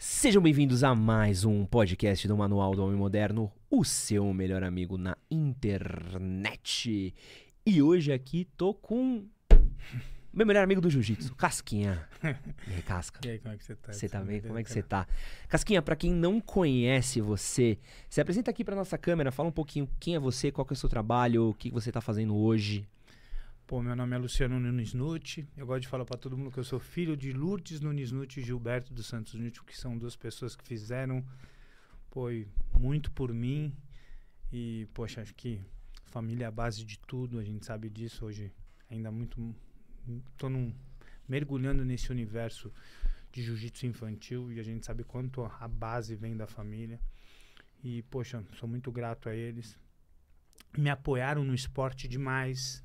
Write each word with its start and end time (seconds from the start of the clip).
Sejam 0.00 0.40
bem-vindos 0.40 0.84
a 0.84 0.94
mais 0.94 1.44
um 1.44 1.66
podcast 1.66 2.28
do 2.28 2.36
Manual 2.36 2.72
do 2.72 2.84
Homem 2.84 2.96
Moderno, 2.96 3.50
o 3.68 3.84
seu 3.84 4.32
melhor 4.32 4.62
amigo 4.62 4.96
na 4.96 5.16
internet. 5.28 7.12
E 7.66 7.82
hoje 7.82 8.12
aqui 8.12 8.46
tô 8.56 8.72
com 8.72 9.26
meu 10.32 10.46
melhor 10.46 10.62
amigo 10.62 10.80
do 10.80 10.88
jiu-jitsu, 10.88 11.34
Casquinha. 11.34 12.08
E 12.22 12.74
aí, 12.74 12.82
Casca? 12.82 13.18
E 13.26 13.30
aí, 13.30 13.38
como 13.40 13.52
é 13.52 13.56
que 13.56 13.64
você 13.64 13.74
tá? 13.74 13.92
Você 13.92 14.08
tá 14.08 14.20
bem? 14.20 14.40
Como 14.40 14.56
é 14.56 14.62
que 14.62 14.70
você 14.70 14.84
tá? 14.84 15.04
Casquinha, 15.48 15.82
pra 15.82 15.96
quem 15.96 16.12
não 16.12 16.40
conhece 16.40 17.20
você, 17.20 17.76
se 18.08 18.20
apresenta 18.20 18.52
aqui 18.52 18.62
pra 18.62 18.76
nossa 18.76 18.96
câmera, 18.96 19.32
fala 19.32 19.48
um 19.48 19.52
pouquinho 19.52 19.88
quem 19.98 20.14
é 20.14 20.20
você, 20.20 20.52
qual 20.52 20.64
que 20.64 20.74
é 20.74 20.76
o 20.76 20.78
seu 20.78 20.88
trabalho, 20.88 21.48
o 21.48 21.54
que 21.54 21.72
você 21.72 21.90
tá 21.90 22.00
fazendo 22.00 22.36
hoje. 22.36 22.86
Pô, 23.68 23.82
meu 23.82 23.94
nome 23.94 24.16
é 24.16 24.18
Luciano 24.18 24.58
Nunes 24.58 24.94
Nutti. 24.94 25.46
Eu 25.54 25.66
gosto 25.66 25.82
de 25.82 25.88
falar 25.88 26.06
pra 26.06 26.16
todo 26.16 26.38
mundo 26.38 26.50
que 26.50 26.56
eu 26.56 26.64
sou 26.64 26.80
filho 26.80 27.14
de 27.14 27.34
Lourdes 27.34 27.82
Nunes 27.82 28.10
Nutti 28.10 28.40
e 28.40 28.42
Gilberto 28.42 28.94
dos 28.94 29.04
Santos 29.04 29.34
Nutti, 29.34 29.62
que 29.62 29.76
são 29.76 29.98
duas 29.98 30.16
pessoas 30.16 30.56
que 30.56 30.64
fizeram 30.64 31.22
pô, 32.08 32.28
muito 32.80 33.10
por 33.10 33.30
mim. 33.30 33.76
E, 34.50 34.88
poxa, 34.94 35.20
acho 35.20 35.34
que 35.34 35.60
família 36.06 36.46
é 36.46 36.48
a 36.48 36.50
base 36.50 36.82
de 36.82 36.98
tudo, 37.00 37.38
a 37.38 37.44
gente 37.44 37.66
sabe 37.66 37.90
disso 37.90 38.24
hoje. 38.24 38.50
Ainda 38.90 39.10
muito. 39.10 39.54
Tô 40.38 40.48
num, 40.48 40.74
mergulhando 41.28 41.84
nesse 41.84 42.10
universo 42.10 42.72
de 43.30 43.42
jiu-jitsu 43.42 43.84
infantil 43.84 44.50
e 44.50 44.58
a 44.58 44.62
gente 44.62 44.86
sabe 44.86 45.04
quanto 45.04 45.44
a 45.44 45.68
base 45.68 46.16
vem 46.16 46.34
da 46.34 46.46
família. 46.46 46.98
E, 47.84 48.02
poxa, 48.04 48.42
sou 48.54 48.66
muito 48.66 48.90
grato 48.90 49.28
a 49.28 49.34
eles. 49.34 49.78
Me 50.74 50.88
apoiaram 50.88 51.44
no 51.44 51.54
esporte 51.54 52.08
demais 52.08 52.82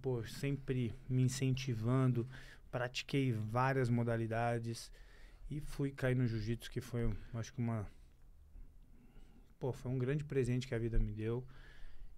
pô, 0.00 0.24
sempre 0.24 0.94
me 1.08 1.22
incentivando, 1.22 2.26
pratiquei 2.70 3.32
várias 3.32 3.88
modalidades 3.88 4.90
e 5.50 5.60
fui 5.60 5.90
cair 5.90 6.16
no 6.16 6.26
jiu-jitsu, 6.26 6.70
que 6.70 6.80
foi, 6.80 7.12
acho 7.34 7.52
que 7.52 7.60
uma. 7.60 7.86
Pô, 9.58 9.72
foi 9.72 9.90
um 9.92 9.98
grande 9.98 10.24
presente 10.24 10.66
que 10.66 10.74
a 10.74 10.78
vida 10.78 10.98
me 10.98 11.12
deu. 11.12 11.44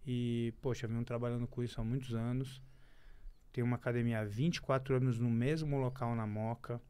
E, 0.07 0.55
poxa, 0.63 0.87
venho 0.87 1.05
trabalhando 1.05 1.47
com 1.47 1.63
isso 1.63 1.81
há 1.81 1.85
muitos 1.85 2.15
anos. 2.15 2.63
Tenho 3.53 3.67
uma 3.67 3.77
academia 3.77 4.21
há 4.21 4.25
24 4.25 4.97
anos 4.97 5.19
no 5.19 5.29
mesmo 5.29 5.79
local 5.79 6.15
na 6.15 6.27
Moca. 6.27 6.81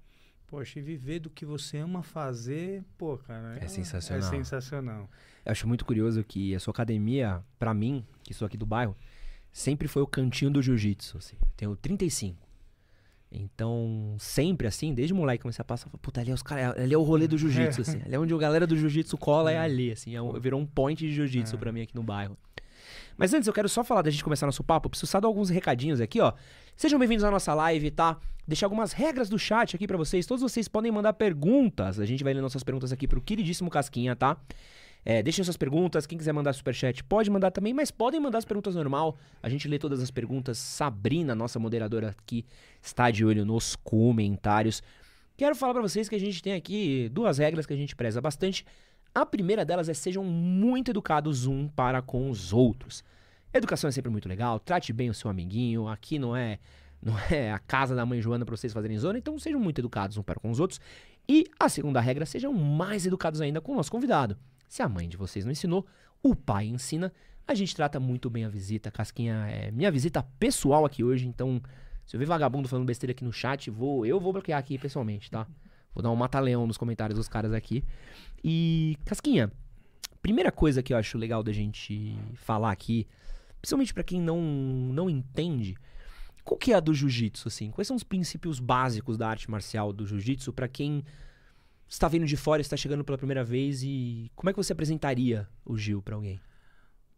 Poxa, 0.46 0.78
e 0.78 0.82
viver 0.82 1.18
do 1.18 1.30
que 1.30 1.44
você 1.44 1.78
ama 1.78 2.02
fazer, 2.02 2.84
pô, 2.96 3.18
cara. 3.18 3.58
É 3.58 3.66
sensacional. 3.66 4.28
É 4.28 4.30
sensacional. 4.30 5.10
Eu 5.44 5.52
acho 5.52 5.66
muito 5.66 5.84
curioso 5.84 6.22
que 6.22 6.54
a 6.54 6.60
sua 6.60 6.70
academia, 6.70 7.42
pra 7.58 7.74
mim, 7.74 8.06
que 8.22 8.32
sou 8.32 8.46
aqui 8.46 8.56
do 8.56 8.66
bairro, 8.66 8.96
sempre 9.56 9.88
foi 9.88 10.02
o 10.02 10.06
cantinho 10.06 10.50
do 10.50 10.60
jiu-jitsu, 10.60 11.16
assim. 11.16 11.36
Tenho 11.56 11.74
35. 11.76 12.36
Então, 13.32 14.14
sempre 14.18 14.66
assim, 14.66 14.92
desde 14.94 15.12
moleque 15.14 15.42
comecei 15.42 15.62
a 15.62 15.64
passar, 15.64 15.88
puta, 16.00 16.20
ali 16.20 16.30
é 16.30 16.34
os 16.34 16.42
cara, 16.42 16.80
ali 16.80 16.92
é 16.94 16.98
o 16.98 17.02
rolê 17.02 17.26
do 17.26 17.36
jiu-jitsu, 17.38 17.80
assim. 17.80 18.00
Ali 18.04 18.14
é 18.14 18.18
onde 18.18 18.32
a 18.34 18.36
galera 18.36 18.66
do 18.66 18.76
jiu-jitsu 18.76 19.16
cola, 19.16 19.50
é 19.50 19.58
ali, 19.58 19.90
assim. 19.92 20.14
É 20.14 20.20
um- 20.20 20.38
virou 20.38 20.60
um 20.60 20.66
point 20.66 20.98
de 21.06 21.10
jiu-jitsu 21.12 21.56
É. 21.56 21.58
pra 21.58 21.72
mim 21.72 21.80
aqui 21.80 21.94
no 21.94 22.02
bairro. 22.02 22.36
Mas 23.16 23.32
antes, 23.32 23.46
eu 23.48 23.52
quero 23.54 23.68
só 23.68 23.82
falar 23.82 24.02
da 24.02 24.10
gente 24.10 24.22
começar 24.22 24.44
nosso 24.46 24.62
papo. 24.62 24.90
Preciso 24.90 25.10
só 25.10 25.18
dar 25.20 25.26
alguns 25.26 25.48
recadinhos 25.48 26.00
aqui, 26.02 26.20
ó. 26.20 26.34
Sejam 26.76 26.98
bem-vindos 26.98 27.24
à 27.24 27.30
nossa 27.30 27.52
live, 27.54 27.90
tá? 27.90 28.18
Deixar 28.46 28.66
algumas 28.66 28.92
regras 28.92 29.28
do 29.30 29.38
chat 29.38 29.74
aqui 29.74 29.86
pra 29.86 29.96
vocês. 29.96 30.26
Todos 30.26 30.42
vocês 30.42 30.68
podem 30.68 30.92
mandar 30.92 31.14
perguntas. 31.14 31.98
A 31.98 32.04
gente 32.04 32.22
vai 32.22 32.32
ler 32.34 32.42
nossas 32.42 32.62
perguntas 32.62 32.92
aqui 32.92 33.08
pro 33.08 33.20
queridíssimo 33.22 33.70
Casquinha, 33.70 34.14
tá? 34.14 34.36
É, 35.08 35.22
deixem 35.22 35.44
suas 35.44 35.56
perguntas. 35.56 36.04
Quem 36.04 36.18
quiser 36.18 36.32
mandar 36.32 36.52
superchat 36.52 37.04
pode 37.04 37.30
mandar 37.30 37.52
também, 37.52 37.72
mas 37.72 37.92
podem 37.92 38.18
mandar 38.18 38.38
as 38.38 38.44
perguntas 38.44 38.74
normal. 38.74 39.16
A 39.40 39.48
gente 39.48 39.68
lê 39.68 39.78
todas 39.78 40.02
as 40.02 40.10
perguntas. 40.10 40.58
Sabrina, 40.58 41.32
nossa 41.32 41.60
moderadora 41.60 42.08
aqui, 42.08 42.44
está 42.82 43.08
de 43.08 43.24
olho 43.24 43.44
nos 43.44 43.76
comentários. 43.76 44.82
Quero 45.36 45.54
falar 45.54 45.74
pra 45.74 45.82
vocês 45.82 46.08
que 46.08 46.16
a 46.16 46.18
gente 46.18 46.42
tem 46.42 46.54
aqui 46.54 47.08
duas 47.12 47.38
regras 47.38 47.64
que 47.64 47.72
a 47.72 47.76
gente 47.76 47.94
preza 47.94 48.20
bastante. 48.20 48.66
A 49.14 49.24
primeira 49.24 49.64
delas 49.64 49.88
é 49.88 49.94
sejam 49.94 50.24
muito 50.24 50.90
educados 50.90 51.46
um 51.46 51.68
para 51.68 52.02
com 52.02 52.28
os 52.28 52.52
outros. 52.52 53.04
Educação 53.54 53.86
é 53.86 53.92
sempre 53.92 54.10
muito 54.10 54.28
legal, 54.28 54.58
trate 54.58 54.92
bem 54.92 55.08
o 55.08 55.14
seu 55.14 55.30
amiguinho. 55.30 55.86
Aqui 55.86 56.18
não 56.18 56.34
é 56.34 56.58
não 57.00 57.14
é 57.30 57.52
a 57.52 57.60
casa 57.60 57.94
da 57.94 58.04
mãe 58.04 58.20
Joana 58.20 58.44
para 58.44 58.56
vocês 58.56 58.72
fazerem 58.72 58.98
zona, 58.98 59.18
então 59.18 59.38
sejam 59.38 59.60
muito 59.60 59.80
educados 59.80 60.16
um 60.16 60.22
para 60.24 60.40
com 60.40 60.50
os 60.50 60.58
outros. 60.58 60.80
E 61.28 61.44
a 61.60 61.68
segunda 61.68 62.00
regra, 62.00 62.26
sejam 62.26 62.52
mais 62.52 63.06
educados 63.06 63.40
ainda 63.40 63.60
com 63.60 63.70
o 63.70 63.76
nosso 63.76 63.90
convidado. 63.92 64.36
Se 64.68 64.82
a 64.82 64.88
mãe 64.88 65.08
de 65.08 65.16
vocês 65.16 65.44
não 65.44 65.52
ensinou, 65.52 65.86
o 66.22 66.34
pai 66.34 66.66
ensina. 66.66 67.12
A 67.46 67.54
gente 67.54 67.74
trata 67.74 68.00
muito 68.00 68.28
bem 68.28 68.44
a 68.44 68.48
visita. 68.48 68.90
Casquinha 68.90 69.46
é 69.48 69.70
minha 69.70 69.90
visita 69.90 70.22
pessoal 70.38 70.84
aqui 70.84 71.04
hoje, 71.04 71.26
então 71.26 71.62
se 72.06 72.14
eu 72.14 72.20
ver 72.20 72.26
vagabundo 72.26 72.68
falando 72.68 72.86
besteira 72.86 73.10
aqui 73.10 73.24
no 73.24 73.32
chat, 73.32 73.68
vou, 73.70 74.06
eu 74.06 74.20
vou 74.20 74.32
bloquear 74.32 74.58
aqui 74.58 74.78
pessoalmente, 74.78 75.30
tá? 75.30 75.46
Vou 75.92 76.02
dar 76.02 76.10
um 76.10 76.16
mata-leão 76.16 76.66
nos 76.66 76.76
comentários 76.76 77.18
dos 77.18 77.26
caras 77.26 77.54
aqui. 77.54 77.82
E, 78.44 78.98
Casquinha, 79.06 79.50
primeira 80.20 80.52
coisa 80.52 80.82
que 80.82 80.92
eu 80.92 80.98
acho 80.98 81.16
legal 81.16 81.42
da 81.42 81.52
gente 81.52 82.14
falar 82.34 82.70
aqui, 82.70 83.06
principalmente 83.62 83.94
pra 83.94 84.04
quem 84.04 84.20
não, 84.20 84.38
não 84.38 85.08
entende, 85.08 85.74
qual 86.44 86.58
que 86.58 86.70
é 86.70 86.76
a 86.76 86.80
do 86.80 86.92
jiu-jitsu, 86.92 87.48
assim? 87.48 87.70
Quais 87.70 87.88
são 87.88 87.96
os 87.96 88.04
princípios 88.04 88.60
básicos 88.60 89.16
da 89.16 89.26
arte 89.26 89.50
marcial 89.50 89.90
do 89.90 90.06
jiu-jitsu 90.06 90.52
pra 90.52 90.68
quem 90.68 91.02
está 91.88 92.08
vindo 92.08 92.26
de 92.26 92.36
fora, 92.36 92.60
está 92.60 92.76
chegando 92.76 93.04
pela 93.04 93.18
primeira 93.18 93.44
vez 93.44 93.82
e 93.82 94.30
como 94.34 94.50
é 94.50 94.52
que 94.52 94.56
você 94.56 94.72
apresentaria 94.72 95.48
o 95.64 95.76
Gil 95.76 96.02
pra 96.02 96.14
alguém? 96.14 96.40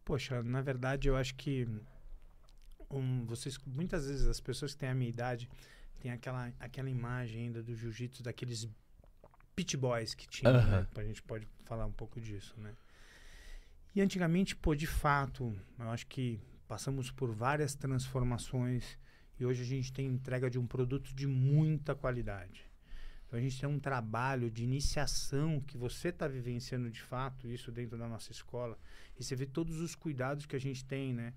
Poxa, 0.04 0.42
na 0.42 0.60
verdade 0.60 1.08
eu 1.08 1.16
acho 1.16 1.34
que 1.34 1.66
um, 2.90 3.24
vocês 3.26 3.58
muitas 3.66 4.06
vezes 4.06 4.26
as 4.26 4.40
pessoas 4.40 4.72
que 4.72 4.80
têm 4.80 4.88
a 4.88 4.94
minha 4.94 5.10
idade 5.10 5.48
têm 6.00 6.10
aquela, 6.10 6.52
aquela 6.58 6.88
imagem 6.88 7.46
ainda 7.46 7.62
do 7.62 7.74
jiu-jitsu 7.74 8.22
daqueles 8.22 8.68
pit 9.54 9.76
boys 9.76 10.14
que 10.14 10.28
tinham, 10.28 10.54
Aham. 10.54 10.80
né? 10.80 10.86
A 10.96 11.02
gente 11.02 11.22
pode 11.22 11.46
falar 11.64 11.84
um 11.84 11.92
pouco 11.92 12.20
disso, 12.20 12.54
né? 12.58 12.72
E 13.94 14.00
antigamente, 14.00 14.54
pô, 14.54 14.74
de 14.74 14.86
fato, 14.86 15.52
eu 15.78 15.90
acho 15.90 16.06
que 16.06 16.40
passamos 16.68 17.10
por 17.10 17.32
várias 17.32 17.74
transformações 17.74 18.96
e 19.40 19.44
hoje 19.44 19.62
a 19.62 19.66
gente 19.66 19.92
tem 19.92 20.06
entrega 20.06 20.48
de 20.48 20.58
um 20.58 20.66
produto 20.66 21.12
de 21.14 21.26
muita 21.26 21.94
qualidade. 21.94 22.67
Então 23.28 23.38
a 23.38 23.42
gente 23.42 23.60
tem 23.60 23.68
um 23.68 23.78
trabalho 23.78 24.50
de 24.50 24.64
iniciação 24.64 25.60
que 25.60 25.76
você 25.76 26.08
está 26.08 26.26
vivenciando 26.26 26.90
de 26.90 27.02
fato, 27.02 27.46
isso 27.46 27.70
dentro 27.70 27.98
da 27.98 28.08
nossa 28.08 28.32
escola, 28.32 28.76
e 29.20 29.22
você 29.22 29.36
vê 29.36 29.44
todos 29.44 29.80
os 29.80 29.94
cuidados 29.94 30.46
que 30.46 30.56
a 30.56 30.58
gente 30.58 30.82
tem, 30.82 31.12
né? 31.12 31.34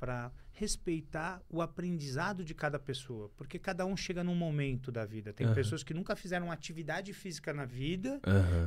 Para 0.00 0.32
respeitar 0.52 1.40
o 1.48 1.62
aprendizado 1.62 2.44
de 2.44 2.54
cada 2.54 2.78
pessoa. 2.78 3.30
Porque 3.36 3.58
cada 3.58 3.86
um 3.86 3.96
chega 3.96 4.22
num 4.22 4.34
momento 4.34 4.92
da 4.92 5.04
vida. 5.04 5.32
Tem 5.32 5.46
Aham. 5.46 5.54
pessoas 5.54 5.82
que 5.82 5.94
nunca 5.94 6.14
fizeram 6.16 6.50
atividade 6.52 7.12
física 7.12 7.52
na 7.52 7.64
vida 7.64 8.20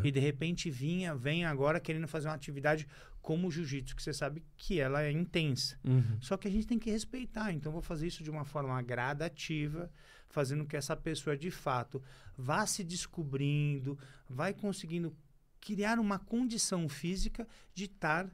e 0.03 0.11
de 0.11 0.19
repente 0.19 0.69
vinha, 0.69 1.15
vem 1.15 1.45
agora 1.45 1.79
querendo 1.79 2.07
fazer 2.07 2.27
uma 2.27 2.35
atividade 2.35 2.87
como 3.21 3.47
o 3.47 3.51
jiu-jitsu, 3.51 3.95
que 3.95 4.03
você 4.03 4.13
sabe 4.13 4.43
que 4.57 4.79
ela 4.79 5.03
é 5.03 5.11
intensa. 5.11 5.77
Uhum. 5.83 6.17
Só 6.19 6.37
que 6.37 6.47
a 6.47 6.51
gente 6.51 6.67
tem 6.67 6.79
que 6.79 6.89
respeitar. 6.89 7.51
Então, 7.53 7.71
vou 7.71 7.81
fazer 7.81 8.07
isso 8.07 8.23
de 8.23 8.29
uma 8.29 8.43
forma 8.43 8.81
gradativa, 8.81 9.89
fazendo 10.31 10.65
que 10.65 10.77
essa 10.77 10.95
pessoa, 10.95 11.37
de 11.37 11.51
fato, 11.51 12.01
vá 12.37 12.65
se 12.65 12.83
descobrindo, 12.83 13.97
vai 14.27 14.53
conseguindo 14.53 15.15
criar 15.59 15.99
uma 15.99 16.17
condição 16.17 16.89
física 16.89 17.47
de 17.73 17.85
estar 17.85 18.29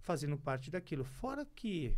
fazendo 0.00 0.36
parte 0.36 0.70
daquilo. 0.70 1.04
Fora 1.04 1.46
que, 1.54 1.96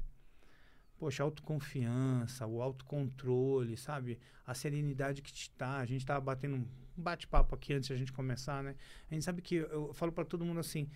poxa, 0.98 1.22
a 1.22 1.24
autoconfiança, 1.24 2.46
o 2.46 2.60
autocontrole, 2.60 3.76
sabe? 3.76 4.18
A 4.46 4.54
serenidade 4.54 5.22
que 5.22 5.32
te 5.32 5.50
dá. 5.56 5.78
A 5.78 5.86
gente 5.86 6.00
estava 6.00 6.20
batendo 6.20 6.56
um 6.56 6.66
bate-papo 6.96 7.54
aqui 7.54 7.72
antes 7.72 7.88
da 7.88 7.96
gente 7.96 8.12
começar, 8.12 8.62
né? 8.62 8.76
A 9.10 9.14
gente 9.14 9.24
sabe 9.24 9.40
que 9.40 9.54
eu, 9.54 9.68
eu 9.68 9.94
falo 9.94 10.12
para 10.12 10.24
todo 10.24 10.44
mundo 10.44 10.60
assim. 10.60 10.88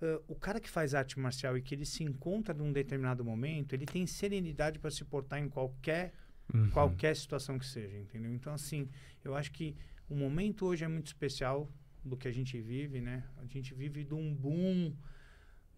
Uh, 0.00 0.22
o 0.28 0.34
cara 0.34 0.60
que 0.60 0.68
faz 0.68 0.94
arte 0.94 1.18
marcial 1.18 1.56
e 1.56 1.62
que 1.62 1.74
ele 1.74 1.86
se 1.86 2.04
encontra 2.04 2.52
num 2.52 2.70
determinado 2.70 3.24
momento, 3.24 3.72
ele 3.72 3.86
tem 3.86 4.06
serenidade 4.06 4.78
para 4.78 4.90
se 4.90 5.04
portar 5.04 5.38
em 5.38 5.48
qualquer 5.48 6.12
Uhum. 6.54 6.70
qualquer 6.70 7.16
situação 7.16 7.58
que 7.58 7.66
seja, 7.66 7.98
entendeu? 7.98 8.32
Então 8.32 8.52
assim, 8.52 8.88
eu 9.24 9.34
acho 9.34 9.50
que 9.50 9.74
o 10.08 10.14
momento 10.14 10.66
hoje 10.66 10.84
é 10.84 10.88
muito 10.88 11.06
especial 11.06 11.70
do 12.04 12.16
que 12.16 12.28
a 12.28 12.32
gente 12.32 12.60
vive, 12.60 13.00
né? 13.00 13.24
A 13.36 13.46
gente 13.46 13.74
vive 13.74 14.04
de 14.04 14.14
um 14.14 14.34
boom 14.34 14.92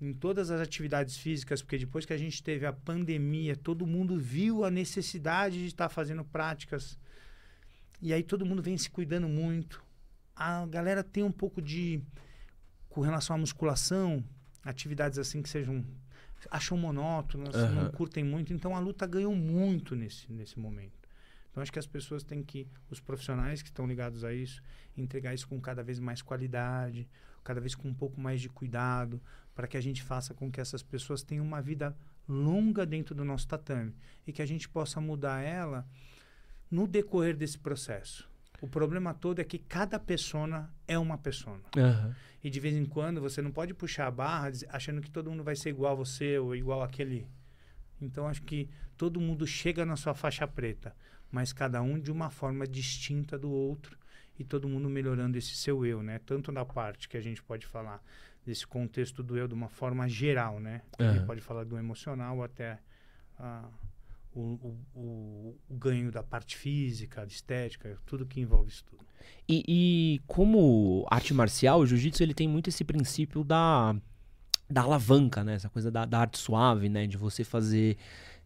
em 0.01 0.13
todas 0.13 0.51
as 0.51 0.61
atividades 0.61 1.17
físicas, 1.17 1.63
porque 1.63 1.79
depois 1.79 2.05
que 2.07 2.13
a 2.13 2.17
gente 2.17 2.43
teve 2.43 2.65
a 2.67 2.73
pandemia, 2.73 3.57
todo 3.57 3.87
mundo 3.87 4.19
viu 4.19 4.65
a 4.65 4.71
necessidade 4.71 5.59
de 5.59 5.67
estar 5.67 5.89
fazendo 5.89 6.25
práticas. 6.25 6.99
E 8.01 8.13
aí 8.13 8.23
todo 8.23 8.47
mundo 8.47 8.63
vem 8.63 8.77
se 8.77 8.89
cuidando 8.89 9.29
muito. 9.29 9.83
A 10.37 10.67
galera 10.67 11.03
tem 11.03 11.25
um 11.25 11.33
pouco 11.33 11.61
de 11.61 12.01
com 12.89 13.01
relação 13.01 13.35
à 13.35 13.39
musculação, 13.39 14.25
atividades 14.63 15.19
assim 15.19 15.43
que 15.43 15.49
sejam 15.49 15.85
acham 16.51 16.77
monótonas, 16.77 17.57
não 17.57 17.83
Aham. 17.83 17.91
curtem 17.91 18.25
muito, 18.25 18.53
então 18.53 18.77
a 18.77 18.79
luta 18.79 19.07
ganhou 19.07 19.35
muito 19.35 19.97
nesse 19.97 20.31
nesse 20.33 20.59
momento. 20.59 21.09
Então 21.51 21.63
acho 21.63 21.73
que 21.73 21.79
as 21.79 21.87
pessoas 21.87 22.23
têm 22.23 22.43
que 22.43 22.69
os 22.91 23.01
profissionais 23.01 23.63
que 23.63 23.69
estão 23.69 23.87
ligados 23.87 24.23
a 24.23 24.33
isso, 24.33 24.63
entregar 24.97 25.35
isso 25.35 25.49
com 25.49 25.61
cada 25.61 25.83
vez 25.83 25.99
mais 25.99 26.23
qualidade, 26.23 27.09
cada 27.43 27.61
vez 27.61 27.75
com 27.75 27.89
um 27.89 27.95
pouco 27.95 28.21
mais 28.21 28.41
de 28.41 28.49
cuidado, 28.49 29.21
para 29.55 29.67
que 29.67 29.77
a 29.77 29.81
gente 29.81 30.03
faça 30.03 30.35
com 30.35 30.53
que 30.53 30.61
essas 30.61 30.83
pessoas 30.83 31.23
tenham 31.23 31.45
uma 31.45 31.61
vida 31.61 31.97
longa 32.29 32.85
dentro 32.85 33.15
do 33.15 33.25
nosso 33.25 33.49
tatame 33.49 33.95
e 34.27 34.33
que 34.33 34.43
a 34.43 34.47
gente 34.47 34.69
possa 34.69 35.01
mudar 35.01 35.41
ela 35.43 35.89
no 36.71 36.87
decorrer 36.87 37.35
desse 37.35 37.59
processo. 37.59 38.28
O 38.61 38.67
problema 38.67 39.15
todo 39.15 39.41
é 39.41 39.45
que 39.45 39.59
cada 39.59 39.99
persona 39.99 40.73
é 40.87 40.99
uma 40.99 41.17
persona. 41.17 41.63
Aham. 41.77 42.15
E 42.43 42.51
de 42.51 42.61
vez 42.61 42.75
em 42.75 42.85
quando 42.85 43.21
você 43.21 43.43
não 43.43 43.51
pode 43.51 43.75
puxar 43.75 44.07
a 44.07 44.11
barra 44.11 44.51
achando 44.69 45.01
que 45.01 45.11
todo 45.11 45.31
mundo 45.31 45.43
vai 45.43 45.57
ser 45.57 45.71
igual 45.71 45.93
a 45.93 45.97
você 45.97 46.39
ou 46.39 46.55
igual 46.55 46.83
aquele. 46.83 47.27
Então 48.01 48.29
acho 48.29 48.43
que 48.43 48.69
todo 48.97 49.21
mundo 49.21 49.47
chega 49.47 49.85
na 49.85 49.97
sua 49.97 50.15
faixa 50.15 50.47
preta, 50.47 50.95
mas 51.31 51.53
cada 51.53 51.83
um 51.83 51.99
de 51.99 52.13
uma 52.13 52.31
forma 52.31 52.67
distinta 52.67 53.37
do 53.39 53.51
outro 53.51 53.99
e 54.39 54.45
todo 54.45 54.69
mundo 54.69 54.89
melhorando 54.89 55.37
esse 55.37 55.55
seu 55.57 55.85
eu, 55.85 56.03
né? 56.03 56.21
Tanto 56.25 56.53
na 56.53 56.65
parte 56.65 57.09
que 57.09 57.17
a 57.17 57.21
gente 57.21 57.43
pode 57.43 57.67
falar 57.67 58.03
desse 58.47 58.67
contexto 58.67 59.23
do 59.23 59.37
eu 59.37 59.49
de 59.49 59.55
uma 59.55 59.69
forma 59.69 60.09
geral, 60.09 60.61
né? 60.61 60.83
A 60.99 61.13
gente 61.13 61.27
pode 61.27 61.41
falar 61.41 61.65
do 61.65 61.77
emocional 61.77 62.43
até 62.43 62.79
o, 63.39 63.69
o, 64.41 64.79
o, 64.95 65.57
o 65.69 65.75
ganho 65.75 66.11
da 66.11 66.23
parte 66.23 66.57
física, 66.57 67.23
da 67.23 67.27
estética, 67.27 67.97
tudo 68.07 68.27
que 68.27 68.41
envolve 68.41 68.71
isso 68.71 68.85
tudo. 68.85 69.05
E, 69.49 69.65
e 69.67 70.21
como 70.27 71.07
arte 71.11 71.35
marcial, 71.35 71.81
o 71.81 71.87
jiu-jitsu 71.87 72.23
ele 72.23 72.35
tem 72.35 72.49
muito 72.49 72.69
esse 72.69 72.85
princípio 72.85 73.43
da, 73.43 73.95
da 74.69 74.83
alavanca, 74.83 75.43
né? 75.43 75.55
Essa 75.55 75.69
coisa 75.69 75.91
da, 75.91 76.05
da 76.05 76.21
arte 76.21 76.39
suave, 76.39 76.89
né? 76.89 77.07
De 77.07 77.17
você 77.17 77.45
fazer. 77.45 77.97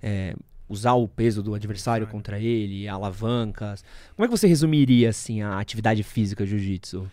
é, 0.02 0.34
usar 0.68 0.94
o 0.94 1.06
peso 1.06 1.42
do 1.42 1.54
adversário 1.54 2.06
contra 2.06 2.40
ele, 2.40 2.88
alavancas. 2.88 3.84
Como 4.16 4.24
é 4.24 4.28
que 4.28 4.36
você 4.36 4.46
resumiria, 4.46 5.10
assim, 5.10 5.42
a 5.42 5.58
atividade 5.58 6.02
física 6.02 6.46
jiu-jitsu? 6.46 7.10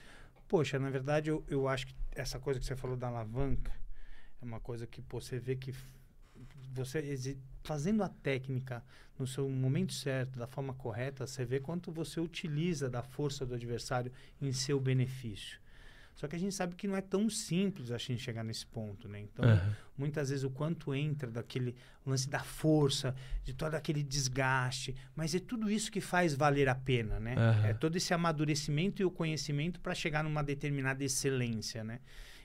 Poxa, 0.48 0.80
na 0.80 0.90
verdade, 0.90 1.30
eu, 1.30 1.44
eu 1.48 1.68
acho 1.68 1.88
que 1.88 1.96
essa 2.16 2.40
coisa 2.40 2.60
que 2.60 2.66
você 2.66 2.76
falou 2.76 2.96
da 2.96 3.08
alavanca 3.08 3.72
é 4.42 4.46
uma 4.46 4.60
coisa 4.60 4.88
que 4.88 5.02
pô, 5.02 5.20
você 5.20 5.38
vê 5.40 5.56
que 5.56 5.74
você 6.74 7.38
fazendo 7.64 8.04
a 8.04 8.10
técnica 8.10 8.84
no 9.18 9.28
seu 9.28 9.50
momento 9.50 9.94
certo, 9.94 10.40
da 10.40 10.48
forma 10.48 10.74
correta, 10.74 11.28
você 11.28 11.44
vê 11.46 11.60
quanto 11.60 11.92
você 11.92 12.20
utiliza 12.20 12.90
da 12.90 13.04
força 13.04 13.46
do 13.46 13.54
adversário 13.54 14.12
em 14.42 14.52
seu 14.54 14.80
benefício. 14.80 15.60
Só 16.20 16.28
que 16.28 16.36
a 16.36 16.40
gente 16.40 16.54
sabe 16.54 16.76
que 16.76 16.86
não 16.86 16.98
é 16.98 17.02
tão 17.02 17.30
simples 17.30 17.92
a 17.92 17.98
gente 17.98 18.22
chegar 18.22 18.44
nesse 18.44 18.66
ponto, 18.66 19.08
né? 19.08 19.22
Então, 19.22 19.46
Aham. 19.46 19.74
muitas 19.98 20.30
vezes 20.30 20.44
o 20.44 20.50
quanto 20.50 20.94
entra 20.94 21.32
daquele 21.32 21.74
lance 22.06 22.30
da 22.30 22.40
força, 22.40 23.16
de 23.46 23.54
todo 23.54 23.74
aquele 23.76 24.04
desgaste, 24.04 24.94
mas 25.16 25.34
é 25.34 25.40
tudo 25.40 25.72
isso 25.72 25.90
que 25.90 26.02
faz 26.02 26.34
valer 26.34 26.68
a 26.68 26.76
pena, 26.76 27.22
né? 27.22 27.36
Aham. 27.38 27.68
É 27.68 27.74
todo 27.74 27.96
esse 27.96 28.14
amadurecimento 28.14 29.02
e 29.02 29.06
o 29.06 29.12
conhecimento 29.12 29.80
para 29.80 29.96
chegar 29.96 30.22
numa 30.22 30.44
determinada 30.44 31.02
excelência, 31.06 31.86
né? 31.86 32.02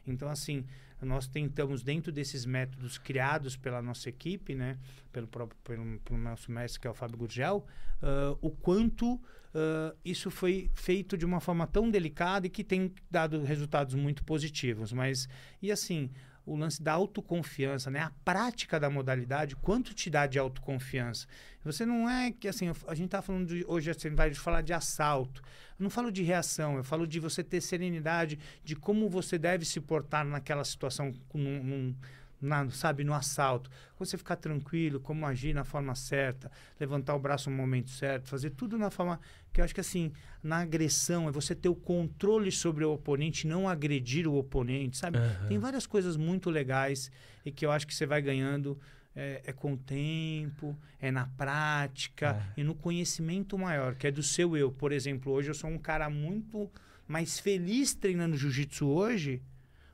Então, 0.06 0.28
assim, 0.28 0.64
nós 1.04 1.26
tentamos, 1.26 1.82
dentro 1.82 2.10
desses 2.10 2.44
métodos 2.44 2.98
criados 2.98 3.56
pela 3.56 3.82
nossa 3.82 4.08
equipe, 4.08 4.54
né? 4.54 4.78
Pelo 5.12 5.26
próprio 5.26 5.58
pelo, 5.62 5.98
pelo 6.00 6.18
nosso 6.18 6.50
mestre, 6.50 6.80
que 6.80 6.86
é 6.86 6.90
o 6.90 6.94
Fábio 6.94 7.18
Gurgel, 7.18 7.66
ah, 8.02 8.36
o 8.40 8.50
quanto 8.50 9.20
ah, 9.54 9.94
isso 10.04 10.30
foi 10.30 10.70
feito 10.74 11.16
de 11.16 11.24
uma 11.24 11.40
forma 11.40 11.66
tão 11.66 11.90
delicada 11.90 12.46
e 12.46 12.50
que 12.50 12.64
tem 12.64 12.92
dado 13.10 13.42
resultados 13.42 13.94
muito 13.94 14.24
positivos. 14.24 14.92
Mas, 14.92 15.28
e 15.62 15.70
assim, 15.70 16.10
o 16.46 16.56
lance 16.56 16.82
da 16.82 16.92
autoconfiança, 16.92 17.90
né? 17.90 18.00
A 18.00 18.12
prática 18.24 18.78
da 18.78 18.90
modalidade, 18.90 19.56
quanto 19.56 19.94
te 19.94 20.10
dá 20.10 20.26
de 20.26 20.38
autoconfiança? 20.38 21.26
Você 21.64 21.86
não 21.86 22.08
é 22.08 22.30
que 22.30 22.46
assim, 22.46 22.70
a 22.86 22.94
gente 22.94 23.08
tá 23.08 23.22
falando 23.22 23.46
de, 23.48 23.64
hoje 23.66 23.90
assim, 23.90 24.10
vai 24.14 24.32
falar 24.34 24.60
de 24.60 24.72
assalto. 24.72 25.42
Eu 25.78 25.82
não 25.84 25.90
falo 25.90 26.12
de 26.12 26.22
reação, 26.22 26.76
eu 26.76 26.84
falo 26.84 27.06
de 27.06 27.18
você 27.18 27.42
ter 27.42 27.60
serenidade 27.60 28.38
de 28.62 28.76
como 28.76 29.08
você 29.08 29.38
deve 29.38 29.64
se 29.64 29.80
portar 29.80 30.24
naquela 30.24 30.64
situação, 30.64 31.12
num, 31.32 31.62
num- 31.62 31.94
na- 32.40 32.68
sabe, 32.70 33.04
no 33.04 33.14
assalto. 33.14 33.70
Você 33.98 34.16
ficar 34.18 34.36
tranquilo, 34.36 35.00
como 35.00 35.24
agir 35.26 35.54
na 35.54 35.64
forma 35.64 35.94
certa, 35.94 36.50
levantar 36.78 37.14
o 37.14 37.18
braço 37.18 37.48
no 37.50 37.56
momento 37.56 37.90
certo, 37.90 38.28
fazer 38.28 38.50
tudo 38.50 38.76
na 38.76 38.90
forma 38.90 39.18
que 39.52 39.60
eu 39.60 39.64
acho 39.64 39.74
que 39.74 39.80
assim, 39.80 40.12
na 40.42 40.58
agressão 40.58 41.28
é 41.28 41.32
você 41.32 41.54
ter 41.54 41.68
o 41.68 41.74
controle 41.74 42.50
sobre 42.52 42.84
o 42.84 42.92
oponente, 42.92 43.46
não 43.46 43.68
agredir 43.68 44.26
o 44.26 44.34
oponente, 44.36 44.96
sabe? 44.96 45.18
Aham. 45.18 45.46
Tem 45.48 45.58
várias 45.58 45.86
coisas 45.86 46.16
muito 46.16 46.50
legais 46.50 47.10
e 47.44 47.50
que 47.52 47.64
eu 47.64 47.70
acho 47.70 47.86
que 47.86 47.94
você 47.94 48.04
vai 48.06 48.20
ganhando 48.20 48.78
é, 49.16 49.42
é 49.46 49.52
com 49.52 49.74
o 49.74 49.76
tempo, 49.76 50.76
é 51.00 51.08
na 51.10 51.26
prática 51.26 52.44
É. 52.56 52.60
e 52.60 52.64
no 52.64 52.74
conhecimento 52.74 53.56
maior, 53.56 53.94
que 53.94 54.06
é 54.08 54.10
do 54.10 54.22
seu 54.24 54.56
eu. 54.56 54.72
Por 54.72 54.90
exemplo, 54.92 55.32
hoje 55.32 55.50
eu 55.50 55.54
sou 55.54 55.70
um 55.70 55.78
cara 55.78 56.10
muito 56.10 56.70
mais 57.06 57.38
feliz 57.38 57.94
treinando 57.94 58.36
jiu-jitsu 58.36 58.86
hoje 58.88 59.40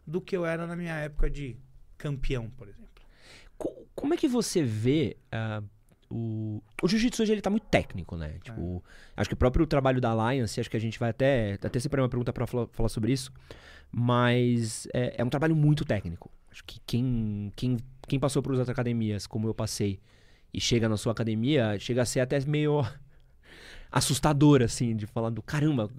do 0.07 0.21
que 0.21 0.35
eu 0.37 0.47
era 0.47 0.67
na 0.67 0.75
minha 0.75 0.95
época 0.95 1.29
de 1.29 1.57
campeão, 2.01 2.51
por 2.57 2.67
exemplo. 2.69 2.89
Co- 3.59 3.87
Como 3.95 4.15
é 4.15 4.17
que 4.17 4.27
você 4.29 4.63
vê 4.63 5.17
ah, 5.31 5.63
o... 6.11 6.63
O 6.83 6.89
jiu-jitsu 6.89 7.23
hoje 7.23 7.33
ele 7.33 7.43
tá 7.43 7.51
muito 7.51 7.67
técnico, 7.67 8.17
né? 8.17 8.39
Tipo, 8.43 8.83
acho 9.17 9.29
que 9.29 9.35
o 9.35 9.37
próprio 9.37 9.67
trabalho 9.67 10.01
da 10.01 10.11
Alliance, 10.11 10.59
acho 10.59 10.71
que 10.71 10.77
a 10.77 10.81
gente 10.81 10.99
vai 10.99 11.11
até... 11.11 11.59
Até 11.63 11.79
separei 11.79 12.03
uma 12.03 12.09
pergunta 12.09 12.33
pra 12.33 12.47
falar, 12.47 12.67
falar 12.73 12.89
sobre 12.89 13.13
isso. 13.13 13.31
Mas 13.93 14.89
é, 14.95 15.17
é 15.19 15.25
um 15.25 15.29
trabalho 15.29 15.55
muito 15.55 15.85
técnico. 15.85 16.31
Acho 16.51 16.65
que 16.65 16.81
quem, 16.87 17.53
quem, 17.55 17.77
quem 18.09 18.19
passou 18.19 18.43
por 18.43 18.53
outras 18.53 18.69
academias, 18.69 19.27
como 19.27 19.47
eu 19.49 19.55
passei, 19.55 20.01
e 20.53 20.61
chega 20.61 20.89
na 20.89 20.97
sua 20.97 21.13
academia, 21.13 21.79
chega 21.79 22.03
a 22.03 22.05
ser 22.07 22.21
até 22.21 22.41
meio 22.45 22.81
assustador, 23.93 24.63
assim, 24.63 24.97
de 24.97 25.07
falar 25.07 25.31
do 25.31 25.43
caramba, 25.43 25.91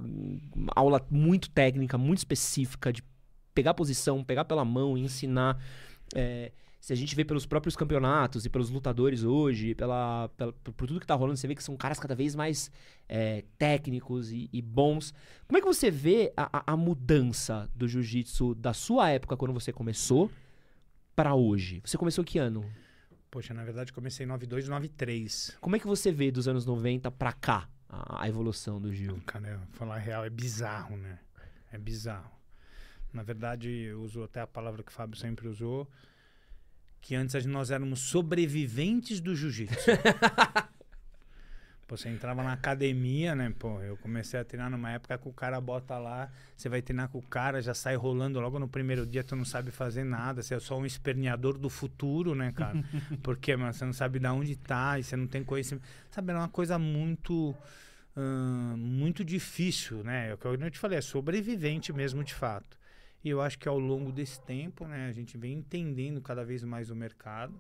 aula 0.76 1.06
muito 1.10 1.50
técnica, 1.50 1.98
muito 1.98 2.20
específica, 2.20 2.92
de 2.92 3.04
pegar 3.54 3.74
posição, 3.74 4.24
pegar 4.24 4.46
pela 4.46 4.64
mão, 4.66 4.98
ensinar. 4.98 5.62
É, 6.16 6.52
se 6.80 6.92
a 6.92 6.96
gente 6.96 7.16
vê 7.16 7.24
pelos 7.24 7.46
próprios 7.46 7.76
campeonatos 7.76 8.44
e 8.46 8.50
pelos 8.50 8.70
lutadores 8.72 9.24
hoje, 9.24 9.76
pela, 9.76 10.30
pela- 10.36 10.52
por, 10.52 10.74
por 10.74 10.88
tudo 10.88 11.00
que 11.00 11.06
tá 11.06 11.14
rolando, 11.14 11.38
você 11.38 11.48
vê 11.48 11.54
que 11.56 11.64
são 11.64 11.78
caras 11.78 12.00
cada 12.00 12.16
vez 12.16 12.34
mais 12.36 12.72
é, 13.08 13.44
técnicos 13.58 14.32
e, 14.32 14.50
e 14.52 14.62
bons. 14.62 15.14
Como 15.48 15.58
é 15.58 15.62
que 15.62 15.68
você 15.68 15.92
vê 15.92 16.34
a, 16.36 16.72
a- 16.74 16.78
mudança 16.78 17.70
do 17.76 17.88
jiu-jitsu 17.88 18.56
da 18.56 18.74
sua 18.74 19.10
época, 19.12 19.38
quando 19.38 19.54
você 19.54 19.72
começou, 19.72 20.32
pra 21.16 21.36
hoje? 21.36 21.82
Você 21.86 21.98
começou 21.98 22.24
que 22.24 22.40
ano? 22.40 22.66
Poxa, 23.30 23.54
na 23.54 23.64
verdade 23.64 23.94
comecei 23.94 24.26
em 24.26 24.30
92, 24.30 24.68
93. 24.68 25.56
Como 25.62 25.76
é 25.76 25.80
que 25.80 25.88
você 25.88 26.12
vê 26.12 26.32
dos 26.32 26.48
anos 26.48 26.66
90 26.66 27.10
pra 27.12 27.32
cá 27.32 27.70
a, 27.88 28.24
a 28.24 28.28
evolução 28.28 28.82
do 28.82 28.92
Gil? 28.94 29.22
Cara, 29.26 29.62
falar 29.74 30.00
real 30.00 30.26
é 30.26 30.30
bizarro, 30.30 30.98
né? 30.98 31.20
É 31.72 31.78
bizarro. 31.78 32.30
Na 33.14 33.24
verdade, 33.24 33.70
eu 33.70 34.02
uso 34.02 34.24
até 34.24 34.42
a 34.42 34.48
palavra 34.48 34.84
que 34.84 34.92
o 34.92 34.94
Fábio 34.94 35.18
sempre 35.18 35.48
usou, 35.48 35.88
que 37.02 37.16
antes 37.16 37.46
nós 37.46 37.72
éramos 37.72 38.00
sobreviventes 38.02 39.20
do 39.20 39.36
jiu-jitsu. 39.36 39.76
Você 41.92 42.08
entrava 42.08 42.42
na 42.42 42.54
academia, 42.54 43.36
né? 43.36 43.54
Pô, 43.60 43.82
eu 43.82 43.98
comecei 43.98 44.40
a 44.40 44.46
treinar 44.46 44.70
numa 44.70 44.92
época 44.92 45.18
que 45.18 45.28
o 45.28 45.34
cara 45.34 45.60
bota 45.60 45.98
lá, 45.98 46.32
você 46.56 46.70
vai 46.70 46.82
treinar 46.82 47.10
com 47.10 47.18
o 47.18 47.22
cara, 47.22 47.62
já 47.62 47.74
sai 47.74 47.98
rolando 47.98 48.40
logo 48.40 48.58
no 48.58 48.66
primeiro 48.66 49.06
dia, 49.06 49.26
tu 49.26 49.36
não 49.36 49.44
sabe 49.44 49.72
fazer 49.72 50.06
nada, 50.06 50.42
você 50.42 50.56
é 50.56 50.60
só 50.62 50.80
um 50.80 50.86
esperneador 50.86 51.58
do 51.58 51.70
futuro, 51.70 52.34
né, 52.34 52.54
cara? 52.54 52.82
Porque, 53.22 53.54
mano, 53.58 53.74
você 53.74 53.84
não 53.84 53.92
sabe 53.92 54.20
de 54.20 54.28
onde 54.28 54.56
tá 54.56 55.00
e 55.00 55.04
você 55.04 55.18
não 55.18 55.28
tem 55.28 55.44
conhecimento. 55.44 55.86
Sabe, 56.10 56.30
era 56.30 56.40
uma 56.40 56.48
coisa 56.48 56.80
muito 56.80 57.54
muito 58.78 59.24
difícil, 59.24 60.04
né? 60.04 60.30
É 60.30 60.34
o 60.34 60.38
que 60.38 60.46
eu 60.46 60.72
te 60.72 60.80
falei, 60.80 60.98
é 60.98 61.02
sobrevivente 61.02 61.92
mesmo 61.92 62.24
de 62.24 62.34
fato. 62.34 62.78
E 63.24 63.30
eu 63.30 63.42
acho 63.42 63.58
que 63.60 63.68
ao 63.68 63.78
longo 63.78 64.12
desse 64.12 64.42
tempo, 64.42 64.88
né, 64.88 65.08
a 65.08 65.12
gente 65.12 65.38
vem 65.38 65.54
entendendo 65.54 66.22
cada 66.22 66.44
vez 66.44 66.64
mais 66.64 66.90
o 66.90 66.96
mercado. 66.96 67.60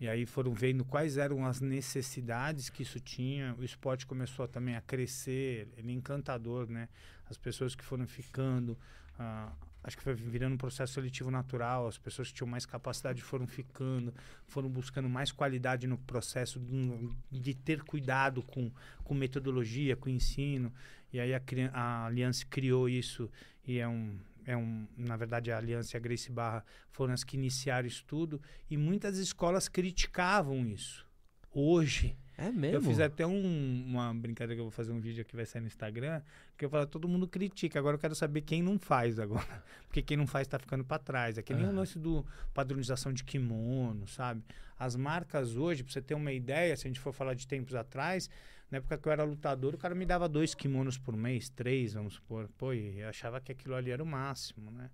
E 0.00 0.08
aí 0.08 0.26
foram 0.26 0.52
vendo 0.52 0.84
quais 0.84 1.16
eram 1.16 1.46
as 1.46 1.60
necessidades 1.60 2.68
que 2.68 2.82
isso 2.82 2.98
tinha. 2.98 3.54
O 3.58 3.64
esporte 3.64 4.06
começou 4.06 4.48
também 4.48 4.74
a 4.74 4.80
crescer, 4.80 5.68
ele 5.76 5.92
é 5.92 5.94
encantador, 5.94 6.68
né? 6.68 6.88
As 7.28 7.38
pessoas 7.38 7.74
que 7.74 7.84
foram 7.84 8.06
ficando, 8.06 8.76
ah, 9.18 9.52
acho 9.82 9.96
que 9.96 10.02
foi 10.02 10.14
virando 10.14 10.54
um 10.54 10.58
processo 10.58 10.94
seletivo 10.94 11.30
natural. 11.30 11.86
As 11.86 11.96
pessoas 11.96 12.28
que 12.28 12.34
tinham 12.34 12.48
mais 12.48 12.66
capacidade 12.66 13.22
foram 13.22 13.46
ficando, 13.46 14.12
foram 14.46 14.68
buscando 14.68 15.08
mais 15.08 15.30
qualidade 15.30 15.86
no 15.86 15.98
processo 15.98 16.58
de, 16.58 17.40
de 17.40 17.54
ter 17.54 17.82
cuidado 17.82 18.42
com, 18.42 18.72
com 19.04 19.14
metodologia, 19.14 19.94
com 19.94 20.08
ensino. 20.08 20.72
E 21.12 21.20
aí 21.20 21.32
a, 21.34 21.40
a 21.72 22.06
Aliança 22.06 22.44
criou 22.46 22.88
isso 22.88 23.30
e 23.66 23.78
é 23.78 23.86
um, 23.86 24.18
é 24.46 24.56
um, 24.56 24.86
na 24.96 25.16
verdade 25.16 25.50
a 25.52 25.56
Aliança 25.58 25.94
e 25.94 25.98
a 25.98 26.00
Grace 26.00 26.30
Barra 26.30 26.64
foram 26.90 27.12
as 27.14 27.24
que 27.24 27.36
iniciaram 27.36 27.86
isso 27.86 28.04
tudo 28.06 28.40
e 28.70 28.76
muitas 28.76 29.18
escolas 29.18 29.68
criticavam 29.68 30.66
isso. 30.66 31.06
Hoje, 31.52 32.16
É 32.36 32.50
mesmo? 32.50 32.76
eu 32.78 32.82
fiz 32.82 32.98
até 32.98 33.24
um- 33.24 33.84
uma 33.86 34.12
brincadeira 34.12 34.54
que 34.56 34.60
eu 34.60 34.64
vou 34.64 34.70
fazer 34.72 34.90
um 34.90 34.98
vídeo 35.00 35.22
aqui 35.22 35.36
vai 35.36 35.46
sair 35.46 35.60
no 35.60 35.68
Instagram, 35.68 36.20
que 36.58 36.64
eu 36.64 36.68
falo, 36.70 36.84
todo 36.86 37.06
mundo 37.06 37.28
critica, 37.28 37.78
agora 37.78 37.94
eu 37.94 38.00
quero 38.00 38.14
saber 38.14 38.40
quem 38.40 38.60
não 38.60 38.76
faz 38.78 39.18
agora. 39.20 39.46
Porque 39.86 40.02
quem 40.02 40.16
não 40.16 40.26
faz 40.26 40.48
tá 40.48 40.58
ficando 40.58 40.84
para 40.84 40.98
trás. 40.98 41.38
É 41.38 41.42
que 41.42 41.54
nem 41.54 41.64
o 41.66 41.72
lance 41.72 41.96
do 41.98 42.26
padronização 42.52 43.12
de 43.12 43.22
kimono, 43.22 44.06
sabe? 44.08 44.42
As 44.76 44.96
marcas 44.96 45.54
hoje, 45.56 45.84
pra 45.84 45.92
você 45.92 46.02
ter 46.02 46.14
uma 46.14 46.32
ideia, 46.32 46.76
se 46.76 46.86
a 46.86 46.90
gente 46.90 46.98
for 46.98 47.12
falar 47.12 47.34
de 47.34 47.46
tempos 47.46 47.76
atrás, 47.76 48.28
na 48.74 48.78
época 48.78 48.98
que 48.98 49.06
eu 49.06 49.12
era 49.12 49.22
lutador, 49.22 49.74
o 49.74 49.78
cara 49.78 49.94
me 49.94 50.04
dava 50.04 50.28
dois 50.28 50.52
kimonos 50.52 50.98
por 50.98 51.16
mês, 51.16 51.48
três, 51.48 51.94
vamos 51.94 52.14
supor. 52.14 52.48
Pô, 52.58 52.72
e 52.72 52.98
eu 52.98 53.08
achava 53.08 53.40
que 53.40 53.52
aquilo 53.52 53.76
ali 53.76 53.92
era 53.92 54.02
o 54.02 54.06
máximo, 54.06 54.68
né? 54.68 54.90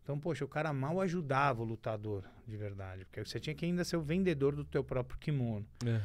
Então, 0.00 0.20
poxa, 0.20 0.44
o 0.44 0.48
cara 0.48 0.72
mal 0.72 1.00
ajudava 1.00 1.60
o 1.60 1.64
lutador, 1.64 2.22
de 2.46 2.56
verdade. 2.56 3.04
Porque 3.04 3.24
você 3.24 3.40
tinha 3.40 3.52
que 3.52 3.64
ainda 3.64 3.82
ser 3.82 3.96
o 3.96 4.02
vendedor 4.02 4.54
do 4.54 4.64
teu 4.64 4.84
próprio 4.84 5.18
kimono. 5.18 5.66
Aham. 5.84 6.00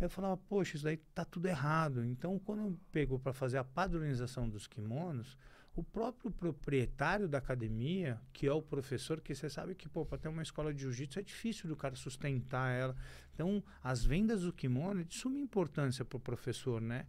Eu 0.00 0.08
falava, 0.08 0.36
poxa, 0.36 0.76
isso 0.76 0.84
daí 0.84 0.98
tá 1.12 1.24
tudo 1.24 1.48
errado. 1.48 2.04
Então, 2.04 2.38
quando 2.38 2.78
pegou 2.92 3.18
para 3.18 3.32
fazer 3.32 3.58
a 3.58 3.64
padronização 3.64 4.48
dos 4.48 4.68
kimonos, 4.68 5.36
o 5.78 5.82
próprio 5.84 6.28
proprietário 6.28 7.28
da 7.28 7.38
academia, 7.38 8.20
que 8.32 8.48
é 8.48 8.52
o 8.52 8.60
professor, 8.60 9.20
que 9.20 9.32
você 9.32 9.48
sabe 9.48 9.76
que, 9.76 9.88
para 9.88 10.18
ter 10.18 10.28
uma 10.28 10.42
escola 10.42 10.74
de 10.74 10.80
jiu-jitsu 10.80 11.20
é 11.20 11.22
difícil 11.22 11.68
do 11.68 11.76
cara 11.76 11.94
sustentar 11.94 12.76
ela. 12.76 12.96
Então, 13.32 13.62
as 13.80 14.04
vendas 14.04 14.42
do 14.42 14.52
kimono 14.52 15.02
é 15.02 15.04
de 15.04 15.14
suma 15.14 15.38
importância 15.38 16.04
para 16.04 16.16
o 16.16 16.20
professor, 16.20 16.80
né? 16.80 17.06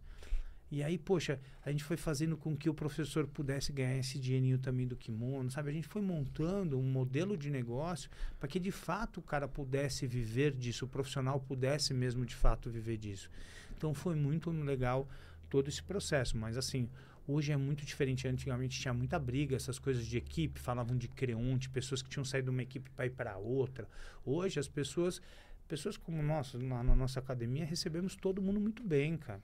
E 0.70 0.84
aí, 0.84 0.96
poxa, 0.96 1.40
a 1.64 1.72
gente 1.72 1.82
foi 1.82 1.96
fazendo 1.96 2.36
com 2.36 2.56
que 2.56 2.70
o 2.70 2.74
professor 2.74 3.26
pudesse 3.26 3.72
ganhar 3.72 3.96
esse 3.96 4.20
dinheirinho 4.20 4.56
também 4.56 4.86
do 4.86 4.96
kimono, 4.96 5.50
sabe? 5.50 5.70
A 5.70 5.72
gente 5.72 5.88
foi 5.88 6.00
montando 6.00 6.78
um 6.78 6.92
modelo 6.92 7.36
de 7.36 7.50
negócio 7.50 8.08
para 8.38 8.48
que 8.48 8.60
de 8.60 8.70
fato 8.70 9.18
o 9.18 9.22
cara 9.22 9.48
pudesse 9.48 10.06
viver 10.06 10.54
disso, 10.54 10.84
o 10.84 10.88
profissional 10.88 11.40
pudesse 11.40 11.92
mesmo 11.92 12.24
de 12.24 12.36
fato 12.36 12.70
viver 12.70 12.98
disso. 12.98 13.28
Então 13.76 13.92
foi 13.92 14.14
muito 14.14 14.48
legal 14.52 15.08
todo 15.50 15.68
esse 15.68 15.82
processo, 15.82 16.38
mas 16.38 16.56
assim, 16.56 16.88
hoje 17.28 17.52
é 17.52 17.56
muito 17.56 17.84
diferente. 17.84 18.26
Antigamente 18.26 18.80
tinha 18.80 18.94
muita 18.94 19.18
briga, 19.18 19.56
essas 19.56 19.78
coisas 19.78 20.06
de 20.06 20.16
equipe, 20.16 20.58
falavam 20.58 20.96
de 20.96 21.08
creonte, 21.08 21.68
pessoas 21.68 22.00
que 22.00 22.08
tinham 22.08 22.24
saído 22.24 22.46
de 22.46 22.56
uma 22.56 22.62
equipe 22.62 22.88
para 22.90 23.06
ir 23.06 23.10
para 23.10 23.36
outra. 23.36 23.86
Hoje 24.24 24.58
as 24.58 24.68
pessoas, 24.68 25.20
pessoas 25.68 25.96
como 25.96 26.22
nós, 26.22 26.54
na, 26.54 26.82
na 26.82 26.94
nossa 26.96 27.18
academia, 27.20 27.64
recebemos 27.64 28.16
todo 28.16 28.40
mundo 28.40 28.58
muito 28.60 28.82
bem, 28.82 29.16
cara. 29.16 29.42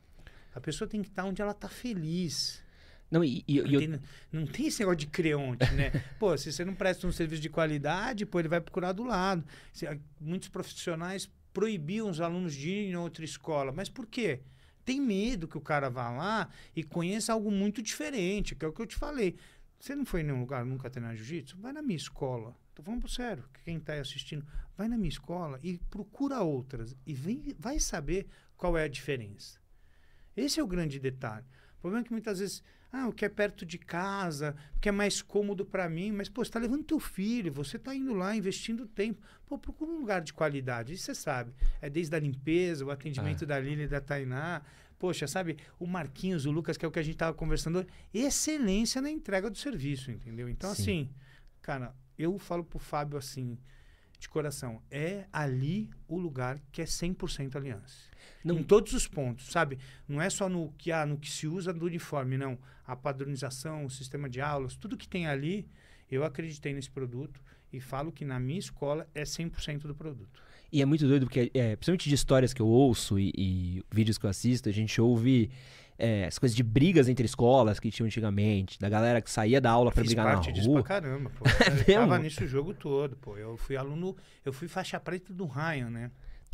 A 0.54 0.60
pessoa 0.60 0.88
tem 0.88 1.02
que 1.02 1.08
estar 1.08 1.24
onde 1.24 1.42
ela 1.42 1.50
está 1.52 1.68
feliz. 1.68 2.64
Não, 3.10 3.22
e, 3.22 3.44
e, 3.46 3.60
não, 3.60 3.70
eu- 3.70 3.78
tem, 3.80 4.00
não 4.32 4.46
tem 4.46 4.66
esse 4.68 4.80
negócio 4.80 4.96
de 4.98 5.06
creonte, 5.06 5.70
né? 5.74 5.90
pô, 6.18 6.36
se 6.38 6.50
você 6.52 6.64
não 6.64 6.74
presta 6.74 7.06
um 7.06 7.12
serviço 7.12 7.42
de 7.42 7.48
qualidade, 7.50 8.24
pô, 8.24 8.38
ele 8.40 8.48
vai 8.48 8.60
procurar 8.60 8.92
do 8.92 9.04
lado. 9.04 9.44
Se- 9.72 9.86
ah, 9.86 9.96
muitos 10.20 10.48
profissionais 10.48 11.30
proibiam 11.52 12.08
os 12.10 12.20
alunos 12.20 12.54
de 12.54 12.68
irem 12.70 12.90
em 12.92 12.96
outra 12.96 13.24
escola. 13.24 13.70
Mas 13.70 13.88
por 13.88 14.06
quê? 14.06 14.40
Tem 14.86 15.00
medo 15.00 15.48
que 15.48 15.58
o 15.58 15.60
cara 15.60 15.90
vá 15.90 16.08
lá 16.10 16.48
e 16.74 16.84
conheça 16.84 17.32
algo 17.32 17.50
muito 17.50 17.82
diferente, 17.82 18.54
que 18.54 18.64
é 18.64 18.68
o 18.68 18.72
que 18.72 18.80
eu 18.80 18.86
te 18.86 18.94
falei. 18.94 19.36
Você 19.80 19.96
não 19.96 20.06
foi 20.06 20.20
em 20.20 20.24
nenhum 20.24 20.38
lugar 20.38 20.64
nunca 20.64 20.88
treinar 20.88 21.16
jiu-jitsu? 21.16 21.58
Vai 21.58 21.72
na 21.72 21.82
minha 21.82 21.96
escola. 21.96 22.56
Tô 22.72 22.84
falando 22.84 23.08
sério, 23.08 23.42
que 23.52 23.64
quem 23.64 23.80
tá 23.80 23.94
aí 23.94 23.98
assistindo, 23.98 24.46
vai 24.76 24.86
na 24.86 24.96
minha 24.96 25.08
escola 25.08 25.58
e 25.60 25.78
procura 25.90 26.40
outras 26.40 26.96
e 27.04 27.12
vem, 27.12 27.52
vai 27.58 27.80
saber 27.80 28.28
qual 28.56 28.78
é 28.78 28.84
a 28.84 28.88
diferença. 28.88 29.58
Esse 30.36 30.60
é 30.60 30.62
o 30.62 30.68
grande 30.68 31.00
detalhe. 31.00 31.46
O 31.78 31.80
problema 31.80 32.04
é 32.04 32.06
que 32.06 32.12
muitas 32.12 32.38
vezes, 32.38 32.62
ah, 32.92 33.08
o 33.08 33.12
que 33.12 33.24
é 33.24 33.28
perto 33.28 33.64
de 33.66 33.78
casa, 33.78 34.56
o 34.76 34.80
que 34.80 34.88
é 34.88 34.92
mais 34.92 35.22
cômodo 35.22 35.64
para 35.64 35.88
mim, 35.88 36.12
mas, 36.12 36.28
pô, 36.28 36.44
você 36.44 36.50
tá 36.50 36.58
levando 36.58 36.84
teu 36.84 36.98
filho, 36.98 37.52
você 37.52 37.78
tá 37.78 37.94
indo 37.94 38.14
lá, 38.14 38.34
investindo 38.34 38.86
tempo. 38.86 39.20
Pô, 39.46 39.58
procura 39.58 39.90
um 39.90 39.98
lugar 39.98 40.20
de 40.22 40.32
qualidade, 40.32 40.94
isso 40.94 41.04
você 41.04 41.14
sabe. 41.14 41.52
É 41.80 41.88
desde 41.88 42.14
a 42.16 42.18
limpeza, 42.18 42.84
o 42.84 42.90
atendimento 42.90 43.44
da 43.46 43.58
Lili 43.60 43.82
e 43.82 43.88
da 43.88 44.00
Tainá. 44.00 44.62
Poxa, 44.98 45.26
sabe, 45.26 45.58
o 45.78 45.86
Marquinhos, 45.86 46.46
o 46.46 46.50
Lucas, 46.50 46.76
que 46.76 46.84
é 46.84 46.88
o 46.88 46.90
que 46.90 46.98
a 46.98 47.02
gente 47.02 47.16
tava 47.16 47.34
conversando 47.34 47.80
hoje, 47.80 47.88
excelência 48.14 49.02
na 49.02 49.10
entrega 49.10 49.50
do 49.50 49.58
serviço, 49.58 50.10
entendeu? 50.10 50.48
Então, 50.48 50.74
Sim. 50.74 50.82
assim, 50.82 51.10
cara, 51.60 51.94
eu 52.18 52.38
falo 52.38 52.64
pro 52.64 52.78
Fábio 52.78 53.18
assim, 53.18 53.58
de 54.18 54.28
coração, 54.28 54.80
é 54.90 55.26
ali 55.32 55.90
o 56.08 56.18
lugar 56.18 56.60
que 56.72 56.80
é 56.80 56.86
100% 56.86 57.56
aliança. 57.56 57.96
Não- 58.44 58.58
Em 58.58 58.62
todos 58.62 58.92
os 58.92 59.06
pontos, 59.06 59.46
sabe? 59.50 59.78
Não 60.08 60.20
é 60.22 60.30
só 60.30 60.48
no 60.48 60.72
que, 60.78 60.90
ah, 60.92 61.04
no 61.04 61.18
que 61.18 61.30
se 61.30 61.46
usa 61.46 61.72
do 61.72 61.84
uniforme, 61.86 62.36
não. 62.38 62.58
A 62.86 62.94
padronização, 62.96 63.84
o 63.84 63.90
sistema 63.90 64.28
de 64.28 64.40
aulas, 64.40 64.76
tudo 64.76 64.96
que 64.96 65.08
tem 65.08 65.26
ali, 65.26 65.68
eu 66.10 66.24
acreditei 66.24 66.72
nesse 66.72 66.90
produto 66.90 67.40
e 67.72 67.80
falo 67.80 68.12
que 68.12 68.24
na 68.24 68.38
minha 68.38 68.58
escola 68.58 69.08
é 69.14 69.24
100% 69.24 69.86
do 69.86 69.94
produto. 69.94 70.42
E 70.72 70.80
é 70.82 70.84
muito 70.84 71.06
doido 71.06 71.26
porque, 71.26 71.50
é, 71.54 71.76
principalmente 71.76 72.08
de 72.08 72.14
histórias 72.14 72.52
que 72.52 72.60
eu 72.62 72.66
ouço 72.66 73.18
e, 73.18 73.32
e 73.36 73.82
vídeos 73.92 74.18
que 74.18 74.26
eu 74.26 74.30
assisto, 74.30 74.68
a 74.68 74.72
gente 74.72 75.00
ouve 75.00 75.50
é, 75.98 76.26
as 76.26 76.38
coisas 76.38 76.54
de 76.56 76.62
brigas 76.62 77.08
entre 77.08 77.24
escolas 77.26 77.78
que 77.80 77.90
tinham 77.90 78.06
antigamente, 78.06 78.78
da 78.78 78.88
galera 78.88 79.20
que 79.20 79.30
saía 79.30 79.60
da 79.60 79.70
aula 79.70 79.90
pra 79.90 80.02
Fiz 80.02 80.08
brigar 80.10 80.26
na 80.26 80.32
parte 80.34 80.52
disso 80.52 80.68
rua. 80.68 80.82
pra 80.82 81.00
caramba, 81.00 81.30
pô. 81.30 81.44
É 81.86 81.90
Eu 81.90 81.94
tava 82.00 82.06
mesmo? 82.12 82.24
nisso 82.24 82.44
o 82.44 82.46
jogo 82.46 82.74
todo, 82.74 83.16
pô. 83.16 83.36
Eu 83.36 83.56
fui 83.56 83.76
aluno, 83.76 84.16
eu 84.44 84.52
fui 84.52 84.68
faixa 84.68 84.98
preta 85.00 85.32
do 85.32 85.46
Ryan, 85.46 85.90
né? 85.90 86.10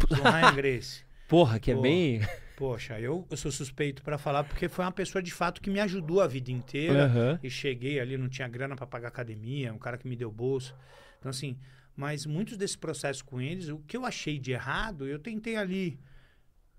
Do 0.09 0.15
Ryan 0.23 0.55
Grace. 0.55 1.05
Porra, 1.29 1.59
que 1.59 1.71
é 1.71 1.75
Pô. 1.75 1.81
bem. 1.81 2.21
Poxa, 2.59 3.01
eu, 3.01 3.27
eu 3.31 3.37
sou 3.39 3.51
suspeito 3.51 4.03
pra 4.03 4.19
falar 4.19 4.45
porque 4.45 4.69
foi 4.69 4.85
uma 4.85 4.93
pessoa 4.93 5.23
de 5.23 5.31
fato 5.33 5.63
que 5.63 5.71
me 5.71 5.81
ajudou 5.81 6.21
a 6.21 6.27
vida 6.27 6.53
inteira. 6.53 7.07
Aham. 7.07 7.41
E 7.43 7.49
cheguei 7.49 7.99
ali, 7.99 8.19
não 8.19 8.29
tinha 8.29 8.47
grana 8.47 8.77
pra 8.77 8.87
pagar 8.87 9.09
academia, 9.09 9.73
um 9.73 9.79
cara 9.79 9.97
que 9.97 10.07
me 10.07 10.15
deu 10.15 10.31
bolsa. 10.31 10.75
Então, 11.19 11.31
assim, 11.31 11.57
mas 11.97 12.27
muitos 12.27 12.59
desses 12.59 12.77
processos 12.77 13.23
com 13.23 13.41
eles, 13.41 13.69
o 13.69 13.79
que 13.79 13.97
eu 13.97 14.05
achei 14.05 14.39
de 14.39 14.53
errado, 14.53 15.07
eu 15.09 15.19
tentei 15.19 15.57
ali, 15.57 15.99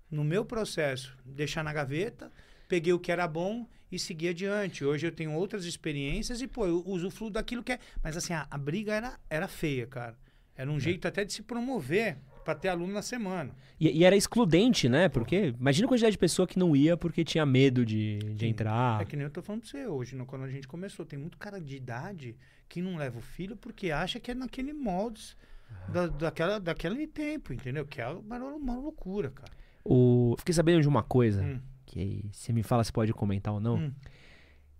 no 0.08 0.22
meu 0.22 0.44
processo, 0.44 1.16
deixar 1.24 1.64
na 1.64 1.72
gaveta, 1.72 2.30
peguei 2.74 2.92
o 2.92 2.98
que 2.98 3.12
era 3.12 3.28
bom 3.28 3.68
e 3.90 4.00
segui 4.00 4.28
adiante. 4.28 4.84
Hoje 4.84 5.06
eu 5.06 5.12
tenho 5.12 5.32
outras 5.32 5.64
experiências 5.64 6.40
e, 6.40 6.48
pô, 6.48 6.66
eu 6.66 6.82
usufruo 6.84 7.30
daquilo 7.30 7.62
que 7.62 7.70
é. 7.70 7.78
Mas, 8.02 8.16
assim, 8.16 8.32
a, 8.32 8.48
a 8.50 8.58
briga 8.58 8.92
era, 8.92 9.16
era 9.30 9.46
feia, 9.46 9.86
cara. 9.86 10.18
Era 10.56 10.68
um 10.68 10.80
jeito 10.80 11.06
até 11.06 11.24
de 11.24 11.32
se 11.32 11.42
promover 11.42 12.16
pra 12.44 12.52
ter 12.52 12.68
aluno 12.68 12.92
na 12.92 13.00
semana. 13.00 13.52
E, 13.78 13.88
e 13.88 14.04
era 14.04 14.16
excludente, 14.16 14.88
né? 14.88 15.08
Porque 15.08 15.54
imagina 15.58 15.86
a 15.86 15.88
quantidade 15.88 16.12
de 16.12 16.18
pessoa 16.18 16.48
que 16.48 16.58
não 16.58 16.74
ia 16.74 16.96
porque 16.96 17.24
tinha 17.24 17.46
medo 17.46 17.86
de, 17.86 18.18
de 18.18 18.40
Sim. 18.40 18.50
entrar. 18.50 19.00
É 19.00 19.04
que 19.04 19.14
nem 19.14 19.24
eu 19.24 19.30
tô 19.30 19.40
falando 19.40 19.60
pra 19.60 19.70
você 19.70 19.86
hoje, 19.86 20.16
né? 20.16 20.24
quando 20.26 20.42
a 20.44 20.50
gente 20.50 20.66
começou. 20.66 21.06
Tem 21.06 21.18
muito 21.18 21.38
cara 21.38 21.60
de 21.60 21.76
idade 21.76 22.36
que 22.68 22.82
não 22.82 22.96
leva 22.96 23.18
o 23.20 23.22
filho 23.22 23.56
porque 23.56 23.92
acha 23.92 24.18
que 24.18 24.32
é 24.32 24.34
naquele 24.34 24.72
moldes 24.72 25.36
da, 25.88 26.08
daquela, 26.08 26.58
daquele 26.58 27.06
tempo, 27.06 27.52
entendeu? 27.52 27.86
Que 27.86 28.00
é 28.00 28.08
uma, 28.08 28.36
uma 28.36 28.76
loucura, 28.76 29.30
cara. 29.30 29.52
O... 29.84 30.34
Fiquei 30.38 30.54
sabendo 30.54 30.80
de 30.80 30.88
uma 30.88 31.02
coisa, 31.02 31.42
Hum, 31.42 31.60
que 31.94 32.28
se 32.32 32.52
me 32.52 32.64
fala 32.64 32.82
se 32.82 32.92
pode 32.92 33.12
comentar 33.12 33.54
ou 33.54 33.60
não, 33.60 33.76
hum. 33.76 33.92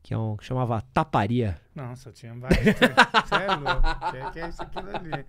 que 0.03 0.13
é 0.13 0.19
um 0.19 0.37
que 0.37 0.45
chamava 0.45 0.83
taparia. 0.93 1.57
Nossa, 1.73 2.11
tinha 2.11 2.35
vários 2.35 2.75
treinos. 2.75 2.97
Você 3.25 3.35
é 3.37 3.55
louco. 3.55 4.11
Que 4.11 4.17
é, 4.17 4.31
que 4.33 4.41
é 4.41 4.49
isso 4.49 4.63
aquilo 4.63 4.89
ali. 4.97 5.25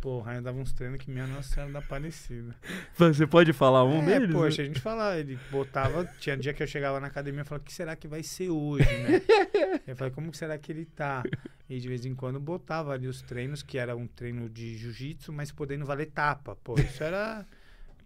Porra, 0.00 0.34
eu 0.34 0.42
dava 0.42 0.58
uns 0.58 0.72
treinos 0.72 0.98
que 0.98 1.08
minha 1.08 1.28
Nossa 1.28 1.54
Senhora 1.54 1.72
da 1.72 1.78
Aparecida. 1.78 2.56
Você 2.94 3.24
pode 3.24 3.52
falar 3.52 3.84
um 3.84 4.02
é, 4.02 4.18
deles? 4.18 4.34
poxa, 4.34 4.62
a 4.62 4.64
gente 4.64 4.80
falava, 4.80 5.16
ele 5.16 5.38
botava, 5.48 6.04
tinha 6.18 6.36
dia 6.36 6.52
que 6.52 6.62
eu 6.62 6.66
chegava 6.66 6.98
na 6.98 7.06
academia 7.06 7.42
e 7.42 7.44
falava, 7.44 7.62
o 7.62 7.64
que 7.64 7.72
será 7.72 7.94
que 7.94 8.08
vai 8.08 8.24
ser 8.24 8.50
hoje, 8.50 8.84
né? 8.84 9.22
eu 9.86 9.94
falei, 9.94 10.12
como 10.12 10.32
que 10.32 10.36
será 10.36 10.58
que 10.58 10.72
ele 10.72 10.86
tá? 10.86 11.22
E 11.70 11.78
de 11.78 11.86
vez 11.86 12.04
em 12.04 12.16
quando 12.16 12.40
botava 12.40 12.92
ali 12.92 13.06
os 13.06 13.22
treinos, 13.22 13.62
que 13.62 13.78
era 13.78 13.96
um 13.96 14.08
treino 14.08 14.48
de 14.48 14.76
jiu-jitsu, 14.76 15.32
mas 15.32 15.52
podendo 15.52 15.86
valer 15.86 16.06
tapa. 16.06 16.56
Pô, 16.64 16.74
isso 16.74 17.04
era. 17.04 17.46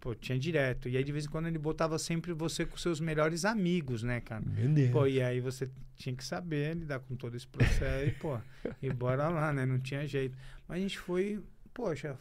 Pô, 0.03 0.13
tinha 0.13 0.37
direto. 0.37 0.89
E 0.89 0.97
aí 0.97 1.03
de 1.03 1.13
vez 1.13 1.23
em 1.23 1.29
quando 1.29 1.47
ele 1.47 1.57
botava 1.57 1.97
sempre 1.97 2.33
você 2.33 2.65
com 2.65 2.75
seus 2.75 2.99
melhores 2.99 3.45
amigos, 3.45 4.03
né, 4.03 4.19
cara? 4.19 4.43
Meu. 4.45 4.91
Pô, 4.91 5.07
e 5.07 5.21
aí 5.21 5.39
você 5.39 5.71
tinha 5.95 6.13
que 6.13 6.25
saber 6.25 6.75
lidar 6.75 6.99
com 6.99 7.15
todo 7.15 7.37
esse 7.37 7.47
processo 7.47 8.09
e, 8.09 8.11
pô, 8.11 8.37
e 8.81 8.91
bora 8.91 9.29
lá, 9.29 9.53
né? 9.53 9.65
Não 9.65 9.79
tinha 9.79 10.05
jeito. 10.05 10.37
Mas 10.67 10.79
a 10.79 10.81
gente 10.81 10.99
foi, 10.99 11.41
poxa, 11.73 12.17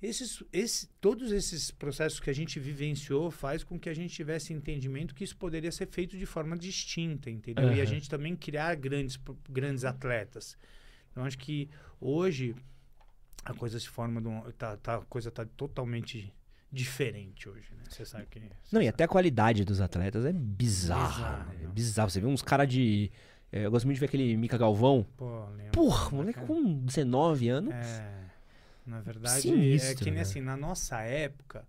esses, 0.00 0.42
esse, 0.50 0.88
todos 1.02 1.32
esses 1.32 1.70
processos 1.70 2.18
que 2.18 2.30
a 2.30 2.32
gente 2.32 2.58
vivenciou 2.58 3.30
faz 3.30 3.62
com 3.62 3.78
que 3.78 3.90
a 3.90 3.94
gente 3.94 4.14
tivesse 4.14 4.54
entendimento 4.54 5.14
que 5.14 5.24
isso 5.24 5.36
poderia 5.36 5.70
ser 5.70 5.86
feito 5.88 6.16
de 6.16 6.24
forma 6.24 6.56
distinta, 6.56 7.28
entendeu? 7.28 7.74
E 7.74 7.80
a 7.82 7.84
gente 7.84 8.08
também 8.08 8.34
criar 8.34 8.74
grandes, 8.76 9.20
grandes 9.50 9.84
atletas. 9.84 10.56
Então, 11.10 11.26
acho 11.26 11.36
que 11.36 11.68
hoje 12.00 12.54
a 13.44 13.54
coisa 13.54 13.78
se 13.78 13.88
forma 13.88 14.20
de 14.20 14.28
um, 14.28 14.40
tá, 14.52 14.76
tá, 14.76 14.96
a 14.96 15.00
coisa 15.00 15.30
tá 15.30 15.44
totalmente 15.56 16.32
diferente 16.70 17.48
hoje, 17.48 17.68
né? 17.76 17.84
Você 17.88 18.04
sabe 18.04 18.26
que... 18.30 18.38
você 18.38 18.46
Não, 18.72 18.80
e 18.80 18.84
sabe. 18.84 18.88
até 18.88 19.04
a 19.04 19.08
qualidade 19.08 19.64
dos 19.64 19.80
atletas 19.80 20.24
é 20.24 20.32
bizarra. 20.32 21.08
Bizarro, 21.08 21.48
né? 21.48 21.56
É 21.60 21.64
não. 21.64 21.72
bizarro. 21.72 22.10
Você 22.10 22.20
vê 22.20 22.26
uns 22.26 22.42
caras 22.42 22.68
de. 22.68 23.10
é, 23.52 23.66
eu 23.66 23.70
gosto 23.70 23.84
muito 23.84 23.96
de 23.96 24.00
ver 24.00 24.06
aquele 24.06 24.36
Mica 24.36 24.56
Galvão. 24.56 25.06
Pô, 25.16 25.46
lembro. 25.50 25.72
Porra, 25.72 26.10
moleque 26.16 26.40
com 26.40 26.78
19 26.84 27.48
anos. 27.48 27.74
É, 27.74 28.22
na 28.86 29.00
verdade, 29.00 29.36
é 29.36 29.40
Sinistro, 29.40 29.96
que 29.98 30.10
nem 30.10 30.14
né? 30.14 30.20
assim, 30.22 30.40
na 30.40 30.56
nossa 30.56 31.00
época, 31.02 31.64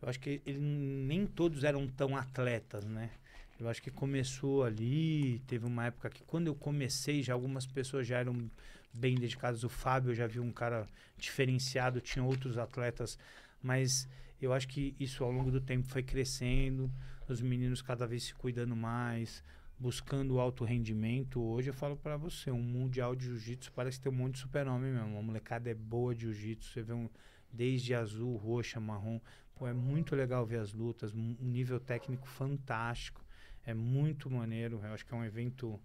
eu 0.00 0.08
acho 0.08 0.20
que 0.20 0.42
ele, 0.44 0.58
nem 0.58 1.26
todos 1.26 1.64
eram 1.64 1.88
tão 1.88 2.16
atletas, 2.16 2.84
né? 2.84 3.10
Eu 3.58 3.68
acho 3.68 3.80
que 3.80 3.90
começou 3.90 4.64
ali, 4.64 5.40
teve 5.46 5.64
uma 5.64 5.86
época 5.86 6.10
que 6.10 6.22
quando 6.24 6.48
eu 6.48 6.54
comecei, 6.54 7.22
já 7.22 7.32
algumas 7.32 7.64
pessoas 7.64 8.06
já 8.06 8.18
eram 8.18 8.50
bem 8.92 9.14
dedicadas. 9.14 9.64
O 9.64 9.68
Fábio, 9.68 10.10
eu 10.10 10.14
já 10.14 10.26
vi 10.26 10.40
um 10.40 10.52
cara 10.52 10.86
diferenciado, 11.16 12.00
tinha 12.00 12.24
outros 12.24 12.58
atletas, 12.58 13.18
mas 13.62 14.08
eu 14.40 14.52
acho 14.52 14.68
que 14.68 14.94
isso 14.98 15.24
ao 15.24 15.30
longo 15.30 15.50
do 15.50 15.60
tempo 15.60 15.86
foi 15.88 16.02
crescendo, 16.02 16.90
os 17.28 17.40
meninos 17.40 17.80
cada 17.80 18.06
vez 18.06 18.24
se 18.24 18.34
cuidando 18.34 18.76
mais, 18.76 19.42
buscando 19.78 20.38
alto 20.38 20.64
rendimento. 20.64 21.40
Hoje 21.40 21.70
eu 21.70 21.74
falo 21.74 21.96
pra 21.96 22.16
você, 22.16 22.50
um 22.50 22.62
mundial 22.62 23.16
de 23.16 23.24
jiu-jitsu 23.24 23.72
parece 23.72 24.00
ter 24.00 24.08
um 24.08 24.12
monte 24.12 24.34
de 24.34 24.40
super-homem 24.40 24.92
mesmo. 24.92 25.18
A 25.18 25.22
molecada 25.22 25.70
é 25.70 25.74
boa 25.74 26.14
de 26.14 26.22
jiu-jitsu, 26.22 26.72
você 26.72 26.82
vê 26.82 26.92
um 26.92 27.08
desde 27.52 27.94
azul, 27.94 28.36
roxa, 28.36 28.80
marrom. 28.80 29.20
Pô, 29.54 29.66
é 29.66 29.72
muito 29.72 30.16
legal 30.16 30.46
ver 30.46 30.58
as 30.58 30.72
lutas, 30.72 31.14
um 31.14 31.36
nível 31.40 31.78
técnico 31.78 32.26
fantástico. 32.26 33.24
É 33.64 33.74
muito 33.74 34.30
maneiro. 34.30 34.80
Eu 34.82 34.92
acho 34.92 35.04
que 35.04 35.12
é 35.12 35.16
um 35.16 35.24
evento. 35.24 35.80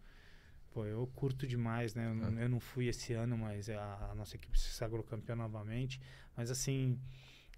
Pô, 0.78 0.86
eu 0.86 1.08
curto 1.16 1.48
demais, 1.48 1.96
né? 1.96 2.06
Eu, 2.06 2.14
não- 2.14 2.40
eu 2.40 2.48
não 2.48 2.60
fui 2.60 2.86
esse 2.86 3.12
ano, 3.14 3.36
mas 3.36 3.68
a, 3.68 4.10
a 4.12 4.14
nossa 4.14 4.36
equipe 4.36 4.60
se 4.60 4.70
sagrou 4.70 5.02
campeã 5.04 5.36
novamente. 5.36 6.00
Mas 6.36 6.52
assim, 6.52 7.00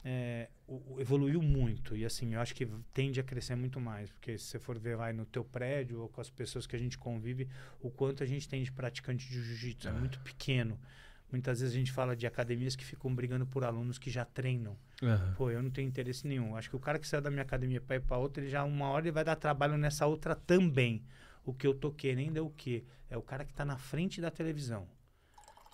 é, 0.05 0.47
o- 0.65 0.93
o- 0.93 1.01
evoluiu 1.01 1.41
muito. 1.41 1.97
E 1.97 2.05
assim, 2.05 2.33
eu 2.35 2.39
acho 2.39 2.55
que 2.55 2.65
tende 2.93 3.19
a 3.19 3.23
crescer 3.23 3.55
muito 3.55 3.77
mais. 3.77 4.09
Porque 4.09 4.37
se 4.37 4.45
você 4.45 4.57
for 4.57 4.79
ver 4.79 4.95
vai 4.95 5.11
no 5.11 5.25
teu 5.25 5.43
prédio 5.43 5.99
ou 5.99 6.07
com 6.07 6.21
as 6.21 6.29
pessoas 6.29 6.65
que 6.65 6.77
a 6.77 6.79
gente 6.79 6.97
convive, 6.97 7.49
o 7.81 7.89
quanto 7.91 8.23
a 8.23 8.25
gente 8.25 8.47
tem 8.47 8.63
de 8.63 8.71
praticante 8.71 9.27
de 9.27 9.33
jiu-jitsu. 9.43 9.89
É 9.89 9.91
muito 9.91 10.17
pequeno. 10.21 10.79
Muitas 11.29 11.59
vezes 11.59 11.75
a 11.75 11.77
gente 11.77 11.91
fala 11.91 12.15
de 12.15 12.25
academias 12.25 12.73
que 12.73 12.85
ficam 12.85 13.13
brigando 13.13 13.45
por 13.45 13.65
alunos 13.65 13.97
que 13.97 14.09
já 14.09 14.23
treinam. 14.23 14.77
Pô, 15.35 15.51
eu 15.51 15.61
não 15.61 15.69
tenho 15.69 15.89
interesse 15.89 16.25
nenhum. 16.25 16.55
Acho 16.55 16.69
que 16.69 16.75
o 16.77 16.79
cara 16.79 16.97
que 16.97 17.05
saiu 17.05 17.21
da 17.21 17.29
minha 17.29 17.41
academia 17.43 17.81
para 17.81 17.97
ir 17.97 18.01
para 18.01 18.17
outra, 18.17 18.41
ele 18.41 18.49
já 18.49 18.63
uma 18.63 18.87
hora 18.89 19.03
ele 19.03 19.11
vai 19.11 19.25
dar 19.25 19.35
trabalho 19.35 19.77
nessa 19.77 20.05
outra 20.07 20.33
também. 20.35 21.03
O 21.45 21.53
que 21.53 21.65
eu 21.65 21.73
tô 21.73 21.91
querendo 21.91 22.37
é 22.37 22.41
o 22.41 22.49
quê? 22.49 22.83
É 23.09 23.17
o 23.17 23.21
cara 23.21 23.43
que 23.45 23.53
tá 23.53 23.65
na 23.65 23.77
frente 23.77 24.21
da 24.21 24.29
televisão. 24.29 24.87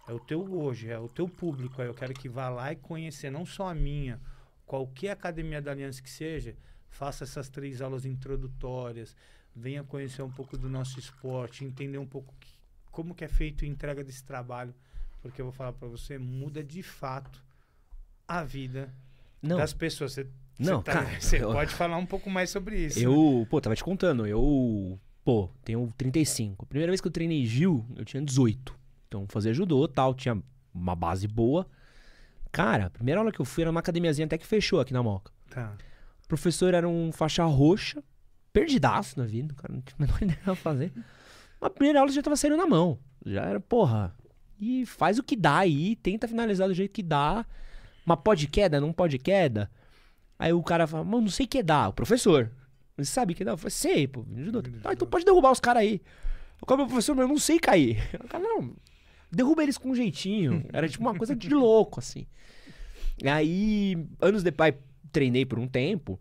É 0.07 0.13
o 0.13 0.19
teu 0.19 0.41
hoje, 0.53 0.89
é 0.89 0.97
o 0.99 1.07
teu 1.09 1.27
público. 1.27 1.81
Eu 1.81 1.93
quero 1.93 2.13
que 2.13 2.29
vá 2.29 2.47
lá 2.49 2.71
e 2.71 2.75
conhecer 2.75 3.29
não 3.31 3.45
só 3.45 3.69
a 3.69 3.73
minha, 3.75 4.19
qualquer 4.65 5.11
academia 5.11 5.61
da 5.61 5.71
Aliança 5.71 6.01
que 6.01 6.09
seja, 6.09 6.55
faça 6.89 7.23
essas 7.23 7.49
três 7.49 7.81
aulas 7.81 8.05
introdutórias, 8.05 9.15
venha 9.55 9.83
conhecer 9.83 10.21
um 10.21 10.31
pouco 10.31 10.57
do 10.57 10.69
nosso 10.69 10.99
esporte, 10.99 11.65
entender 11.65 11.97
um 11.97 12.05
pouco 12.05 12.33
que- 12.39 12.53
como 12.91 13.13
que 13.15 13.25
é 13.25 13.27
feito 13.27 13.65
a 13.65 13.67
entrega 13.67 14.03
desse 14.03 14.23
trabalho, 14.23 14.73
porque 15.21 15.41
eu 15.41 15.45
vou 15.45 15.51
falar 15.53 15.73
para 15.73 15.87
você, 15.87 16.17
muda 16.17 16.63
de 16.63 16.81
fato 16.83 17.43
a 18.27 18.43
vida 18.43 18.93
Não, 19.41 19.57
das 19.57 19.73
pessoas. 19.73 20.13
Você, 20.13 20.27
Não, 20.59 20.77
você 20.77 20.83
tá- 20.83 20.93
cara, 20.93 21.19
você 21.19 21.43
eu- 21.43 21.51
pode 21.51 21.73
falar 21.73 21.97
um 21.97 22.05
pouco 22.05 22.29
mais 22.29 22.49
sobre 22.49 22.77
isso. 22.85 22.99
né? 22.99 23.05
eu, 23.05 23.45
pô, 23.49 23.59
tava 23.59 23.75
te 23.75 23.83
contando, 23.83 24.25
eu, 24.25 24.99
pô, 25.25 25.49
tenho 25.63 25.91
35. 25.97 26.67
Primeira 26.67 26.91
vez 26.91 27.01
que 27.01 27.07
eu 27.07 27.11
treinei 27.11 27.43
Gil, 27.45 27.83
eu 27.97 28.05
tinha 28.05 28.23
18. 28.23 28.73
Então, 29.07 29.25
fazia 29.27 29.53
judô 29.53 29.87
tal, 29.87 30.13
tinha 30.13 30.41
uma 30.73 30.95
base 30.95 31.27
boa. 31.27 31.67
Cara, 32.51 32.85
a 32.85 32.89
primeira 32.89 33.19
aula 33.19 33.31
que 33.31 33.39
eu 33.41 33.45
fui 33.45 33.63
era 33.63 33.71
numa 33.71 33.79
academiazinha 33.79 34.25
até 34.25 34.37
que 34.37 34.45
fechou 34.45 34.79
aqui 34.79 34.93
na 34.93 35.01
Moca. 35.01 35.31
Tá. 35.49 35.73
O 36.23 36.27
professor 36.27 36.73
era 36.73 36.87
um 36.87 37.11
faixa 37.11 37.43
roxa, 37.43 38.03
perdidaço 38.53 39.19
na 39.19 39.25
vida, 39.25 39.53
o 39.53 39.55
cara 39.55 39.73
não 39.73 39.81
tinha 39.81 39.95
a 39.97 40.01
menor 40.01 40.17
ideia 40.21 40.37
do 40.37 40.43
que 40.43 40.49
ia 40.49 40.55
fazer. 40.55 40.93
A 41.59 41.69
primeira 41.69 41.99
aula 41.99 42.11
já 42.11 42.21
tava 42.21 42.35
saindo 42.35 42.55
na 42.55 42.67
mão. 42.67 42.99
Já 43.25 43.41
era, 43.43 43.59
porra. 43.59 44.15
E 44.59 44.85
faz 44.85 45.17
o 45.17 45.23
que 45.23 45.35
dá 45.35 45.57
aí, 45.57 45.95
tenta 45.95 46.27
finalizar 46.27 46.67
do 46.67 46.73
jeito 46.73 46.91
que 46.91 47.03
dá. 47.03 47.45
Mas 48.05 48.19
pode 48.23 48.47
queda, 48.47 48.79
não 48.79 48.93
pode 48.93 49.17
queda. 49.17 49.71
Aí 50.37 50.53
o 50.53 50.61
cara 50.61 50.85
fala, 50.85 51.03
mano, 51.03 51.23
não 51.23 51.29
sei 51.29 51.47
que 51.47 51.63
dá. 51.63 51.89
O 51.89 51.93
professor. 51.93 52.51
Você 52.97 53.05
sabe 53.05 53.33
que 53.33 53.43
dá? 53.43 53.51
Eu 53.51 53.57
falei, 53.57 53.71
sei, 53.71 54.07
pô. 54.07 54.23
me 54.27 54.41
ajudou. 54.41 54.63
Ah, 54.83 54.93
então 54.93 55.07
pode 55.07 55.25
derrubar 55.25 55.51
os 55.51 55.59
caras 55.59 55.81
aí. 55.81 56.01
O 56.61 56.65
cara, 56.65 56.85
professor, 56.85 57.15
mas 57.15 57.23
eu 57.23 57.27
não 57.29 57.37
sei 57.37 57.59
cair. 57.59 57.97
O 58.23 58.27
cara, 58.27 58.43
não, 58.43 58.73
derruba 59.31 59.63
eles 59.63 59.77
com 59.77 59.89
um 59.89 59.95
jeitinho. 59.95 60.65
Era 60.71 60.87
tipo 60.87 61.03
uma 61.03 61.15
coisa 61.15 61.35
de 61.35 61.49
louco, 61.53 61.99
assim. 61.99 62.25
Aí, 63.25 63.97
anos 64.21 64.43
depois, 64.43 64.73
treinei 65.11 65.45
por 65.45 65.59
um 65.59 65.67
tempo. 65.67 66.19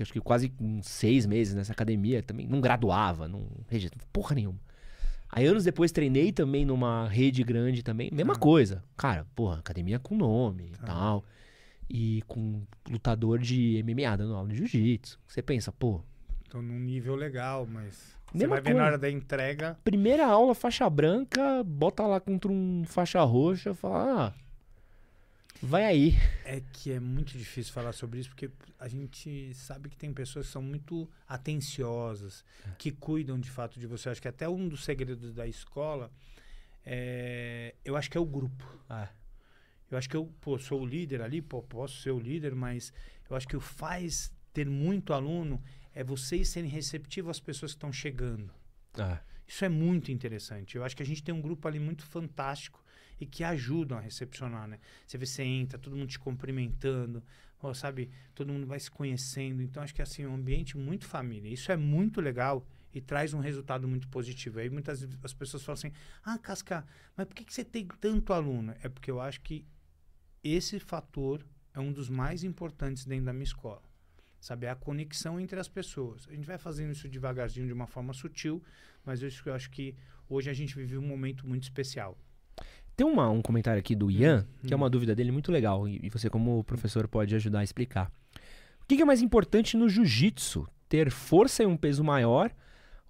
Acho 0.00 0.12
que 0.12 0.20
quase 0.20 0.52
uns 0.60 0.86
seis 0.88 1.24
meses 1.24 1.54
nessa 1.54 1.72
academia 1.72 2.22
também. 2.22 2.46
Não 2.46 2.60
graduava, 2.60 3.28
não 3.28 3.46
registrava 3.68 4.04
porra 4.12 4.34
nenhuma. 4.34 4.58
Aí 5.30 5.46
anos 5.46 5.64
depois 5.64 5.92
treinei 5.92 6.32
também 6.32 6.64
numa 6.64 7.08
rede 7.08 7.42
grande 7.42 7.82
também. 7.82 8.10
Mesma 8.12 8.34
Tá. 8.34 8.40
coisa. 8.40 8.82
Cara, 8.96 9.26
porra, 9.34 9.58
academia 9.58 9.98
com 9.98 10.16
nome 10.16 10.70
e 10.72 10.76
Tá. 10.78 10.86
tal. 10.86 11.24
E 11.88 12.22
com 12.26 12.62
lutador 12.88 13.38
de 13.38 13.82
MMA 13.84 14.16
dando 14.16 14.34
aula 14.34 14.48
de 14.48 14.56
jiu-jitsu. 14.56 15.18
Você 15.26 15.42
pensa, 15.42 15.70
pô, 15.72 16.00
Num 16.62 16.78
nível 16.78 17.14
legal, 17.14 17.66
mas 17.66 17.94
você 18.26 18.38
Mesma 18.38 18.56
vai 18.56 18.60
ver 18.62 18.74
na 18.74 18.84
hora 18.84 18.98
da 18.98 19.10
entrega. 19.10 19.78
primeira 19.84 20.26
aula 20.26 20.54
faixa 20.54 20.88
branca, 20.90 21.62
bota 21.64 22.06
lá 22.06 22.20
contra 22.20 22.50
um 22.50 22.84
faixa 22.86 23.22
roxa, 23.22 23.74
fala, 23.74 24.28
ah, 24.28 24.34
vai 25.62 25.84
aí. 25.84 26.14
É 26.44 26.60
que 26.72 26.92
é 26.92 27.00
muito 27.00 27.36
difícil 27.38 27.72
falar 27.72 27.92
sobre 27.92 28.20
isso, 28.20 28.28
porque 28.30 28.50
a 28.78 28.88
gente 28.88 29.52
sabe 29.54 29.88
que 29.88 29.96
tem 29.96 30.12
pessoas 30.12 30.46
que 30.46 30.52
são 30.52 30.62
muito 30.62 31.08
atenciosas, 31.28 32.44
que 32.78 32.90
cuidam 32.90 33.38
de 33.38 33.50
fato 33.50 33.78
de 33.78 33.86
você. 33.86 34.08
Acho 34.08 34.20
que 34.22 34.28
até 34.28 34.48
um 34.48 34.68
dos 34.68 34.84
segredos 34.84 35.32
da 35.32 35.46
escola, 35.46 36.10
é, 36.84 37.74
eu 37.84 37.96
acho 37.96 38.10
que 38.10 38.18
é 38.18 38.20
o 38.20 38.26
grupo. 38.26 38.64
Ah, 38.88 39.08
Eu 39.90 39.98
acho 39.98 40.08
que 40.08 40.16
eu 40.16 40.26
pô, 40.40 40.58
sou 40.58 40.82
o 40.82 40.86
líder 40.86 41.22
ali, 41.22 41.40
pô, 41.40 41.62
posso 41.62 42.00
ser 42.02 42.10
o 42.10 42.18
líder, 42.18 42.54
mas 42.54 42.92
eu 43.30 43.36
acho 43.36 43.46
que 43.46 43.56
o 43.56 43.60
faz 43.60 44.32
ter 44.52 44.68
muito 44.68 45.12
aluno 45.12 45.62
é 45.94 46.02
vocês 46.02 46.48
serem 46.48 46.70
receptivos 46.70 47.30
às 47.30 47.40
pessoas 47.40 47.72
que 47.72 47.76
estão 47.76 47.92
chegando. 47.92 48.52
ah. 48.98 49.20
Isso 49.46 49.64
é 49.64 49.68
muito 49.68 50.10
interessante. 50.10 50.76
Eu 50.76 50.84
acho 50.84 50.96
que 50.96 51.02
a 51.02 51.06
gente 51.06 51.22
tem 51.22 51.34
um 51.34 51.40
grupo 51.40 51.68
ali 51.68 51.78
muito 51.78 52.04
fantástico 52.04 52.82
e 53.20 53.26
que 53.26 53.44
ajudam 53.44 53.98
a 53.98 54.00
recepcionar, 54.00 54.66
né? 54.66 54.78
Você 55.06 55.18
vê, 55.18 55.26
você 55.26 55.42
entra, 55.42 55.78
todo 55.78 55.96
mundo 55.96 56.08
te 56.08 56.18
cumprimentando, 56.18 57.22
ó, 57.62 57.72
sabe? 57.74 58.10
Todo 58.34 58.52
mundo 58.52 58.66
vai 58.66 58.80
se 58.80 58.90
conhecendo. 58.90 59.62
Então, 59.62 59.82
acho 59.82 59.94
que 59.94 60.02
assim, 60.02 60.22
é 60.22 60.28
um 60.28 60.34
ambiente 60.34 60.76
muito 60.76 61.06
família. 61.06 61.52
Isso 61.52 61.70
é 61.70 61.76
muito 61.76 62.20
legal 62.20 62.66
e 62.92 63.00
traz 63.00 63.34
um 63.34 63.40
resultado 63.40 63.86
muito 63.86 64.08
positivo. 64.08 64.60
Aí 64.60 64.70
muitas 64.70 65.00
vezes 65.00 65.18
as 65.22 65.34
pessoas 65.34 65.62
falam 65.62 65.78
assim, 65.78 65.92
ah, 66.22 66.38
Casca, 66.38 66.86
mas 67.16 67.26
por 67.26 67.34
que, 67.34 67.44
que 67.44 67.52
você 67.52 67.64
tem 67.64 67.86
tanto 68.00 68.32
aluno? 68.32 68.74
É 68.82 68.88
porque 68.88 69.10
eu 69.10 69.20
acho 69.20 69.40
que 69.40 69.66
esse 70.42 70.78
fator 70.78 71.44
é 71.72 71.80
um 71.80 71.92
dos 71.92 72.08
mais 72.08 72.44
importantes 72.44 73.04
dentro 73.04 73.26
da 73.26 73.32
minha 73.32 73.44
escola. 73.44 73.82
Sabe, 74.44 74.66
é 74.66 74.70
a 74.70 74.74
conexão 74.74 75.40
entre 75.40 75.58
as 75.58 75.68
pessoas. 75.68 76.26
A 76.28 76.34
gente 76.34 76.46
vai 76.46 76.58
fazendo 76.58 76.92
isso 76.92 77.08
devagarzinho, 77.08 77.66
de 77.66 77.72
uma 77.72 77.86
forma 77.86 78.12
sutil, 78.12 78.62
mas 79.02 79.22
eu 79.22 79.28
acho, 79.28 79.42
que- 79.42 79.48
eu 79.48 79.54
acho 79.54 79.70
que 79.70 79.94
hoje 80.28 80.50
a 80.50 80.52
gente 80.52 80.76
vive 80.76 80.98
um 80.98 81.06
momento 81.06 81.48
muito 81.48 81.62
especial. 81.62 82.14
Tem 82.94 83.06
uma- 83.06 83.30
um 83.30 83.40
comentário 83.40 83.80
aqui 83.80 83.94
do 83.94 84.10
Ian, 84.10 84.46
que 84.66 84.74
é 84.74 84.76
hum. 84.76 84.80
uma 84.80 84.90
dúvida 84.90 85.14
dele 85.14 85.32
muito 85.32 85.50
legal, 85.50 85.88
e, 85.88 85.98
e 86.02 86.10
você, 86.10 86.28
como 86.28 86.62
professor, 86.62 87.08
pode 87.08 87.34
ajudar 87.34 87.60
a 87.60 87.64
explicar. 87.64 88.12
O 88.82 88.86
que, 88.86 88.96
que 88.96 89.02
é 89.02 89.06
mais 89.06 89.22
importante 89.22 89.78
no 89.78 89.88
jiu-jitsu? 89.88 90.68
Ter 90.90 91.10
força 91.10 91.62
e 91.62 91.66
um 91.66 91.74
peso 91.74 92.04
maior, 92.04 92.50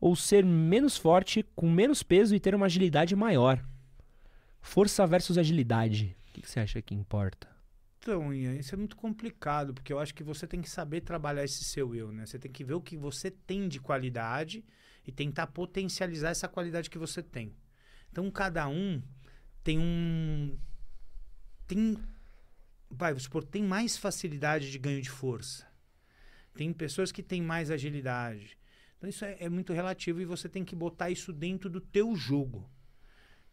ou 0.01 0.14
ser 0.14 0.44
menos 0.44 0.97
forte 0.97 1.44
com 1.57 1.68
menos 1.68 2.01
peso 2.05 2.33
e 2.37 2.38
ter 2.38 2.55
uma 2.55 2.66
agilidade 2.66 3.16
maior? 3.16 3.61
Força 4.62 5.05
versus 5.05 5.37
agilidade. 5.37 6.14
O 6.31 6.33
que, 6.35 6.42
que 6.42 6.49
você 6.49 6.61
acha 6.61 6.81
que 6.81 6.94
importa? 6.94 7.49
Então, 8.05 8.35
Ian, 8.35 8.55
isso 8.57 8.75
é 8.75 8.77
muito 8.77 8.97
complicado, 8.97 9.73
porque 9.73 9.90
eu 9.90 9.99
acho 9.99 10.14
que 10.14 10.23
você 10.23 10.47
tem 10.47 10.61
que 10.61 10.69
saber 10.69 11.01
trabalhar 11.01 11.43
esse 11.43 11.64
seu 11.64 11.95
eu, 11.95 12.12
né? 12.12 12.27
Você 12.27 12.38
tem 12.38 12.53
que 12.53 12.62
ver 12.62 12.75
o 12.75 12.81
que 12.83 12.99
você 12.99 13.31
tem 13.31 13.67
de 13.67 13.81
qualidade 13.81 14.62
e 15.07 15.11
tentar 15.11 15.47
potencializar 15.47 16.29
essa 16.29 16.47
qualidade 16.47 16.90
que 16.90 16.99
você 16.99 17.23
tem. 17.23 17.57
Então, 18.12 18.31
cada 18.31 18.69
um 18.69 19.03
tem 19.62 19.79
um. 19.79 20.55
Tem. 21.67 21.97
Vai, 22.90 23.12
vamos 23.12 23.23
supor, 23.23 23.43
tem 23.43 23.62
mais 23.64 23.97
facilidade 23.97 24.71
de 24.71 24.79
ganho 24.79 25.01
de 25.01 25.09
força. 25.09 25.67
Tem 26.55 26.75
pessoas 26.75 27.11
que 27.11 27.23
têm 27.23 27.40
mais 27.40 27.71
agilidade. 27.71 28.59
Então, 28.99 29.09
isso 29.09 29.25
é, 29.25 29.38
é 29.40 29.49
muito 29.49 29.73
relativo 29.73 30.21
e 30.21 30.27
você 30.27 30.47
tem 30.47 30.62
que 30.62 30.77
botar 30.77 31.09
isso 31.09 31.33
dentro 31.33 31.71
do 31.71 31.81
teu 31.81 32.14
jogo. 32.14 32.71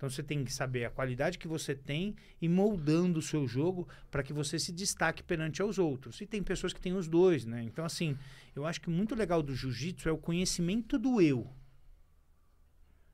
Então 0.02 0.10
você 0.10 0.24
tem 0.24 0.44
que 0.44 0.52
saber 0.52 0.84
a 0.84 0.90
qualidade 0.90 1.38
que 1.38 1.48
você 1.48 1.76
tem 1.76 2.16
e 2.42 2.50
moldando 2.50 3.20
o 3.20 3.22
seu 3.22 3.48
jogo 3.48 3.88
para 4.10 4.24
que 4.24 4.34
você 4.34 4.58
se 4.58 4.72
destaque 4.72 5.22
perante 5.22 5.62
aos 5.62 5.78
outros. 5.78 6.20
E 6.22 6.26
tem 6.26 6.42
pessoas 6.42 6.74
que 6.74 6.82
têm 6.82 6.94
os 6.96 7.08
dois, 7.08 7.46
né? 7.46 7.62
Então 7.62 7.86
assim, 7.86 8.18
eu 8.56 8.66
acho 8.66 8.82
que 8.82 8.90
muito 8.90 9.14
legal 9.14 9.44
do 9.44 9.54
jiu-jitsu 9.54 10.10
é 10.10 10.12
o 10.12 10.18
conhecimento 10.18 10.98
do 10.98 11.22
eu. 11.22 11.48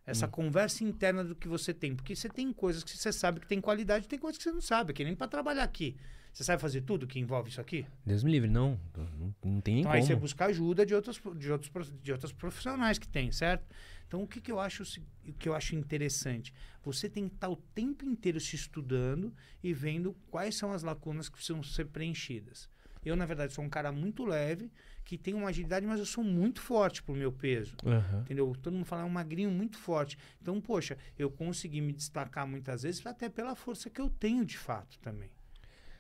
Essa 0.06 0.30
conversa 0.30 0.86
interna 0.86 1.26
do 1.26 1.36
que 1.36 1.50
você 1.50 1.74
tem, 1.74 1.94
porque 1.94 2.16
você 2.16 2.30
tem 2.30 2.54
coisas 2.54 2.86
que 2.86 2.98
você 2.98 3.12
sabe 3.12 3.42
que 3.42 3.48
tem 3.48 3.60
qualidade, 3.60 4.08
tem 4.08 4.18
coisas 4.18 4.38
que 4.38 4.46
você 4.46 4.54
não 4.54 4.62
sabe, 4.62 4.94
que 4.94 5.04
nem 5.04 5.14
para 5.14 5.28
trabalhar 5.28 5.64
aqui. 5.64 5.98
Você 6.32 6.46
sabe 6.46 6.62
fazer 6.62 6.82
tudo 6.82 7.06
que 7.06 7.20
envolve 7.20 7.50
isso 7.50 7.60
aqui? 7.60 7.86
Deus 8.06 8.24
me 8.24 8.32
livre, 8.32 8.50
não. 8.50 8.80
Não, 8.96 9.36
não 9.44 9.60
tem 9.60 9.74
nem 9.74 9.82
Então 9.82 9.92
aí 9.92 10.02
você 10.02 10.14
como. 10.14 10.22
busca 10.22 10.46
ajuda 10.46 10.86
de 10.86 10.96
outros, 10.96 11.20
de 11.36 11.52
outros, 11.52 11.94
de 12.02 12.12
outros 12.14 12.32
profissionais 12.32 12.98
que 12.98 13.08
tem, 13.10 13.30
certo? 13.32 13.66
Então 14.08 14.24
o 14.24 14.28
que, 14.28 14.40
que 14.40 14.52
eu 14.52 14.60
acho 14.60 14.84
o 15.28 15.34
que 15.34 15.50
eu 15.50 15.54
acho 15.54 15.76
interessante? 15.76 16.54
Você 16.84 17.10
tem 17.10 17.28
que 17.28 17.36
estar 17.36 17.50
o 17.50 17.58
tempo 17.58 18.06
inteiro 18.06 18.40
se 18.40 18.56
estudando 18.56 19.34
e 19.62 19.74
vendo 19.74 20.16
quais 20.32 20.56
são 20.56 20.72
as 20.72 20.84
lacunas 20.84 21.28
que 21.28 21.36
precisam 21.36 21.62
ser 21.62 21.88
preenchidas. 21.88 22.70
Eu, 23.04 23.16
na 23.16 23.26
verdade, 23.26 23.54
sou 23.54 23.64
um 23.64 23.70
cara 23.70 23.92
muito 23.92 24.26
leve, 24.26 24.72
que 25.06 25.18
tem 25.18 25.34
uma 25.34 25.48
agilidade, 25.50 25.86
mas 25.86 26.00
eu 26.00 26.06
sou 26.06 26.24
muito 26.24 26.60
forte 26.60 27.02
pro 27.02 27.16
meu 27.16 27.32
peso. 27.32 27.76
Aham. 27.86 28.22
Entendeu? 28.22 28.54
Todo 28.62 28.74
mundo 28.74 28.86
fala, 28.86 29.04
é 29.04 29.06
um 29.06 29.10
magrinho 29.10 29.50
muito 29.50 29.78
forte. 29.78 30.18
Então, 30.42 30.60
poxa, 30.60 30.98
eu 31.18 31.32
consegui 31.32 31.80
me 31.80 31.94
destacar 31.94 32.46
muitas 32.46 32.84
vezes 32.84 33.06
até 33.06 33.30
pela 33.30 33.56
força 33.56 33.90
que 33.90 34.02
eu 34.02 34.10
tenho 34.10 34.44
de 34.44 34.58
fato 34.58 35.00
também. 35.00 35.32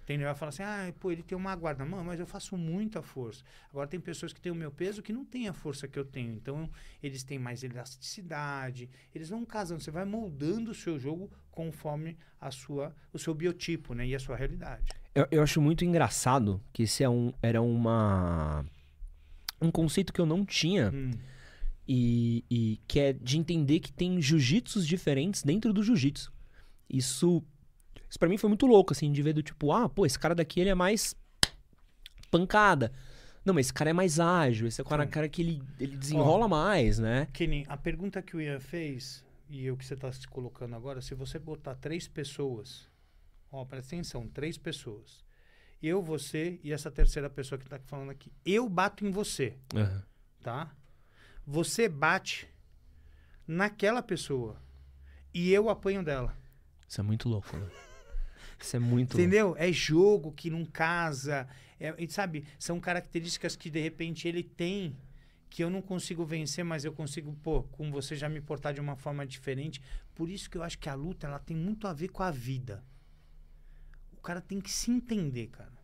Entendeu? 0.07 0.27
Vai 0.27 0.35
falar 0.35 0.49
assim, 0.49 0.63
ah, 0.63 0.93
pô, 1.01 1.11
ele 1.11 1.21
tem 1.21 1.37
uma 1.37 1.53
guarda. 1.53 1.83
Mano, 1.83 2.05
mas 2.05 2.17
eu 2.17 2.25
faço 2.25 2.55
muita 2.55 3.01
força. 3.01 3.43
Agora 3.69 3.89
tem 3.89 3.99
pessoas 3.99 4.31
que 4.31 4.39
têm 4.39 4.53
o 4.53 4.55
meu 4.55 4.71
peso 4.71 5.01
que 5.01 5.11
não 5.11 5.25
têm 5.25 5.49
a 5.49 5.53
força 5.53 5.85
que 5.85 5.99
eu 5.99 6.05
tenho. 6.05 6.31
Então, 6.31 6.69
eles 7.03 7.25
têm 7.25 7.37
mais 7.37 7.61
elasticidade. 7.61 8.89
Eles 9.13 9.27
vão 9.27 9.43
casando. 9.43 9.81
Você 9.81 9.91
vai 9.91 10.05
moldando 10.05 10.71
o 10.71 10.73
seu 10.73 10.97
jogo 10.97 11.29
conforme 11.51 12.17
a 12.39 12.49
sua, 12.51 12.95
o 13.11 13.19
seu 13.19 13.33
biotipo, 13.33 13.93
né? 13.93 14.07
E 14.07 14.15
a 14.15 14.19
sua 14.19 14.37
realidade. 14.37 14.93
Eu, 15.13 15.27
eu 15.29 15.43
acho 15.43 15.59
muito 15.59 15.83
engraçado 15.83 16.63
que 16.71 16.83
esse 16.83 17.03
é 17.03 17.09
um, 17.09 17.33
era 17.41 17.61
uma. 17.61 18.65
Um 19.61 19.69
conceito 19.69 20.13
que 20.13 20.21
eu 20.21 20.25
não 20.25 20.45
tinha 20.45 20.89
Hum, 20.89 21.11
e, 21.85 22.45
e 22.49 22.79
que 22.87 22.97
é 23.01 23.11
de 23.11 23.37
entender 23.37 23.81
que 23.81 23.91
tem 23.91 24.21
jiu-jitsus 24.21 24.87
diferentes 24.87 25.43
dentro 25.43 25.73
do 25.73 25.83
jiu-jitsu. 25.83 26.31
Isso, 26.89 27.43
isso 28.09 28.19
para 28.19 28.29
mim 28.29 28.37
foi 28.37 28.47
muito 28.47 28.65
louco, 28.65 28.93
assim, 28.93 29.11
de 29.11 29.21
ver 29.21 29.33
do 29.33 29.43
tipo, 29.43 29.71
ah, 29.71 29.89
pô, 29.89 30.05
esse 30.05 30.17
cara 30.17 30.33
daqui 30.33 30.59
ele 30.59 30.69
é 30.69 30.75
mais 30.75 31.15
pancada. 32.29 32.91
Não, 33.43 33.53
mas 33.53 33.67
esse 33.67 33.73
cara 33.73 33.89
é 33.89 33.93
mais 33.93 34.19
ágil, 34.19 34.67
esse 34.67 34.81
é 34.81 34.83
o 34.83 34.85
cara, 34.85 35.07
cara 35.07 35.29
que 35.29 35.41
ele, 35.41 35.63
ele 35.79 35.95
desenrola 35.95 36.47
mais, 36.47 36.99
né? 36.99 37.27
Nem 37.39 37.65
a 37.69 37.77
pergunta 37.77 38.21
que 38.21 38.35
o 38.35 38.41
Ian 38.41 38.59
fez, 38.59 39.23
e 39.49 39.71
o 39.71 39.77
que 39.77 39.85
você 39.85 39.93
está 39.93 40.11
se 40.11 40.27
colocando 40.27 40.75
agora, 40.75 41.01
se 41.01 41.15
você 41.15 41.39
botar 41.39 41.75
três 41.75 42.07
pessoas, 42.07 42.87
ó, 43.51 43.63
presta 43.63 43.95
atenção, 43.95 44.27
três 44.27 44.57
pessoas. 44.57 45.25
Eu, 45.81 46.01
você 46.01 46.59
e 46.63 46.73
essa 46.73 46.91
terceira 46.91 47.29
pessoa 47.29 47.57
que 47.57 47.65
está 47.65 47.79
falando 47.79 48.09
aqui. 48.09 48.31
Eu 48.43 48.67
bato 48.67 49.05
em 49.05 49.11
você, 49.11 49.55
Aham. 49.75 50.03
tá? 50.41 50.75
Você 51.45 51.87
bate 51.87 52.47
naquela 53.47 54.01
pessoa 54.01 54.59
e 55.33 55.53
eu 55.53 55.69
apanho 55.69 56.03
dela. 56.03 56.35
Isso 56.87 56.99
é 56.99 57.03
muito 57.03 57.29
louco, 57.29 57.55
né? 57.55 57.69
Isso 58.59 58.75
é 58.75 58.79
muito. 58.79 59.13
Entendeu? 59.13 59.55
É 59.57 59.71
jogo 59.71 60.31
que 60.31 60.49
não 60.49 60.65
casa. 60.65 61.47
É, 61.79 61.93
sabe, 62.09 62.45
são 62.57 62.79
características 62.79 63.55
que 63.55 63.69
de 63.69 63.79
repente 63.79 64.27
ele 64.27 64.43
tem 64.43 64.95
que 65.49 65.63
eu 65.63 65.69
não 65.69 65.81
consigo 65.81 66.25
vencer, 66.25 66.63
mas 66.63 66.83
eu 66.83 66.91
consigo, 66.91 67.33
pô, 67.41 67.63
com 67.63 67.89
você 67.91 68.15
já 68.15 68.27
me 68.27 68.41
portar 68.41 68.73
de 68.73 68.81
uma 68.81 68.95
forma 68.95 69.25
diferente. 69.25 69.81
Por 70.13 70.29
isso 70.29 70.49
que 70.49 70.57
eu 70.57 70.63
acho 70.63 70.77
que 70.77 70.89
a 70.89 70.93
luta 70.93 71.27
ela 71.27 71.39
tem 71.39 71.55
muito 71.55 71.87
a 71.87 71.93
ver 71.93 72.09
com 72.09 72.23
a 72.23 72.31
vida. 72.31 72.83
O 74.11 74.21
cara 74.21 74.41
tem 74.41 74.59
que 74.59 74.71
se 74.71 74.91
entender, 74.91 75.47
cara. 75.47 75.77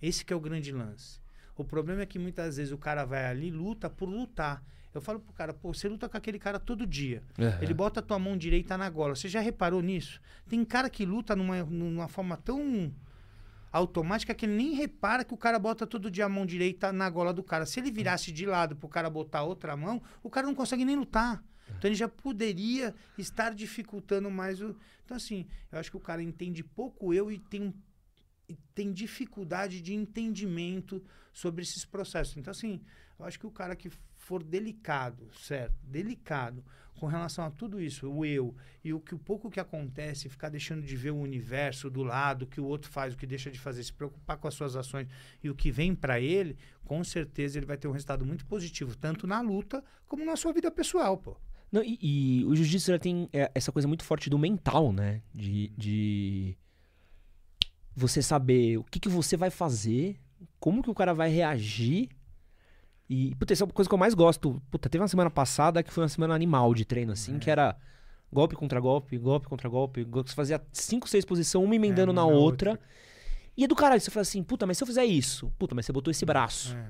Esse 0.00 0.24
que 0.24 0.32
é 0.32 0.36
o 0.36 0.40
grande 0.40 0.72
lance. 0.72 1.20
O 1.56 1.64
problema 1.64 2.02
é 2.02 2.06
que 2.06 2.18
muitas 2.18 2.56
vezes 2.56 2.72
o 2.72 2.78
cara 2.78 3.04
vai 3.04 3.26
ali 3.26 3.50
luta 3.50 3.88
por 3.90 4.08
lutar. 4.08 4.62
Eu 4.94 5.00
falo 5.00 5.20
pro 5.20 5.32
cara, 5.32 5.52
pô, 5.52 5.72
você 5.72 5.88
luta 5.88 6.08
com 6.08 6.16
aquele 6.16 6.38
cara 6.38 6.58
todo 6.58 6.86
dia. 6.86 7.22
Aham. 7.38 7.58
Ele 7.60 7.74
bota 7.74 8.00
a 8.00 8.02
tua 8.02 8.18
mão 8.18 8.36
direita 8.36 8.76
na 8.76 8.88
gola. 8.88 9.14
Você 9.14 9.28
já 9.28 9.40
reparou 9.40 9.82
nisso? 9.82 10.20
Tem 10.48 10.64
cara 10.64 10.88
que 10.88 11.04
luta 11.04 11.36
numa, 11.36 11.62
numa 11.64 12.08
forma 12.08 12.36
tão 12.36 12.92
automática 13.70 14.34
que 14.34 14.46
ele 14.46 14.54
nem 14.54 14.74
repara 14.74 15.24
que 15.24 15.34
o 15.34 15.36
cara 15.36 15.58
bota 15.58 15.86
todo 15.86 16.10
dia 16.10 16.24
a 16.24 16.28
mão 16.28 16.46
direita 16.46 16.92
na 16.92 17.08
gola 17.10 17.32
do 17.32 17.42
cara. 17.42 17.66
Se 17.66 17.80
ele 17.80 17.90
virasse 17.90 18.32
de 18.32 18.46
lado 18.46 18.74
pro 18.76 18.88
cara 18.88 19.10
botar 19.10 19.42
outra 19.42 19.76
mão, 19.76 20.02
o 20.22 20.30
cara 20.30 20.46
não 20.46 20.54
consegue 20.54 20.84
nem 20.84 20.96
lutar. 20.96 21.42
Então 21.76 21.88
ele 21.88 21.94
já 21.94 22.08
poderia 22.08 22.94
estar 23.16 23.54
dificultando 23.54 24.30
mais 24.30 24.60
o. 24.60 24.74
Então, 25.04 25.16
assim, 25.16 25.46
eu 25.70 25.78
acho 25.78 25.90
que 25.90 25.96
o 25.96 26.00
cara 26.00 26.22
entende 26.22 26.64
pouco 26.64 27.12
eu 27.12 27.30
e 27.30 27.38
tem, 27.38 27.74
tem 28.74 28.92
dificuldade 28.92 29.80
de 29.80 29.94
entendimento 29.94 31.02
sobre 31.32 31.62
esses 31.62 31.84
processos. 31.84 32.36
Então, 32.36 32.50
assim, 32.50 32.80
eu 33.18 33.24
acho 33.24 33.38
que 33.38 33.46
o 33.46 33.50
cara 33.50 33.76
que 33.76 33.90
for 34.28 34.42
delicado, 34.42 35.30
certo? 35.32 35.74
Delicado 35.82 36.62
com 37.00 37.06
relação 37.06 37.46
a 37.46 37.50
tudo 37.50 37.80
isso, 37.80 38.10
o 38.10 38.26
eu 38.26 38.54
e 38.84 38.92
o 38.92 39.00
que 39.00 39.14
o 39.14 39.18
pouco 39.18 39.50
que 39.50 39.58
acontece, 39.58 40.28
ficar 40.28 40.50
deixando 40.50 40.82
de 40.82 40.96
ver 40.96 41.12
o 41.12 41.16
universo 41.16 41.88
do 41.88 42.02
lado, 42.02 42.42
o 42.42 42.46
que 42.46 42.60
o 42.60 42.66
outro 42.66 42.90
faz, 42.90 43.14
o 43.14 43.16
que 43.16 43.26
deixa 43.26 43.50
de 43.50 43.58
fazer, 43.58 43.82
se 43.82 43.92
preocupar 43.92 44.36
com 44.36 44.46
as 44.46 44.52
suas 44.52 44.76
ações 44.76 45.08
e 45.42 45.48
o 45.48 45.54
que 45.54 45.70
vem 45.70 45.94
para 45.94 46.20
ele, 46.20 46.58
com 46.84 47.02
certeza 47.02 47.58
ele 47.58 47.64
vai 47.64 47.78
ter 47.78 47.88
um 47.88 47.92
resultado 47.92 48.26
muito 48.26 48.44
positivo, 48.44 48.94
tanto 48.94 49.26
na 49.26 49.40
luta 49.40 49.82
como 50.06 50.26
na 50.26 50.36
sua 50.36 50.52
vida 50.52 50.70
pessoal, 50.70 51.16
pô. 51.16 51.34
Não, 51.72 51.82
e, 51.82 51.98
e 52.02 52.44
o 52.44 52.54
jiu-jitsu 52.54 52.98
tem 52.98 53.30
é, 53.32 53.50
essa 53.54 53.72
coisa 53.72 53.88
muito 53.88 54.04
forte 54.04 54.28
do 54.28 54.38
mental, 54.38 54.92
né? 54.92 55.22
De, 55.32 55.68
de 55.76 56.58
você 57.96 58.20
saber 58.20 58.76
o 58.78 58.84
que, 58.84 59.00
que 59.00 59.08
você 59.08 59.38
vai 59.38 59.50
fazer, 59.50 60.20
como 60.60 60.82
que 60.82 60.90
o 60.90 60.94
cara 60.94 61.14
vai 61.14 61.30
reagir. 61.30 62.10
E, 63.08 63.34
puta, 63.36 63.52
essa 63.52 63.64
é 63.64 63.66
uma 63.66 63.72
coisa 63.72 63.88
que 63.88 63.94
eu 63.94 63.98
mais 63.98 64.12
gosto. 64.14 64.60
Puta, 64.70 64.88
teve 64.88 65.00
uma 65.02 65.08
semana 65.08 65.30
passada 65.30 65.82
que 65.82 65.92
foi 65.92 66.02
uma 66.02 66.08
semana 66.08 66.34
animal 66.34 66.74
de 66.74 66.84
treino, 66.84 67.12
assim, 67.12 67.38
que 67.38 67.50
era 67.50 67.74
golpe 68.30 68.54
contra 68.54 68.78
golpe, 68.78 69.16
golpe 69.16 69.48
contra 69.48 69.68
golpe. 69.68 70.04
go- 70.04 70.22
Você 70.26 70.34
fazia 70.34 70.60
cinco, 70.72 71.08
seis 71.08 71.24
posições, 71.24 71.64
uma 71.64 71.74
emendando 71.74 72.12
É, 72.12 72.14
na 72.14 72.20
na 72.22 72.26
outra. 72.26 72.78
E 73.56 73.64
é 73.64 73.66
do 73.66 73.74
caralho, 73.74 74.00
você 74.00 74.10
fala 74.10 74.22
assim, 74.22 74.42
puta, 74.42 74.66
mas 74.66 74.76
se 74.76 74.82
eu 74.84 74.86
fizer 74.86 75.04
isso, 75.06 75.50
puta, 75.58 75.74
mas 75.74 75.86
você 75.86 75.92
botou 75.92 76.10
esse 76.10 76.24
braço. 76.26 76.76
É. 76.76 76.86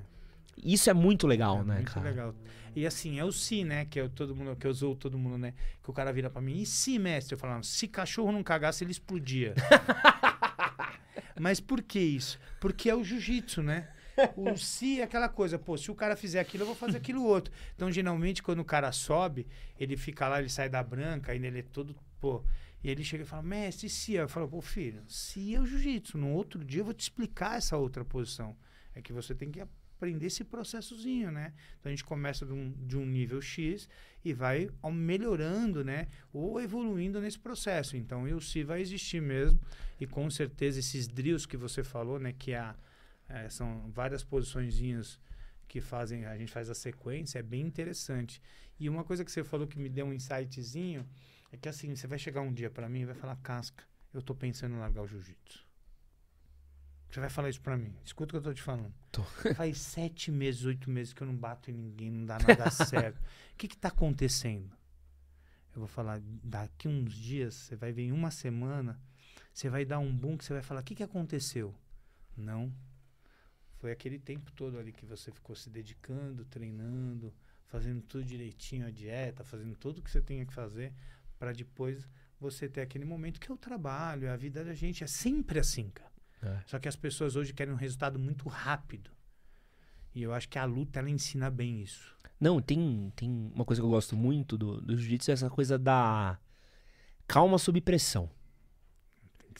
Isso 0.62 0.90
é 0.90 0.92
muito 0.92 1.26
legal, 1.26 1.60
É 1.60 1.64
né, 1.64 1.74
muito 1.76 1.92
cara? 1.92 2.08
legal. 2.10 2.34
E 2.74 2.84
assim, 2.84 3.18
é 3.18 3.24
o 3.24 3.30
se, 3.32 3.62
né? 3.64 3.84
Que 3.84 4.00
é 4.00 4.08
todo 4.08 4.34
mundo, 4.34 4.54
que 4.56 4.66
eu 4.66 4.70
usou 4.72 4.94
todo 4.96 5.16
mundo, 5.16 5.38
né? 5.38 5.54
Que 5.82 5.88
o 5.90 5.92
cara 5.92 6.12
vira 6.12 6.28
pra 6.28 6.42
mim, 6.42 6.60
e 6.62 6.66
se, 6.66 6.98
mestre? 6.98 7.34
Eu 7.34 7.38
falava, 7.38 7.62
se 7.62 7.86
cachorro 7.88 8.32
não 8.32 8.42
cagasse, 8.42 8.82
ele 8.82 8.90
explodia. 8.90 9.54
Mas 11.40 11.60
por 11.60 11.82
que 11.82 11.98
isso? 12.00 12.38
Porque 12.60 12.90
é 12.90 12.94
o 12.94 13.04
jiu-jitsu, 13.04 13.62
né? 13.62 13.88
O 14.36 14.56
se 14.56 15.00
é 15.00 15.04
aquela 15.04 15.28
coisa, 15.28 15.58
pô, 15.58 15.76
se 15.76 15.90
o 15.90 15.94
cara 15.94 16.16
fizer 16.16 16.40
aquilo, 16.40 16.62
eu 16.62 16.66
vou 16.66 16.76
fazer 16.76 16.96
aquilo 16.98 17.22
outro. 17.24 17.52
Então, 17.74 17.90
geralmente, 17.90 18.42
quando 18.42 18.60
o 18.60 18.64
cara 18.64 18.90
sobe, 18.92 19.46
ele 19.78 19.96
fica 19.96 20.28
lá, 20.28 20.40
ele 20.40 20.48
sai 20.48 20.68
da 20.68 20.82
branca, 20.82 21.32
ainda 21.32 21.46
ele 21.46 21.60
é 21.60 21.62
todo, 21.62 21.94
pô. 22.20 22.42
E 22.82 22.88
ele 22.90 23.02
chega 23.02 23.24
e 23.24 23.26
fala, 23.26 23.42
mestre, 23.42 23.88
se? 23.88 24.14
Eu 24.14 24.28
falo, 24.28 24.48
pô, 24.48 24.60
filho, 24.60 25.02
se 25.08 25.54
é 25.54 25.60
o 25.60 25.66
jiu-jitsu. 25.66 26.16
No 26.16 26.30
outro 26.32 26.64
dia 26.64 26.80
eu 26.80 26.84
vou 26.84 26.94
te 26.94 27.00
explicar 27.00 27.56
essa 27.58 27.76
outra 27.76 28.04
posição. 28.04 28.56
É 28.94 29.02
que 29.02 29.12
você 29.12 29.34
tem 29.34 29.50
que 29.50 29.60
aprender 29.60 30.26
esse 30.26 30.44
processozinho, 30.44 31.32
né? 31.32 31.52
Então 31.80 31.90
a 31.90 31.92
gente 31.92 32.04
começa 32.04 32.46
de 32.46 32.52
um, 32.52 32.72
de 32.86 32.96
um 32.96 33.04
nível 33.04 33.40
X 33.42 33.88
e 34.24 34.32
vai 34.32 34.70
melhorando, 34.92 35.82
né? 35.84 36.06
Ou 36.32 36.60
evoluindo 36.60 37.20
nesse 37.20 37.38
processo. 37.38 37.96
Então 37.96 38.22
o 38.22 38.40
se 38.40 38.62
vai 38.62 38.80
existir 38.80 39.20
mesmo. 39.20 39.58
E 40.00 40.06
com 40.06 40.30
certeza 40.30 40.78
esses 40.78 41.08
drills 41.08 41.46
que 41.46 41.56
você 41.56 41.82
falou, 41.82 42.20
né? 42.20 42.32
Que 42.32 42.52
é 42.52 42.58
a- 42.58 42.76
é, 43.28 43.48
são 43.48 43.90
várias 43.90 44.24
posiçõezinhas 44.24 45.18
que 45.66 45.80
fazem, 45.80 46.24
a 46.24 46.36
gente 46.36 46.50
faz 46.50 46.70
a 46.70 46.74
sequência, 46.74 47.38
é 47.38 47.42
bem 47.42 47.60
interessante. 47.60 48.40
E 48.80 48.88
uma 48.88 49.04
coisa 49.04 49.24
que 49.24 49.30
você 49.30 49.44
falou 49.44 49.66
que 49.66 49.78
me 49.78 49.88
deu 49.88 50.06
um 50.06 50.12
insightzinho 50.12 51.06
é 51.52 51.56
que 51.56 51.68
assim, 51.68 51.94
você 51.94 52.06
vai 52.06 52.18
chegar 52.18 52.40
um 52.40 52.52
dia 52.52 52.70
pra 52.70 52.88
mim 52.88 53.00
e 53.00 53.06
vai 53.06 53.14
falar, 53.14 53.36
Casca, 53.36 53.84
eu 54.14 54.22
tô 54.22 54.34
pensando 54.34 54.74
em 54.74 54.78
largar 54.78 55.02
o 55.02 55.06
jiu-jitsu. 55.06 55.66
Você 57.10 57.20
vai 57.20 57.30
falar 57.30 57.48
isso 57.48 57.60
pra 57.60 57.76
mim. 57.76 57.94
Escuta 58.04 58.30
o 58.30 58.32
que 58.32 58.46
eu 58.46 58.50
tô 58.50 58.54
te 58.54 58.62
falando. 58.62 58.92
Tô. 59.10 59.22
Faz 59.56 59.78
sete 59.78 60.30
meses, 60.30 60.64
oito 60.64 60.90
meses 60.90 61.12
que 61.12 61.22
eu 61.22 61.26
não 61.26 61.36
bato 61.36 61.70
em 61.70 61.74
ninguém, 61.74 62.10
não 62.10 62.26
dá 62.26 62.38
nada 62.46 62.70
certo. 62.70 63.18
O 63.18 63.56
que 63.56 63.68
que 63.68 63.76
tá 63.76 63.88
acontecendo? 63.88 64.70
Eu 65.74 65.80
vou 65.80 65.88
falar, 65.88 66.20
daqui 66.42 66.88
uns 66.88 67.14
dias, 67.14 67.54
você 67.54 67.76
vai 67.76 67.92
ver 67.92 68.02
em 68.02 68.12
uma 68.12 68.30
semana, 68.30 69.00
você 69.52 69.68
vai 69.68 69.84
dar 69.84 69.98
um 69.98 70.14
boom 70.14 70.36
que 70.36 70.44
você 70.44 70.52
vai 70.52 70.62
falar, 70.62 70.80
o 70.80 70.84
que 70.84 70.94
que 70.94 71.02
aconteceu? 71.02 71.74
Não. 72.36 72.72
Foi 73.78 73.92
aquele 73.92 74.18
tempo 74.18 74.50
todo 74.52 74.78
ali 74.78 74.92
que 74.92 75.06
você 75.06 75.30
ficou 75.30 75.54
se 75.54 75.70
dedicando, 75.70 76.44
treinando, 76.44 77.32
fazendo 77.66 78.02
tudo 78.02 78.24
direitinho, 78.24 78.86
a 78.86 78.90
dieta, 78.90 79.44
fazendo 79.44 79.76
tudo 79.76 80.02
que 80.02 80.10
você 80.10 80.20
tinha 80.20 80.44
que 80.44 80.52
fazer, 80.52 80.92
para 81.38 81.52
depois 81.52 82.08
você 82.40 82.68
ter 82.68 82.80
aquele 82.80 83.04
momento 83.04 83.38
que 83.38 83.50
é 83.50 83.54
o 83.54 83.58
trabalho, 83.58 84.30
a 84.32 84.36
vida 84.36 84.64
da 84.64 84.74
gente. 84.74 85.04
É 85.04 85.06
sempre 85.06 85.60
assim, 85.60 85.90
cara. 85.90 86.10
É. 86.42 86.62
Só 86.66 86.78
que 86.78 86.88
as 86.88 86.96
pessoas 86.96 87.36
hoje 87.36 87.52
querem 87.52 87.72
um 87.72 87.76
resultado 87.76 88.18
muito 88.18 88.48
rápido. 88.48 89.10
E 90.14 90.22
eu 90.22 90.32
acho 90.32 90.48
que 90.48 90.58
a 90.58 90.64
luta, 90.64 90.98
ela 90.98 91.10
ensina 91.10 91.50
bem 91.50 91.80
isso. 91.80 92.16
Não, 92.40 92.60
tem, 92.60 93.12
tem 93.14 93.50
uma 93.54 93.64
coisa 93.64 93.80
que 93.80 93.86
eu 93.86 93.90
gosto 93.90 94.16
muito 94.16 94.56
do, 94.56 94.80
do 94.80 94.96
jiu-jitsu, 94.96 95.30
é 95.30 95.34
essa 95.34 95.50
coisa 95.50 95.78
da 95.78 96.38
calma 97.26 97.58
sob 97.58 97.80
pressão. 97.80 98.30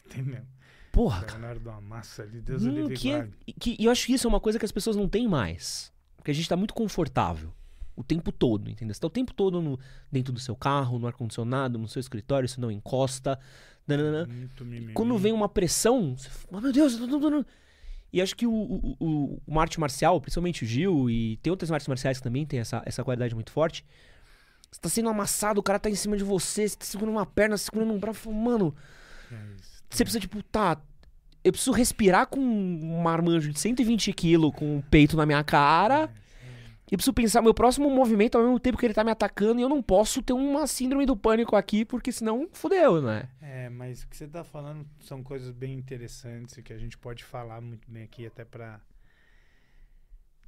Tem 0.08 0.22
mesmo. 0.22 0.57
Porra, 0.92 1.22
cara. 1.22 1.38
Leonardo 1.38 1.70
Amassa 1.70 2.22
ali, 2.22 2.40
Deus 2.40 2.62
Hum, 2.62 2.90
e 2.90 2.94
que, 2.94 3.12
é, 3.12 3.28
que, 3.58 3.76
e 3.78 3.84
eu 3.84 3.92
acho 3.92 4.06
que 4.06 4.14
isso 4.14 4.26
é 4.26 4.30
uma 4.30 4.40
coisa 4.40 4.58
que 4.58 4.64
as 4.64 4.72
pessoas 4.72 4.96
não 4.96 5.08
têm 5.08 5.28
mais. 5.28 5.92
Porque 6.16 6.30
a 6.30 6.34
gente 6.34 6.48
tá 6.48 6.56
muito 6.56 6.74
confortável. 6.74 7.52
O 7.96 8.04
tempo 8.04 8.30
todo, 8.30 8.70
entendeu? 8.70 8.94
Você 8.94 9.00
tá 9.00 9.06
o 9.08 9.10
tempo 9.10 9.34
todo 9.34 9.60
no, 9.60 9.78
dentro 10.10 10.32
do 10.32 10.38
seu 10.38 10.54
carro, 10.54 10.98
no 10.98 11.06
ar-condicionado, 11.06 11.78
no 11.78 11.88
seu 11.88 12.00
escritório, 12.00 12.48
você 12.48 12.60
não 12.60 12.70
encosta. 12.70 13.38
nananã. 13.86 14.26
Muito 14.26 14.64
mimimi. 14.64 14.92
Quando 14.92 15.18
vem 15.18 15.32
uma 15.32 15.48
pressão, 15.48 16.16
você 16.16 16.28
fala, 16.28 16.58
oh, 16.58 16.60
meu 16.60 16.72
Deus, 16.72 16.96
e 18.12 18.22
acho 18.22 18.34
que 18.34 18.46
o, 18.46 18.52
o, 18.52 18.96
o, 18.98 19.42
uma 19.46 19.60
arte 19.60 19.78
marcial, 19.78 20.20
principalmente 20.20 20.64
o 20.64 20.66
Gil, 20.66 21.10
e 21.10 21.36
tem 21.38 21.50
outras 21.50 21.70
artes 21.70 21.86
marciais 21.86 22.18
que 22.18 22.22
também 22.22 22.46
tem 22.46 22.60
essa, 22.60 22.82
essa 22.86 23.04
qualidade 23.04 23.34
muito 23.34 23.50
forte. 23.50 23.84
Você 24.70 24.80
tá 24.80 24.88
sendo 24.88 25.08
amassado, 25.08 25.60
o 25.60 25.62
cara 25.62 25.78
tá 25.78 25.90
em 25.90 25.94
cima 25.94 26.16
de 26.16 26.24
você, 26.24 26.68
você 26.68 26.76
tá 26.76 26.84
segurando 26.84 27.14
uma 27.14 27.26
perna, 27.26 27.56
segurando 27.56 27.92
um 27.92 27.98
braço, 27.98 28.30
mano, 28.32 28.74
É 29.30 29.34
isso. 29.60 29.77
Você 29.88 30.04
precisa, 30.04 30.20
tipo, 30.20 30.42
tá. 30.42 30.80
Eu 31.44 31.52
preciso 31.52 31.72
respirar 31.72 32.26
com 32.26 32.40
um 32.40 33.00
marmanjo 33.00 33.50
de 33.50 33.58
120 33.58 34.12
quilos 34.12 34.52
com 34.54 34.78
o 34.78 34.82
peito 34.82 35.16
na 35.16 35.24
minha 35.24 35.42
cara. 35.44 36.10
E 36.90 36.96
preciso 36.96 37.12
pensar 37.12 37.42
meu 37.42 37.52
próximo 37.52 37.90
movimento 37.90 38.38
ao 38.38 38.44
mesmo 38.44 38.58
tempo 38.58 38.78
que 38.78 38.86
ele 38.86 38.94
tá 38.94 39.04
me 39.04 39.10
atacando. 39.10 39.60
E 39.60 39.62
eu 39.62 39.68
não 39.68 39.82
posso 39.82 40.22
ter 40.22 40.32
uma 40.32 40.66
síndrome 40.66 41.04
do 41.04 41.16
pânico 41.16 41.54
aqui, 41.54 41.84
porque 41.84 42.10
senão 42.10 42.48
fudeu, 42.52 43.02
né? 43.02 43.28
É, 43.42 43.68
mas 43.68 44.02
o 44.02 44.08
que 44.08 44.16
você 44.16 44.26
tá 44.26 44.42
falando 44.42 44.86
são 45.00 45.22
coisas 45.22 45.50
bem 45.50 45.74
interessantes 45.74 46.56
e 46.56 46.62
que 46.62 46.72
a 46.72 46.78
gente 46.78 46.96
pode 46.96 47.24
falar 47.24 47.60
muito 47.60 47.90
bem 47.90 48.04
aqui, 48.04 48.26
até 48.26 48.44
pra. 48.44 48.80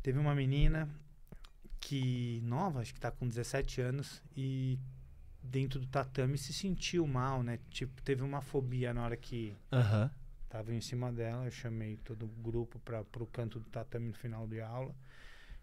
Teve 0.02 0.18
uma 0.18 0.34
menina 0.34 0.88
que, 1.78 2.40
nova, 2.42 2.80
acho 2.80 2.94
que 2.94 3.00
tá 3.00 3.10
com 3.10 3.28
17 3.28 3.82
anos, 3.82 4.22
e 4.34 4.78
dentro 5.42 5.80
do 5.80 5.86
tatame 5.86 6.36
se 6.38 6.52
sentiu 6.52 7.06
mal, 7.06 7.42
né? 7.42 7.58
Tipo, 7.70 8.02
teve 8.02 8.22
uma 8.22 8.40
fobia 8.40 8.92
na 8.94 9.04
hora 9.04 9.16
que 9.16 9.56
Aham. 9.72 10.10
Tava 10.48 10.74
em 10.74 10.80
cima 10.80 11.12
dela, 11.12 11.44
eu 11.44 11.50
chamei 11.52 11.96
todo 11.98 12.24
o 12.24 12.28
grupo 12.28 12.80
para 12.80 13.04
pro 13.04 13.24
canto 13.24 13.60
do 13.60 13.70
tatame 13.70 14.08
no 14.08 14.14
final 14.14 14.48
de 14.48 14.60
aula. 14.60 14.92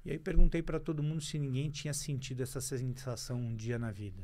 E 0.05 0.11
aí 0.11 0.17
perguntei 0.17 0.61
para 0.61 0.79
todo 0.79 1.03
mundo 1.03 1.19
se 1.19 1.37
ninguém 1.37 1.69
tinha 1.69 1.93
sentido 1.93 2.41
essa 2.41 2.61
sensação 2.61 3.37
um 3.37 3.53
dia 3.53 3.77
na 3.77 3.91
vida. 3.91 4.23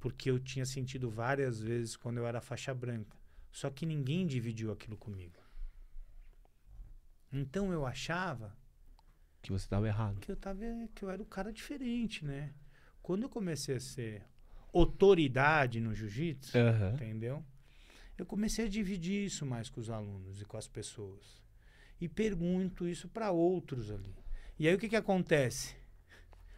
Porque 0.00 0.30
eu 0.30 0.38
tinha 0.38 0.64
sentido 0.64 1.10
várias 1.10 1.60
vezes 1.60 1.96
quando 1.96 2.16
eu 2.16 2.26
era 2.26 2.40
faixa 2.40 2.72
branca. 2.74 3.14
Só 3.52 3.68
que 3.68 3.84
ninguém 3.84 4.26
dividiu 4.26 4.72
aquilo 4.72 4.96
comigo. 4.96 5.38
Então 7.32 7.72
eu 7.72 7.84
achava 7.84 8.56
Que 9.42 9.52
você 9.52 9.68
tava 9.68 9.86
errado. 9.86 10.18
que 10.20 10.30
eu 10.32 10.36
tava 10.36 10.60
que 10.94 11.04
eu 11.04 11.10
era 11.10 11.22
o 11.22 11.26
cara 11.26 11.52
diferente, 11.52 12.24
né? 12.24 12.54
Quando 13.02 13.24
eu 13.24 13.28
comecei 13.28 13.76
a 13.76 13.80
ser 13.80 14.24
autoridade 14.78 15.80
no 15.80 15.94
jiu-jitsu, 15.94 16.56
Aham. 16.58 16.94
entendeu? 16.94 17.44
Eu 18.16 18.26
comecei 18.26 18.66
a 18.66 18.68
dividir 18.68 19.24
isso 19.24 19.44
mais 19.44 19.68
com 19.68 19.80
os 19.80 19.90
alunos 19.90 20.40
e 20.40 20.44
com 20.44 20.56
as 20.56 20.68
pessoas. 20.68 21.42
E 22.00 22.08
pergunto 22.08 22.86
isso 22.86 23.08
para 23.08 23.30
outros 23.30 23.90
ali. 23.90 24.14
E 24.58 24.68
aí 24.68 24.74
o 24.74 24.78
que 24.78 24.88
que 24.88 24.96
acontece? 24.96 25.74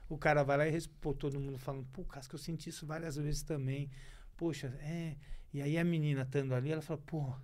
O 0.09 0.19
cara 0.19 0.43
vai 0.43 0.57
lá 0.57 0.67
e 0.67 0.71
responde, 0.71 1.19
todo 1.19 1.41
mundo 1.41 1.59
falando, 1.59 1.87
pô, 1.93 2.05
Casca, 2.05 2.35
eu 2.35 2.39
senti 2.39 2.69
isso 2.69 2.87
várias 2.87 3.17
vezes 3.17 3.43
também. 3.43 3.91
Poxa, 4.37 4.69
é. 4.81 5.17
E 5.53 5.63
aí 5.63 5.79
a 5.79 5.85
menina 5.85 6.23
estando 6.23 6.55
ali, 6.55 6.71
ela 6.71 6.83
fala, 6.83 7.01
pô, 7.07 7.35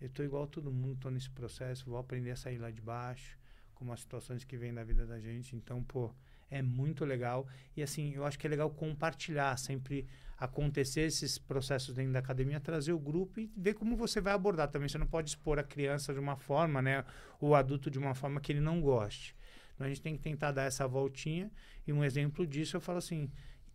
eu 0.00 0.08
tô 0.08 0.22
igual 0.22 0.46
todo 0.46 0.72
mundo, 0.72 0.98
tô 1.00 1.10
nesse 1.10 1.30
processo, 1.30 1.84
vou 1.86 1.98
aprender 1.98 2.30
a 2.30 2.36
sair 2.36 2.58
lá 2.58 2.70
de 2.70 2.80
baixo, 2.80 3.38
com 3.74 3.90
as 3.92 4.00
situações 4.00 4.44
que 4.44 4.56
vêm 4.56 4.72
da 4.72 4.84
vida 4.84 5.04
da 5.06 5.18
gente. 5.18 5.56
Então, 5.56 5.82
pô, 5.82 6.14
é 6.54 6.62
muito 6.62 7.04
legal. 7.04 7.46
E 7.76 7.82
assim, 7.82 8.14
eu 8.14 8.24
acho 8.24 8.38
que 8.38 8.46
é 8.46 8.50
legal 8.50 8.70
compartilhar, 8.70 9.56
sempre 9.58 10.06
acontecer 10.38 11.02
esses 11.02 11.36
processos 11.36 11.94
dentro 11.94 12.12
da 12.12 12.20
academia, 12.20 12.60
trazer 12.60 12.92
o 12.92 12.98
grupo 12.98 13.40
e 13.40 13.50
ver 13.56 13.74
como 13.74 13.96
você 13.96 14.20
vai 14.20 14.32
abordar 14.32 14.68
também. 14.68 14.88
Você 14.88 14.98
não 14.98 15.06
pode 15.06 15.30
expor 15.30 15.58
a 15.58 15.64
criança 15.64 16.12
de 16.12 16.20
uma 16.20 16.36
forma, 16.36 16.80
né? 16.80 17.04
O 17.40 17.54
adulto 17.54 17.90
de 17.90 17.98
uma 17.98 18.14
forma 18.14 18.40
que 18.40 18.52
ele 18.52 18.60
não 18.60 18.80
goste. 18.80 19.34
Então 19.74 19.86
a 19.86 19.88
gente 19.88 20.00
tem 20.00 20.16
que 20.16 20.22
tentar 20.22 20.52
dar 20.52 20.62
essa 20.62 20.86
voltinha. 20.86 21.50
E 21.86 21.92
um 21.92 22.04
exemplo 22.04 22.46
disso 22.46 22.76
eu 22.76 22.80
falo 22.80 22.98
assim. 22.98 23.30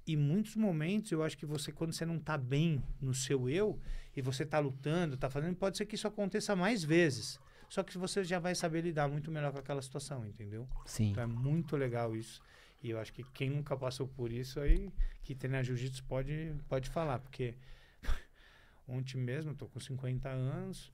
Em 0.08 0.16
muitos 0.16 0.56
momentos, 0.56 1.12
eu 1.12 1.22
acho 1.22 1.38
que 1.38 1.46
você, 1.46 1.72
quando 1.72 1.94
você 1.94 2.04
não 2.04 2.16
está 2.16 2.36
bem 2.36 2.82
no 3.00 3.14
seu 3.14 3.48
eu, 3.48 3.80
e 4.16 4.24
você 4.24 4.42
está 4.42 4.58
lutando, 4.58 5.14
está 5.14 5.30
fazendo, 5.30 5.56
pode 5.56 5.78
ser 5.78 5.86
que 5.86 5.94
isso 5.94 6.08
aconteça 6.08 6.56
mais 6.56 6.84
vezes. 6.84 7.40
Só 7.70 7.84
que 7.84 7.96
você 7.98 8.24
já 8.24 8.40
vai 8.40 8.56
saber 8.56 8.82
lidar 8.82 9.08
muito 9.08 9.30
melhor 9.30 9.52
com 9.52 9.60
aquela 9.60 9.82
situação, 9.82 10.26
entendeu? 10.26 10.68
Sim. 10.86 11.12
Então 11.12 11.24
é 11.24 11.28
muito 11.28 11.78
legal 11.78 12.16
isso. 12.16 12.42
E 12.82 12.90
eu 12.92 13.00
acho 13.00 13.12
que 13.14 13.24
quem 13.34 13.50
nunca 13.50 13.76
passou 13.76 14.08
por 14.08 14.32
isso 14.32 14.60
aí, 14.60 14.92
que 15.24 15.36
treina 15.36 15.64
jiu-jitsu, 15.64 16.04
pode, 16.06 16.54
pode 16.68 16.90
falar. 16.90 17.20
Porque 17.20 17.56
ontem 18.88 19.18
mesmo, 19.18 19.54
tô 19.54 19.68
com 19.68 19.80
50 19.80 20.30
anos, 20.30 20.92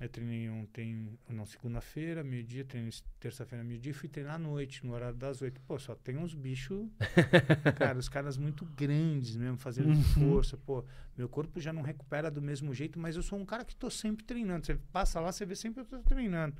eu 0.00 0.08
treinei 0.08 0.48
ontem, 0.48 1.18
não, 1.28 1.44
segunda-feira, 1.46 2.22
meio-dia, 2.24 2.64
treinei 2.64 2.92
terça-feira, 3.20 3.64
meio-dia, 3.64 3.90
e 3.90 3.94
fui 3.94 4.08
treinar 4.08 4.34
à 4.36 4.38
noite, 4.38 4.84
no 4.86 4.92
horário 4.92 5.16
das 5.16 5.42
oito. 5.42 5.60
Pô, 5.62 5.78
só 5.78 5.94
tem 5.94 6.16
uns 6.16 6.34
bichos, 6.34 6.88
cara, 7.76 7.98
os 7.98 8.08
caras 8.08 8.36
muito 8.36 8.64
grandes 8.64 9.36
mesmo, 9.36 9.56
fazendo 9.58 9.88
Uhum. 9.88 9.94
força. 9.94 10.56
Pô, 10.56 10.84
meu 11.16 11.28
corpo 11.28 11.60
já 11.60 11.72
não 11.72 11.82
recupera 11.82 12.30
do 12.30 12.40
mesmo 12.42 12.72
jeito, 12.74 12.98
mas 12.98 13.16
eu 13.16 13.22
sou 13.22 13.38
um 13.38 13.44
cara 13.44 13.64
que 13.64 13.74
tô 13.74 13.90
sempre 13.90 14.24
treinando. 14.24 14.66
Você 14.66 14.74
passa 14.92 15.20
lá, 15.20 15.32
você 15.32 15.44
vê 15.44 15.54
sempre 15.56 15.80
eu 15.82 15.84
tô 15.84 15.98
treinando. 16.00 16.56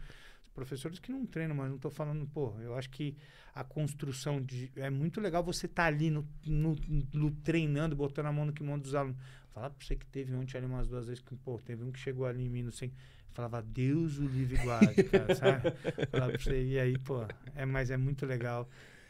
Professores 0.54 1.00
que 1.00 1.10
não 1.10 1.26
treinam, 1.26 1.56
mas 1.56 1.68
não 1.68 1.78
tô 1.78 1.90
falando, 1.90 2.24
pô, 2.28 2.54
eu 2.60 2.76
acho 2.76 2.88
que 2.88 3.16
a 3.52 3.64
construção 3.64 4.40
de. 4.40 4.70
É 4.76 4.88
muito 4.88 5.20
legal 5.20 5.42
você 5.42 5.66
estar 5.66 5.86
ali 5.86 6.10
no, 6.10 6.26
no, 6.46 6.76
no 7.12 7.30
treinando, 7.30 7.96
botando 7.96 8.26
a 8.26 8.32
mão 8.32 8.46
no 8.46 8.52
kimono 8.52 8.82
dos 8.82 8.94
alunos. 8.94 9.16
Falar 9.52 9.70
pra 9.70 9.84
você 9.84 9.96
que 9.96 10.06
teve 10.06 10.34
ontem 10.34 10.56
ali 10.56 10.66
umas 10.66 10.88
duas 10.88 11.06
vezes 11.06 11.20
que, 11.20 11.34
pô, 11.36 11.58
teve 11.58 11.84
um 11.84 11.92
que 11.92 11.98
chegou 11.98 12.24
ali 12.24 12.44
em 12.44 12.48
mim, 12.48 12.62
não 12.62 12.72
sei. 12.72 12.92
Falava, 13.32 13.60
Deus 13.60 14.18
o 14.18 14.26
livre 14.26 14.56
guarde, 14.62 15.02
cara, 15.04 15.34
sabe? 15.34 15.70
Falava 16.08 16.32
pra 16.32 16.40
você, 16.40 16.64
e 16.64 16.78
aí, 16.78 16.96
pô, 16.98 17.26
é, 17.54 17.66
mas 17.66 17.90
é 17.90 17.96
muito 17.96 18.24
legal. 18.24 18.68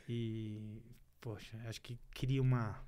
E, 0.09 0.83
poxa, 1.21 1.59
acho 1.67 1.81
que 1.81 1.99
cria 2.11 2.41
uma. 2.41 2.83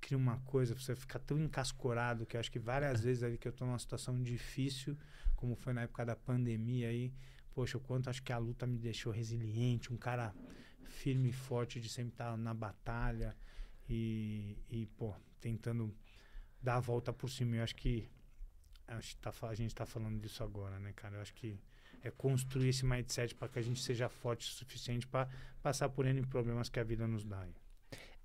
Cria 0.00 0.18
uma 0.18 0.38
coisa, 0.40 0.74
você 0.74 0.96
fica 0.96 1.18
tão 1.18 1.38
encascorado 1.38 2.26
que 2.26 2.36
acho 2.36 2.50
que 2.50 2.58
várias 2.58 3.02
vezes 3.02 3.22
ali 3.22 3.38
que 3.38 3.46
eu 3.46 3.52
tô 3.52 3.64
numa 3.64 3.78
situação 3.78 4.20
difícil, 4.20 4.98
como 5.36 5.54
foi 5.54 5.72
na 5.72 5.82
época 5.82 6.04
da 6.04 6.16
pandemia 6.16 6.88
aí, 6.88 7.12
poxa, 7.54 7.78
o 7.78 7.80
quanto 7.80 8.08
acho 8.10 8.22
que 8.22 8.32
a 8.32 8.38
luta 8.38 8.66
me 8.66 8.78
deixou 8.78 9.12
resiliente, 9.12 9.92
um 9.92 9.96
cara 9.96 10.34
firme 10.84 11.30
e 11.30 11.32
forte 11.32 11.80
de 11.80 11.88
sempre 11.88 12.12
estar 12.12 12.36
na 12.36 12.52
batalha 12.54 13.36
e, 13.88 14.56
e 14.70 14.86
pô, 14.98 15.14
tentando 15.40 15.94
dar 16.60 16.76
a 16.76 16.80
volta 16.80 17.12
por 17.12 17.28
cima. 17.30 17.56
Eu 17.56 17.62
acho 17.62 17.74
que 17.76 18.08
acho 18.88 19.16
que 19.16 19.22
tá, 19.22 19.32
a 19.42 19.54
gente 19.54 19.70
está 19.70 19.86
falando 19.86 20.20
disso 20.20 20.42
agora, 20.42 20.78
né, 20.78 20.92
cara? 20.94 21.16
Eu 21.16 21.20
acho 21.22 21.32
que 21.34 21.58
é 22.02 22.10
construir 22.10 22.68
esse 22.70 22.84
mindset 22.84 23.34
para 23.34 23.48
que 23.48 23.58
a 23.58 23.62
gente 23.62 23.80
seja 23.80 24.08
forte 24.08 24.48
o 24.48 24.52
suficiente 24.52 25.06
para 25.06 25.28
passar 25.62 25.88
por 25.88 26.04
N 26.06 26.20
problemas 26.26 26.68
que 26.68 26.80
a 26.80 26.84
vida 26.84 27.06
nos 27.06 27.24
dá. 27.24 27.46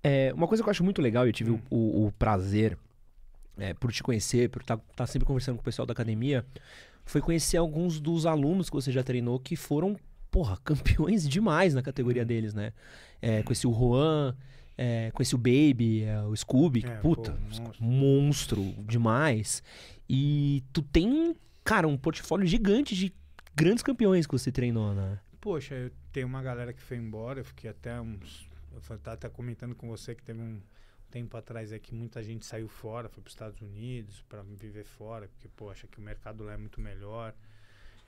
É, 0.02 0.32
uma 0.34 0.46
coisa 0.46 0.62
que 0.62 0.68
eu 0.68 0.70
acho 0.70 0.84
muito 0.84 1.00
legal, 1.02 1.26
e 1.26 1.30
eu 1.30 1.32
tive 1.32 1.50
Hum. 1.52 1.62
o- 1.70 2.06
o 2.06 2.12
prazer 2.12 2.76
é, 3.58 3.74
por 3.74 3.92
te 3.92 4.02
conhecer, 4.02 4.48
por 4.48 4.62
estar 4.62 5.06
sempre 5.06 5.26
conversando 5.26 5.56
com 5.56 5.62
o 5.62 5.64
pessoal 5.64 5.86
da 5.86 5.92
academia, 5.92 6.44
foi 7.04 7.20
conhecer 7.20 7.56
alguns 7.56 8.00
dos 8.00 8.26
alunos 8.26 8.68
que 8.68 8.76
você 8.76 8.92
já 8.92 9.02
treinou 9.02 9.38
que 9.40 9.56
foram, 9.56 9.96
porra, 10.30 10.56
campeões 10.64 11.28
demais 11.28 11.74
na 11.74 11.82
categoria 11.82 12.24
deles, 12.24 12.54
né? 12.54 12.72
É, 13.20 13.42
conheci 13.42 13.66
o 13.66 13.72
Juan, 13.72 14.36
é, 14.76 15.10
conheci 15.12 15.34
o 15.34 15.38
Baby, 15.38 16.04
é, 16.04 16.22
o 16.22 16.36
Scooby, 16.36 16.84
É, 16.86 16.96
puta, 16.96 17.32
pô, 17.32 17.38
monstro. 17.40 17.84
monstro 17.84 18.74
demais. 18.86 19.62
E 20.08 20.62
tu 20.72 20.82
tem, 20.82 21.34
cara, 21.64 21.88
um 21.88 21.96
portfólio 21.96 22.46
gigante 22.46 22.94
de 22.94 23.12
grandes 23.54 23.82
campeões 23.82 24.26
que 24.26 24.32
você 24.32 24.52
treinou, 24.52 24.94
né? 24.94 25.18
Poxa, 25.40 25.74
eu 25.74 25.90
tenho 26.12 26.26
uma 26.26 26.42
galera 26.42 26.72
que 26.72 26.80
foi 26.80 26.96
embora, 26.96 27.40
eu 27.40 27.44
fiquei 27.44 27.68
até 27.68 28.00
uns. 28.00 28.48
Eu 28.72 28.80
tava 28.80 29.14
até 29.14 29.28
comentando 29.28 29.74
com 29.74 29.88
você 29.88 30.14
que 30.14 30.22
teve 30.22 30.40
um 30.40 30.60
tempo 31.10 31.36
atrás 31.36 31.72
aí 31.72 31.80
que 31.80 31.94
muita 31.94 32.22
gente 32.22 32.44
saiu 32.44 32.68
fora, 32.68 33.08
foi 33.08 33.22
para 33.22 33.28
os 33.28 33.34
Estados 33.34 33.60
Unidos 33.60 34.22
para 34.28 34.42
viver 34.42 34.84
fora, 34.84 35.28
porque, 35.28 35.48
pô, 35.48 35.70
acha 35.70 35.86
que 35.86 35.98
o 35.98 36.02
mercado 36.02 36.44
lá 36.44 36.52
é 36.52 36.56
muito 36.56 36.80
melhor. 36.80 37.34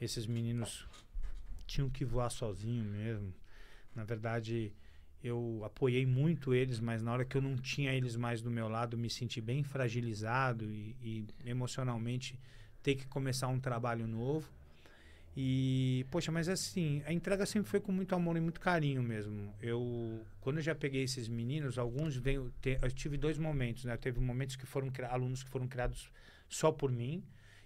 Esses 0.00 0.26
meninos 0.26 0.86
tinham 1.66 1.90
que 1.90 2.04
voar 2.04 2.30
sozinho 2.30 2.84
mesmo. 2.84 3.32
Na 3.94 4.04
verdade, 4.04 4.72
eu 5.22 5.62
apoiei 5.64 6.06
muito 6.06 6.54
eles, 6.54 6.80
mas 6.80 7.02
na 7.02 7.12
hora 7.12 7.24
que 7.24 7.36
eu 7.36 7.42
não 7.42 7.56
tinha 7.56 7.92
eles 7.92 8.16
mais 8.16 8.40
do 8.40 8.50
meu 8.50 8.68
lado, 8.68 8.96
me 8.96 9.10
senti 9.10 9.40
bem 9.40 9.62
fragilizado 9.62 10.64
e, 10.64 10.96
e 11.02 11.26
emocionalmente 11.44 12.38
ter 12.82 12.94
que 12.94 13.06
começar 13.06 13.48
um 13.48 13.60
trabalho 13.60 14.06
novo. 14.06 14.48
E, 15.36 16.04
poxa, 16.10 16.32
mas 16.32 16.48
assim, 16.48 17.02
a 17.06 17.12
entrega 17.12 17.46
sempre 17.46 17.70
foi 17.70 17.80
com 17.80 17.92
muito 17.92 18.14
amor 18.14 18.36
e 18.36 18.40
muito 18.40 18.60
carinho 18.60 19.02
mesmo. 19.02 19.54
Eu, 19.60 20.20
quando 20.40 20.56
eu 20.56 20.62
já 20.62 20.74
peguei 20.74 21.04
esses 21.04 21.28
meninos, 21.28 21.78
alguns 21.78 22.16
veio, 22.16 22.52
te, 22.60 22.78
eu 22.82 22.90
tive 22.90 23.16
dois 23.16 23.38
momentos, 23.38 23.84
né? 23.84 23.96
Teve 23.96 24.20
momentos 24.20 24.56
que 24.56 24.66
foram 24.66 24.90
alunos 25.08 25.42
que 25.42 25.50
foram 25.50 25.68
criados 25.68 26.10
só 26.48 26.72
por 26.72 26.90
mim, 26.90 27.22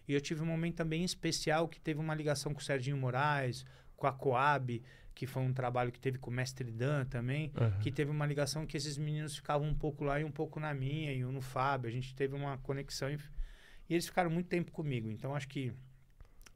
e 0.06 0.12
eu 0.12 0.20
tive 0.20 0.42
um 0.42 0.46
momento 0.46 0.76
também 0.76 1.02
especial 1.04 1.66
que 1.66 1.80
teve 1.80 1.98
uma 1.98 2.14
ligação 2.14 2.52
com 2.52 2.60
o 2.60 2.62
Serginho 2.62 2.98
Moraes, 2.98 3.64
com 3.96 4.06
a 4.06 4.12
Coab, 4.12 4.82
que 5.14 5.26
foi 5.26 5.42
um 5.42 5.52
trabalho 5.52 5.90
que 5.90 5.98
teve 5.98 6.18
com 6.18 6.30
o 6.30 6.34
Mestre 6.34 6.70
Dan 6.70 7.06
também, 7.06 7.50
que 7.80 7.90
teve 7.90 8.10
uma 8.10 8.26
ligação 8.26 8.66
que 8.66 8.76
esses 8.76 8.98
meninos 8.98 9.36
ficavam 9.36 9.66
um 9.66 9.74
pouco 9.74 10.04
lá 10.04 10.20
e 10.20 10.24
um 10.24 10.30
pouco 10.30 10.60
na 10.60 10.74
minha, 10.74 11.12
e 11.12 11.24
um 11.24 11.32
no 11.32 11.40
Fábio. 11.40 11.88
A 11.88 11.92
gente 11.92 12.14
teve 12.14 12.34
uma 12.34 12.58
conexão 12.58 13.08
e, 13.08 13.18
e 13.88 13.94
eles 13.94 14.06
ficaram 14.06 14.28
muito 14.28 14.48
tempo 14.48 14.70
comigo. 14.70 15.08
Então, 15.10 15.34
acho 15.34 15.48
que 15.48 15.72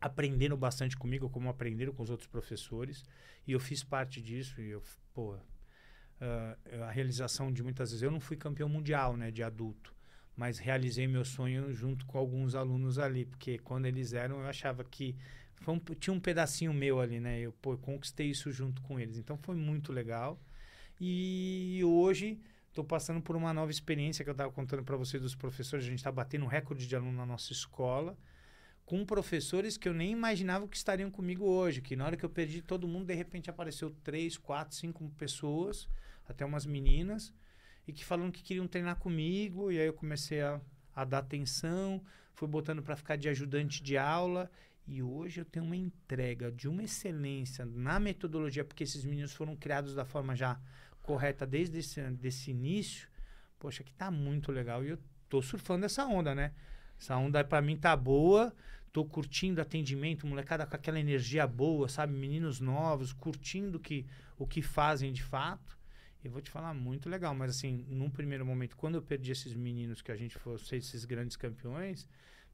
aprenderam 0.01 0.57
bastante 0.57 0.97
comigo, 0.97 1.29
como 1.31 1.49
aprenderam 1.49 1.93
com 1.93 2.03
os 2.03 2.11
outros 2.11 2.29
professores. 2.29 3.05
E 3.47 3.53
eu 3.53 3.61
fiz 3.61 3.83
parte 3.83 4.21
disso. 4.23 4.61
E 4.61 4.71
eu, 4.71 4.83
pô, 5.15 5.37
ah, 6.21 6.57
a 6.89 6.91
realização 6.91 7.53
de 7.53 7.63
muitas 7.63 7.91
vezes. 7.91 8.03
Eu 8.03 8.11
não 8.11 8.21
fui 8.21 8.37
campeão 8.37 8.69
mundial, 8.69 9.17
né, 9.17 9.31
de 9.31 9.43
adulto. 9.43 9.95
Mas 10.37 10.59
realizei 10.59 11.07
meu 11.09 11.25
sonho 11.25 11.73
junto 11.73 12.07
com 12.07 12.19
alguns 12.19 12.55
alunos 12.55 12.99
ali. 12.99 13.25
Porque 13.27 13.59
quando 13.59 13.87
eles 13.87 14.13
eram, 14.13 14.41
eu 14.41 14.47
achava 14.47 14.85
que. 14.85 15.17
um- 15.67 15.79
tinha 15.97 16.15
um 16.15 16.21
pedacinho 16.21 16.73
meu 16.73 17.01
ali, 17.01 17.21
né? 17.21 17.41
Eu 17.41 17.53
pô, 17.53 17.77
conquistei 17.79 18.29
isso 18.31 18.51
junto 18.53 18.81
com 18.83 18.99
eles. 19.01 19.19
Então 19.19 19.37
foi 19.39 19.57
muito 19.57 19.93
legal. 19.93 20.41
E 21.01 21.81
hoje 21.85 22.41
estou 22.69 22.85
passando 22.85 23.21
por 23.21 23.37
uma 23.37 23.53
nova 23.55 23.71
experiência 23.71 24.25
que 24.25 24.31
eu 24.31 24.33
estava 24.33 24.53
contando 24.53 24.85
para 24.85 24.97
você 24.97 25.19
dos 25.19 25.35
professores. 25.35 25.85
A 25.87 25.89
gente 25.89 25.99
está 25.99 26.13
batendo 26.13 26.45
um 26.45 26.49
recorde 26.49 26.87
de 26.87 26.97
aluno 26.97 27.17
na 27.17 27.27
nossa 27.27 27.53
escola 27.53 28.17
com 28.89 29.05
professores 29.05 29.77
que 29.77 29.87
eu 29.87 29.93
nem 29.93 30.13
imaginava 30.13 30.67
que 30.67 30.75
estariam 30.75 31.11
comigo 31.11 31.45
hoje. 31.45 31.83
Que 31.83 31.95
na 31.95 32.07
hora 32.07 32.17
que 32.17 32.25
eu 32.25 32.31
perdi 32.31 32.63
todo 32.63 32.89
mundo, 32.89 33.05
de 33.05 33.13
repente 33.13 33.51
apareceu 33.51 33.91
três, 34.03 34.39
quatro, 34.39 34.75
cinco 34.75 35.07
pessoas, 35.11 35.87
até 36.27 36.43
umas 36.43 36.65
meninas, 36.65 37.35
e 37.87 37.93
que 37.93 38.03
falaram 38.03 38.31
que 38.31 38.43
queriam 38.43 38.67
treinar 38.67 38.97
comigo. 38.97 39.71
E 39.71 39.79
aí 39.79 39.87
eu 39.87 39.93
comecei 39.93 40.41
a, 40.41 40.59
a 40.97 41.05
dar 41.05 41.19
atenção, 41.19 42.03
fui 42.33 42.49
botando 42.49 42.83
para 42.83 42.97
ficar 42.97 43.17
de 43.17 43.29
ajudante 43.29 43.83
de 43.83 43.99
aula. 43.99 44.51
E 44.87 45.03
hoje 45.03 45.43
eu 45.43 45.45
tenho 45.45 45.67
uma 45.67 45.77
entrega 45.77 46.51
de 46.51 46.67
uma 46.67 46.83
excelência 46.83 47.67
na 47.67 48.01
metodologia, 48.01 48.65
porque 48.65 48.85
esses 48.85 49.05
meninos 49.05 49.35
foram 49.35 49.55
criados 49.55 49.95
da 49.95 50.07
forma 50.07 50.35
já 50.35 50.59
correta 51.03 51.47
desde 51.47 51.81
esse 51.81 52.01
desse 52.13 52.53
início. 52.53 53.07
Poxa, 53.59 53.85
que 53.85 53.93
tá 53.93 54.11
muito 54.11 54.51
legal. 54.51 54.83
E 54.83 54.89
eu 54.89 54.99
tô 55.29 55.43
surfando 55.43 55.85
essa 55.85 56.07
onda, 56.07 56.35
né? 56.35 56.55
Essa 56.99 57.17
onda 57.17 57.45
para 57.45 57.63
mim 57.63 57.77
tá 57.77 57.95
boa. 57.95 58.53
Tô 58.93 59.05
curtindo 59.05 59.61
atendimento, 59.61 60.27
molecada 60.27 60.67
com 60.67 60.75
aquela 60.75 60.99
energia 60.99 61.47
boa, 61.47 61.89
sabe? 61.89 62.13
Meninos 62.13 62.61
novos, 62.61 63.13
curtindo 63.13 63.79
que, 63.79 64.07
o 64.39 64.47
que 64.47 64.63
fazem 64.63 65.13
de 65.13 65.23
fato. 65.23 65.79
E 66.25 66.29
vou 66.29 66.41
te 66.41 66.51
falar, 66.51 66.75
muito 66.75 67.09
legal. 67.09 67.35
Mas 67.35 67.51
assim, 67.51 67.85
num 67.89 68.11
primeiro 68.11 68.45
momento, 68.45 68.77
quando 68.77 68.97
eu 68.97 69.03
perdi 69.03 69.31
esses 69.33 69.55
meninos 69.55 70.03
que 70.03 70.11
a 70.11 70.17
gente 70.17 70.37
fosse 70.39 70.77
esses 70.77 71.05
grandes 71.05 71.37
campeões, 71.37 72.09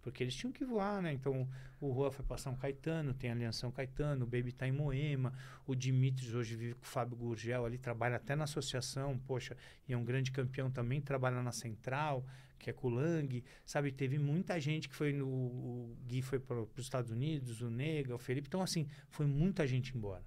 Porque 0.05 0.23
eles 0.23 0.35
tinham 0.35 0.53
que 0.53 0.67
voar, 0.67 1.01
né? 1.01 1.15
Então, 1.15 1.49
o 1.81 1.91
Rua 1.91 2.13
foi 2.13 2.23
para 2.27 2.37
São 2.37 2.55
Caetano, 2.55 3.15
tem 3.15 3.31
a 3.31 3.33
Aliança 3.33 3.71
Caetano, 3.73 4.27
o 4.27 4.29
Baby 4.29 4.53
tá 4.53 4.69
em 4.69 4.73
Moema, 4.73 5.33
o 5.67 5.75
Dimitris 5.75 6.35
hoje 6.35 6.55
vive 6.55 6.75
com 6.75 6.85
o 6.85 6.87
Fábio 6.87 7.17
Gurgel 7.17 7.65
ali, 7.65 7.79
trabalha 7.79 8.17
até 8.17 8.37
na 8.37 8.45
associação, 8.45 9.19
poxa, 9.27 9.57
e 9.89 9.95
é 9.95 9.97
um 9.97 10.05
grande 10.05 10.31
campeão 10.31 10.71
também, 10.71 11.01
trabalha 11.01 11.43
na 11.43 11.53
Central, 11.53 12.23
que 12.65 12.71
é 12.71 12.73
com 12.73 12.89
o 12.89 12.91
Lang, 12.91 13.45
sabe? 13.67 13.93
Teve 13.93 14.19
muita 14.19 14.59
gente 14.59 14.89
que 14.89 14.95
foi 14.95 15.13
no... 15.13 15.27
O 15.29 15.97
Gui 16.07 16.23
foi 16.23 16.39
para 16.41 16.63
os 16.63 16.69
Estados 16.79 17.11
Unidos, 17.11 17.61
o 17.61 17.69
Nega, 17.71 18.15
o 18.15 18.19
Felipe, 18.19 18.49
então 18.49 18.63
assim, 18.63 18.87
foi 19.11 19.27
muita 19.27 19.67
gente 19.67 19.95
embora. 19.95 20.23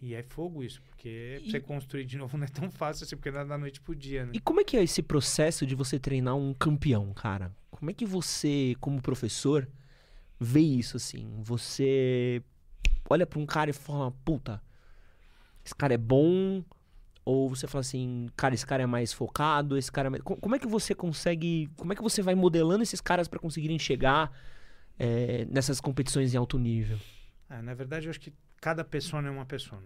E 0.00 0.14
é 0.14 0.22
fogo 0.22 0.62
isso, 0.64 0.80
porque 0.82 1.40
E- 1.44 1.50
você 1.50 1.60
construir 1.60 2.06
de 2.06 2.16
novo 2.16 2.36
não 2.38 2.44
é 2.44 2.48
tão 2.48 2.70
fácil 2.70 3.04
assim, 3.04 3.16
porque 3.16 3.30
não 3.30 3.40
é 3.40 3.44
da 3.44 3.58
noite 3.58 3.82
pro 3.82 3.94
dia, 3.94 4.24
né? 4.24 4.32
E 4.34 4.40
como 4.40 4.60
é 4.60 4.64
que 4.64 4.78
é 4.78 4.82
esse 4.82 5.02
processo 5.02 5.66
de 5.66 5.74
você 5.74 5.98
treinar 5.98 6.34
um 6.36 6.54
campeão, 6.54 7.12
cara? 7.12 7.54
Como 7.70 7.90
é 7.90 7.94
que 7.94 8.06
você, 8.06 8.74
como 8.80 9.02
professor, 9.02 9.68
vê 10.40 10.60
isso 10.60 10.96
assim? 10.96 11.28
Você 11.42 12.42
olha 13.10 13.26
pra 13.26 13.38
um 13.38 13.44
cara 13.44 13.68
e 13.68 13.74
fala, 13.74 14.10
puta, 14.24 14.62
esse 15.62 15.74
cara 15.74 15.92
é 15.92 15.98
bom? 15.98 16.64
Ou 17.24 17.48
você 17.48 17.66
fala 17.66 17.80
assim, 17.80 18.28
cara, 18.36 18.54
esse 18.54 18.66
cara 18.66 18.82
é 18.82 18.86
mais 18.86 19.12
focado, 19.12 19.78
esse 19.78 19.90
cara 19.90 20.08
é 20.08 20.10
mais... 20.10 20.22
Co- 20.22 20.36
Como 20.36 20.54
é 20.54 20.58
que 20.58 20.66
você 20.66 20.94
consegue... 20.94 21.70
Como 21.76 21.92
é 21.92 21.96
que 21.96 22.02
você 22.02 22.20
vai 22.22 22.34
modelando 22.34 22.82
esses 22.82 23.00
caras 23.00 23.28
pra 23.28 23.38
conseguirem 23.38 23.78
chegar 23.78 24.30
é, 24.98 25.46
nessas 25.46 25.80
competições 25.80 26.34
em 26.34 26.36
alto 26.36 26.58
nível? 26.58 26.98
Ah, 27.48 27.62
na 27.62 27.74
verdade, 27.74 28.06
eu 28.06 28.10
acho 28.10 28.20
que 28.20 28.32
cada 28.60 28.84
pessoa 28.84 29.26
é 29.26 29.30
uma 29.30 29.46
pessoa. 29.46 29.82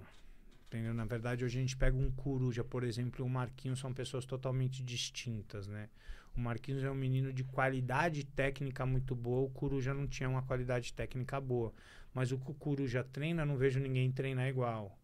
Entendeu? 0.67 0.93
Na 0.93 1.05
verdade, 1.05 1.45
hoje 1.45 1.59
a 1.59 1.61
gente 1.61 1.77
pega 1.77 1.97
um 1.97 2.11
coruja, 2.11 2.65
por 2.65 2.85
exemplo, 2.85 3.25
e 3.25 3.27
o 3.27 3.29
Marquinhos 3.29 3.79
são 3.79 3.93
pessoas 3.95 4.25
totalmente 4.27 4.83
distintas, 4.83 5.67
né? 5.69 5.89
O 6.37 6.41
Marquinhos 6.41 6.83
é 6.85 6.91
um 6.91 6.95
menino 6.95 7.33
de 7.33 7.43
qualidade 7.45 8.25
técnica 8.25 8.85
muito 8.85 9.15
boa, 9.15 9.47
o 9.47 9.51
Coruja 9.51 9.95
não 9.95 10.07
tinha 10.07 10.29
uma 10.29 10.43
qualidade 10.43 10.93
técnica 10.93 11.41
boa. 11.41 11.73
Mas 12.13 12.33
o 12.33 12.39
que 12.39 12.51
o 12.51 12.55
Coruja 12.55 13.03
treina, 13.05 13.47
não 13.47 13.57
vejo 13.57 13.81
ninguém 13.81 14.11
treinar 14.13 14.49
igual. 14.49 14.98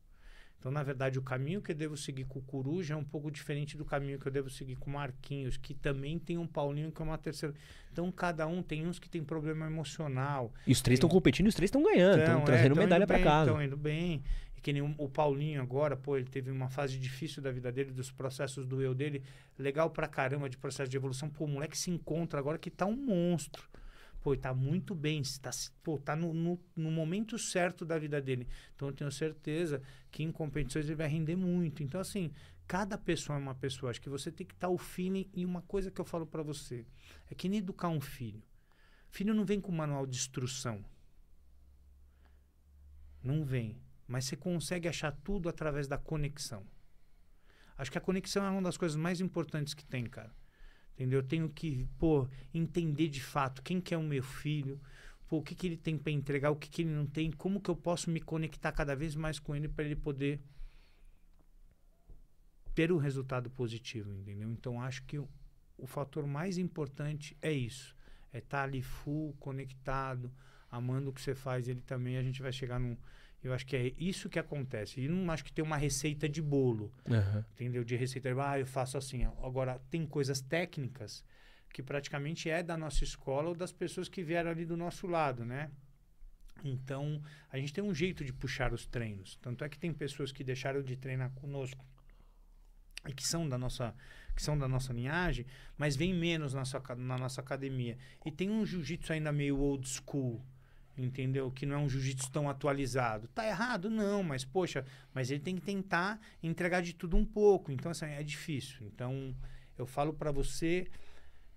Então, 0.58 0.72
na 0.72 0.82
verdade, 0.82 1.18
o 1.18 1.22
caminho 1.22 1.60
que 1.60 1.72
eu 1.72 1.76
devo 1.76 1.94
seguir 1.94 2.24
com 2.24 2.38
o 2.38 2.42
Coruja 2.42 2.94
é 2.94 2.96
um 2.96 3.04
pouco 3.04 3.30
diferente 3.30 3.76
do 3.76 3.84
caminho 3.84 4.18
que 4.18 4.26
eu 4.26 4.32
devo 4.32 4.48
seguir 4.48 4.76
com 4.76 4.88
o 4.88 4.94
Marquinhos, 4.94 5.58
que 5.58 5.74
também 5.74 6.18
tem 6.18 6.38
um 6.38 6.46
Paulinho 6.46 6.90
que 6.90 7.02
é 7.02 7.04
uma 7.04 7.18
terceira. 7.18 7.54
Então, 7.92 8.10
cada 8.10 8.46
um 8.46 8.62
tem 8.62 8.86
uns 8.86 8.98
que 8.98 9.08
tem 9.08 9.22
problema 9.22 9.66
emocional, 9.66 10.52
E 10.66 10.72
os 10.72 10.80
três 10.80 10.96
estão 10.96 11.08
competindo 11.08 11.46
e 11.46 11.48
os 11.50 11.54
três 11.54 11.68
estão 11.68 11.82
ganhando, 11.82 12.18
estão 12.18 12.40
é, 12.40 12.44
trazendo 12.44 12.76
medalha 12.76 13.06
bem, 13.06 13.22
casa. 13.22 13.50
Estão 13.50 13.62
indo 13.62 13.76
bem. 13.76 14.24
E 14.56 14.60
que 14.62 14.72
nem 14.72 14.82
o, 14.82 15.08
Paulinho 15.08 15.60
agora, 15.60 15.96
pô, 15.96 16.16
ele 16.16 16.30
teve 16.30 16.50
uma 16.50 16.70
fase 16.70 16.98
difícil 16.98 17.42
da 17.42 17.52
vida 17.52 17.70
dele, 17.70 17.92
dos 17.92 18.10
processos 18.10 18.66
do 18.66 18.80
eu 18.80 18.94
dele. 18.94 19.22
Legal 19.58 19.90
pra 19.90 20.08
caramba 20.08 20.48
de 20.48 20.56
processo 20.56 20.90
de 20.90 20.96
evolução. 20.96 21.28
Pô, 21.28 21.44
o 21.44 21.48
moleque 21.48 21.76
se 21.76 21.90
encontra 21.90 22.38
agora 22.38 22.56
que 22.56 22.70
tá 22.70 22.86
um 22.86 22.96
monstro. 22.96 23.68
Pô, 24.22 24.34
tá 24.34 24.54
muito 24.54 24.94
bem, 24.94 25.20
tá, 25.42 25.50
pô, 25.82 25.98
tá 25.98 26.16
no, 26.16 26.32
no, 26.32 26.58
no 26.74 26.90
momento 26.90 27.38
certo 27.38 27.84
da 27.84 27.98
vida 27.98 28.22
dele. 28.22 28.48
Então 28.74 28.88
eu 28.88 28.94
tenho 28.94 29.12
certeza 29.12 29.82
que 30.14 30.22
em 30.22 30.30
competições 30.30 30.86
ele 30.86 30.94
vai 30.94 31.08
render 31.08 31.34
muito. 31.34 31.82
Então, 31.82 32.00
assim, 32.00 32.30
cada 32.68 32.96
pessoa 32.96 33.36
é 33.36 33.42
uma 33.42 33.54
pessoa. 33.56 33.90
Acho 33.90 34.00
que 34.00 34.08
você 34.08 34.30
tem 34.30 34.46
que 34.46 34.54
estar 34.54 34.68
o 34.68 34.78
feeling. 34.78 35.28
E 35.34 35.44
uma 35.44 35.60
coisa 35.62 35.90
que 35.90 36.00
eu 36.00 36.04
falo 36.04 36.24
pra 36.24 36.40
você 36.40 36.86
é 37.28 37.34
que 37.34 37.48
nem 37.48 37.58
educar 37.58 37.88
um 37.88 38.00
filho. 38.00 38.40
Filho 39.10 39.34
não 39.34 39.44
vem 39.44 39.60
com 39.60 39.72
manual 39.72 40.06
de 40.06 40.16
instrução. 40.16 40.84
Não 43.24 43.44
vem. 43.44 43.76
Mas 44.06 44.26
você 44.26 44.36
consegue 44.36 44.86
achar 44.86 45.10
tudo 45.10 45.48
através 45.48 45.88
da 45.88 45.98
conexão. 45.98 46.64
Acho 47.76 47.90
que 47.90 47.98
a 47.98 48.00
conexão 48.00 48.44
é 48.44 48.50
uma 48.50 48.62
das 48.62 48.76
coisas 48.76 48.96
mais 48.96 49.20
importantes 49.20 49.74
que 49.74 49.84
tem, 49.84 50.06
cara. 50.06 50.32
Entendeu? 50.92 51.18
Eu 51.18 51.26
tenho 51.26 51.48
que, 51.48 51.88
pô, 51.98 52.28
entender 52.52 53.08
de 53.08 53.20
fato 53.20 53.64
quem 53.64 53.80
que 53.80 53.92
é 53.92 53.98
o 53.98 54.02
meu 54.04 54.22
filho, 54.22 54.80
pô, 55.28 55.38
o 55.38 55.42
que, 55.42 55.54
que 55.54 55.66
ele 55.66 55.76
tem 55.76 55.96
para 55.96 56.12
entregar, 56.12 56.50
o 56.50 56.56
que, 56.56 56.68
que 56.68 56.82
ele 56.82 56.90
não 56.90 57.06
tem, 57.06 57.30
como 57.30 57.60
que 57.60 57.70
eu 57.70 57.76
posso 57.76 58.10
me 58.10 58.20
conectar 58.20 58.72
cada 58.72 58.94
vez 58.94 59.14
mais 59.14 59.38
com 59.38 59.54
ele 59.54 59.68
para 59.68 59.84
ele 59.84 59.96
poder 59.96 60.40
ter 62.74 62.90
um 62.90 62.96
resultado 62.96 63.48
positivo, 63.50 64.12
entendeu? 64.12 64.50
Então 64.50 64.80
acho 64.80 65.04
que 65.04 65.18
o, 65.18 65.28
o 65.78 65.86
fator 65.86 66.26
mais 66.26 66.58
importante 66.58 67.36
é 67.40 67.52
isso. 67.52 67.96
É 68.32 68.38
estar 68.38 68.64
ali 68.64 68.82
full, 68.82 69.32
conectado, 69.38 70.30
amando 70.70 71.10
o 71.10 71.12
que 71.12 71.22
você 71.22 71.34
faz, 71.34 71.68
ele 71.68 71.80
também, 71.80 72.16
a 72.16 72.22
gente 72.22 72.42
vai 72.42 72.52
chegar 72.52 72.80
num. 72.80 72.96
Eu 73.42 73.52
acho 73.52 73.66
que 73.66 73.76
é 73.76 73.92
isso 73.98 74.28
que 74.28 74.38
acontece. 74.38 75.00
E 75.00 75.08
não 75.08 75.30
acho 75.30 75.44
que 75.44 75.52
tem 75.52 75.64
uma 75.64 75.76
receita 75.76 76.28
de 76.28 76.40
bolo, 76.42 76.92
Aham. 77.08 77.44
entendeu? 77.52 77.84
De 77.84 77.94
receita, 77.94 78.30
ah, 78.42 78.58
eu 78.58 78.66
faço 78.66 78.96
assim. 78.96 79.24
Agora, 79.24 79.78
tem 79.90 80.06
coisas 80.06 80.40
técnicas 80.40 81.22
que 81.74 81.82
praticamente 81.82 82.48
é 82.48 82.62
da 82.62 82.76
nossa 82.76 83.02
escola 83.02 83.48
ou 83.48 83.54
das 83.54 83.72
pessoas 83.72 84.08
que 84.08 84.22
vieram 84.22 84.48
ali 84.48 84.64
do 84.64 84.76
nosso 84.76 85.08
lado, 85.08 85.44
né? 85.44 85.72
Então, 86.62 87.20
a 87.50 87.58
gente 87.58 87.72
tem 87.72 87.82
um 87.82 87.92
jeito 87.92 88.24
de 88.24 88.32
puxar 88.32 88.72
os 88.72 88.86
treinos. 88.86 89.36
Tanto 89.42 89.64
é 89.64 89.68
que 89.68 89.76
tem 89.76 89.92
pessoas 89.92 90.30
que 90.30 90.44
deixaram 90.44 90.84
de 90.84 90.96
treinar 90.96 91.32
conosco 91.32 91.84
e 93.08 93.12
que 93.12 93.26
são 93.26 93.48
da 93.48 93.58
nossa 93.58 93.92
que 94.36 94.42
são 94.42 94.58
da 94.58 94.66
nossa 94.66 94.92
linhagem, 94.92 95.46
mas 95.76 95.94
vem 95.94 96.12
menos 96.12 96.54
na 96.54 96.60
nossa, 96.60 96.80
na 96.96 97.18
nossa 97.18 97.40
academia. 97.40 97.96
E 98.24 98.32
tem 98.32 98.50
um 98.50 98.64
jiu-jitsu 98.66 99.12
ainda 99.12 99.30
meio 99.30 99.58
old 99.58 99.88
school, 99.88 100.44
entendeu? 100.96 101.52
Que 101.52 101.66
não 101.66 101.76
é 101.76 101.78
um 101.78 101.88
jiu-jitsu 101.88 102.30
tão 102.32 102.48
atualizado. 102.48 103.28
Tá 103.28 103.46
errado? 103.46 103.88
Não, 103.88 104.24
mas 104.24 104.44
poxa, 104.44 104.84
mas 105.12 105.30
ele 105.30 105.40
tem 105.40 105.54
que 105.54 105.62
tentar 105.62 106.20
entregar 106.42 106.82
de 106.82 106.94
tudo 106.94 107.16
um 107.16 107.24
pouco. 107.24 107.70
Então, 107.70 107.92
assim, 107.92 108.06
é 108.06 108.24
difícil. 108.24 108.84
Então, 108.86 109.36
eu 109.78 109.86
falo 109.86 110.12
para 110.12 110.32
você 110.32 110.88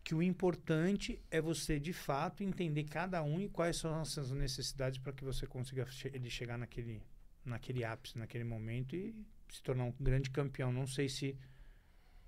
que 0.08 0.16
o 0.16 0.24
importante 0.24 1.22
é 1.30 1.42
você, 1.42 1.78
de 1.78 1.92
fato, 1.92 2.42
entender 2.42 2.86
cada 2.86 3.22
um 3.22 3.42
e 3.42 3.50
quais 3.50 3.76
são 3.76 4.00
as 4.00 4.08
suas 4.08 4.32
necessidades 4.32 4.98
para 5.00 5.12
que 5.12 5.22
você 5.22 5.46
consiga 5.46 5.86
che 5.86 6.08
ele 6.08 6.30
chegar 6.30 6.58
naquele, 6.58 7.04
naquele 7.44 7.84
ápice, 7.84 8.18
naquele 8.18 8.46
momento 8.46 8.96
e 8.96 9.14
se 9.50 9.62
tornar 9.62 9.84
um 9.84 9.94
grande 10.00 10.30
campeão. 10.30 10.72
Não 10.72 10.88
sei 10.88 11.10
se 11.10 11.38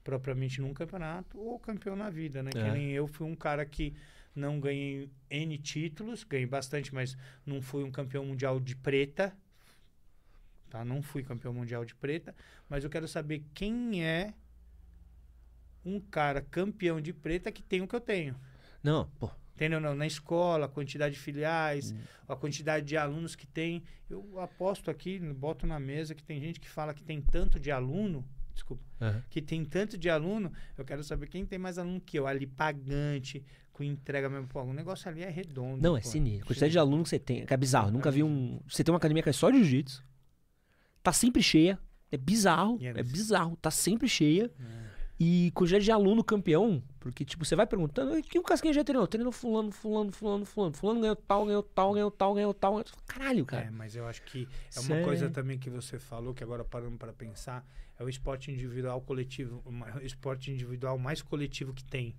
propriamente 0.03 0.59
num 0.59 0.73
campeonato 0.73 1.39
ou 1.39 1.57
campeão 1.57 1.95
na 1.95 2.09
vida, 2.09 2.43
né? 2.43 2.49
É. 2.53 2.63
Que 2.63 2.69
nem 2.69 2.91
eu 2.91 3.07
fui 3.07 3.25
um 3.25 3.33
cara 3.33 3.65
que 3.65 3.95
não 4.35 4.59
ganhei 4.59 5.09
N 5.29 5.57
títulos, 5.57 6.25
ganhei 6.25 6.45
bastante, 6.45 6.93
mas 6.93 7.15
não 7.45 7.61
fui 7.61 7.85
um 7.85 7.91
campeão 7.91 8.25
mundial 8.25 8.59
de 8.59 8.75
preta. 8.75 9.33
Tá? 10.69 10.83
Não 10.83 11.01
fui 11.01 11.23
campeão 11.23 11.53
mundial 11.53 11.85
de 11.85 11.95
preta, 11.95 12.35
mas 12.67 12.83
eu 12.83 12.89
quero 12.89 13.07
saber 13.07 13.45
quem 13.53 14.03
é 14.03 14.33
um 15.89 15.99
cara 15.99 16.41
campeão 16.41 17.01
de 17.01 17.13
preta 17.13 17.51
que 17.51 17.61
tem 17.61 17.81
o 17.81 17.87
que 17.87 17.95
eu 17.95 18.01
tenho. 18.01 18.35
Não, 18.83 19.09
pô. 19.19 19.29
Entendeu? 19.55 19.81
Não, 19.81 19.93
na 19.93 20.07
escola, 20.07 20.67
a 20.67 20.69
quantidade 20.69 21.15
de 21.15 21.19
filiais, 21.19 21.93
a 22.27 22.35
quantidade 22.35 22.85
de 22.85 22.95
alunos 22.95 23.35
que 23.35 23.45
tem. 23.45 23.83
Eu 24.09 24.39
aposto 24.39 24.89
aqui, 24.89 25.19
boto 25.19 25.67
na 25.67 25.77
mesa 25.79 26.15
que 26.15 26.23
tem 26.23 26.39
gente 26.39 26.61
que 26.61 26.69
fala 26.69 26.93
que 26.93 27.03
tem 27.03 27.21
tanto 27.21 27.59
de 27.59 27.69
aluno. 27.69 28.25
Desculpa. 28.53 28.83
Aham. 29.01 29.21
Que 29.29 29.41
tem 29.41 29.65
tanto 29.65 29.97
de 29.97 30.09
aluno. 30.09 30.51
Eu 30.77 30.85
quero 30.85 31.03
saber 31.03 31.27
quem 31.27 31.45
tem 31.45 31.59
mais 31.59 31.77
aluno 31.77 31.99
que 31.99 32.17
eu. 32.17 32.25
Ali 32.25 32.47
pagante, 32.47 33.43
com 33.73 33.83
entrega 33.83 34.29
mesmo. 34.29 34.47
Pô, 34.47 34.61
o 34.61 34.73
negócio 34.73 35.09
ali 35.09 35.23
é 35.23 35.29
redondo. 35.29 35.81
Não, 35.81 35.97
é 35.97 36.01
pô. 36.01 36.07
sinistro. 36.07 36.43
A 36.43 36.47
quantidade 36.47 36.71
de 36.71 36.79
aluno 36.79 37.03
que 37.03 37.09
você 37.09 37.19
tem, 37.19 37.45
que 37.45 37.53
é 37.53 37.57
bizarro. 37.57 37.91
Nunca 37.91 38.09
vi 38.09 38.23
um. 38.23 38.61
Você 38.67 38.81
tem 38.83 38.93
uma 38.93 38.97
academia 38.97 39.21
que 39.23 39.29
é 39.29 39.33
só 39.33 39.49
de 39.49 39.57
jiu-jitsu. 39.57 40.03
Tá 41.03 41.11
sempre 41.11 41.43
cheia. 41.43 41.77
É 42.11 42.17
bizarro. 42.17 42.77
É 42.81 42.87
É 42.87 43.03
bizarro. 43.03 43.57
Tá 43.57 43.71
sempre 43.71 44.07
cheia. 44.07 44.49
E 45.19 45.51
quantidade 45.53 45.83
de 45.83 45.91
aluno 45.91 46.23
campeão. 46.23 46.81
Porque, 46.99 47.25
tipo, 47.25 47.43
você 47.43 47.55
vai 47.55 47.67
perguntando, 47.67 48.17
"E 48.17 48.23
que 48.23 48.39
o 48.39 48.43
Casquinha 48.43 48.73
já 48.73 48.83
treinou? 48.85 49.05
Treinou 49.05 49.31
fulano, 49.33 49.69
fulano, 49.71 50.11
fulano, 50.11 50.45
fulano. 50.45 50.73
Fulano 50.73 51.01
ganhou 51.01 51.15
tal, 51.15 51.45
ganhou 51.45 51.63
tal, 51.63 51.93
ganhou 51.93 52.11
tal, 52.11 52.33
ganhou 52.33 52.53
tal. 52.53 52.71
ganhou 52.73 52.83
tal. 52.85 52.99
Caralho, 53.05 53.41
É, 53.41 53.45
cara. 53.45 53.71
mas 53.71 53.95
eu 53.95 54.07
acho 54.07 54.21
que 54.23 54.47
é 54.75 54.79
uma 54.79 54.87
Sério? 54.87 55.03
coisa 55.05 55.29
também 55.29 55.57
que 55.59 55.69
você 55.69 55.99
falou, 55.99 56.33
que 56.33 56.41
agora 56.43 56.63
parando 56.63 56.97
para 56.97 57.11
pensar, 57.11 57.67
é 57.97 58.03
o 58.03 58.07
esporte 58.07 58.49
individual 58.49 59.01
coletivo, 59.01 59.61
o 59.65 59.97
o 59.99 60.01
esporte 60.05 60.51
individual 60.51 60.97
mais 60.97 61.21
coletivo 61.21 61.73
que 61.73 61.83
tem. 61.83 62.15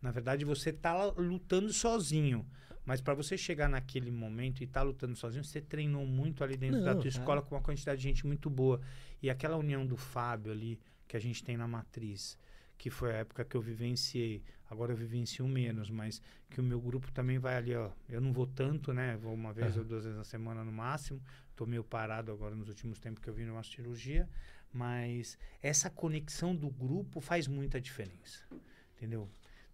Na 0.00 0.10
verdade, 0.10 0.44
você 0.44 0.72
tá 0.72 1.04
lutando 1.16 1.72
sozinho. 1.72 2.44
Mas 2.84 3.00
para 3.00 3.14
você 3.14 3.38
chegar 3.38 3.68
naquele 3.68 4.10
momento 4.10 4.60
e 4.60 4.64
estar 4.64 4.80
tá 4.80 4.84
lutando 4.86 5.14
sozinho, 5.14 5.44
você 5.44 5.60
treinou 5.60 6.04
muito 6.04 6.42
ali 6.42 6.56
dentro 6.56 6.80
da 6.80 6.86
Não, 6.94 7.00
tua 7.00 7.08
cara. 7.08 7.08
escola 7.08 7.42
com 7.42 7.54
uma 7.54 7.60
quantidade 7.62 7.98
de 8.02 8.08
gente 8.08 8.26
muito 8.26 8.50
boa. 8.50 8.80
E 9.22 9.30
aquela 9.30 9.56
união 9.56 9.86
do 9.86 9.96
Fábio 9.96 10.50
ali, 10.50 10.80
que 11.12 11.16
a 11.18 11.20
gente 11.20 11.44
tem 11.44 11.58
na 11.58 11.68
matriz, 11.68 12.38
que 12.78 12.88
foi 12.88 13.12
a 13.12 13.16
época 13.16 13.44
que 13.44 13.54
eu 13.54 13.60
vivenciei. 13.60 14.42
Agora 14.70 14.92
eu 14.92 14.96
vivencio 14.96 15.46
menos, 15.46 15.90
mas 15.90 16.22
que 16.48 16.58
o 16.58 16.62
meu 16.62 16.80
grupo 16.80 17.12
também 17.12 17.38
vai 17.38 17.54
ali, 17.54 17.74
ó. 17.74 17.90
Eu 18.08 18.18
não 18.18 18.32
vou 18.32 18.46
tanto, 18.46 18.94
né? 18.94 19.18
Vou 19.18 19.34
uma 19.34 19.52
vez 19.52 19.76
ou 19.76 19.84
duas 19.84 20.04
vezes 20.04 20.16
na 20.16 20.24
semana 20.24 20.64
no 20.64 20.72
máximo. 20.72 21.20
Tô 21.54 21.66
meio 21.66 21.84
parado 21.84 22.32
agora 22.32 22.54
nos 22.54 22.66
últimos 22.66 22.98
tempos 22.98 23.22
que 23.22 23.28
eu 23.28 23.34
vim 23.34 23.44
numa 23.44 23.62
cirurgia. 23.62 24.26
Mas 24.72 25.36
essa 25.60 25.90
conexão 25.90 26.56
do 26.56 26.70
grupo 26.70 27.20
faz 27.20 27.46
muita 27.46 27.78
diferença. 27.78 28.42
Entendeu? 28.96 29.28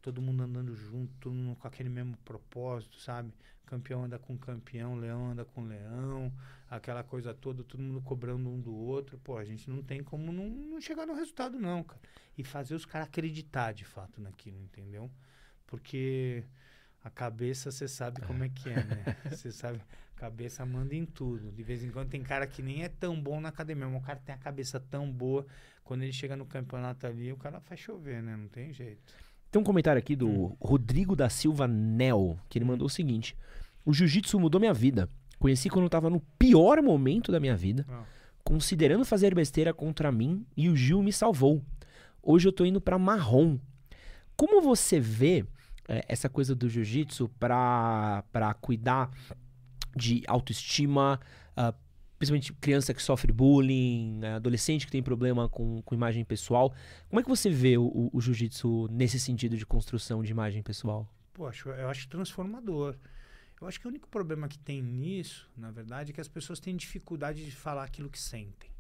Todo 0.09 0.23
mundo 0.23 0.43
andando 0.43 0.75
junto, 0.75 1.13
todo 1.21 1.35
mundo 1.35 1.55
com 1.57 1.69
aquele 1.69 1.91
mesmo 1.91 2.17
propósito, 2.25 2.99
sabe? 2.99 3.31
Campeão 3.67 4.05
anda 4.05 4.19
com 4.19 4.39
campeão, 4.39 4.97
leão 4.97 5.33
anda 5.33 5.45
com 5.45 5.63
leão, 5.67 6.33
aquela 6.71 7.05
coisa 7.05 7.35
toda, 7.35 7.63
todo 7.63 7.83
mundo 7.83 8.01
cobrando 8.01 8.49
um 8.49 8.59
do 8.59 8.75
outro. 8.75 9.19
Pô, 9.19 9.37
a 9.37 9.45
gente 9.45 9.69
não 9.69 9.83
tem 9.83 10.03
como 10.03 10.33
não, 10.33 10.49
não 10.49 10.81
chegar 10.81 11.05
no 11.05 11.13
resultado, 11.13 11.59
não, 11.59 11.85
cara. 11.85 12.01
E 12.39 12.43
fazer 12.43 12.75
os 12.75 12.87
caras 12.87 13.07
acreditar 13.07 13.73
de 13.73 13.85
fato 13.85 14.19
naquilo, 14.19 14.59
entendeu? 14.63 15.11
Porque 15.67 16.43
a 17.05 17.11
cabeça 17.11 17.71
você 17.71 17.87
sabe 17.87 18.23
como 18.23 18.43
é 18.43 18.49
que 18.49 18.71
é, 18.71 18.83
né? 18.83 19.05
Você 19.31 19.53
sabe, 19.53 19.79
a 20.17 20.19
cabeça 20.19 20.65
manda 20.65 20.95
em 20.95 21.05
tudo. 21.05 21.53
De 21.53 21.63
vez 21.63 21.85
em 21.85 21.91
quando 21.91 22.09
tem 22.09 22.23
cara 22.23 22.47
que 22.47 22.63
nem 22.63 22.83
é 22.83 22.89
tão 22.89 23.21
bom 23.21 23.43
na 23.43 23.51
academia, 23.51 23.87
mas 23.87 24.03
o 24.03 24.07
cara 24.07 24.19
tem 24.19 24.35
a 24.35 24.39
cabeça 24.39 24.81
tão 24.81 25.13
boa, 25.13 25.47
quando 25.85 26.03
ele 26.03 26.13
chega 26.15 26.35
no 26.35 26.47
campeonato 26.47 27.07
ali, 27.07 27.31
o 27.31 27.37
cara 27.37 27.61
faz 27.61 27.81
chover, 27.81 28.23
né? 28.23 28.35
Não 28.35 28.49
tem 28.49 28.73
jeito. 28.73 29.03
Tem 29.51 29.61
um 29.61 29.65
comentário 29.65 29.99
aqui 29.99 30.15
do 30.15 30.29
Hum. 30.29 30.57
Rodrigo 30.61 31.17
da 31.17 31.29
Silva 31.29 31.67
Nel, 31.67 32.39
que 32.49 32.59
ele 32.59 32.65
mandou 32.65 32.87
o 32.87 32.91
seguinte: 32.91 33.35
O 33.85 33.93
jiu-jitsu 33.93 34.39
mudou 34.39 34.61
minha 34.61 34.75
vida. 34.75 35.09
Conheci 35.39 35.71
quando 35.71 35.85
eu 35.85 35.91
tava 35.91 36.11
no 36.11 36.21
pior 36.39 36.83
momento 36.83 37.31
da 37.31 37.39
minha 37.41 37.57
vida, 37.57 37.87
Ó. 37.89 38.03
considerando 38.45 39.05
fazer 39.05 39.35
besteira 39.35 39.73
contra 39.73 40.11
mim, 40.11 40.45
e 40.57 40.69
o 40.69 40.77
Gil 40.77 41.03
me 41.03 41.13
salvou. 41.13 41.63
Hoje 42.23 42.49
eu 42.49 42.53
tô 42.53 42.65
indo 42.65 42.81
pra 42.81 42.99
marrom. 42.99 43.59
Como 44.37 44.61
você 44.61 44.99
vê 45.01 45.45
é, 45.89 46.05
essa 46.09 46.29
coisa 46.29 46.55
do 46.55 46.69
jiu-jitsu 46.69 47.29
pra, 47.39 48.23
pra 48.33 48.53
cuidar 48.55 49.11
de 49.97 50.23
autoestima, 50.27 51.19
ah, 51.57 51.73
principalmente 52.19 52.53
criança 52.55 52.93
que 52.93 53.03
sofre 53.03 53.33
bullying, 53.33 54.17
né, 54.19 54.35
adolescente 54.35 54.85
que 54.87 54.93
tem 54.93 55.03
problema 55.03 55.49
com, 55.49 55.81
com 55.83 55.95
imagem 55.95 56.25
pessoal? 56.25 56.75
Como 57.09 57.21
é 57.21 57.23
que 57.23 57.29
você 57.29 57.49
vê 57.49 57.79
o, 57.79 58.11
o- 58.13 58.21
jiu-jitsu 58.21 58.89
nesse 58.91 59.19
sentido 59.21 59.57
de 59.57 59.65
construção 59.65 60.23
de 60.23 60.31
imagem 60.31 60.63
pessoal? 60.63 61.09
Acho- 61.47 61.69
eu 61.71 61.89
acho 61.89 62.09
transformador. 62.09 62.97
Eu 63.61 63.67
acho 63.69 63.81
que 63.81 63.87
o 63.87 63.91
único 63.91 64.09
problema 64.09 64.47
que 64.49 64.59
tem 64.59 64.83
nisso, 64.83 65.49
na 65.57 65.71
verdade, 65.71 66.11
é 66.11 66.15
que 66.15 66.21
as 66.21 66.29
pessoas 66.29 66.61
têm 66.61 66.77
dificuldade 66.77 67.45
de 67.45 67.51
falar 67.53 67.85
aquilo 67.85 68.09
que 68.11 68.19
sentem. 68.19 68.71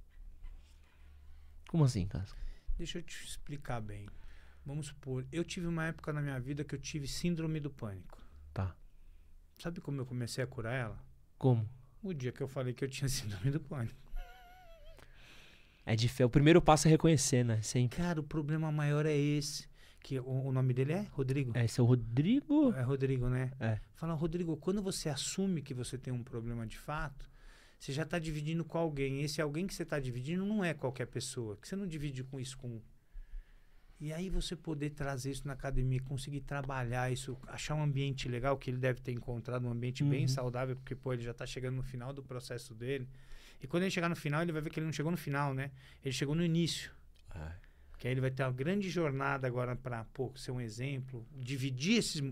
Como 1.68 1.84
assim, 1.84 2.06
Casca? 2.06 2.38
Deixa 2.76 2.98
eu 2.98 3.02
te 3.02 3.24
explicar 3.24 3.80
bem. 3.80 4.08
Vamos 4.64 4.86
supor, 4.88 5.24
eu 5.32 5.44
tive 5.44 5.66
uma 5.66 5.86
época 5.86 6.12
na 6.12 6.20
minha 6.20 6.38
vida 6.38 6.64
que 6.64 6.74
eu 6.74 6.78
tive 6.78 7.06
síndrome 7.08 7.58
do 7.60 7.70
pânico. 7.70 8.20
Tá. 8.52 8.76
Sabe 9.58 9.80
como 9.80 10.00
eu 10.00 10.06
comecei 10.06 10.44
a 10.44 10.46
curar 10.46 10.74
ela? 10.74 10.98
Como? 11.38 11.68
O 12.02 12.12
dia 12.12 12.32
que 12.32 12.40
eu 12.40 12.48
falei 12.48 12.72
que 12.72 12.84
eu 12.84 12.88
tinha 12.88 13.08
síndrome 13.08 13.50
do 13.50 13.60
pânico. 13.60 14.08
É 15.84 15.96
de 15.96 16.06
fé. 16.06 16.24
O 16.24 16.30
primeiro 16.30 16.60
passo 16.60 16.86
é 16.86 16.90
reconhecer, 16.90 17.42
né? 17.42 17.62
Sempre. 17.62 17.96
Cara, 17.96 18.20
o 18.20 18.22
problema 18.22 18.70
maior 18.70 19.06
é 19.06 19.16
esse. 19.16 19.66
Que 20.00 20.20
o, 20.20 20.46
o 20.46 20.52
nome 20.52 20.74
dele 20.74 20.92
é 20.92 21.06
Rodrigo? 21.10 21.52
É, 21.56 21.64
esse 21.64 21.80
é 21.80 21.82
o 21.82 21.86
Rodrigo. 21.86 22.72
É 22.74 22.82
Rodrigo, 22.82 23.28
né? 23.28 23.50
É. 23.58 23.80
Fala, 23.94 24.12
Rodrigo, 24.12 24.56
quando 24.58 24.82
você 24.82 25.08
assume 25.08 25.62
que 25.62 25.72
você 25.72 25.96
tem 25.96 26.12
um 26.12 26.22
problema 26.22 26.66
de 26.66 26.78
fato, 26.78 27.28
você 27.78 27.92
já 27.92 28.02
está 28.02 28.18
dividindo 28.18 28.64
com 28.64 28.76
alguém. 28.76 29.22
Esse 29.22 29.40
alguém 29.40 29.66
que 29.66 29.74
você 29.74 29.82
está 29.82 29.98
dividindo 29.98 30.44
não 30.44 30.64
é 30.64 30.74
qualquer 30.74 31.06
pessoa. 31.06 31.56
Que 31.56 31.66
você 31.66 31.74
não 31.74 31.86
divide 31.86 32.22
com 32.22 32.38
isso 32.38 32.58
com. 32.58 32.80
E 34.00 34.12
aí 34.12 34.30
você 34.30 34.54
poder 34.54 34.90
trazer 34.90 35.32
isso 35.32 35.46
na 35.46 35.54
academia, 35.54 36.00
conseguir 36.00 36.40
trabalhar 36.42 37.10
isso, 37.12 37.36
achar 37.48 37.74
um 37.74 37.82
ambiente 37.82 38.28
legal, 38.28 38.56
que 38.56 38.70
ele 38.70 38.78
deve 38.78 39.00
ter 39.00 39.10
encontrado 39.12 39.66
um 39.66 39.70
ambiente 39.72 40.04
bem 40.04 40.22
Uhum. 40.22 40.28
saudável, 40.28 40.76
porque 40.76 40.94
pô, 40.94 41.12
ele 41.12 41.22
já 41.22 41.32
está 41.32 41.44
chegando 41.44 41.74
no 41.76 41.82
final 41.82 42.12
do 42.12 42.22
processo 42.22 42.74
dele. 42.74 43.08
E 43.60 43.66
quando 43.66 43.82
ele 43.82 43.90
chegar 43.90 44.08
no 44.08 44.14
final, 44.14 44.40
ele 44.42 44.52
vai 44.52 44.62
ver 44.62 44.70
que 44.70 44.78
ele 44.78 44.86
não 44.86 44.92
chegou 44.92 45.10
no 45.10 45.18
final, 45.18 45.52
né? 45.52 45.72
Ele 46.04 46.12
chegou 46.12 46.34
no 46.34 46.44
início. 46.44 46.92
Que 47.98 48.06
aí 48.06 48.14
ele 48.14 48.20
vai 48.20 48.30
ter 48.30 48.44
uma 48.44 48.52
grande 48.52 48.88
jornada 48.88 49.48
agora 49.48 49.74
para 49.74 50.06
ser 50.36 50.52
um 50.52 50.60
exemplo, 50.60 51.26
dividir 51.36 51.98
esses 51.98 52.22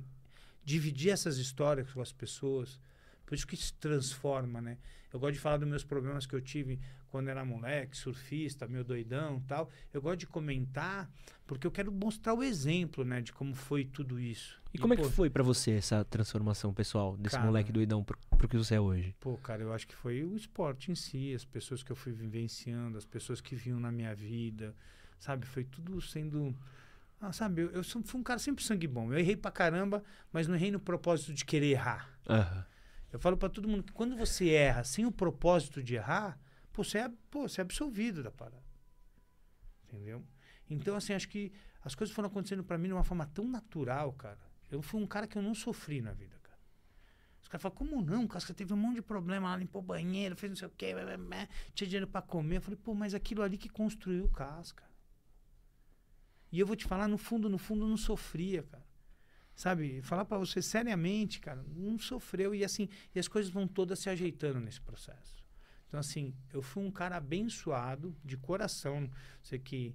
dividir 0.65 1.11
essas 1.11 1.39
histórias 1.39 1.91
com 1.93 2.01
as 2.01 2.13
pessoas. 2.13 2.79
Por 3.25 3.35
isso 3.35 3.47
que 3.47 3.57
se 3.57 3.73
transforma, 3.75 4.61
né? 4.61 4.79
Eu 5.13 5.19
gosto 5.21 5.35
de 5.35 5.41
falar 5.41 5.57
dos 5.59 5.69
meus 5.69 5.85
problemas 5.85 6.27
que 6.27 6.35
eu 6.35 6.41
tive 6.41 6.79
quando 7.17 7.29
era 7.29 7.43
moleque, 7.47 7.97
surfista, 7.97 8.69
meu 8.69 8.85
doidão, 8.85 9.41
tal. 9.49 9.71
Eu 9.91 10.03
gosto 10.03 10.19
de 10.19 10.27
comentar 10.27 11.11
porque 11.47 11.67
eu 11.67 11.71
quero 11.71 11.91
mostrar 11.91 12.35
o 12.35 12.43
exemplo, 12.43 13.05
né, 13.05 13.23
de 13.23 13.33
como 13.33 13.55
foi 13.55 13.87
tudo 13.87 14.21
isso. 14.21 14.61
E 14.75 14.79
como 14.79 14.93
é 14.93 14.97
pô, 14.99 15.05
que 15.05 15.09
foi 15.09 15.31
pra 15.31 15.43
você 15.43 15.71
essa 15.73 16.05
transformação 16.05 16.75
pessoal 16.75 17.17
desse 17.17 17.37
Cara, 17.37 17.47
moleque 17.47 17.73
doidão 17.73 18.05
pro, 18.05 18.19
pro 18.37 18.47
que 18.47 18.59
você 18.59 18.75
é 18.75 18.81
hoje? 18.81 19.15
Pô, 19.19 19.39
cara, 19.39 19.63
eu 19.63 19.73
acho 19.73 19.87
que 19.89 19.95
foi 19.95 20.23
o 20.25 20.37
esporte 20.37 20.93
em 20.93 20.95
si, 20.95 21.33
as 21.35 21.43
pessoas 21.45 21.83
que 21.83 21.91
eu 21.91 21.97
fui 21.97 22.13
vivenciando, 22.13 22.99
as 22.99 23.07
pessoas 23.07 23.41
que 23.41 23.57
vinham 23.57 23.81
na 23.81 23.91
minha 23.91 24.15
vida, 24.15 24.75
sabe? 25.19 25.47
Foi 25.47 25.65
tudo 25.65 25.99
sendo. 26.03 26.55
Ah, 27.19 27.33
sabe, 27.33 27.63
eu, 27.63 27.71
eu 27.71 27.83
sou- 27.83 28.03
fui 28.03 28.21
um 28.21 28.23
cara 28.23 28.39
sempre 28.39 28.63
sangue 28.63 28.87
bom. 28.87 29.11
Eu 29.11 29.19
errei 29.19 29.37
pra 29.37 29.51
caramba, 29.51 30.05
mas 30.31 30.47
não 30.47 30.55
errei 30.55 30.71
no 30.71 30.79
propósito 30.81 31.33
de 31.33 31.47
querer 31.47 31.71
errar. 31.71 32.11
Aham. 32.29 32.67
Eu 33.11 33.19
falo 33.19 33.39
pra 33.39 33.49
todo 33.49 33.67
mundo 33.67 33.85
que 33.85 33.93
quando 33.95 34.15
você 34.17 34.51
erra 34.51 34.85
sem 34.85 35.07
o 35.07 35.13
propósito 35.13 35.83
de 35.83 35.95
errar, 35.95 36.39
pô, 36.77 36.85
você 36.85 36.99
é, 36.99 37.11
pô, 37.31 37.49
você 37.49 37.61
é 37.61 37.63
absolvido 37.63 38.23
da 38.23 38.31
parada. 38.31 38.63
Entendeu? 39.85 40.23
Então, 40.69 40.95
assim, 40.95 41.15
acho 41.15 41.29
que 41.29 41.51
as 41.83 41.95
coisas 41.95 42.15
foram 42.15 42.29
acontecendo 42.29 42.63
pra 42.63 42.77
mim 42.77 42.89
de 42.89 42.93
uma 42.93 43.05
forma 43.05 43.27
tão 43.27 43.49
natural, 43.49 44.13
cara. 44.13 44.39
Eu 44.71 44.83
fui 44.83 45.01
um 45.01 45.07
cara 45.07 45.27
que 45.27 45.39
eu 45.39 45.43
não 45.43 45.55
sofri 45.55 46.03
na 46.03 46.13
vida, 46.13 46.39
cara. 46.43 46.59
Os 47.41 47.49
caras 47.49 47.63
falam, 47.63 47.79
como 47.79 48.03
não, 48.03 48.27
cara? 48.27 48.45
Você 48.45 48.53
teve 48.53 48.75
um 48.75 48.77
monte 48.77 48.97
de 48.97 49.03
problema 49.03 49.49
lá, 49.49 49.57
limpou 49.57 49.81
banheiro, 49.81 50.37
fez 50.37 50.51
não 50.51 50.57
sei 50.57 50.69
o 50.69 50.73
quê, 50.77 50.93
blá, 50.93 51.05
blá, 51.05 51.17
blá, 51.17 51.49
tinha 51.73 51.89
dinheiro 51.89 52.07
pra 52.07 52.21
comer. 52.21 52.57
Eu 52.57 52.61
falei, 52.61 52.79
pô, 52.83 52.95
mas 52.95 53.15
aquilo 53.15 53.43
ali 53.43 53.57
que 53.57 53.71
construiu 53.71 54.25
o 54.27 54.29
casca. 54.29 54.85
E 56.53 56.61
eu 56.61 56.67
vou 56.67 56.77
te 56.77 56.85
falar, 56.85 57.09
no 57.09 57.17
fundo, 57.17 57.49
no 57.49 57.59
fundo, 57.59 57.87
não 57.87 57.97
sofria, 57.97 58.63
cara. 58.65 58.87
Sabe? 59.55 60.03
Falar 60.03 60.27
pra 60.27 60.37
você 60.37 60.61
seriamente, 60.61 61.41
cara, 61.41 61.65
não 61.75 61.99
sofreu. 61.99 62.55
E 62.55 62.63
assim, 62.63 62.89
e 63.15 63.19
as 63.19 63.29
coisas 63.29 63.51
vão 63.51 63.67
todas 63.67 63.99
se 63.99 64.11
ajeitando 64.11 64.61
nesse 64.61 64.81
processo. 64.81 65.36
Então, 65.87 66.01
assim, 66.01 66.35
eu 66.53 66.63
fui 66.63 66.85
um 66.85 66.91
cara 66.91 67.17
abençoado, 67.17 68.15
de 68.25 68.37
coração. 68.37 69.11
Sei 69.43 69.59
que, 69.59 69.95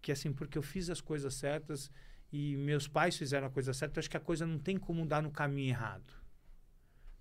que 0.00 0.12
assim, 0.12 0.32
porque 0.32 0.58
eu 0.58 0.62
fiz 0.62 0.90
as 0.90 1.00
coisas 1.00 1.34
certas 1.34 1.90
e 2.32 2.56
meus 2.56 2.88
pais 2.88 3.16
fizeram 3.16 3.46
a 3.46 3.50
coisa 3.50 3.74
certa, 3.74 4.00
acho 4.00 4.08
que 4.08 4.16
a 4.16 4.20
coisa 4.20 4.46
não 4.46 4.58
tem 4.58 4.78
como 4.78 5.06
dar 5.06 5.22
no 5.22 5.30
caminho 5.30 5.70
errado. 5.70 6.21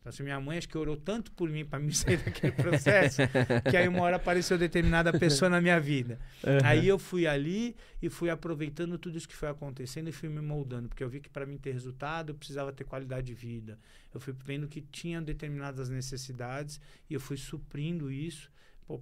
Então, 0.01 0.09
assim, 0.09 0.23
minha 0.23 0.41
mãe 0.41 0.57
acho 0.57 0.67
que 0.67 0.75
orou 0.75 0.97
tanto 0.97 1.31
por 1.31 1.47
mim 1.47 1.63
para 1.63 1.77
me 1.79 1.93
sair 1.93 2.17
daquele 2.17 2.51
processo, 2.53 3.21
que 3.69 3.77
aí 3.77 3.87
uma 3.87 4.01
hora 4.01 4.15
apareceu 4.15 4.57
determinada 4.57 5.17
pessoa 5.17 5.47
na 5.47 5.61
minha 5.61 5.79
vida. 5.79 6.19
Aí 6.63 6.87
eu 6.87 6.97
fui 6.97 7.27
ali 7.27 7.75
e 8.01 8.09
fui 8.09 8.31
aproveitando 8.31 8.97
tudo 8.97 9.15
isso 9.15 9.29
que 9.29 9.35
foi 9.35 9.49
acontecendo 9.49 10.09
e 10.09 10.11
fui 10.11 10.27
me 10.27 10.41
moldando, 10.41 10.89
porque 10.89 11.03
eu 11.03 11.09
vi 11.09 11.19
que 11.19 11.29
para 11.29 11.45
mim 11.45 11.55
ter 11.55 11.73
resultado 11.73 12.31
eu 12.31 12.35
precisava 12.35 12.73
ter 12.73 12.83
qualidade 12.83 13.27
de 13.27 13.35
vida. 13.35 13.77
Eu 14.11 14.19
fui 14.19 14.33
vendo 14.43 14.67
que 14.67 14.81
tinha 14.81 15.21
determinadas 15.21 15.87
necessidades 15.87 16.81
e 17.07 17.13
eu 17.13 17.19
fui 17.19 17.37
suprindo 17.37 18.11
isso 18.11 18.51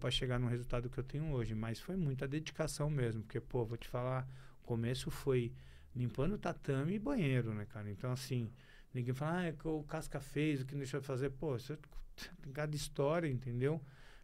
para 0.02 0.12
chegar 0.12 0.38
no 0.38 0.48
resultado 0.48 0.90
que 0.90 0.98
eu 0.98 1.04
tenho 1.04 1.32
hoje. 1.32 1.56
Mas 1.56 1.80
foi 1.80 1.96
muita 1.96 2.28
dedicação 2.28 2.90
mesmo, 2.90 3.24
porque, 3.24 3.40
pô, 3.40 3.64
vou 3.64 3.78
te 3.78 3.88
falar, 3.88 4.28
o 4.62 4.68
começo 4.68 5.10
foi 5.10 5.54
limpando 5.96 6.38
tatame 6.38 6.96
e 6.96 7.00
banheiro, 7.00 7.54
né, 7.54 7.66
cara? 7.66 7.90
Então, 7.90 8.12
assim, 8.12 8.52
ninguém 8.94 9.14
fala, 9.14 9.40
ah, 9.40 9.46
é 9.46 9.52
que 9.54 9.68
o 9.68 9.84
Casca 9.84 10.20
fez, 10.20 10.62
o 10.62 10.66
que 10.66 10.74
não 10.74 10.80
deixou 10.80 11.00
de 11.00 11.06
fazer. 11.06 11.30
Pô, 11.32 11.56
isso 11.56 11.74
é- 11.74 11.78
tem 12.42 12.52
cada 12.52 12.76
história, 12.76 13.28
entendeu? 13.28 13.82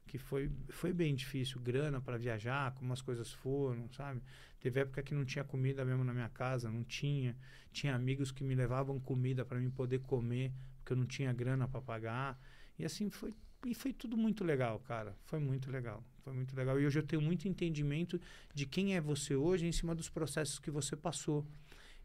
que 0.08 0.18
foi, 0.18 0.52
foi 0.70 0.94
bem 0.94 1.16
difícil, 1.16 1.60
grana 1.60 2.00
para 2.00 2.18
viajar, 2.18 2.74
como 2.76 2.94
as 2.94 3.02
coisas 3.02 3.32
foram, 3.32 3.90
sabe? 3.92 4.22
Teve 4.60 4.82
época 4.82 5.04
que 5.04 5.14
não 5.14 5.26
tinha 5.26 5.44
comida 5.44 5.84
mesmo 5.84 6.04
na 6.04 6.14
minha 6.14 6.30
casa, 6.30 6.72
não 6.72 6.84
tinha. 6.84 7.36
Tinha 7.72 7.96
amigos 7.96 8.32
que 8.32 8.44
me 8.44 8.56
levavam 8.56 9.00
comida 9.00 9.44
para 9.44 9.60
mim 9.60 9.70
poder 9.70 10.00
comer, 10.00 10.52
porque 10.78 10.94
eu 10.94 10.98
não 10.98 11.06
tinha 11.06 11.32
grana 11.34 11.68
para 11.68 11.82
pagar. 11.82 12.40
E 12.78 12.86
assim 12.86 13.10
foi, 13.10 13.34
e 13.66 13.74
foi 13.74 13.94
tudo 13.94 14.16
muito 14.16 14.44
legal, 14.44 14.80
cara. 14.80 15.16
Foi 15.26 15.40
muito 15.40 15.70
legal. 15.70 16.04
Foi 16.24 16.34
muito 16.34 16.56
legal. 16.56 16.80
E 16.80 16.86
hoje 16.86 17.00
eu 17.00 17.04
tenho 17.04 17.22
muito 17.22 17.48
entendimento 17.48 18.20
de 18.54 18.66
quem 18.66 18.96
é 18.96 19.02
você 19.02 19.36
hoje 19.36 19.68
em 19.68 19.72
cima 19.72 19.94
dos 19.94 20.10
processos 20.10 20.60
que 20.60 20.72
você 20.72 20.96
passou. 20.96 21.46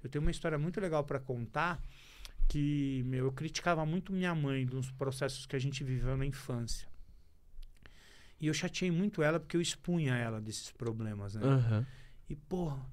Eu 0.02 0.10
tenho 0.10 0.22
uma 0.22 0.30
história 0.30 0.58
muito 0.58 0.80
legal 0.80 1.04
para 1.04 1.20
contar 1.20 1.82
que, 2.50 3.04
meu, 3.06 3.26
eu 3.26 3.32
criticava 3.32 3.86
muito 3.86 4.12
minha 4.12 4.34
mãe 4.34 4.66
dos 4.66 4.90
processos 4.90 5.46
que 5.46 5.54
a 5.54 5.58
gente 5.58 5.84
viveu 5.84 6.16
na 6.16 6.26
infância. 6.26 6.88
E 8.40 8.48
eu 8.48 8.52
chateei 8.52 8.90
muito 8.90 9.22
ela 9.22 9.38
porque 9.38 9.56
eu 9.56 9.60
expunha 9.60 10.16
ela 10.16 10.40
desses 10.40 10.72
problemas, 10.72 11.36
né? 11.36 11.46
Aham. 11.46 11.86
E, 12.28 12.34
porra, 12.34 12.84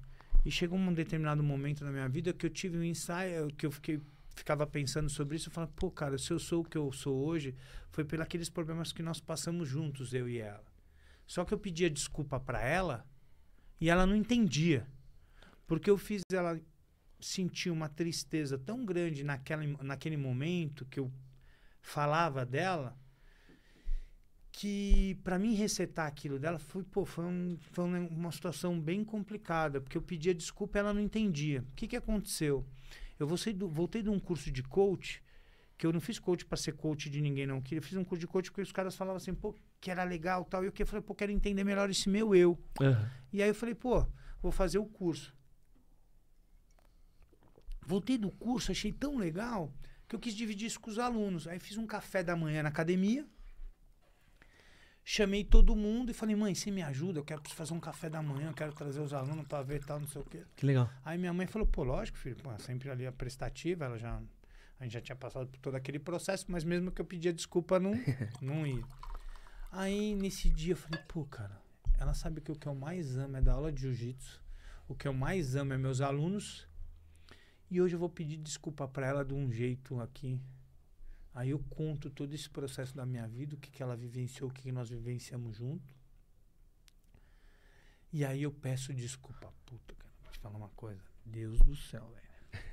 e 0.44 0.50
chegou 0.50 0.78
um 0.78 0.94
determinado 0.94 1.42
momento 1.42 1.84
na 1.84 1.90
minha 1.90 2.08
vida 2.08 2.32
que 2.32 2.46
eu 2.46 2.50
tive 2.50 2.78
um 2.78 2.84
ensaio, 2.84 3.48
que 3.48 3.66
eu 3.66 3.72
fiquei, 3.72 4.00
ficava 4.32 4.64
pensando 4.64 5.10
sobre 5.10 5.34
isso. 5.34 5.48
Eu 5.48 5.52
falava, 5.52 5.72
pô, 5.74 5.90
cara, 5.90 6.16
se 6.18 6.30
eu 6.30 6.38
sou 6.38 6.60
o 6.60 6.64
que 6.64 6.78
eu 6.78 6.92
sou 6.92 7.16
hoje, 7.26 7.52
foi 7.90 8.04
pelos 8.04 8.22
aqueles 8.22 8.48
problemas 8.48 8.92
que 8.92 9.02
nós 9.02 9.20
passamos 9.20 9.68
juntos, 9.68 10.14
eu 10.14 10.28
e 10.28 10.38
ela. 10.38 10.64
Só 11.26 11.44
que 11.44 11.52
eu 11.52 11.58
pedia 11.58 11.90
desculpa 11.90 12.38
para 12.38 12.62
ela 12.62 13.04
e 13.80 13.90
ela 13.90 14.06
não 14.06 14.14
entendia. 14.14 14.86
Porque 15.66 15.90
eu 15.90 15.98
fiz 15.98 16.22
ela 16.32 16.60
sentir 17.20 17.70
uma 17.70 17.88
tristeza 17.88 18.56
tão 18.58 18.84
grande 18.84 19.24
naquela, 19.24 19.64
naquele 19.82 20.16
momento 20.16 20.84
que 20.86 21.00
eu 21.00 21.10
falava 21.82 22.44
dela 22.46 22.96
que 24.52 25.14
para 25.22 25.38
mim 25.38 25.54
resetar 25.54 26.06
aquilo 26.06 26.38
dela 26.38 26.58
foi, 26.58 26.82
pô, 26.82 27.04
foi, 27.04 27.24
um, 27.24 27.56
foi 27.70 27.84
um- 27.84 28.06
uma 28.08 28.32
situação 28.32 28.80
bem 28.80 29.04
complicada, 29.04 29.80
porque 29.80 29.96
eu 29.96 30.02
pedia 30.02 30.34
desculpa 30.34 30.78
ela 30.78 30.92
não 30.92 31.00
entendia. 31.00 31.60
O 31.72 31.74
que, 31.76 31.86
que 31.86 31.96
aconteceu? 31.96 32.66
Eu 33.18 33.26
voltei, 33.26 33.52
do, 33.52 33.68
voltei 33.68 34.02
de 34.02 34.08
um 34.10 34.18
curso 34.18 34.50
de 34.50 34.62
coach, 34.62 35.22
que 35.76 35.86
eu 35.86 35.92
não 35.92 36.00
fiz 36.00 36.18
coach 36.18 36.44
para 36.44 36.56
ser 36.58 36.72
coach 36.72 37.08
de 37.08 37.20
ninguém, 37.20 37.46
não. 37.46 37.62
Eu 37.70 37.82
fiz 37.82 37.96
um 37.96 38.02
curso 38.02 38.20
de 38.20 38.26
coach 38.26 38.50
porque 38.50 38.62
os 38.62 38.72
caras 38.72 38.96
falavam 38.96 39.18
assim, 39.18 39.32
pô, 39.34 39.54
que 39.80 39.90
era 39.92 40.02
legal 40.02 40.44
tal. 40.44 40.64
E 40.64 40.66
eu 40.66 40.72
que- 40.72 40.84
falei, 40.84 41.02
pô, 41.02 41.14
quero 41.14 41.30
entender 41.30 41.62
melhor 41.62 41.88
esse 41.88 42.08
meu 42.08 42.34
eu. 42.34 42.58
Aham. 42.80 43.08
E 43.32 43.40
aí 43.42 43.48
eu 43.48 43.54
falei, 43.54 43.74
pô, 43.76 44.04
vou 44.42 44.50
fazer 44.50 44.78
o 44.78 44.86
curso. 44.86 45.32
Voltei 47.88 48.18
do 48.18 48.30
curso, 48.30 48.70
achei 48.70 48.92
tão 48.92 49.16
legal 49.16 49.72
que 50.06 50.14
eu 50.14 50.20
quis 50.20 50.34
dividir 50.34 50.66
isso 50.66 50.78
com 50.78 50.90
os 50.90 50.98
alunos. 50.98 51.48
Aí 51.48 51.58
fiz 51.58 51.78
um 51.78 51.86
café 51.86 52.22
da 52.22 52.36
manhã 52.36 52.62
na 52.62 52.68
academia. 52.68 53.26
Chamei 55.02 55.42
todo 55.42 55.74
mundo 55.74 56.10
e 56.10 56.12
falei, 56.14 56.36
mãe, 56.36 56.54
você 56.54 56.70
me 56.70 56.82
ajuda? 56.82 57.18
Eu 57.18 57.24
quero 57.24 57.40
fazer 57.48 57.72
um 57.72 57.80
café 57.80 58.10
da 58.10 58.20
manhã, 58.20 58.48
eu 58.48 58.52
quero 58.54 58.74
trazer 58.74 59.00
os 59.00 59.14
alunos 59.14 59.46
para 59.46 59.62
ver 59.62 59.82
tal, 59.82 59.98
não 59.98 60.06
sei 60.06 60.20
o 60.20 60.24
quê. 60.26 60.42
Que 60.54 60.66
legal. 60.66 60.90
Aí 61.02 61.16
minha 61.16 61.32
mãe 61.32 61.46
falou, 61.46 61.66
pô, 61.66 61.82
lógico, 61.82 62.18
filho, 62.18 62.36
pô, 62.36 62.50
sempre 62.58 62.90
ali 62.90 63.06
a 63.06 63.12
prestativa, 63.12 63.86
ela 63.86 63.96
já. 63.96 64.20
A 64.78 64.84
gente 64.84 64.92
já 64.92 65.00
tinha 65.00 65.16
passado 65.16 65.48
por 65.48 65.58
todo 65.58 65.74
aquele 65.74 65.98
processo, 65.98 66.44
mas 66.48 66.64
mesmo 66.64 66.92
que 66.92 67.00
eu 67.00 67.06
pedia 67.06 67.32
desculpa, 67.32 67.80
não, 67.80 67.92
não 68.42 68.66
ia. 68.66 68.84
Aí 69.72 70.14
nesse 70.14 70.50
dia 70.50 70.74
eu 70.74 70.76
falei, 70.76 71.00
pô, 71.08 71.24
cara, 71.24 71.58
ela 71.98 72.12
sabe 72.12 72.42
que 72.42 72.52
o 72.52 72.54
que 72.54 72.66
eu 72.66 72.74
mais 72.74 73.16
amo 73.16 73.38
é 73.38 73.40
dar 73.40 73.54
aula 73.54 73.72
de 73.72 73.80
jiu-jitsu. 73.80 74.42
O 74.86 74.94
que 74.94 75.08
eu 75.08 75.14
mais 75.14 75.56
amo 75.56 75.72
é 75.72 75.78
meus 75.78 76.02
alunos. 76.02 76.67
E 77.70 77.80
hoje 77.80 77.94
eu 77.94 77.98
vou 77.98 78.08
pedir 78.08 78.36
desculpa 78.38 78.88
para 78.88 79.06
ela 79.06 79.24
de 79.24 79.34
um 79.34 79.50
jeito 79.52 80.00
aqui. 80.00 80.40
Aí 81.34 81.50
eu 81.50 81.58
conto 81.70 82.10
todo 82.10 82.32
esse 82.34 82.48
processo 82.48 82.96
da 82.96 83.04
minha 83.04 83.26
vida, 83.28 83.54
o 83.54 83.58
que, 83.58 83.70
que 83.70 83.82
ela 83.82 83.96
vivenciou, 83.96 84.50
o 84.50 84.52
que, 84.52 84.62
que 84.62 84.72
nós 84.72 84.88
vivenciamos 84.88 85.56
junto. 85.56 85.94
E 88.12 88.24
aí 88.24 88.42
eu 88.42 88.50
peço 88.50 88.92
desculpa. 88.94 89.52
Puta, 89.66 89.94
cara, 89.94 90.14
vou 90.22 90.32
te 90.32 90.38
falar 90.38 90.56
uma 90.56 90.70
coisa. 90.70 91.02
Deus 91.24 91.58
do 91.60 91.76
céu, 91.76 92.08
velho. 92.14 92.64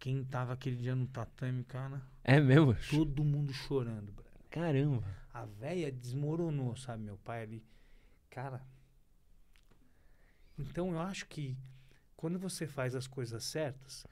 Quem 0.00 0.22
tava 0.24 0.52
aquele 0.52 0.76
dia 0.76 0.94
no 0.94 1.06
tatame, 1.06 1.64
cara, 1.64 2.02
É 2.22 2.38
mesmo? 2.40 2.74
todo 2.90 3.24
mundo 3.24 3.52
chorando, 3.54 4.12
brother. 4.12 4.32
Caramba. 4.50 5.02
A 5.32 5.46
véia 5.46 5.90
desmoronou, 5.90 6.76
sabe? 6.76 7.04
Meu 7.04 7.16
pai 7.18 7.42
ali. 7.44 7.64
Cara. 8.28 8.60
Então 10.58 10.90
eu 10.92 11.00
acho 11.00 11.26
que 11.26 11.56
quando 12.16 12.38
você 12.38 12.66
faz 12.66 12.94
as 12.94 13.06
coisas 13.06 13.44
certas, 13.44 14.04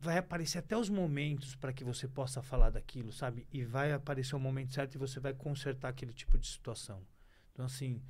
vai 0.00 0.16
aparecer 0.16 0.58
até 0.58 0.76
os 0.76 0.88
momentos 0.88 1.54
para 1.54 1.72
que 1.72 1.84
você 1.84 2.08
possa 2.08 2.42
falar 2.42 2.70
daquilo, 2.70 3.12
sabe? 3.12 3.46
E 3.52 3.62
vai 3.64 3.92
aparecer 3.92 4.34
o 4.34 4.40
momento 4.40 4.72
certo 4.72 4.94
e 4.94 4.98
você 4.98 5.20
vai 5.20 5.34
consertar 5.34 5.88
aquele 5.88 6.12
tipo 6.12 6.38
de 6.38 6.46
situação. 6.46 7.02
Então, 7.52 7.66
assim. 7.66 8.02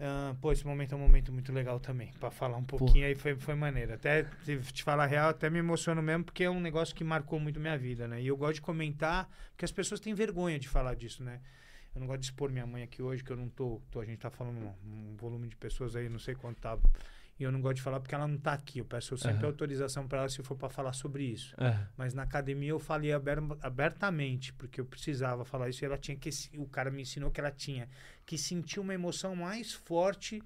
ah, 0.00 0.34
pô, 0.40 0.50
esse 0.50 0.66
momento 0.66 0.92
é 0.92 0.96
um 0.96 1.00
momento 1.00 1.30
muito 1.30 1.52
legal 1.52 1.78
também, 1.78 2.10
para 2.18 2.30
falar 2.30 2.56
um 2.56 2.64
pouquinho 2.64 3.06
aí 3.06 3.14
foi, 3.14 3.36
foi 3.36 3.54
maneiro. 3.54 3.92
Até 3.92 4.24
se 4.44 4.58
te 4.72 4.82
falar 4.82 5.04
a 5.04 5.06
real, 5.06 5.28
até 5.28 5.50
me 5.50 5.58
emociono 5.58 6.00
mesmo, 6.02 6.24
porque 6.24 6.44
é 6.44 6.50
um 6.50 6.60
negócio 6.60 6.94
que 6.94 7.04
marcou 7.04 7.38
muito 7.38 7.60
minha 7.60 7.76
vida, 7.76 8.08
né? 8.08 8.22
E 8.22 8.26
eu 8.26 8.36
gosto 8.36 8.54
de 8.54 8.62
comentar, 8.62 9.28
porque 9.50 9.64
as 9.66 9.72
pessoas 9.72 10.00
têm 10.00 10.14
vergonha 10.14 10.58
de 10.58 10.68
falar 10.68 10.94
disso, 10.94 11.22
né? 11.22 11.40
Eu 11.94 12.00
não 12.00 12.06
gosto 12.06 12.20
de 12.20 12.26
expor 12.26 12.50
minha 12.50 12.66
mãe 12.66 12.82
aqui 12.82 13.02
hoje, 13.02 13.22
que 13.22 13.30
eu 13.30 13.36
não 13.36 13.48
tô. 13.48 13.80
tô 13.90 14.00
a 14.00 14.04
gente 14.04 14.18
tá 14.18 14.30
falando 14.30 14.58
um, 14.58 15.12
um 15.12 15.16
volume 15.16 15.48
de 15.48 15.56
pessoas 15.56 15.94
aí, 15.94 16.08
não 16.08 16.18
sei 16.18 16.34
quanto 16.34 16.60
tá. 16.60 16.76
E 17.38 17.42
eu 17.42 17.50
não 17.50 17.60
gosto 17.60 17.76
de 17.76 17.82
falar 17.82 17.98
porque 17.98 18.14
ela 18.14 18.28
não 18.28 18.38
tá 18.38 18.52
aqui. 18.52 18.78
Eu 18.78 18.84
peço 18.84 19.16
sempre 19.18 19.38
Aham. 19.38 19.46
autorização 19.46 20.06
para 20.06 20.18
ela 20.20 20.28
se 20.28 20.40
for 20.42 20.56
para 20.56 20.68
falar 20.68 20.92
sobre 20.92 21.24
isso. 21.24 21.52
É. 21.60 21.76
Mas 21.96 22.14
na 22.14 22.22
academia 22.22 22.70
eu 22.70 22.78
falei 22.78 23.12
aber- 23.12 23.40
abertamente, 23.60 24.52
porque 24.52 24.80
eu 24.80 24.84
precisava 24.84 25.44
falar 25.44 25.68
isso 25.68 25.84
e 25.84 25.86
ela 25.86 25.98
tinha 25.98 26.16
que. 26.16 26.30
O 26.56 26.66
cara 26.66 26.90
me 26.90 27.02
ensinou 27.02 27.30
que 27.32 27.40
ela 27.40 27.50
tinha 27.50 27.88
que 28.24 28.38
sentir 28.38 28.78
uma 28.78 28.94
emoção 28.94 29.34
mais 29.34 29.72
forte 29.72 30.40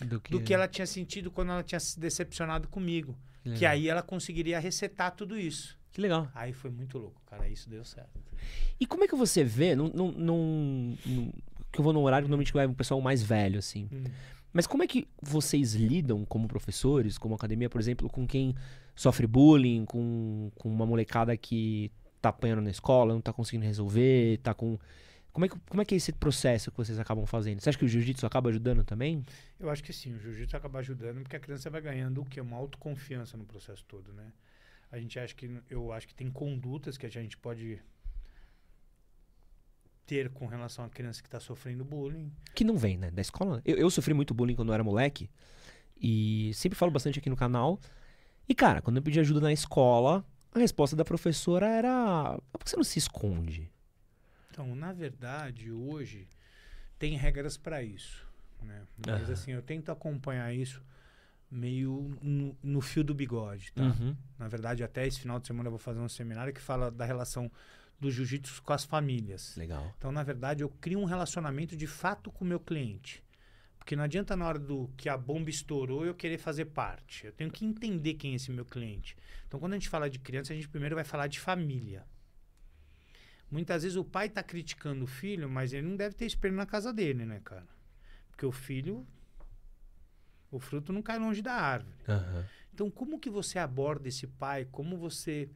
Do 0.00 0.20
que, 0.20 0.30
do 0.32 0.40
que 0.42 0.52
ela 0.52 0.66
tinha 0.66 0.86
sentido 0.86 1.30
quando 1.30 1.52
ela 1.52 1.62
tinha 1.62 1.78
se 1.80 1.98
decepcionado 1.98 2.66
comigo. 2.68 3.16
Que 3.44 3.58
Que 3.58 3.66
aí 3.66 3.88
ela 3.88 4.02
conseguiria 4.02 4.58
resetar 4.58 5.12
tudo 5.14 5.38
isso. 5.38 5.78
Que 5.92 6.00
legal. 6.00 6.28
Aí 6.34 6.52
foi 6.52 6.70
muito 6.70 6.98
louco, 6.98 7.22
cara. 7.26 7.48
Isso 7.48 7.70
deu 7.70 7.84
certo. 7.84 8.10
E 8.80 8.84
como 8.84 9.04
é 9.04 9.08
que 9.08 9.14
você 9.14 9.44
vê, 9.44 9.76
num, 9.76 9.88
num- 9.88 10.12
num- 10.12 11.32
que 11.72 11.78
eu 11.78 11.84
vou 11.84 11.92
num 11.92 12.02
horário 12.02 12.26
que 12.26 12.28
normalmente 12.30 12.52
vai 12.52 12.66
um 12.66 12.74
pessoal 12.74 13.00
mais 13.00 13.22
velho, 13.22 13.58
assim. 13.60 13.88
Hum. 13.92 14.04
Mas 14.56 14.66
como 14.66 14.82
é 14.82 14.86
que 14.86 15.06
vocês 15.20 15.74
lidam 15.74 16.24
como 16.24 16.48
professores, 16.48 17.18
como 17.18 17.34
academia, 17.34 17.68
por 17.68 17.78
exemplo, 17.78 18.08
com 18.08 18.26
quem 18.26 18.54
sofre 18.94 19.26
bullying, 19.26 19.84
com, 19.84 20.50
com 20.54 20.70
uma 20.70 20.86
molecada 20.86 21.36
que 21.36 21.92
tá 22.22 22.30
apanhando 22.30 22.62
na 22.62 22.70
escola, 22.70 23.12
não 23.12 23.20
tá 23.20 23.34
conseguindo 23.34 23.66
resolver, 23.66 24.38
tá 24.38 24.54
com... 24.54 24.78
Como 25.30 25.44
é, 25.44 25.48
que, 25.50 25.58
como 25.68 25.82
é 25.82 25.84
que 25.84 25.94
é 25.94 25.98
esse 25.98 26.10
processo 26.10 26.70
que 26.70 26.78
vocês 26.78 26.98
acabam 26.98 27.26
fazendo? 27.26 27.60
Você 27.60 27.68
acha 27.68 27.76
que 27.76 27.84
o 27.84 27.88
jiu-jitsu 27.88 28.24
acaba 28.24 28.48
ajudando 28.48 28.82
também? 28.82 29.22
Eu 29.60 29.68
acho 29.68 29.84
que 29.84 29.92
sim, 29.92 30.14
o 30.14 30.18
jiu-jitsu 30.18 30.56
acaba 30.56 30.78
ajudando 30.78 31.20
porque 31.20 31.36
a 31.36 31.40
criança 31.40 31.68
vai 31.68 31.82
ganhando 31.82 32.22
o 32.22 32.24
que? 32.24 32.40
Uma 32.40 32.56
autoconfiança 32.56 33.36
no 33.36 33.44
processo 33.44 33.84
todo, 33.86 34.10
né? 34.14 34.32
A 34.90 34.98
gente 34.98 35.18
acha 35.18 35.34
que, 35.34 35.50
eu 35.68 35.92
acho 35.92 36.08
que 36.08 36.14
tem 36.14 36.30
condutas 36.30 36.96
que 36.96 37.04
a 37.04 37.10
gente 37.10 37.36
pode 37.36 37.78
ter 40.06 40.30
com 40.30 40.46
relação 40.46 40.84
à 40.84 40.88
criança 40.88 41.20
que 41.20 41.28
está 41.28 41.40
sofrendo 41.40 41.84
bullying. 41.84 42.32
Que 42.54 42.64
não 42.64 42.76
vem, 42.76 42.96
né? 42.96 43.10
Da 43.10 43.20
escola. 43.20 43.60
Eu, 43.64 43.76
eu 43.76 43.90
sofri 43.90 44.14
muito 44.14 44.32
bullying 44.32 44.54
quando 44.54 44.68
eu 44.68 44.74
era 44.74 44.84
moleque. 44.84 45.28
E 46.00 46.52
sempre 46.54 46.78
falo 46.78 46.92
bastante 46.92 47.18
aqui 47.18 47.28
no 47.28 47.36
canal. 47.36 47.80
E, 48.48 48.54
cara, 48.54 48.80
quando 48.80 48.98
eu 48.98 49.02
pedi 49.02 49.18
ajuda 49.18 49.40
na 49.40 49.52
escola, 49.52 50.24
a 50.54 50.58
resposta 50.58 50.94
da 50.94 51.04
professora 51.04 51.66
era: 51.66 52.38
por 52.52 52.64
que 52.64 52.70
você 52.70 52.76
não 52.76 52.84
se 52.84 52.98
esconde? 52.98 53.70
Então, 54.50 54.74
na 54.74 54.92
verdade, 54.92 55.70
hoje 55.72 56.28
tem 56.98 57.16
regras 57.16 57.56
para 57.56 57.82
isso, 57.82 58.26
né? 58.62 58.82
Mas 59.06 59.28
assim, 59.28 59.52
eu 59.52 59.60
tento 59.60 59.90
acompanhar 59.90 60.54
isso 60.54 60.82
meio 61.50 62.16
no, 62.22 62.56
no 62.62 62.80
fio 62.80 63.04
do 63.04 63.14
bigode, 63.14 63.72
tá? 63.72 63.82
Uhum. 63.82 64.16
Na 64.38 64.48
verdade, 64.48 64.82
até 64.82 65.06
esse 65.06 65.20
final 65.20 65.38
de 65.38 65.46
semana 65.46 65.66
eu 65.66 65.70
vou 65.70 65.78
fazer 65.78 66.00
um 66.00 66.08
seminário 66.08 66.52
que 66.52 66.60
fala 66.60 66.90
da 66.90 67.04
relação 67.04 67.50
do 67.98 68.10
jiu-jitsu 68.10 68.62
com 68.62 68.72
as 68.72 68.84
famílias. 68.84 69.56
Legal. 69.56 69.92
Então, 69.96 70.12
na 70.12 70.22
verdade, 70.22 70.62
eu 70.62 70.68
crio 70.68 70.98
um 70.98 71.04
relacionamento 71.04 71.76
de 71.76 71.86
fato 71.86 72.30
com 72.30 72.44
o 72.44 72.48
meu 72.48 72.60
cliente. 72.60 73.24
Porque 73.78 73.94
não 73.94 74.02
adianta 74.02 74.36
na 74.36 74.46
hora 74.46 74.58
do 74.58 74.90
que 74.96 75.08
a 75.08 75.16
bomba 75.16 75.48
estourou 75.48 76.04
eu 76.04 76.14
querer 76.14 76.38
fazer 76.38 76.66
parte. 76.66 77.26
Eu 77.26 77.32
tenho 77.32 77.50
que 77.50 77.64
entender 77.64 78.14
quem 78.14 78.32
é 78.32 78.34
esse 78.34 78.50
meu 78.50 78.64
cliente. 78.64 79.16
Então, 79.46 79.60
quando 79.60 79.74
a 79.74 79.76
gente 79.76 79.88
fala 79.88 80.10
de 80.10 80.18
criança, 80.18 80.52
a 80.52 80.56
gente 80.56 80.68
primeiro 80.68 80.96
vai 80.96 81.04
falar 81.04 81.28
de 81.28 81.38
família. 81.38 82.04
Muitas 83.48 83.84
vezes 83.84 83.96
o 83.96 84.04
pai 84.04 84.26
está 84.26 84.42
criticando 84.42 85.04
o 85.04 85.06
filho, 85.06 85.48
mas 85.48 85.72
ele 85.72 85.86
não 85.86 85.96
deve 85.96 86.16
ter 86.16 86.26
espelho 86.26 86.56
na 86.56 86.66
casa 86.66 86.92
dele, 86.92 87.24
né, 87.24 87.40
cara? 87.44 87.68
Porque 88.28 88.44
o 88.44 88.50
filho, 88.50 89.06
o 90.50 90.58
fruto 90.58 90.92
não 90.92 91.00
cai 91.00 91.18
longe 91.18 91.40
da 91.40 91.54
árvore. 91.54 91.96
Aham. 92.08 92.44
Então, 92.74 92.90
como 92.90 93.20
que 93.20 93.30
você 93.30 93.58
aborda 93.58 94.08
esse 94.08 94.26
pai? 94.26 94.66
Como 94.66 94.98
você 94.98 95.48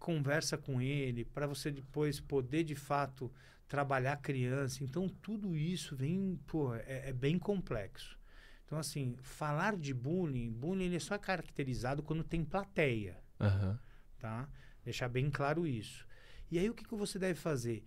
conversa 0.00 0.58
com 0.58 0.80
ele 0.80 1.24
para 1.24 1.46
você 1.46 1.70
depois 1.70 2.18
poder 2.18 2.64
de 2.64 2.74
fato 2.74 3.30
trabalhar 3.68 4.14
a 4.14 4.16
criança? 4.16 4.82
Então, 4.82 5.08
tudo 5.08 5.56
isso 5.56 5.94
vem, 5.94 6.40
pô, 6.46 6.74
é, 6.74 7.10
é 7.10 7.12
bem 7.12 7.38
complexo. 7.38 8.18
Então, 8.64 8.78
assim, 8.78 9.16
falar 9.22 9.76
de 9.76 9.92
bullying, 9.94 10.50
bullying 10.50 10.86
ele 10.86 11.00
só 11.00 11.14
é 11.14 11.18
caracterizado 11.18 12.02
quando 12.02 12.24
tem 12.24 12.44
plateia, 12.44 13.16
Aham. 13.40 13.78
tá? 14.18 14.48
Deixar 14.84 15.08
bem 15.08 15.30
claro 15.30 15.66
isso. 15.66 16.06
E 16.50 16.58
aí, 16.58 16.68
o 16.68 16.74
que, 16.74 16.84
que 16.84 16.94
você 16.96 17.18
deve 17.18 17.38
fazer? 17.38 17.84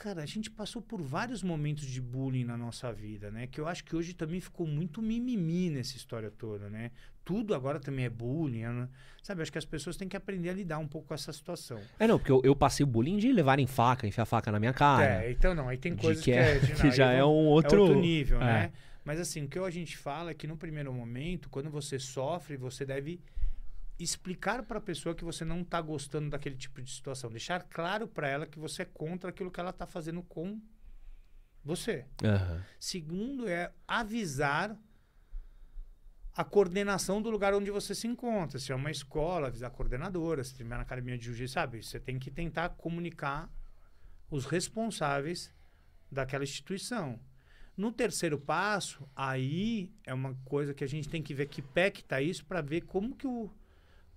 Cara, 0.00 0.22
a 0.22 0.26
gente 0.26 0.50
passou 0.50 0.80
por 0.80 1.02
vários 1.02 1.42
momentos 1.42 1.84
de 1.84 2.00
bullying 2.00 2.42
na 2.42 2.56
nossa 2.56 2.90
vida, 2.90 3.30
né? 3.30 3.46
Que 3.46 3.60
eu 3.60 3.68
acho 3.68 3.84
que 3.84 3.94
hoje 3.94 4.14
também 4.14 4.40
ficou 4.40 4.66
muito 4.66 5.02
mimimi 5.02 5.68
nessa 5.68 5.94
história 5.94 6.30
toda, 6.30 6.70
né? 6.70 6.90
Tudo 7.22 7.54
agora 7.54 7.78
também 7.78 8.06
é 8.06 8.08
bullying, 8.08 8.62
né? 8.62 8.88
sabe? 9.22 9.42
Acho 9.42 9.52
que 9.52 9.58
as 9.58 9.66
pessoas 9.66 9.98
têm 9.98 10.08
que 10.08 10.16
aprender 10.16 10.48
a 10.48 10.54
lidar 10.54 10.78
um 10.78 10.88
pouco 10.88 11.08
com 11.08 11.12
essa 11.12 11.30
situação. 11.34 11.78
É, 11.98 12.06
não, 12.06 12.18
porque 12.18 12.32
eu, 12.32 12.40
eu 12.42 12.56
passei 12.56 12.82
o 12.82 12.86
bullying 12.86 13.18
de 13.18 13.30
levarem 13.30 13.66
faca, 13.66 14.06
enfiar 14.06 14.24
faca 14.24 14.50
na 14.50 14.58
minha 14.58 14.72
cara. 14.72 15.22
é, 15.22 15.32
então 15.32 15.54
não, 15.54 15.68
aí 15.68 15.76
tem 15.76 15.94
coisas 15.94 16.24
que, 16.24 16.32
que, 16.32 16.38
é, 16.38 16.56
é, 16.56 16.60
que 16.80 16.90
já 16.90 17.12
é 17.12 17.22
um 17.22 17.48
outro... 17.48 17.76
é 17.76 17.80
outro 17.80 18.00
nível, 18.00 18.40
é. 18.40 18.44
né? 18.44 18.72
Mas 19.04 19.20
assim, 19.20 19.44
o 19.44 19.48
que 19.48 19.58
a 19.58 19.68
gente 19.68 19.98
fala 19.98 20.30
é 20.30 20.34
que 20.34 20.46
no 20.46 20.56
primeiro 20.56 20.94
momento, 20.94 21.50
quando 21.50 21.68
você 21.68 21.98
sofre, 21.98 22.56
você 22.56 22.86
deve 22.86 23.20
explicar 24.02 24.62
para 24.62 24.78
a 24.78 24.82
pessoa 24.82 25.14
que 25.14 25.24
você 25.24 25.44
não 25.44 25.60
está 25.60 25.80
gostando 25.80 26.30
daquele 26.30 26.56
tipo 26.56 26.80
de 26.80 26.90
situação, 26.90 27.30
deixar 27.30 27.62
claro 27.64 28.08
para 28.08 28.28
ela 28.28 28.46
que 28.46 28.58
você 28.58 28.82
é 28.82 28.84
contra 28.84 29.30
aquilo 29.30 29.50
que 29.50 29.60
ela 29.60 29.70
está 29.70 29.86
fazendo 29.86 30.22
com 30.22 30.60
você. 31.62 32.06
Aham. 32.24 32.64
Segundo 32.78 33.48
é 33.48 33.72
avisar 33.86 34.76
a 36.34 36.44
coordenação 36.44 37.20
do 37.20 37.28
lugar 37.28 37.52
onde 37.52 37.70
você 37.70 37.94
se 37.94 38.06
encontra. 38.06 38.58
Se 38.58 38.72
é 38.72 38.74
uma 38.74 38.90
escola, 38.90 39.48
avisar 39.48 39.70
a 39.70 39.74
coordenadora, 39.74 40.42
se 40.42 40.52
estiver 40.52 40.76
na 40.76 40.82
academia 40.82 41.18
de 41.18 41.24
jiu-jitsu, 41.24 41.52
sabe? 41.52 41.82
Você 41.82 42.00
tem 42.00 42.18
que 42.18 42.30
tentar 42.30 42.70
comunicar 42.70 43.50
os 44.30 44.46
responsáveis 44.46 45.52
daquela 46.10 46.44
instituição. 46.44 47.20
No 47.76 47.92
terceiro 47.92 48.38
passo, 48.38 49.08
aí 49.14 49.92
é 50.04 50.14
uma 50.14 50.34
coisa 50.44 50.72
que 50.72 50.84
a 50.84 50.86
gente 50.86 51.08
tem 51.08 51.22
que 51.22 51.34
ver 51.34 51.46
que 51.46 51.60
pé 51.60 51.90
que 51.90 52.04
tá 52.04 52.20
isso 52.20 52.44
para 52.44 52.60
ver 52.60 52.82
como 52.82 53.16
que 53.16 53.26
o 53.26 53.50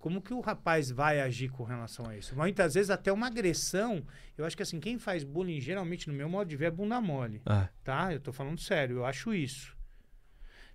como 0.03 0.21
que 0.21 0.33
o 0.33 0.41
rapaz 0.41 0.91
vai 0.91 1.21
agir 1.21 1.47
com 1.47 1.63
relação 1.63 2.05
a 2.09 2.17
isso. 2.17 2.35
Muitas 2.35 2.73
vezes 2.73 2.89
até 2.89 3.09
uma 3.09 3.27
agressão, 3.27 4.05
eu 4.37 4.43
acho 4.43 4.57
que 4.57 4.61
assim, 4.61 4.77
quem 4.77 4.99
faz 4.99 5.23
bullying 5.23 5.61
geralmente 5.61 6.09
no 6.09 6.13
meu 6.13 6.27
modo 6.27 6.49
de 6.49 6.57
ver 6.57 6.65
é 6.65 6.71
bunda 6.71 6.99
mole 6.99 7.41
Ah, 7.45 7.69
tá? 7.85 8.11
Eu 8.13 8.19
tô 8.19 8.33
falando 8.33 8.59
sério, 8.59 8.97
eu 8.97 9.05
acho 9.05 9.33
isso. 9.33 9.73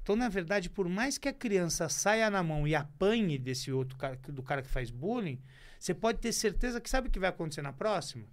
Então, 0.03 0.17
na 0.17 0.31
verdade, 0.31 0.71
por 0.71 0.89
mais 0.89 1.19
que 1.19 1.29
a 1.29 1.33
criança 1.35 1.91
saia 1.91 2.31
na 2.31 2.43
mão 2.43 2.67
e 2.67 2.75
apanhe 2.75 3.37
desse 3.39 3.71
outro 3.71 3.99
cara, 3.99 4.17
do 4.29 4.43
cara 4.43 4.63
que 4.63 4.69
faz 4.71 4.91
bullying, 4.91 5.39
você 5.79 5.93
pode 5.93 6.21
ter 6.21 6.33
certeza 6.33 6.81
que 6.81 6.89
sabe 6.89 7.09
o 7.09 7.11
que 7.11 7.19
vai 7.21 7.29
acontecer 7.29 7.61
na 7.61 7.75
próxima? 7.75 8.25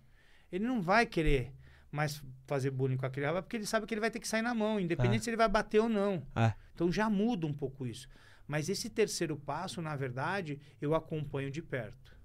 Ele 0.50 0.64
não 0.66 0.82
vai 0.82 1.06
querer 1.06 1.52
mais 1.92 2.24
fazer 2.48 2.72
bullying 2.72 2.96
com 2.96 3.06
a 3.06 3.10
criança, 3.10 3.42
porque 3.42 3.58
ele 3.58 3.66
sabe 3.66 3.86
que 3.86 3.94
ele 3.94 4.00
vai 4.00 4.10
ter 4.12 4.22
que 4.22 4.28
sair 4.30 4.42
na 4.42 4.56
mão, 4.56 4.80
independente 4.80 5.20
Ah. 5.20 5.24
se 5.26 5.30
ele 5.30 5.36
vai 5.36 5.50
bater 5.50 5.82
ou 5.82 5.90
não. 5.90 6.26
Ah. 6.34 6.54
Então 6.74 6.90
já 6.90 7.10
muda 7.10 7.46
um 7.46 7.54
pouco 7.54 7.86
isso. 7.86 8.08
Mas 8.48 8.70
esse 8.70 8.90
terceiro 8.90 9.36
passo, 9.36 9.82
na 9.82 9.96
verdade, 9.96 10.60
eu 10.82 10.94
acompanho 10.94 11.50
de 11.50 11.62
perto. 11.62 12.16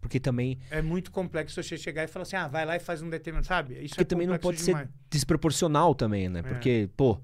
Porque 0.00 0.20
também. 0.20 0.58
É 0.70 0.80
muito 0.80 1.10
complexo 1.10 1.62
você 1.62 1.76
chegar 1.76 2.04
e 2.04 2.08
falar 2.08 2.22
assim, 2.22 2.36
ah, 2.36 2.46
vai 2.46 2.64
lá 2.64 2.76
e 2.76 2.80
faz 2.80 3.02
um 3.02 3.10
determinado, 3.10 3.46
sabe? 3.46 3.74
Isso 3.74 3.90
Porque 3.90 4.02
é 4.02 4.04
também 4.04 4.26
não 4.26 4.38
pode 4.38 4.62
demais. 4.62 4.88
ser 4.88 4.94
desproporcional 5.10 5.94
também, 5.94 6.28
né? 6.28 6.40
É. 6.40 6.42
Porque, 6.42 6.88
pô, 6.96 7.20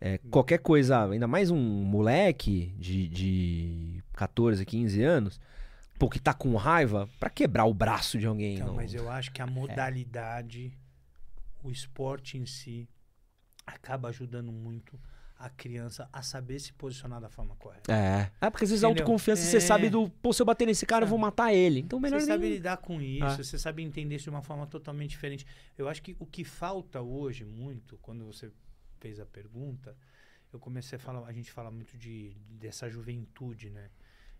é, 0.00 0.18
qualquer 0.30 0.58
coisa, 0.58 1.08
ainda 1.08 1.26
mais 1.26 1.50
um 1.50 1.58
moleque 1.58 2.74
de, 2.76 3.08
de 3.08 4.04
14, 4.12 4.64
15 4.64 5.02
anos, 5.02 5.40
pô, 5.98 6.08
que 6.08 6.20
tá 6.20 6.34
com 6.34 6.54
raiva, 6.56 7.08
pra 7.18 7.30
quebrar 7.30 7.64
o 7.64 7.74
braço 7.74 8.18
de 8.18 8.26
alguém. 8.26 8.56
Então, 8.56 8.68
não. 8.68 8.74
mas 8.74 8.94
eu 8.94 9.10
acho 9.10 9.32
que 9.32 9.40
a 9.40 9.46
modalidade, 9.46 10.76
o 11.62 11.70
esporte 11.70 12.36
em 12.36 12.46
si, 12.46 12.88
acaba 13.66 14.08
ajudando 14.08 14.52
muito 14.52 14.98
a 15.38 15.48
criança 15.48 16.08
a 16.12 16.20
saber 16.20 16.58
se 16.58 16.72
posicionar 16.72 17.20
da 17.20 17.28
forma 17.28 17.54
correta. 17.56 17.92
É. 17.92 18.30
É, 18.40 18.50
porque 18.50 18.64
às 18.64 18.70
vezes 18.70 18.82
a 18.82 18.88
Entendeu? 18.88 19.02
autoconfiança, 19.04 19.42
você 19.42 19.58
É. 19.58 19.60
sabe 19.60 19.88
do, 19.88 20.08
pô, 20.10 20.32
se 20.32 20.42
eu 20.42 20.46
bater 20.46 20.66
nesse 20.66 20.84
cara, 20.84 21.04
eu 21.04 21.08
vou 21.08 21.18
matar 21.18 21.52
ele. 21.54 21.80
Então 21.80 22.00
melhor 22.00 22.20
Você 22.20 22.26
nem... 22.26 22.36
sabe 22.36 22.48
lidar 22.50 22.76
com 22.78 23.00
isso, 23.00 23.24
Ah. 23.24 23.36
você 23.36 23.58
sabe 23.58 23.82
entender 23.82 24.16
isso 24.16 24.24
de 24.24 24.30
uma 24.30 24.42
forma 24.42 24.66
totalmente 24.66 25.10
diferente. 25.10 25.46
Eu 25.76 25.88
acho 25.88 26.02
que 26.02 26.16
o 26.18 26.26
que 26.26 26.42
falta 26.44 27.00
hoje 27.00 27.44
muito, 27.44 27.96
quando 27.98 28.24
você 28.26 28.50
fez 28.98 29.20
a 29.20 29.26
pergunta, 29.26 29.96
eu 30.52 30.58
comecei 30.58 30.96
a 30.96 30.98
falar, 30.98 31.24
a 31.26 31.32
gente 31.32 31.52
fala 31.52 31.70
muito 31.70 31.96
de 31.96 32.36
dessa 32.50 32.88
juventude, 32.90 33.70
né? 33.70 33.90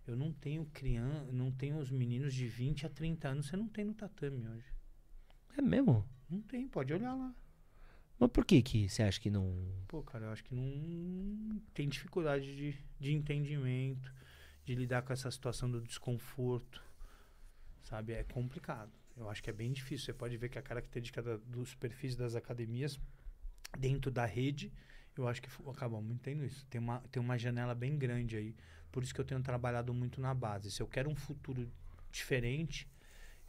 Eu 0.06 0.16
não 0.16 0.32
tenho 0.32 0.64
criança, 0.72 1.30
não 1.30 1.52
tenho 1.52 1.76
os 1.78 1.90
meninos 1.90 2.32
de 2.34 2.46
20 2.48 2.86
a 2.86 2.88
30 2.88 3.28
anos, 3.28 3.46
você 3.46 3.56
não 3.56 3.68
tem 3.68 3.84
no 3.84 3.94
tatame 3.94 4.48
hoje. 4.48 4.64
É 5.56 5.60
mesmo? 5.62 6.04
Não 6.28 6.40
tem, 6.40 6.66
pode 6.66 6.92
olhar 6.94 7.14
lá. 7.14 7.32
Mas 8.18 8.30
por 8.30 8.44
que 8.44 8.60
que 8.62 8.88
você 8.88 9.02
acha 9.02 9.20
que 9.20 9.30
não... 9.30 9.54
Pô, 9.86 10.02
cara, 10.02 10.26
eu 10.26 10.30
acho 10.32 10.44
que 10.44 10.54
não 10.54 11.60
tem 11.72 11.88
dificuldade 11.88 12.54
de, 12.56 12.76
de 12.98 13.12
entendimento, 13.12 14.12
de 14.64 14.74
lidar 14.74 15.02
com 15.02 15.12
essa 15.12 15.30
situação 15.30 15.70
do 15.70 15.80
desconforto, 15.80 16.82
sabe? 17.82 18.12
É 18.12 18.24
complicado. 18.24 18.90
Eu 19.16 19.28
acho 19.28 19.42
que 19.42 19.50
é 19.50 19.52
bem 19.52 19.72
difícil. 19.72 20.06
Você 20.06 20.12
pode 20.12 20.36
ver 20.36 20.48
que 20.48 20.58
a 20.58 20.62
característica 20.62 21.22
da- 21.22 21.36
dos 21.36 21.74
perfis 21.74 22.16
das 22.16 22.34
academias 22.34 22.98
dentro 23.78 24.10
da 24.10 24.24
rede, 24.24 24.72
eu 25.16 25.26
acho 25.26 25.42
que 25.42 25.50
fu- 25.50 25.68
acaba 25.70 26.00
muito 26.00 26.20
tendo 26.22 26.44
isso. 26.44 26.66
Tem 26.66 26.80
uma, 26.80 27.00
tem 27.10 27.20
uma 27.22 27.38
janela 27.38 27.74
bem 27.74 27.96
grande 27.98 28.36
aí. 28.36 28.54
Por 28.92 29.02
isso 29.02 29.14
que 29.14 29.20
eu 29.20 29.24
tenho 29.24 29.42
trabalhado 29.42 29.92
muito 29.94 30.20
na 30.20 30.34
base. 30.34 30.70
Se 30.70 30.80
eu 30.82 30.86
quero 30.86 31.10
um 31.10 31.16
futuro 31.16 31.70
diferente, 32.10 32.88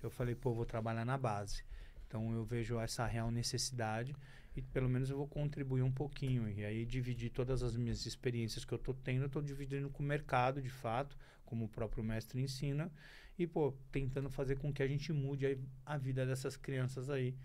eu 0.01 0.09
falei, 0.09 0.36
pô, 0.36 0.51
eu 0.51 0.55
vou 0.55 0.65
trabalhar 0.65 1.05
na 1.05 1.17
base. 1.17 1.63
Então 2.07 2.34
eu 2.34 2.43
vejo 2.43 2.80
essa 2.80 3.05
real 3.05 3.30
necessidade 3.32 4.15
e 4.60 4.62
pelo 4.62 4.89
menos 4.89 5.10
eu 5.10 5.18
vou 5.18 5.28
contribuir 5.28 5.82
um 5.82 5.91
pouquinho. 5.91 6.49
E 6.49 6.66
aí 6.66 6.86
dividir 6.86 7.32
todas 7.32 7.64
as 7.64 7.76
minhas 7.78 8.05
experiências 8.05 8.66
que 8.66 8.74
eu 8.74 8.78
estou 8.78 8.93
tendo, 8.93 9.24
eu 9.24 9.28
estou 9.28 9.41
dividindo 9.41 9.89
com 9.89 10.03
o 10.03 10.05
mercado, 10.05 10.62
de 10.62 10.70
fato, 10.70 11.18
como 11.45 11.66
o 11.66 11.70
próprio 11.70 12.03
mestre 12.03 12.41
ensina, 12.41 12.91
e 13.38 13.47
pô, 13.47 13.74
tentando 13.91 14.30
fazer 14.30 14.57
com 14.57 14.72
que 14.72 14.84
a 14.84 14.88
gente 14.88 15.14
mude 15.14 15.45
a, 15.47 15.93
a 15.93 15.97
vida 15.97 16.26
dessas 16.26 16.57
crianças 16.57 17.10
aí 17.10 17.36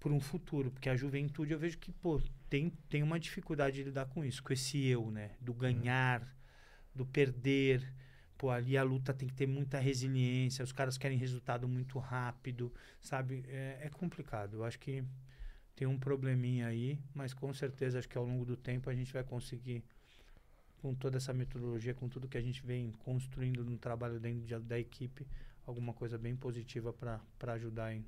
por 0.00 0.10
um 0.10 0.18
futuro, 0.18 0.70
porque 0.70 0.88
a 0.88 0.96
juventude 0.96 1.52
eu 1.52 1.58
vejo 1.58 1.76
que 1.76 1.92
pô, 1.92 2.20
tem, 2.48 2.70
tem 2.88 3.02
uma 3.02 3.20
dificuldade 3.20 3.76
de 3.76 3.84
lidar 3.84 4.06
com 4.06 4.24
isso, 4.24 4.42
com 4.42 4.52
esse 4.52 4.82
eu, 4.86 5.10
né, 5.10 5.32
do 5.40 5.52
ganhar, 5.52 6.26
do 6.94 7.04
perder. 7.04 7.92
Pô, 8.38 8.48
ali 8.48 8.78
a 8.78 8.82
luta 8.82 9.12
tem 9.12 9.28
que 9.28 9.34
ter 9.34 9.46
muita 9.46 9.78
resiliência, 9.78 10.64
os 10.64 10.72
caras 10.72 10.96
querem 10.96 11.18
resultado 11.18 11.68
muito 11.68 11.98
rápido, 11.98 12.72
sabe? 12.98 13.44
É, 13.46 13.80
é 13.82 13.90
complicado. 13.90 14.54
Eu 14.54 14.64
acho 14.64 14.78
que 14.78 15.04
tem 15.80 15.88
um 15.88 15.98
probleminha 15.98 16.66
aí, 16.66 16.98
mas 17.14 17.32
com 17.32 17.54
certeza 17.54 17.98
acho 17.98 18.06
que 18.06 18.18
ao 18.18 18.26
longo 18.26 18.44
do 18.44 18.54
tempo 18.54 18.90
a 18.90 18.94
gente 18.94 19.10
vai 19.14 19.24
conseguir, 19.24 19.82
com 20.82 20.94
toda 20.94 21.16
essa 21.16 21.32
metodologia, 21.32 21.94
com 21.94 22.06
tudo 22.06 22.28
que 22.28 22.36
a 22.36 22.42
gente 22.42 22.62
vem 22.62 22.92
construindo 22.98 23.64
no 23.64 23.78
trabalho 23.78 24.20
dentro 24.20 24.44
de- 24.46 24.58
da 24.58 24.78
equipe, 24.78 25.26
alguma 25.66 25.94
coisa 25.94 26.18
bem 26.18 26.36
positiva 26.36 26.92
para 26.92 27.54
ajudar 27.54 27.94
em. 27.94 28.04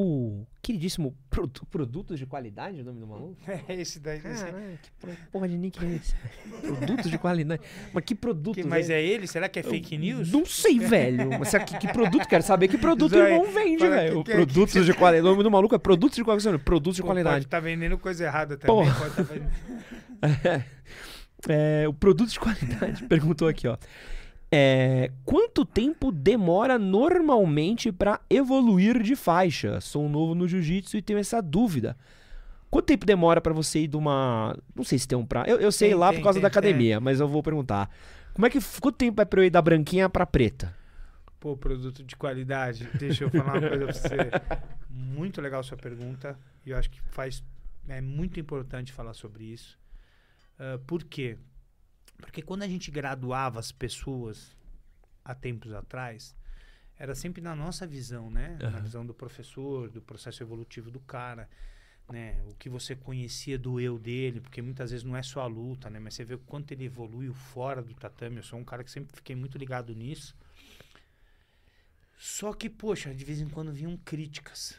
O 0.00 0.46
queridíssimo 0.62 1.12
produ- 1.28 1.66
Produtos 1.68 2.20
de 2.20 2.24
Qualidade, 2.24 2.80
o 2.82 2.84
nome 2.84 3.00
do 3.00 3.06
maluco? 3.08 3.36
É 3.68 3.74
esse 3.74 3.98
daí. 3.98 4.18
esse- 4.18 4.44
Caralho, 4.44 4.78
que 4.80 4.90
pro- 5.00 5.16
porra 5.32 5.48
de 5.48 5.58
nick 5.58 5.84
é 5.84 5.96
esse? 5.96 6.14
produtos 6.62 7.10
de 7.10 7.18
qualidade. 7.18 7.62
Mas 7.92 8.04
que 8.04 8.14
produtos? 8.14 8.62
Que- 8.62 8.68
mas 8.68 8.88
é? 8.90 8.94
é 9.00 9.04
ele? 9.04 9.26
Será 9.26 9.48
que 9.48 9.58
é 9.58 9.62
fake 9.64 9.98
news? 9.98 10.30
Não 10.30 10.46
sei, 10.46 10.78
velho. 10.78 11.30
Mas 11.40 11.48
será 11.48 11.64
que, 11.64 11.76
que 11.78 11.92
produto? 11.92 12.28
Quero 12.28 12.44
saber 12.44 12.68
que 12.68 12.78
produto 12.78 13.12
o 13.14 13.18
irmão 13.18 13.50
vende, 13.52 13.78
Fala 13.78 13.96
velho. 13.96 14.22
que- 14.22 14.30
que- 14.30 14.36
Produtos 14.36 14.86
de 14.86 14.94
qualidade. 14.94 15.26
O 15.26 15.30
nome 15.32 15.42
do 15.42 15.50
maluco 15.50 15.74
é 15.74 15.78
produtos 15.78 16.14
de 16.16 16.22
qualidade. 16.22 16.58
Produtos 16.58 16.94
de 16.94 17.02
Pô, 17.02 17.08
qualidade. 17.08 17.34
Pode 17.34 17.44
estar 17.46 17.58
vendendo 17.60 17.98
coisa 17.98 18.24
errada 18.24 18.56
também. 18.56 18.76
Porra. 18.76 18.94
Pode 19.00 19.14
tá 19.16 19.22
vendendo- 19.34 20.64
É, 21.48 21.88
o 21.88 21.92
produto 21.92 22.30
de 22.30 22.38
qualidade 22.38 23.04
perguntou 23.04 23.48
aqui, 23.48 23.66
ó. 23.68 23.76
É, 24.50 25.10
quanto 25.24 25.64
tempo 25.64 26.10
demora 26.10 26.78
normalmente 26.78 27.92
pra 27.92 28.20
evoluir 28.30 29.02
de 29.02 29.14
faixa? 29.14 29.80
Sou 29.80 30.08
novo 30.08 30.34
no 30.34 30.48
jiu-jitsu 30.48 30.96
e 30.96 31.02
tenho 31.02 31.18
essa 31.18 31.42
dúvida. 31.42 31.96
Quanto 32.70 32.86
tempo 32.86 33.06
demora 33.06 33.40
pra 33.40 33.52
você 33.52 33.80
ir 33.80 33.88
de 33.88 33.96
uma. 33.96 34.56
Não 34.74 34.84
sei 34.84 34.98
se 34.98 35.08
tem 35.08 35.16
um 35.16 35.24
pra. 35.24 35.44
Eu, 35.46 35.58
eu 35.58 35.72
sei 35.72 35.90
Tem, 35.90 35.98
lá 35.98 36.10
tem, 36.10 36.18
por 36.18 36.24
causa 36.24 36.36
tem, 36.36 36.42
da 36.42 36.48
academia, 36.48 37.00
mas 37.00 37.20
eu 37.20 37.28
vou 37.28 37.42
perguntar. 37.42 37.90
Como 38.34 38.46
é 38.46 38.50
que. 38.50 38.58
Quanto 38.80 38.96
tempo 38.96 39.20
é 39.20 39.24
pra 39.24 39.40
eu 39.40 39.44
ir 39.44 39.50
da 39.50 39.60
branquinha 39.60 40.08
pra 40.08 40.26
preta? 40.26 40.74
Pô, 41.40 41.56
produto 41.56 42.02
de 42.02 42.16
qualidade. 42.16 42.88
Deixa 42.98 43.24
eu 43.24 43.30
falar 43.30 43.58
uma 43.58 43.68
coisa 43.68 43.84
pra 43.84 43.92
você. 43.92 44.16
Muito 44.90 45.40
legal 45.40 45.62
sua 45.62 45.76
pergunta. 45.76 46.38
E 46.64 46.70
eu 46.70 46.76
acho 46.76 46.90
que 46.90 47.00
faz. 47.10 47.42
É 47.88 48.02
muito 48.02 48.38
importante 48.38 48.92
falar 48.92 49.14
sobre 49.14 49.44
isso. 49.44 49.78
Ah, 50.58 50.78
por 50.86 51.04
quê? 51.04 51.38
Porque 52.18 52.42
quando 52.42 52.62
a 52.62 52.68
gente 52.68 52.90
graduava 52.90 53.58
as 53.58 53.72
pessoas 53.72 54.56
há 55.24 55.34
tempos 55.34 55.72
atrás, 55.72 56.34
era 56.98 57.14
sempre 57.14 57.40
na 57.40 57.54
nossa 57.54 57.86
visão, 57.86 58.30
né? 58.30 58.58
Na 58.60 58.68
Aham. 58.68 58.80
visão 58.80 59.06
do 59.06 59.14
professor, 59.14 59.88
do 59.88 60.02
processo 60.02 60.42
evolutivo 60.42 60.90
do 60.90 61.00
cara. 61.00 61.48
Né? 62.10 62.40
O 62.46 62.54
que 62.54 62.68
você 62.68 62.96
conhecia 62.96 63.58
do 63.58 63.78
eu 63.78 63.98
dele, 63.98 64.40
porque 64.40 64.62
muitas 64.62 64.90
vezes 64.90 65.04
não 65.04 65.16
é 65.16 65.22
só 65.22 65.42
a 65.42 65.46
luta, 65.46 65.90
né? 65.90 65.98
Mas 65.98 66.14
você 66.14 66.24
vê 66.24 66.34
o 66.34 66.38
quanto 66.38 66.72
ele 66.72 66.84
evoluiu 66.84 67.34
fora 67.34 67.82
do 67.82 67.94
tatame. 67.94 68.38
Eu 68.38 68.42
sou 68.42 68.58
um 68.58 68.64
cara 68.64 68.82
que 68.82 68.90
sempre 68.90 69.14
fiquei 69.14 69.36
muito 69.36 69.58
ligado 69.58 69.94
nisso. 69.94 70.34
Só 72.16 72.52
que, 72.52 72.68
poxa, 72.68 73.14
de 73.14 73.24
vez 73.24 73.40
em 73.40 73.48
quando 73.48 73.72
vinham 73.72 73.96
críticas 73.98 74.76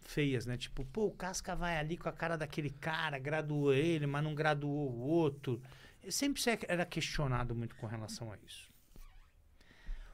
feias, 0.00 0.44
né? 0.44 0.56
Tipo, 0.56 0.84
pô, 0.86 1.06
o 1.06 1.12
Casca 1.12 1.54
vai 1.54 1.78
ali 1.78 1.96
com 1.96 2.08
a 2.08 2.12
cara 2.12 2.36
daquele 2.36 2.70
cara, 2.70 3.16
graduou 3.16 3.72
ele, 3.72 4.06
mas 4.06 4.24
não 4.24 4.34
graduou 4.34 4.90
o 4.90 4.98
outro. 4.98 5.62
Sempre 6.08 6.40
se- 6.40 6.58
era 6.68 6.84
questionado 6.86 7.54
muito 7.54 7.76
com 7.76 7.86
relação 7.86 8.32
a 8.32 8.36
isso. 8.46 8.70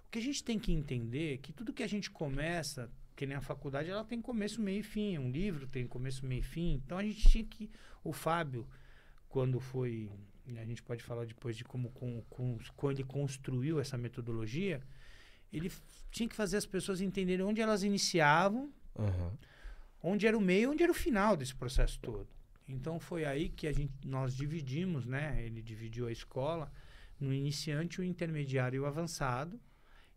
O 0.07 0.11
que 0.11 0.18
a 0.18 0.22
gente 0.22 0.43
tem 0.43 0.59
que 0.59 0.72
entender 0.72 1.34
é 1.34 1.37
que 1.39 1.53
tudo 1.53 1.72
que 1.72 1.82
a 1.82 1.87
gente 1.89 2.11
começa, 2.11 2.91
que 3.14 3.26
nem 3.26 3.37
a 3.37 3.41
faculdade, 3.41 3.91
ela 3.91 4.05
tem 4.05 4.20
começo, 4.20 4.61
meio 4.61 4.80
e 4.80 4.82
fim. 4.82 5.18
Um 5.18 5.30
livro 5.30 5.66
tem 5.66 5.87
começo, 5.87 6.24
meio 6.24 6.41
e 6.41 6.43
fim. 6.43 6.74
Então 6.84 6.99
a 6.99 7.03
gente 7.03 7.28
tinha 7.28 7.45
que. 7.45 7.70
O 8.03 8.12
Fábio, 8.12 8.66
quando 9.28 9.61
foi. 9.61 10.11
A 10.57 10.64
gente 10.64 10.82
pode 10.82 11.03
falar 11.03 11.24
depois 11.26 11.57
de 11.57 11.64
como 11.64 11.91
com, 11.91 12.22
com, 12.30 12.57
quando 12.76 12.99
ele 13.01 13.09
construiu 13.09 13.80
essa 13.80 13.99
metodologia. 13.99 14.80
Ele 15.53 15.70
tinha 16.11 16.28
que 16.28 16.37
fazer 16.37 16.57
as 16.57 16.66
pessoas 16.66 17.01
entenderem 17.01 17.45
onde 17.45 17.61
elas 17.61 17.82
iniciavam 17.82 18.72
onde 20.03 20.26
era 20.26 20.37
o 20.39 20.41
meio, 20.41 20.70
onde 20.70 20.82
era 20.82 20.91
o 20.93 20.95
final 20.95 21.37
desse 21.37 21.55
processo 21.55 21.99
todo. 22.01 22.28
Então 22.69 22.99
foi 22.99 23.25
aí 23.25 23.49
que 23.49 23.67
a 23.67 23.73
gente, 23.73 23.93
nós 24.05 24.35
dividimos, 24.35 25.07
né? 25.07 25.43
Ele 25.45 25.62
dividiu 25.62 26.09
a 26.09 26.12
escola 26.12 26.73
no 27.19 27.33
iniciante, 27.33 28.01
o 28.01 28.05
intermediário 28.05 28.79
e 28.79 28.81
o 28.81 28.87
avançado. 28.87 29.61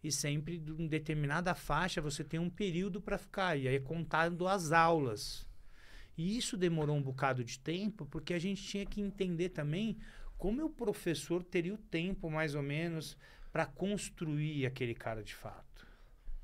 E 0.04 0.12
sempre 0.12 0.64
uma 0.68 0.88
determinada 0.88 1.54
faixa 1.54 2.02
você 2.02 2.24
tem 2.24 2.40
um 2.40 2.50
período 2.50 3.02
para 3.02 3.18
ficar. 3.18 3.58
E 3.58 3.68
aí 3.68 3.76
é 3.76 3.80
contando 3.80 4.48
as 4.48 4.72
aulas. 4.72 5.48
E 6.18 6.38
isso 6.38 6.58
demorou 6.58 6.98
um 6.98 7.02
bocado 7.02 7.44
de 7.44 7.60
tempo, 7.60 8.06
porque 8.06 8.34
a 8.34 8.40
gente 8.40 8.62
tinha 8.64 8.86
que 8.86 9.00
entender 9.00 9.50
também 9.50 9.98
como 10.38 10.66
o 10.66 10.70
professor 10.70 11.44
teria 11.44 11.74
o 11.74 11.78
tempo, 11.78 12.30
mais 12.30 12.56
ou 12.56 12.62
menos, 12.62 13.18
para 13.52 13.66
construir 13.66 14.66
aquele 14.66 14.96
cara 14.96 15.24
de 15.24 15.36
fato. 15.36 15.69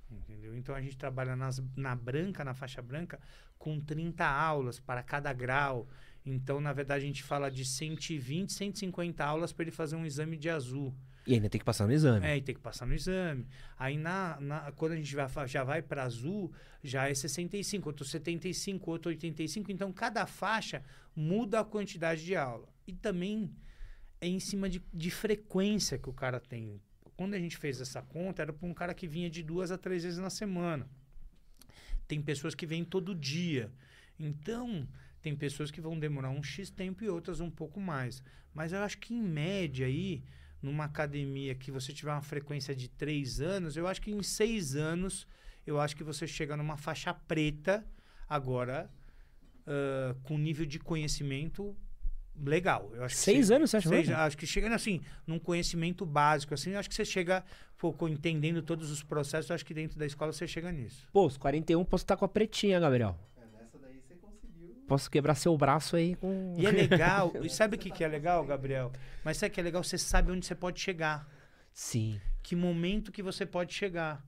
Entendeu? 0.10 0.56
Então 0.56 0.76
a 0.76 0.82
gente 0.82 0.97
trabalha 0.97 1.36
nas, 1.36 1.62
na 1.76 1.95
branca, 1.95 2.43
na 2.43 2.53
faixa 2.53 2.82
branca, 2.82 3.20
com 3.58 3.80
30 3.80 4.26
aulas 4.26 4.80
para 4.80 5.01
cada 5.01 5.34
grau. 5.34 5.88
Então, 6.26 6.60
na 6.62 6.74
verdade, 6.74 7.03
a 7.03 7.08
gente 7.08 7.24
fala 7.24 7.49
de 7.51 7.66
120, 7.66 8.51
150 8.51 9.24
aulas 9.24 9.51
para 9.51 9.64
ele 9.64 9.72
fazer 9.72 9.95
um 9.95 10.06
exame 10.06 10.38
de 10.38 10.49
azul. 10.49 10.95
E 11.28 11.34
ainda 11.34 11.49
tem 11.49 11.58
que 11.58 11.66
passar 11.66 11.88
no 11.88 11.93
exame. 11.93 12.26
É, 12.26 12.38
e 12.38 12.41
tem 12.41 12.53
que 12.53 12.62
passar 12.62 12.86
no 12.86 12.93
exame. 12.93 13.47
Aí, 13.78 13.97
na, 13.97 14.39
na- 14.39 14.72
quando 14.74 14.91
a 14.91 14.95
gente 14.95 15.16
vai, 15.16 15.28
já 15.47 15.64
vai 15.64 15.82
para 15.82 16.03
azul, 16.03 16.51
já 16.84 17.10
é 17.10 17.14
65, 17.16 17.89
outro 17.89 18.06
75, 18.06 18.91
outro 18.91 19.10
85. 19.10 19.72
Então, 19.72 19.91
cada 19.91 20.26
faixa 20.28 20.84
muda 21.16 21.60
a 21.60 21.66
quantidade 21.66 22.24
de 22.24 22.36
aula. 22.36 22.68
E 22.88 22.93
também 22.93 23.51
é 24.22 24.28
em 24.28 24.39
cima 24.39 24.70
de, 24.70 24.84
de 24.93 25.10
frequência 25.10 25.97
que 25.97 26.10
o 26.10 26.14
cara 26.14 26.39
tem. 26.39 26.80
Quando 27.16 27.34
a 27.34 27.39
gente 27.39 27.57
fez 27.57 27.80
essa 27.80 28.01
conta, 28.01 28.41
era 28.41 28.53
para 28.53 28.68
um 28.68 28.74
cara 28.74 28.93
que 28.93 29.07
vinha 29.07 29.30
de 29.30 29.41
duas 29.41 29.72
a 29.72 29.78
três 29.78 30.03
vezes 30.03 30.20
na 30.20 30.30
semana. 30.30 30.88
Tem 32.07 32.22
pessoas 32.22 32.53
que 32.53 32.66
vêm 32.66 32.84
todo 32.84 33.16
dia. 33.16 33.72
Então, 34.20 34.88
Tem 35.26 35.36
pessoas 35.36 35.72
que 35.72 35.82
vão 35.82 35.97
demorar 35.97 36.30
um 36.30 36.43
X 36.43 36.70
tempo 36.70 37.03
e 37.03 37.09
outras 37.09 37.39
um 37.39 37.49
pouco 37.49 37.80
mais. 37.80 38.22
Mas 38.53 38.72
eu 38.74 38.80
acho 38.84 38.99
que 38.99 39.11
em 39.11 39.24
média 39.24 39.88
aí, 39.88 40.24
numa 40.61 40.84
academia 40.84 41.55
que 41.55 41.72
você 41.72 41.91
tiver 41.91 42.11
uma 42.11 42.22
frequência 42.22 42.76
de 42.76 42.88
três 42.88 43.41
anos, 43.41 43.76
eu 43.76 43.88
acho 43.88 44.03
que 44.03 44.11
em 44.11 44.22
seis 44.22 44.76
anos, 44.76 45.28
eu 45.66 45.80
acho 45.80 45.95
que 45.95 46.03
você 46.03 46.28
chega 46.28 46.55
numa 46.55 46.78
faixa 46.78 47.11
preta, 47.11 47.84
agora, 48.30 48.88
uh, 49.66 50.13
com 50.22 50.38
nível 50.38 50.63
de 50.63 50.78
conhecimento 50.78 51.76
legal. 52.43 52.91
Eu 52.93 53.03
acho 53.03 53.15
Seis 53.15 53.47
que 53.47 53.53
anos, 53.53 53.69
você 53.69 53.77
acha 53.77 53.89
seis, 53.89 54.07
mesmo? 54.07 54.21
Acho 54.21 54.38
que 54.38 54.45
chegando 54.45 54.73
assim, 54.73 55.01
num 55.25 55.39
conhecimento 55.39 56.05
básico, 56.05 56.53
assim, 56.53 56.75
acho 56.75 56.89
que 56.89 56.95
você 56.95 57.05
chega, 57.05 57.43
pô, 57.77 57.93
entendendo 58.07 58.61
todos 58.61 58.91
os 58.91 59.03
processos, 59.03 59.51
acho 59.51 59.65
que 59.65 59.73
dentro 59.73 59.97
da 59.97 60.05
escola 60.05 60.31
você 60.31 60.47
chega 60.47 60.71
nisso. 60.71 61.07
Pô, 61.11 61.25
os 61.25 61.38
41 61.38 61.83
posso 61.86 62.03
estar 62.03 62.17
com 62.17 62.25
a 62.25 62.27
pretinha, 62.27 62.79
Gabriel. 62.79 63.17
É, 63.38 63.61
nessa 63.61 63.77
daí 63.77 63.99
você 63.99 64.15
conseguiu. 64.15 64.75
Posso 64.88 65.09
quebrar 65.09 65.36
seu 65.36 65.55
braço 65.57 65.95
aí 65.95 66.15
com. 66.15 66.53
E 66.57 66.65
é 66.65 66.71
legal, 66.71 67.33
e 67.43 67.49
sabe 67.49 67.75
o 67.75 67.79
que, 67.79 67.89
que 67.89 68.03
é 68.03 68.07
legal, 68.07 68.43
Gabriel? 68.45 68.91
Mas 69.23 69.38
sabe 69.38 69.51
o 69.51 69.53
que 69.53 69.59
é 69.59 69.63
legal? 69.63 69.83
Você 69.83 69.97
sabe 69.97 70.31
onde 70.31 70.45
você 70.45 70.55
pode 70.55 70.79
chegar. 70.79 71.27
Sim. 71.73 72.19
Que 72.41 72.55
momento 72.55 73.11
que 73.11 73.21
você 73.21 73.45
pode 73.45 73.73
chegar. 73.73 74.25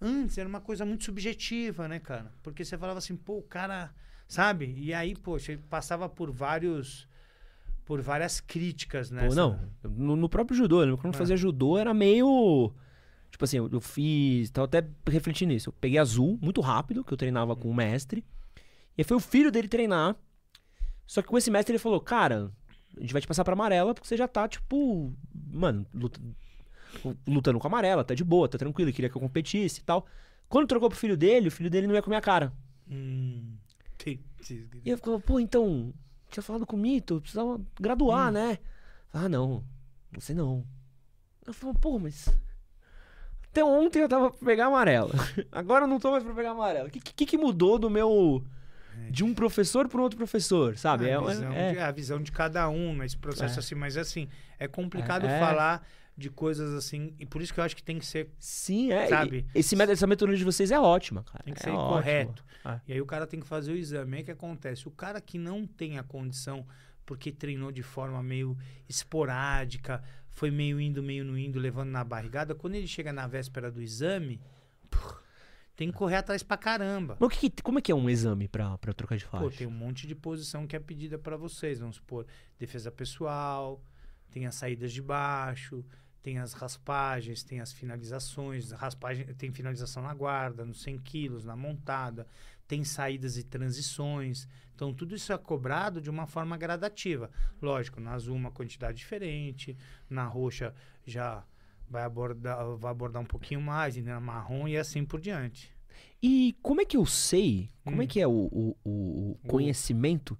Antes 0.00 0.36
era 0.38 0.48
uma 0.48 0.60
coisa 0.60 0.84
muito 0.84 1.04
subjetiva, 1.04 1.88
né, 1.88 1.98
cara? 1.98 2.32
Porque 2.42 2.64
você 2.64 2.76
falava 2.76 2.98
assim, 2.98 3.16
pô, 3.16 3.38
o 3.38 3.42
cara, 3.42 3.94
sabe? 4.28 4.74
E 4.76 4.92
aí, 4.92 5.14
poxa, 5.14 5.52
ele 5.52 5.62
passava 5.68 6.08
por 6.08 6.30
vários 6.30 7.08
por 7.86 8.02
várias 8.02 8.40
críticas, 8.40 9.10
né? 9.10 9.26
Não, 9.30 9.58
no, 9.82 10.14
no 10.16 10.28
próprio 10.28 10.56
judô, 10.56 10.80
lembro 10.80 10.98
quando 10.98 11.14
eu 11.14 11.16
É. 11.16 11.18
fazia 11.18 11.36
judô 11.36 11.78
era 11.78 11.94
meio. 11.94 12.70
Tipo 13.30 13.44
assim, 13.44 13.56
eu, 13.58 13.68
eu 13.72 13.80
fiz. 13.80 14.50
Tava 14.50 14.66
até 14.66 14.86
refletindo 15.08 15.52
nisso. 15.54 15.68
Eu 15.70 15.72
peguei 15.72 15.98
azul 15.98 16.38
muito 16.42 16.60
rápido, 16.60 17.02
que 17.04 17.12
eu 17.12 17.16
treinava 17.16 17.54
com 17.56 17.70
o 17.70 17.74
mestre. 17.74 18.24
E 18.96 19.00
aí 19.00 19.04
foi 19.04 19.16
o 19.16 19.20
filho 19.20 19.50
dele 19.52 19.68
treinar. 19.68 20.16
Só 21.06 21.22
que 21.22 21.28
com 21.28 21.38
esse 21.38 21.50
mestre 21.50 21.72
ele 21.72 21.78
falou: 21.78 22.00
Cara, 22.00 22.50
a 22.96 23.00
gente 23.00 23.12
vai 23.12 23.22
te 23.22 23.28
passar 23.28 23.44
pra 23.44 23.52
amarela 23.52 23.94
porque 23.94 24.08
você 24.08 24.16
já 24.16 24.26
tá, 24.26 24.48
tipo. 24.48 25.12
Mano, 25.32 25.86
luta- 25.94 26.20
lutando 27.26 27.58
com 27.58 27.66
a 27.66 27.70
amarela, 27.70 28.02
tá 28.04 28.14
de 28.14 28.24
boa, 28.24 28.48
tá 28.48 28.58
tranquilo. 28.58 28.92
Queria 28.92 29.08
que 29.10 29.16
eu 29.16 29.20
competisse 29.20 29.80
e 29.80 29.84
tal. 29.84 30.06
Quando 30.48 30.66
trocou 30.66 30.88
pro 30.88 30.98
filho 30.98 31.16
dele, 31.16 31.48
o 31.48 31.52
filho 31.52 31.68
dele 31.70 31.86
não 31.86 31.94
ia 31.94 32.02
com 32.02 32.08
a 32.10 32.12
minha 32.12 32.20
cara. 32.20 32.52
Hum, 32.90 33.56
E 34.84 34.90
eu 34.90 34.96
ficava, 34.96 35.18
pô, 35.20 35.40
então, 35.40 35.92
tinha 36.30 36.42
falado 36.42 36.66
com 36.66 36.76
o 36.76 36.78
Mito, 36.78 37.20
precisava 37.20 37.60
graduar, 37.80 38.28
Hum. 38.28 38.32
né? 38.32 38.58
Ah, 39.12 39.28
não, 39.28 39.64
você 40.12 40.34
não. 40.34 40.64
Eu 41.46 41.52
falei, 41.54 41.74
pô, 41.80 41.98
mas. 41.98 42.28
Até 43.50 43.64
ontem 43.64 44.00
eu 44.00 44.08
tava 44.08 44.30
pra 44.30 44.46
pegar 44.46 44.66
amarela. 44.66 45.12
Agora 45.50 45.84
eu 45.84 45.88
não 45.88 45.98
tô 45.98 46.10
mais 46.10 46.22
pra 46.22 46.34
pegar 46.34 46.50
amarela. 46.50 46.88
O 46.88 46.90
que, 46.90 47.00
que, 47.00 47.24
que 47.26 47.38
mudou 47.38 47.78
do 47.78 47.88
meu. 47.88 48.44
De 49.10 49.22
um 49.22 49.34
professor 49.34 49.88
pra 49.88 50.00
um 50.00 50.02
outro 50.02 50.16
professor, 50.16 50.76
sabe? 50.78 51.04
a, 51.10 51.14
É- 51.14 51.20
visão 51.20 51.52
é- 51.52 51.72
de, 51.72 51.78
a 51.78 51.90
visão 51.90 52.22
de 52.22 52.32
cada 52.32 52.66
um 52.70 52.94
nesse 52.96 53.16
processo 53.16 53.56
É. 53.56 53.58
assim, 53.58 53.74
mas 53.74 53.94
assim, 53.96 54.26
é 54.58 54.66
complicado 54.66 55.26
É, 55.26 55.36
é. 55.36 55.38
falar 55.38 55.86
de 56.16 56.30
coisas 56.30 56.72
assim, 56.72 57.14
e 57.20 57.26
por 57.26 57.42
isso 57.42 57.52
que 57.52 57.60
eu 57.60 57.64
acho 57.64 57.76
que 57.76 57.82
tem 57.82 57.98
que 57.98 58.06
ser, 58.06 58.30
Sim, 58.38 58.90
é. 58.90 59.06
Sabe? 59.08 59.44
e 59.54 59.58
Esse, 59.58 59.76
método- 59.76 59.92
essa 59.92 60.06
metodologia 60.06 60.38
de 60.38 60.44
vocês 60.50 60.70
é 60.70 60.80
ótima, 60.80 61.22
cara. 61.24 61.44
tem 61.44 61.52
que 61.52 61.60
é 61.60 61.64
ser 61.64 61.70
ótima. 61.70 61.88
correto. 61.88 62.44
É. 62.64 62.80
E 62.88 62.92
aí 62.94 63.00
o 63.00 63.06
cara 63.06 63.26
tem 63.26 63.38
que 63.38 63.46
fazer 63.46 63.72
o 63.72 63.76
exame. 63.76 64.16
Aí 64.16 64.22
o 64.22 64.24
que 64.24 64.30
acontece? 64.30 64.88
O 64.88 64.90
cara 64.90 65.20
que 65.20 65.36
não 65.38 65.66
tem 65.66 65.98
a 65.98 66.02
condição, 66.02 66.66
porque 67.04 67.30
treinou 67.30 67.70
de 67.70 67.82
forma 67.82 68.22
meio 68.22 68.56
esporádica, 68.88 70.02
foi 70.30 70.50
meio 70.50 70.80
indo, 70.80 71.02
meio 71.02 71.24
não 71.24 71.36
indo, 71.38 71.58
levando 71.58 71.90
na 71.90 72.02
barrigada, 72.04 72.54
quando 72.54 72.74
ele 72.74 72.86
chega 72.86 73.12
na 73.12 73.26
véspera 73.26 73.70
do 73.70 73.80
exame, 73.82 74.40
pô, 74.90 74.98
tem 75.76 75.90
que 75.90 75.96
correr 75.96 76.16
atrás 76.16 76.42
pra 76.42 76.56
caramba. 76.56 77.16
Mas 77.20 77.26
o 77.26 77.30
que, 77.30 77.50
como 77.62 77.78
é 77.78 77.82
que 77.82 77.92
é 77.92 77.94
um 77.94 78.08
exame 78.10 78.48
pra, 78.48 78.76
pra 78.78 78.92
trocar 78.92 79.16
de 79.16 79.24
faixa? 79.24 79.44
Pô, 79.44 79.50
tem 79.50 79.66
um 79.66 79.70
monte 79.70 80.06
de 80.06 80.14
posição 80.14 80.66
que 80.66 80.74
é 80.76 80.80
pedida 80.80 81.18
pra 81.18 81.36
vocês. 81.36 81.78
Vamos 81.78 81.96
supor, 81.96 82.26
defesa 82.58 82.90
pessoal, 82.90 83.82
tem 84.30 84.46
as 84.46 84.54
saídas 84.54 84.92
de 84.92 85.00
baixo, 85.00 85.84
tem 86.26 86.38
as 86.40 86.54
raspagens, 86.54 87.44
tem 87.44 87.60
as 87.60 87.72
finalizações. 87.72 88.72
Raspagem, 88.72 89.26
tem 89.34 89.52
finalização 89.52 90.02
na 90.02 90.12
guarda, 90.12 90.64
nos 90.64 90.82
100 90.82 90.98
quilos, 90.98 91.44
na 91.44 91.54
montada, 91.54 92.26
tem 92.66 92.82
saídas 92.82 93.38
e 93.38 93.44
transições. 93.44 94.48
Então, 94.74 94.92
tudo 94.92 95.14
isso 95.14 95.32
é 95.32 95.38
cobrado 95.38 96.00
de 96.00 96.10
uma 96.10 96.26
forma 96.26 96.56
gradativa. 96.56 97.30
Lógico, 97.62 98.00
na 98.00 98.10
azul 98.10 98.34
uma 98.34 98.50
quantidade 98.50 98.98
diferente, 98.98 99.76
na 100.10 100.26
roxa 100.26 100.74
já 101.06 101.44
vai 101.88 102.02
abordar, 102.02 102.58
vai 102.76 102.90
abordar 102.90 103.22
um 103.22 103.26
pouquinho 103.26 103.60
mais, 103.62 103.96
na 103.98 104.18
marrom 104.18 104.66
e 104.66 104.76
assim 104.76 105.04
por 105.04 105.20
diante. 105.20 105.70
E 106.20 106.56
como 106.60 106.80
é 106.80 106.84
que 106.84 106.96
eu 106.96 107.06
sei, 107.06 107.70
como 107.84 108.02
é 108.02 108.04
Hum. 108.04 108.08
que 108.08 108.20
é 108.20 108.26
o, 108.26 108.32
o- 108.32 108.76
o- 108.84 109.30
o 109.30 109.38
conhecimento 109.46 110.36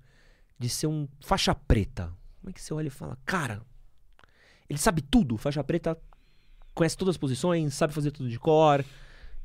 de 0.59 0.69
ser 0.69 0.89
um 0.89 1.07
faixa 1.21 1.55
preta? 1.55 2.13
Como 2.41 2.51
é 2.51 2.53
que 2.53 2.61
você 2.61 2.75
olha 2.75 2.89
e 2.89 2.91
fala, 2.91 3.17
cara, 3.25 3.63
ele 4.69 4.79
sabe 4.79 5.03
tudo, 5.03 5.37
faixa 5.37 5.63
preta 5.65 5.99
conhece 6.75 6.97
todas 6.97 7.15
as 7.15 7.19
posições, 7.19 7.73
sabe 7.75 7.93
fazer 7.95 8.11
tudo 8.11 8.29
de 8.29 8.39
cor, 8.39 8.85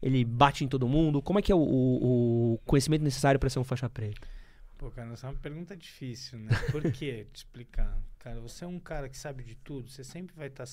ele 0.02 0.26
bate 0.26 0.64
em 0.66 0.68
todo 0.68 0.88
mundo. 0.88 1.22
Como 1.22 1.40
é 1.40 1.42
que 1.42 1.52
é 1.52 1.56
o, 1.56 1.60
o- 1.60 2.54
o 2.54 2.58
conhecimento 2.66 3.04
necessário 3.04 3.40
pra 3.40 3.50
ser 3.50 3.60
um 3.60 3.64
faixa 3.64 3.90
preta? 3.90 4.28
Pô, 4.78 4.90
cara, 4.92 5.14
essa 5.14 5.28
é 5.28 5.30
uma 5.30 5.40
pergunta 5.40 5.78
difícil, 5.78 6.40
né? 6.40 6.50
Por 6.72 6.82
quê? 6.92 7.28
Te 7.32 7.38
explicar. 7.38 7.98
Cara, 8.20 8.40
você 8.42 8.66
é 8.66 8.68
um 8.68 8.80
cara 8.80 9.08
que 9.08 9.18
sabe 9.18 9.44
de 9.44 9.56
tudo, 9.56 9.90
você 9.90 10.04
sempre 10.04 10.36
vai 10.36 10.48
estar 10.48 10.66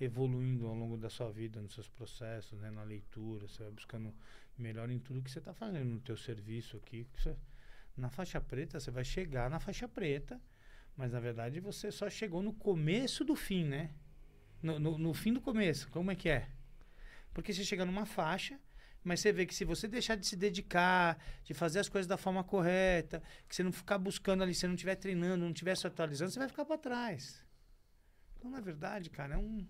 evoluindo 0.00 0.66
ao 0.66 0.74
longo 0.74 0.96
da 0.96 1.08
sua 1.10 1.30
vida, 1.30 1.60
nos 1.60 1.74
seus 1.74 1.88
processos, 1.88 2.58
né? 2.60 2.70
Na 2.70 2.82
leitura, 2.82 3.46
você 3.46 3.62
vai 3.62 3.72
buscando 3.72 4.12
melhor 4.58 4.90
em 4.90 4.98
tudo 4.98 5.22
que 5.22 5.30
você 5.30 5.38
está 5.38 5.52
fazendo, 5.52 5.90
no 5.94 6.00
teu 6.00 6.16
serviço 6.16 6.76
aqui. 6.76 7.06
que 7.12 7.22
você- 7.22 7.36
Na 7.96 8.08
faixa 8.10 8.40
preta, 8.40 8.80
você 8.80 8.90
vai 8.90 9.04
chegar 9.04 9.48
na 9.50 9.60
faixa 9.60 9.86
preta, 9.86 10.40
mas 10.96 11.12
na 11.12 11.20
verdade 11.20 11.60
você 11.60 11.90
só 11.90 12.08
chegou 12.08 12.42
no 12.42 12.52
começo 12.52 13.24
do 13.24 13.34
fim, 13.34 13.64
né? 13.64 13.90
No, 14.62 14.78
no, 14.78 14.98
no 14.98 15.14
fim 15.14 15.32
do 15.32 15.40
começo, 15.40 15.88
como 15.90 16.10
é 16.10 16.14
que 16.14 16.28
é? 16.28 16.48
Porque 17.32 17.52
você 17.52 17.64
chega 17.64 17.84
numa 17.84 18.06
faixa, 18.06 18.58
mas 19.02 19.20
você 19.20 19.32
vê 19.32 19.44
que 19.44 19.54
se 19.54 19.64
você 19.64 19.86
deixar 19.86 20.16
de 20.16 20.26
se 20.26 20.34
dedicar, 20.34 21.18
de 21.44 21.52
fazer 21.52 21.80
as 21.80 21.88
coisas 21.88 22.06
da 22.06 22.16
forma 22.16 22.42
correta, 22.42 23.22
que 23.46 23.54
você 23.54 23.62
não 23.62 23.72
ficar 23.72 23.98
buscando 23.98 24.42
ali, 24.42 24.54
você 24.54 24.66
não 24.66 24.74
estiver 24.74 24.94
treinando, 24.94 25.44
não 25.44 25.52
estiver 25.52 25.76
se 25.76 25.86
atualizando, 25.86 26.30
você 26.30 26.38
vai 26.38 26.48
ficar 26.48 26.64
para 26.64 26.78
trás. 26.78 27.44
Então, 28.36 28.50
na 28.50 28.60
verdade, 28.60 29.10
cara, 29.10 29.34
é 29.34 29.38
um, 29.38 29.66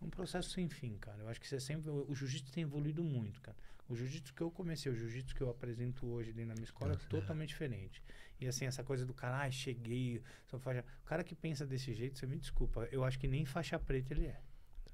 é 0.00 0.04
um 0.04 0.08
processo 0.08 0.50
sem 0.50 0.68
fim, 0.68 0.96
cara. 0.96 1.22
Eu 1.22 1.28
acho 1.28 1.40
que 1.40 1.46
você 1.46 1.60
sempre. 1.60 1.90
O, 1.90 2.14
jiu-jitsu 2.14 2.52
tem 2.52 2.62
evoluído 2.62 3.04
muito, 3.04 3.40
cara. 3.42 3.56
O 3.88 3.94
jiu-jitsu 3.94 4.32
que 4.34 4.42
eu 4.42 4.50
comecei, 4.50 4.90
o 4.90 4.94
jiu-jitsu 4.94 5.34
que 5.34 5.42
eu 5.42 5.50
apresento 5.50 6.06
hoje 6.06 6.32
dentro 6.32 6.48
da 6.48 6.54
minha 6.54 6.64
escola 6.64 6.94
é 6.94 6.96
totalmente 6.96 7.50
diferente. 7.50 8.02
E 8.40 8.46
assim, 8.46 8.66
essa 8.66 8.84
coisa 8.84 9.04
do 9.04 9.12
cara, 9.12 9.38
ai, 9.38 9.52
cheguei, 9.52 10.22
sou 10.46 10.58
faixa. 10.60 10.84
O 11.02 11.06
cara 11.06 11.24
que 11.24 11.34
pensa 11.34 11.66
desse 11.66 11.92
jeito, 11.92 12.18
você 12.18 12.26
me 12.26 12.36
desculpa, 12.36 12.88
eu 12.92 13.04
acho 13.04 13.18
que 13.18 13.26
nem 13.26 13.44
faixa 13.44 13.78
preta 13.78 14.12
ele 14.14 14.26
é. 14.26 14.40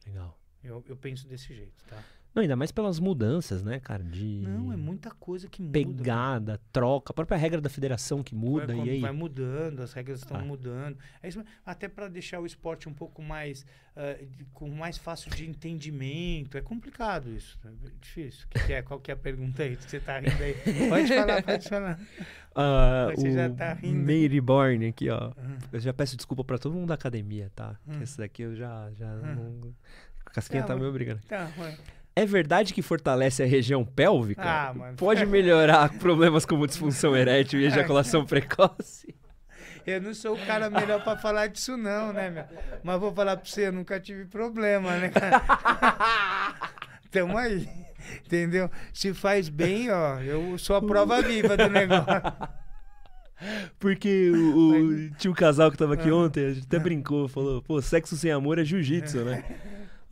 Legal. 0.07 0.39
Eu, 0.63 0.83
eu 0.87 0.97
penso 0.97 1.29
desse 1.29 1.55
jeito, 1.55 1.85
tá? 1.85 2.03
Não, 2.35 2.43
ainda 2.43 2.57
mais 2.57 2.73
pelas 2.73 2.99
mudanças, 2.99 3.63
né, 3.63 3.79
cara? 3.79 4.03
De 4.03 4.43
Não, 4.43 4.73
é 4.73 4.77
muita 4.77 5.11
coisa 5.13 5.49
que 5.49 5.63
muda. 5.63 5.73
pegada, 5.73 6.61
troca, 6.73 7.13
a 7.13 7.15
própria 7.15 7.37
regra 7.39 7.61
da 7.61 7.71
federação 7.71 8.25
que 8.25 8.35
muda, 8.35 8.75
vai, 8.75 8.87
e 8.87 8.91
aí? 8.91 9.01
vai 9.01 9.13
mudando, 9.13 9.81
as 9.81 9.93
regras 9.93 10.19
estão 10.21 10.39
Ah. 10.39 10.45
mudando. 10.45 10.99
É 11.23 11.29
isso. 11.29 11.45
Até 11.65 11.87
para 11.89 12.09
deixar 12.09 12.41
o 12.41 12.47
esporte 12.47 12.89
um 12.89 12.93
pouco 12.93 13.23
mais 13.23 13.65
de- 14.37 14.45
com 14.53 14.69
mais 14.69 14.99
fácil 14.99 15.31
de 15.31 15.49
entendimento. 15.49 16.59
É 16.59 16.61
complicado 16.61 17.31
isso. 17.31 17.57
É 17.65 17.71
difícil. 18.01 18.45
Que, 18.51 18.59
que 18.67 18.73
é? 18.73 18.83
Qual 18.83 18.99
que 18.99 19.13
é 19.13 19.15
a 19.15 19.17
pergunta 19.17 19.63
aí? 19.63 19.77
Que 19.77 19.85
você 19.89 20.01
tá 20.01 20.19
rindo 20.19 20.43
aí? 20.43 20.55
Pode 20.91 21.09
falar, 21.15 21.43
pode 21.45 21.69
falar. 21.69 22.01
Ah, 22.57 23.09
Você 23.15 23.29
o 23.29 23.33
já 23.33 23.51
tá 23.51 23.73
rindo. 23.75 24.01
Mary 24.01 24.41
Born 24.41 24.87
aqui, 24.89 25.09
ó. 25.09 25.31
Ah. 25.37 25.59
Eu 25.73 25.79
já 25.79 25.93
peço 25.95 26.17
desculpa 26.17 26.43
pra 26.43 26.59
todo 26.59 26.75
mundo 26.75 26.89
da 26.89 26.95
academia, 26.95 27.53
tá? 27.55 27.77
Hum. 27.87 28.03
Esse 28.03 28.19
daqui 28.19 28.43
eu 28.43 28.57
já. 28.57 28.91
já 28.93 29.07
Hum. 29.07 29.35
não... 29.63 29.75
A 30.27 30.31
casquinha 30.31 30.63
Tá, 30.63 30.69
tá 30.69 30.77
me 30.77 30.85
obrigando. 30.87 31.21
Tá, 31.29 31.49
mano. 31.57 31.77
É 32.17 32.25
verdade 32.25 32.73
que 32.73 32.81
fortalece 32.83 33.43
a 33.43 33.47
região 33.47 33.85
pélvica? 33.85 34.43
Ah, 34.45 34.73
mano. 34.75 34.97
Pode 34.97 35.27
melhorar 35.27 35.89
problemas 35.99 36.45
como 36.47 36.67
disfunção 36.67 37.17
erétil 37.17 37.61
e 37.61 37.65
ejaculação 37.67 38.25
precoce? 38.27 39.15
Eu 39.87 40.01
não 40.01 40.15
sou 40.15 40.35
o 40.35 40.47
cara 40.47 40.71
melhor 40.71 41.03
para 41.05 41.19
falar 41.19 41.49
disso, 41.49 41.77
não, 41.77 42.13
né, 42.13 42.31
meu? 42.31 42.45
Mas 42.83 42.99
vou 43.01 43.13
falar 43.13 43.37
pra 43.37 43.45
você, 43.45 43.67
eu 43.67 43.73
nunca 43.73 44.01
tive 44.01 44.25
problema, 44.27 44.97
né, 44.97 45.09
cara? 45.11 45.43
Tamo 47.11 47.37
aí. 47.37 47.69
Entendeu? 48.25 48.71
Se 48.93 49.13
faz 49.13 49.49
bem, 49.49 49.91
ó, 49.91 50.21
eu 50.21 50.57
sou 50.59 50.77
a 50.77 50.81
prova 50.83 51.21
viva 51.21 51.57
do 51.57 51.69
negócio. 51.69 52.33
Porque 53.79 54.31
o, 54.31 54.57
o- 54.57 55.11
tinha 55.17 55.31
um 55.31 55.35
casal 55.35 55.71
que 55.71 55.77
tava 55.77 55.95
aqui 55.95 56.09
Ah. 56.09 56.15
ontem, 56.15 56.47
a 56.47 56.53
gente 56.55 56.67
até 56.67 56.79
brincou, 56.79 57.29
falou, 57.29 57.61
pô, 57.61 57.81
sexo 57.83 58.17
sem 58.17 58.31
amor 58.31 58.59
é 58.59 58.65
jiu-jitsu, 58.65 59.19
né? 59.25 59.45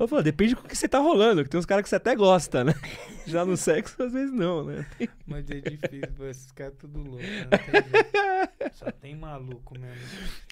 Eu 0.03 0.09
falei, 0.09 0.25
depende 0.25 0.55
do 0.55 0.63
que 0.63 0.77
você 0.77 0.89
tá 0.89 0.99
rolando, 0.99 1.45
que 1.45 1.51
tem 1.51 1.59
uns 1.61 1.67
caras 1.67 1.83
que 1.85 1.89
você 1.89 1.97
até 1.97 2.15
gosta, 2.17 2.65
né? 2.65 2.75
Já 3.27 3.45
no 3.45 3.57
sexo, 3.57 4.03
às 4.03 4.13
vezes 4.13 4.33
não, 4.35 4.65
né? 4.65 4.85
Mas 5.27 5.49
é 5.51 5.61
difícil, 5.61 6.09
pô, 6.17 6.25
esses 6.27 6.51
caras 6.53 6.75
tudo 6.79 6.99
louco. 7.01 7.23
né? 7.23 8.71
Só 8.75 8.91
tem 8.91 9.15
maluco 9.17 9.79
mesmo. 9.79 9.97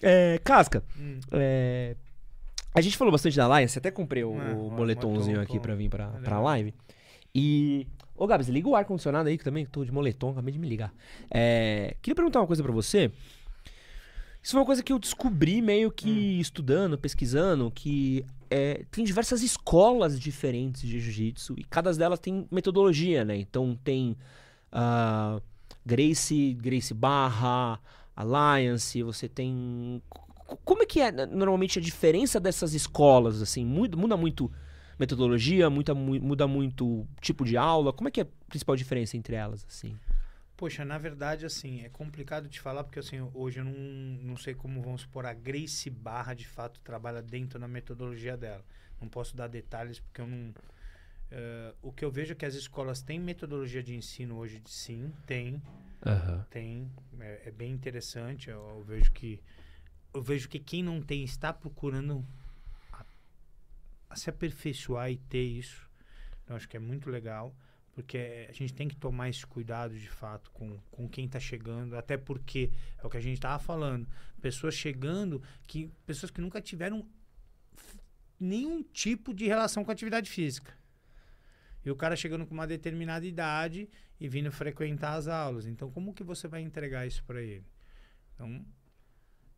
É, 0.01 0.39
Casca, 0.43 0.83
Hum. 0.97 1.19
é, 1.33 1.95
a 2.73 2.79
gente 2.81 2.95
falou 2.97 3.11
bastante 3.11 3.35
da 3.35 3.45
Alliance, 3.45 3.77
até 3.77 3.91
comprei 3.91 4.23
o, 4.23 4.33
Ah, 4.39 4.53
o 4.53 4.71
moletomzinho 4.71 5.35
moletom, 5.35 5.41
aqui 5.41 5.59
pra 5.59 5.75
vir 5.75 5.89
pra, 5.89 6.07
pra 6.23 6.39
live. 6.39 6.73
E. 7.35 7.85
Ô, 8.15 8.27
Gabs, 8.27 8.47
liga 8.49 8.69
o 8.69 8.75
ar-condicionado 8.75 9.27
aí, 9.29 9.37
que 9.37 9.43
também 9.43 9.65
tô 9.65 9.83
de 9.83 9.91
moletom, 9.91 10.29
acabei 10.31 10.53
de 10.53 10.59
me 10.59 10.69
ligar. 10.69 10.93
É, 11.29 11.95
Queria 12.01 12.15
perguntar 12.15 12.39
uma 12.39 12.47
coisa 12.47 12.61
pra 12.63 12.71
você. 12.71 13.11
Isso 14.43 14.51
foi 14.51 14.59
uma 14.59 14.65
coisa 14.65 14.81
que 14.83 14.93
eu 14.93 14.99
descobri 14.99 15.61
meio 15.61 15.91
que 15.91 16.39
estudando, 16.39 16.97
pesquisando, 16.97 17.69
que 17.71 18.25
é, 18.51 18.83
tem 18.91 19.03
diversas 19.05 19.41
escolas 19.41 20.19
diferentes 20.19 20.81
de 20.81 20.99
jiu-jitsu 20.99 21.55
e 21.57 21.63
cada 21.63 21.93
delas 21.93 22.19
tem 22.19 22.45
metodologia, 22.51 23.23
né? 23.23 23.37
Então 23.37 23.79
tem 23.83 24.15
ah, 24.71 25.41
Grace, 25.85 26.53
Grace 26.61 26.93
Barra, 26.93 27.79
Alliance, 28.15 29.01
você 29.01 29.29
tem. 29.29 30.01
Como 30.65 30.83
é 30.83 30.85
que 30.85 30.99
é 30.99 31.11
normalmente 31.25 31.79
a 31.79 31.81
diferença 31.81 32.39
dessas 32.39 32.73
escolas? 32.73 33.41
Assim, 33.41 33.65
muda, 33.65 33.95
muito 34.17 34.51
metodologia, 34.99 35.69
muda, 35.69 35.95
mu- 35.95 36.19
muda 36.21 36.45
muito 36.45 37.07
tipo 37.21 37.45
de 37.45 37.55
aula? 37.55 37.93
Como 37.93 38.09
é 38.09 38.11
que 38.11 38.19
é 38.19 38.23
a 38.23 38.27
principal 38.49 38.75
diferença 38.75 39.15
entre 39.15 39.33
elas, 39.35 39.65
assim? 39.67 39.95
Poxa, 40.61 40.85
na 40.85 40.99
verdade, 40.99 41.43
assim, 41.43 41.81
é 41.83 41.89
complicado 41.89 42.47
de 42.47 42.59
falar, 42.59 42.83
porque 42.83 42.99
assim, 42.99 43.19
hoje 43.33 43.59
eu 43.61 43.65
não, 43.65 43.73
não 43.73 44.37
sei 44.37 44.53
como, 44.53 44.79
vamos 44.79 45.01
supor, 45.01 45.25
a 45.25 45.33
Grace 45.33 45.89
Barra 45.89 46.35
de 46.35 46.47
fato 46.47 46.79
trabalha 46.81 47.19
dentro 47.19 47.57
da 47.57 47.67
metodologia 47.67 48.37
dela. 48.37 48.63
Não 49.01 49.09
posso 49.09 49.35
dar 49.35 49.47
detalhes 49.47 49.99
porque 49.99 50.21
eu 50.21 50.27
não. 50.27 50.53
eh, 51.31 51.73
o 51.81 51.91
que 51.91 52.05
eu 52.05 52.11
vejo 52.11 52.33
é 52.33 52.35
que 52.35 52.45
as 52.45 52.53
escolas 52.53 53.01
têm 53.01 53.19
metodologia 53.19 53.81
de 53.81 53.95
ensino 53.95 54.37
hoje, 54.37 54.61
sim, 54.67 55.11
tem, 55.25 55.59
Aham. 56.05 56.45
tem. 56.51 56.91
É, 57.19 57.41
é 57.47 57.51
bem 57.51 57.71
interessante. 57.71 58.51
Eu, 58.51 58.59
eu 58.77 58.83
vejo 58.83 59.11
que. 59.11 59.41
Eu 60.13 60.21
vejo 60.21 60.47
que 60.47 60.59
quem 60.59 60.83
não 60.83 61.01
tem 61.01 61.23
está 61.23 61.51
procurando 61.51 62.23
a- 62.93 63.03
a 64.11 64.15
se 64.15 64.29
aperfeiçoar 64.29 65.09
e 65.09 65.17
ter 65.17 65.41
isso. 65.41 65.89
Eu 66.47 66.55
acho 66.55 66.69
que 66.69 66.77
é 66.77 66.79
muito 66.79 67.09
legal, 67.09 67.51
porque 68.01 68.47
a 68.49 68.51
gente 68.51 68.73
tem 68.73 68.87
que 68.87 68.95
tomar 68.95 69.29
esse 69.29 69.45
cuidado 69.45 69.97
de 69.97 70.09
fato 70.09 70.49
com, 70.51 70.79
com 70.89 71.07
quem 71.07 71.25
está 71.25 71.39
chegando, 71.39 71.95
até 71.95 72.17
porque 72.17 72.71
é 72.97 73.05
o 73.05 73.09
que 73.09 73.17
a 73.17 73.21
gente 73.21 73.35
estava 73.35 73.59
falando, 73.59 74.07
pessoas 74.41 74.73
chegando 74.73 75.41
que 75.67 75.91
pessoas 76.05 76.31
que 76.31 76.41
nunca 76.41 76.59
tiveram 76.59 77.07
nenhum 78.39 78.81
tipo 78.81 79.33
de 79.33 79.45
relação 79.45 79.85
com 79.85 79.91
atividade 79.91 80.29
física. 80.29 80.75
E 81.85 81.91
o 81.91 81.95
cara 81.95 82.15
chegando 82.15 82.45
com 82.45 82.53
uma 82.53 82.67
determinada 82.67 83.25
idade 83.25 83.87
e 84.19 84.27
vindo 84.27 84.51
frequentar 84.51 85.13
as 85.13 85.27
aulas. 85.27 85.65
Então, 85.65 85.91
como 85.91 86.13
que 86.13 86.23
você 86.23 86.47
vai 86.47 86.61
entregar 86.61 87.07
isso 87.07 87.23
para 87.23 87.41
ele? 87.41 87.65
Então, 88.33 88.65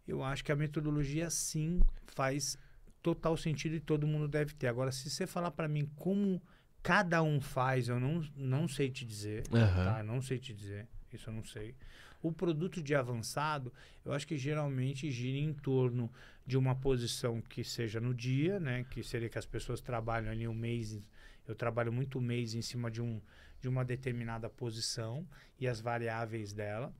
eu 0.07 0.23
acho 0.23 0.43
que 0.43 0.51
a 0.51 0.55
metodologia 0.55 1.29
sim 1.29 1.81
faz 2.07 2.57
total 3.01 3.35
sentido 3.35 3.75
e 3.75 3.79
todo 3.79 4.07
mundo 4.07 4.27
deve 4.27 4.53
ter. 4.53 4.67
Agora, 4.67 4.91
se 4.91 5.09
você 5.09 5.25
falar 5.25 5.51
para 5.51 5.67
mim 5.67 5.85
como 5.95 6.41
cada 6.84 7.23
um 7.23 7.39
faz, 7.39 7.88
eu 7.88 7.99
não, 7.99 8.21
não 8.36 8.67
sei 8.67 8.91
te 8.91 9.05
dizer. 9.05 9.43
Aham. 9.51 9.86
Tá? 9.86 10.03
Não 10.03 10.21
sei 10.21 10.38
te 10.38 10.53
dizer. 10.53 10.86
Isso 11.11 11.29
eu 11.29 11.34
não 11.34 11.43
sei. 11.45 11.73
O 12.21 12.31
produto 12.31 12.81
de 12.84 12.93
avançado, 12.93 13.73
eu 14.05 14.11
acho 14.11 14.27
que 14.27 14.38
geralmente 14.38 15.09
gira 15.09 15.38
em 15.38 15.53
torno 15.53 16.11
de 16.45 16.57
uma 16.57 16.75
posição 16.75 17.41
que 17.41 17.63
seja 17.63 17.99
no 17.99 18.13
dia, 18.13 18.59
né? 18.59 18.86
Que 18.89 19.01
seria 19.01 19.29
que 19.29 19.38
as 19.38 19.45
pessoas 19.45 19.81
trabalham 19.81 20.31
ali 20.31 20.47
um 20.47 20.53
mês. 20.53 21.01
Eu 21.47 21.55
trabalho 21.55 21.91
muito 21.91 22.19
mês 22.19 22.53
em 22.53 22.61
cima 22.61 22.91
de, 22.91 23.01
um, 23.01 23.21
de 23.61 23.69
uma 23.69 23.84
determinada 23.84 24.49
posição 24.49 25.27
e 25.59 25.67
as 25.67 25.79
variáveis 25.79 26.53
dela. 26.53 26.93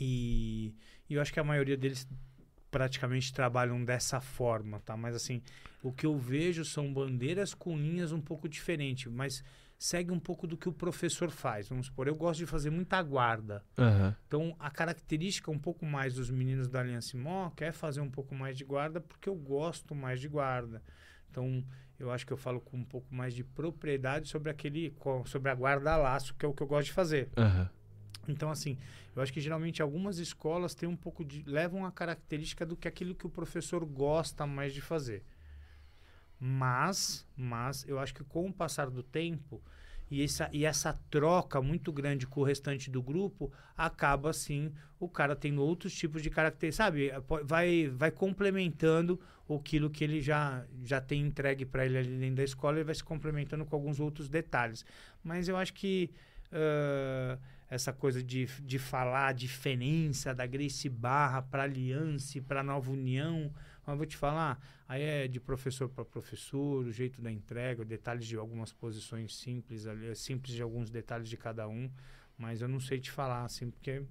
E, 0.00 0.74
e 1.08 1.14
eu 1.14 1.20
acho 1.20 1.32
que 1.32 1.40
a 1.40 1.44
maioria 1.44 1.76
deles 1.76 2.08
praticamente 2.72 3.32
trabalham 3.32 3.84
dessa 3.84 4.18
forma, 4.18 4.80
tá? 4.80 4.96
Mas 4.96 5.14
assim, 5.14 5.42
o 5.82 5.92
que 5.92 6.06
eu 6.06 6.16
vejo 6.16 6.64
são 6.64 6.92
bandeiras 6.92 7.52
com 7.52 7.76
linhas 7.76 8.12
um 8.12 8.20
pouco 8.20 8.48
diferentes, 8.48 9.12
mas 9.12 9.44
segue 9.78 10.10
um 10.10 10.18
pouco 10.18 10.46
do 10.46 10.56
que 10.56 10.68
o 10.68 10.72
professor 10.72 11.30
faz. 11.30 11.68
Vamos 11.68 11.86
supor, 11.86 12.08
eu 12.08 12.16
gosto 12.16 12.38
de 12.38 12.46
fazer 12.46 12.70
muita 12.70 13.00
guarda. 13.02 13.62
Aham. 13.78 14.16
Então, 14.26 14.56
a 14.58 14.70
característica 14.70 15.50
um 15.50 15.58
pouco 15.58 15.84
mais 15.84 16.14
dos 16.14 16.30
meninos 16.30 16.66
da 16.66 16.80
Aliança 16.80 17.18
Moca 17.18 17.66
é 17.66 17.72
fazer 17.72 18.00
um 18.00 18.10
pouco 18.10 18.34
mais 18.34 18.56
de 18.56 18.64
guarda, 18.64 18.98
porque 18.98 19.28
eu 19.28 19.34
gosto 19.34 19.94
mais 19.94 20.18
de 20.18 20.28
guarda. 20.28 20.82
Então, 21.30 21.62
eu 21.98 22.10
acho 22.10 22.26
que 22.26 22.32
eu 22.32 22.38
falo 22.38 22.58
com 22.58 22.78
um 22.78 22.84
pouco 22.84 23.14
mais 23.14 23.34
de 23.34 23.44
propriedade 23.44 24.30
sobre 24.30 24.50
aquele, 24.50 24.96
sobre 25.26 25.50
a 25.50 25.54
guarda-laço, 25.54 26.34
que 26.34 26.46
é 26.46 26.48
o 26.48 26.54
que 26.54 26.62
eu 26.62 26.66
gosto 26.66 26.86
de 26.86 26.92
fazer. 26.92 27.28
Aham. 27.36 27.68
Então, 28.28 28.50
assim, 28.50 28.78
eu 29.14 29.22
acho 29.22 29.32
que 29.32 29.40
geralmente 29.40 29.82
algumas 29.82 30.18
escolas 30.18 30.74
têm 30.74 30.88
um 30.88 30.96
pouco 30.96 31.24
de. 31.24 31.42
levam 31.46 31.84
a 31.84 31.92
característica 31.92 32.64
do 32.64 32.76
que 32.76 32.88
aquilo 32.88 33.14
que 33.14 33.26
o 33.26 33.30
professor 33.30 33.84
gosta 33.84 34.46
mais 34.46 34.72
de 34.72 34.80
fazer. 34.80 35.24
Mas, 36.38 37.24
mas, 37.36 37.86
eu 37.88 37.98
acho 38.00 38.14
que 38.14 38.24
com 38.24 38.48
o 38.48 38.52
passar 38.52 38.90
do 38.90 39.02
tempo 39.02 39.62
e 40.10 40.22
essa, 40.22 40.50
e 40.52 40.64
essa 40.64 40.92
troca 41.08 41.62
muito 41.62 41.92
grande 41.92 42.26
com 42.26 42.40
o 42.40 42.44
restante 42.44 42.90
do 42.90 43.00
grupo, 43.00 43.50
acaba 43.76 44.30
assim 44.30 44.72
o 44.98 45.08
cara 45.08 45.36
tendo 45.36 45.62
outros 45.62 45.94
tipos 45.94 46.20
de 46.22 46.30
características, 46.30 46.74
sabe? 46.86 47.12
Po- 47.26 47.44
Vai, 47.44 47.88
vai 47.88 48.10
complementando 48.10 49.20
aquilo 49.48 49.90
que 49.90 50.02
ele 50.02 50.20
já, 50.20 50.64
já 50.82 51.00
tem 51.00 51.20
entregue 51.20 51.64
para 51.64 51.84
ele 51.86 51.98
ali 51.98 52.18
dentro 52.18 52.36
da 52.36 52.44
escola, 52.44 52.78
ele 52.78 52.84
vai 52.84 52.94
se 52.94 53.04
complementando 53.04 53.64
com 53.66 53.76
alguns 53.76 54.00
outros 54.00 54.28
detalhes. 54.28 54.84
Mas 55.22 55.46
eu 55.48 55.56
acho 55.56 55.74
que 55.74 56.10
ah, 56.50 57.38
essa 57.72 57.90
coisa 57.90 58.22
de, 58.22 58.44
de 58.60 58.78
falar 58.78 59.28
a 59.28 59.32
diferença 59.32 60.34
da 60.34 60.44
Grace 60.46 60.90
Barra 60.90 61.40
para 61.40 61.62
Aliança, 61.62 62.38
para 62.42 62.62
Nova 62.62 62.90
União, 62.90 63.50
mas 63.86 63.96
vou 63.96 64.04
te 64.04 64.14
falar, 64.14 64.60
aí 64.86 65.00
é 65.00 65.26
de 65.26 65.40
professor 65.40 65.88
para 65.88 66.04
professor, 66.04 66.84
o 66.84 66.92
jeito 66.92 67.22
da 67.22 67.32
entrega, 67.32 67.82
detalhes 67.82 68.26
de 68.26 68.36
algumas 68.36 68.74
posições 68.74 69.34
simples, 69.34 69.86
simples 70.16 70.54
de 70.54 70.60
alguns 70.60 70.90
detalhes 70.90 71.30
de 71.30 71.36
cada 71.38 71.66
um, 71.66 71.90
mas 72.36 72.60
eu 72.60 72.68
não 72.68 72.78
sei 72.78 73.00
te 73.00 73.10
falar 73.10 73.42
assim, 73.42 73.70
porque 73.70 74.02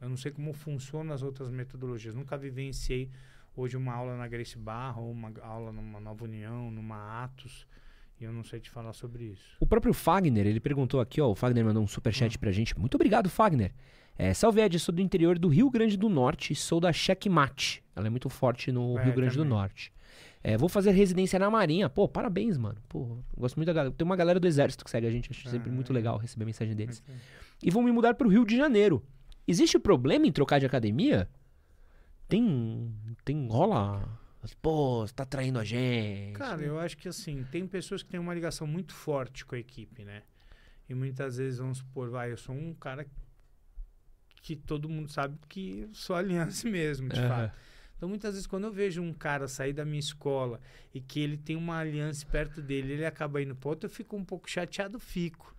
eu 0.00 0.08
não 0.08 0.16
sei 0.16 0.32
como 0.32 0.54
funcionam 0.54 1.14
as 1.14 1.22
outras 1.22 1.50
metodologias. 1.50 2.14
Nunca 2.14 2.38
vivenciei 2.38 3.10
hoje 3.54 3.76
uma 3.76 3.92
aula 3.92 4.16
na 4.16 4.26
Grace 4.26 4.56
Barra 4.56 4.98
ou 4.98 5.12
uma 5.12 5.30
aula 5.42 5.72
numa 5.72 6.00
Nova 6.00 6.24
União, 6.24 6.70
numa 6.70 7.22
Atos, 7.22 7.66
e 8.22 8.26
eu 8.26 8.32
não 8.32 8.42
sei 8.44 8.60
te 8.60 8.70
falar 8.70 8.92
sobre 8.92 9.24
isso. 9.24 9.56
O 9.60 9.66
próprio 9.66 9.92
Fagner, 9.92 10.46
ele 10.46 10.60
perguntou 10.60 11.00
aqui, 11.00 11.20
ó. 11.20 11.28
O 11.30 11.34
Fagner 11.34 11.64
mandou 11.64 11.82
um 11.82 11.86
superchat 11.86 12.38
pra 12.38 12.50
gente. 12.52 12.78
Muito 12.78 12.94
obrigado, 12.94 13.28
Fagner. 13.28 13.72
É, 14.16 14.32
salve 14.34 14.60
Ed, 14.60 14.78
sou 14.78 14.94
do 14.94 15.00
interior 15.00 15.38
do 15.38 15.48
Rio 15.48 15.70
Grande 15.70 15.96
do 15.96 16.08
Norte, 16.08 16.54
sou 16.54 16.78
da 16.80 16.92
Checkmate. 16.92 17.82
Ela 17.96 18.06
é 18.06 18.10
muito 18.10 18.28
forte 18.28 18.70
no 18.70 18.98
É, 18.98 19.04
Rio 19.04 19.14
Grande 19.14 19.36
do 19.36 19.42
também. 19.42 19.58
Norte. 19.58 19.92
É, 20.44 20.56
vou 20.58 20.68
fazer 20.68 20.90
residência 20.90 21.38
na 21.38 21.48
Marinha. 21.50 21.88
Pô, 21.88 22.08
parabéns, 22.08 22.58
mano. 22.58 22.76
Pô, 22.88 23.18
gosto 23.36 23.56
muito 23.56 23.66
da 23.68 23.72
galera. 23.72 23.94
Tem 23.94 24.04
uma 24.04 24.16
galera 24.16 24.38
do 24.40 24.46
Exército 24.46 24.84
que 24.84 24.90
segue 24.90 25.06
a 25.06 25.10
gente, 25.10 25.30
acho 25.30 25.48
sempre 25.48 25.70
Ah, 25.70 25.72
muito 25.72 25.92
é. 25.92 25.94
legal 25.94 26.18
receber 26.18 26.44
mensagem 26.44 26.74
deles. 26.74 27.02
E 27.62 27.70
vou 27.70 27.82
me 27.82 27.92
mudar 27.92 28.14
pro 28.14 28.28
Rio 28.28 28.44
de 28.44 28.56
Janeiro. 28.56 29.02
Existe 29.46 29.78
problema 29.78 30.26
em 30.26 30.32
trocar 30.32 30.58
de 30.60 30.66
academia? 30.66 31.28
Tem. 32.28 32.92
Tem. 33.24 33.46
rola. 33.48 34.08
Pô, 34.60 35.06
você 35.06 35.14
tá 35.14 35.24
traindo 35.24 35.58
a 35.58 35.64
gente. 35.64 36.38
Cara, 36.38 36.62
eu 36.62 36.78
acho 36.78 36.96
que 36.96 37.08
assim, 37.08 37.44
tem 37.50 37.66
pessoas 37.66 38.02
que 38.02 38.08
têm 38.10 38.18
uma 38.18 38.34
ligação 38.34 38.66
muito 38.66 38.92
forte 38.92 39.44
com 39.44 39.54
a 39.54 39.58
equipe, 39.58 40.04
né? 40.04 40.22
E 40.88 40.94
muitas 40.94 41.36
vezes, 41.36 41.58
vamos 41.58 41.78
supor, 41.78 42.10
vai, 42.10 42.32
eu 42.32 42.36
sou 42.36 42.54
um 42.54 42.74
cara 42.74 43.06
que 44.42 44.56
todo 44.56 44.88
mundo 44.88 45.10
sabe 45.10 45.38
que 45.48 45.80
eu 45.88 45.94
sou 45.94 46.16
aliança 46.16 46.68
mesmo, 46.68 47.08
de 47.08 47.18
Aham. 47.20 47.28
fato. 47.28 47.58
Então, 47.96 48.08
muitas 48.08 48.34
vezes, 48.34 48.48
quando 48.48 48.64
eu 48.64 48.72
vejo 48.72 49.00
um 49.00 49.14
cara 49.14 49.46
sair 49.46 49.72
da 49.72 49.84
minha 49.84 50.00
escola 50.00 50.60
e 50.92 51.00
que 51.00 51.20
ele 51.20 51.36
tem 51.36 51.54
uma 51.54 51.78
aliança 51.78 52.26
perto 52.26 52.60
dele, 52.60 52.94
ele 52.94 53.06
acaba 53.06 53.40
indo 53.40 53.54
pro 53.54 53.70
outro, 53.70 53.86
eu 53.86 53.90
fico 53.90 54.16
um 54.16 54.24
pouco 54.24 54.50
chateado, 54.50 54.98
fico. 54.98 55.54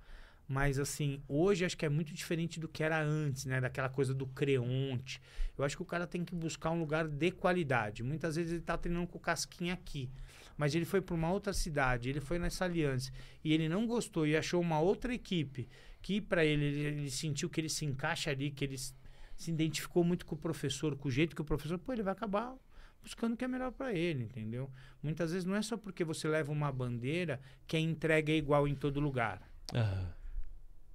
Mas, 0.47 0.77
assim, 0.77 1.21
hoje 1.27 1.65
acho 1.65 1.77
que 1.77 1.85
é 1.85 1.89
muito 1.89 2.13
diferente 2.13 2.59
do 2.59 2.67
que 2.67 2.83
era 2.83 3.01
antes, 3.01 3.45
né? 3.45 3.61
Daquela 3.61 3.89
coisa 3.89 4.13
do 4.13 4.27
creonte. 4.27 5.21
Eu 5.57 5.63
acho 5.63 5.75
que 5.75 5.81
o 5.81 5.85
cara 5.85 6.05
tem 6.05 6.25
que 6.25 6.35
buscar 6.35 6.71
um 6.71 6.79
lugar 6.79 7.07
de 7.07 7.31
qualidade. 7.31 8.03
Muitas 8.03 8.35
vezes 8.35 8.51
ele 8.51 8.61
tá 8.61 8.77
treinando 8.77 9.07
com 9.07 9.17
o 9.17 9.21
casquinha 9.21 9.73
aqui. 9.73 10.09
Mas 10.57 10.75
ele 10.75 10.85
foi 10.85 11.01
para 11.01 11.15
uma 11.15 11.31
outra 11.31 11.53
cidade, 11.53 12.09
ele 12.09 12.19
foi 12.19 12.37
nessa 12.37 12.65
aliança. 12.65 13.11
E 13.43 13.53
ele 13.53 13.67
não 13.67 13.87
gostou 13.87 14.27
e 14.27 14.35
achou 14.35 14.61
uma 14.61 14.79
outra 14.79 15.13
equipe 15.13 15.67
que, 16.01 16.21
para 16.21 16.45
ele, 16.45 16.65
ele, 16.65 16.79
ele 16.81 17.11
sentiu 17.11 17.49
que 17.49 17.59
ele 17.59 17.69
se 17.69 17.85
encaixa 17.85 18.29
ali, 18.29 18.51
que 18.51 18.65
ele 18.65 18.77
se 18.77 19.51
identificou 19.51 20.03
muito 20.03 20.25
com 20.25 20.35
o 20.35 20.37
professor, 20.37 20.95
com 20.95 21.07
o 21.07 21.11
jeito 21.11 21.35
que 21.35 21.41
o 21.41 21.45
professor. 21.45 21.79
Pô, 21.79 21.93
ele 21.93 22.03
vai 22.03 22.13
acabar 22.13 22.55
buscando 23.01 23.33
o 23.33 23.37
que 23.37 23.43
é 23.43 23.47
melhor 23.47 23.71
para 23.71 23.93
ele, 23.93 24.23
entendeu? 24.23 24.71
Muitas 25.01 25.31
vezes 25.31 25.45
não 25.45 25.55
é 25.55 25.61
só 25.61 25.75
porque 25.75 26.03
você 26.03 26.27
leva 26.27 26.51
uma 26.51 26.71
bandeira 26.71 27.39
que 27.67 27.75
a 27.75 27.79
entrega 27.79 28.31
é 28.31 28.35
igual 28.37 28.67
em 28.67 28.75
todo 28.75 28.99
lugar. 28.99 29.41
Aham. 29.73 30.22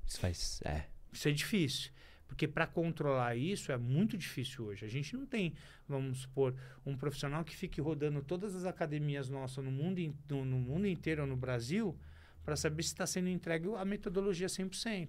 Isso 0.08 0.18
faz. 0.20 0.60
É. 0.64 0.84
Isso 1.12 1.28
é 1.28 1.32
difícil. 1.32 1.90
Porque 2.26 2.46
para 2.46 2.66
controlar 2.66 3.36
isso 3.36 3.72
é 3.72 3.78
muito 3.78 4.16
difícil 4.16 4.66
hoje. 4.66 4.84
A 4.84 4.88
gente 4.88 5.16
não 5.16 5.24
tem, 5.26 5.54
vamos 5.88 6.20
supor, 6.20 6.54
um 6.84 6.96
profissional 6.96 7.42
que 7.44 7.56
fique 7.56 7.80
rodando 7.80 8.22
todas 8.22 8.54
as 8.54 8.64
academias 8.64 9.28
nossas 9.30 9.64
no 9.64 9.70
mundo, 9.70 9.98
in- 9.98 10.14
no, 10.28 10.44
no 10.44 10.58
mundo 10.58 10.86
inteiro 10.86 11.22
ou 11.22 11.28
no 11.28 11.36
Brasil 11.36 11.98
para 12.44 12.54
saber 12.56 12.82
se 12.82 12.90
está 12.90 13.06
sendo 13.06 13.28
entregue 13.28 13.68
a 13.76 13.84
metodologia 13.84 14.46
100%. 14.46 15.08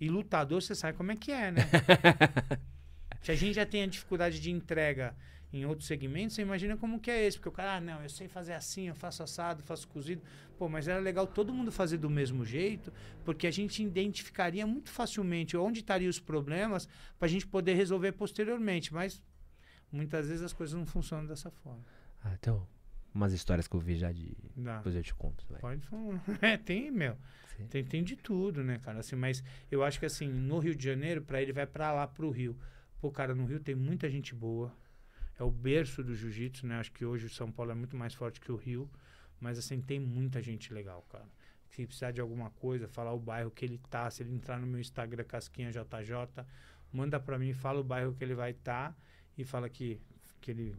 E 0.00 0.08
lutador, 0.08 0.62
você 0.62 0.74
sabe 0.74 0.96
como 0.96 1.12
é 1.12 1.16
que 1.16 1.30
é, 1.32 1.50
né? 1.52 1.62
se 3.22 3.30
a 3.32 3.34
gente 3.34 3.54
já 3.54 3.66
tem 3.66 3.82
a 3.82 3.86
dificuldade 3.86 4.40
de 4.40 4.50
entrega 4.50 5.14
em 5.52 5.64
outros 5.64 5.86
segmentos, 5.86 6.36
você 6.36 6.42
imagina 6.42 6.76
como 6.76 7.00
que 7.00 7.10
é 7.10 7.24
esse. 7.26 7.38
Porque 7.38 7.48
o 7.48 7.52
cara, 7.52 7.76
ah, 7.76 7.80
não, 7.80 8.02
eu 8.02 8.08
sei 8.08 8.28
fazer 8.28 8.52
assim, 8.52 8.88
eu 8.88 8.94
faço 8.94 9.22
assado, 9.22 9.62
faço 9.62 9.88
cozido. 9.88 10.22
Pô, 10.58 10.68
mas 10.68 10.88
era 10.88 11.00
legal 11.00 11.26
todo 11.26 11.52
mundo 11.52 11.72
fazer 11.72 11.98
do 11.98 12.10
mesmo 12.10 12.44
jeito, 12.44 12.92
porque 13.24 13.46
a 13.46 13.50
gente 13.50 13.82
identificaria 13.82 14.66
muito 14.66 14.90
facilmente 14.90 15.56
onde 15.56 15.80
estariam 15.80 16.10
os 16.10 16.20
problemas 16.20 16.86
para 17.18 17.26
a 17.26 17.28
gente 17.28 17.46
poder 17.46 17.74
resolver 17.74 18.12
posteriormente. 18.12 18.92
Mas 18.92 19.22
muitas 19.90 20.28
vezes 20.28 20.42
as 20.42 20.52
coisas 20.52 20.78
não 20.78 20.84
funcionam 20.84 21.26
dessa 21.26 21.50
forma. 21.50 21.84
Ah, 22.22 22.34
então, 22.38 22.66
umas 23.14 23.32
histórias 23.32 23.66
que 23.66 23.74
eu 23.74 23.80
vi 23.80 23.96
já 23.96 24.12
de. 24.12 24.36
Dá. 24.56 24.78
Depois 24.78 24.94
eu 24.94 25.02
te 25.02 25.14
conto. 25.14 25.44
vai. 25.48 25.60
Pode 25.60 25.86
falar. 25.86 26.22
É, 26.42 26.56
tem, 26.56 26.90
meu. 26.90 27.16
Sim. 27.56 27.66
Tem, 27.68 27.84
tem 27.84 28.04
de 28.04 28.16
tudo, 28.16 28.62
né, 28.62 28.78
cara? 28.78 29.00
Assim, 29.00 29.16
mas 29.16 29.42
eu 29.70 29.82
acho 29.82 29.98
que 29.98 30.06
assim, 30.06 30.28
no 30.28 30.58
Rio 30.58 30.74
de 30.74 30.84
Janeiro, 30.84 31.22
pra 31.22 31.40
ele 31.40 31.52
vai 31.52 31.66
pra 31.66 31.92
lá, 31.92 32.06
pro 32.06 32.30
Rio. 32.30 32.56
Pô, 33.00 33.10
cara, 33.10 33.34
no 33.34 33.46
Rio 33.46 33.60
tem 33.60 33.74
muita 33.74 34.10
gente 34.10 34.34
boa. 34.34 34.74
É 35.38 35.44
o 35.44 35.50
berço 35.50 36.02
do 36.02 36.14
jiu-jitsu, 36.14 36.66
né? 36.66 36.80
Acho 36.80 36.92
que 36.92 37.04
hoje 37.04 37.26
o 37.26 37.30
São 37.30 37.50
Paulo 37.50 37.70
é 37.70 37.74
muito 37.74 37.96
mais 37.96 38.12
forte 38.12 38.40
que 38.40 38.50
o 38.50 38.56
Rio. 38.56 38.90
Mas 39.40 39.58
assim, 39.58 39.80
tem 39.80 40.00
muita 40.00 40.42
gente 40.42 40.72
legal, 40.72 41.02
cara. 41.08 41.26
Se 41.68 41.86
precisar 41.86 42.10
de 42.10 42.20
alguma 42.20 42.50
coisa, 42.50 42.88
falar 42.88 43.12
o 43.12 43.18
bairro 43.18 43.50
que 43.50 43.64
ele 43.64 43.78
tá, 43.88 44.10
se 44.10 44.22
ele 44.22 44.34
entrar 44.34 44.58
no 44.58 44.66
meu 44.66 44.80
Instagram, 44.80 45.22
Casquinha 45.22 45.70
JJ, 45.70 46.44
manda 46.92 47.20
pra 47.20 47.38
mim, 47.38 47.52
fala 47.52 47.80
o 47.80 47.84
bairro 47.84 48.14
que 48.14 48.24
ele 48.24 48.34
vai 48.34 48.50
estar 48.50 48.96
e 49.36 49.44
fala 49.44 49.68
que, 49.68 50.00
que 50.40 50.50
ele 50.50 50.76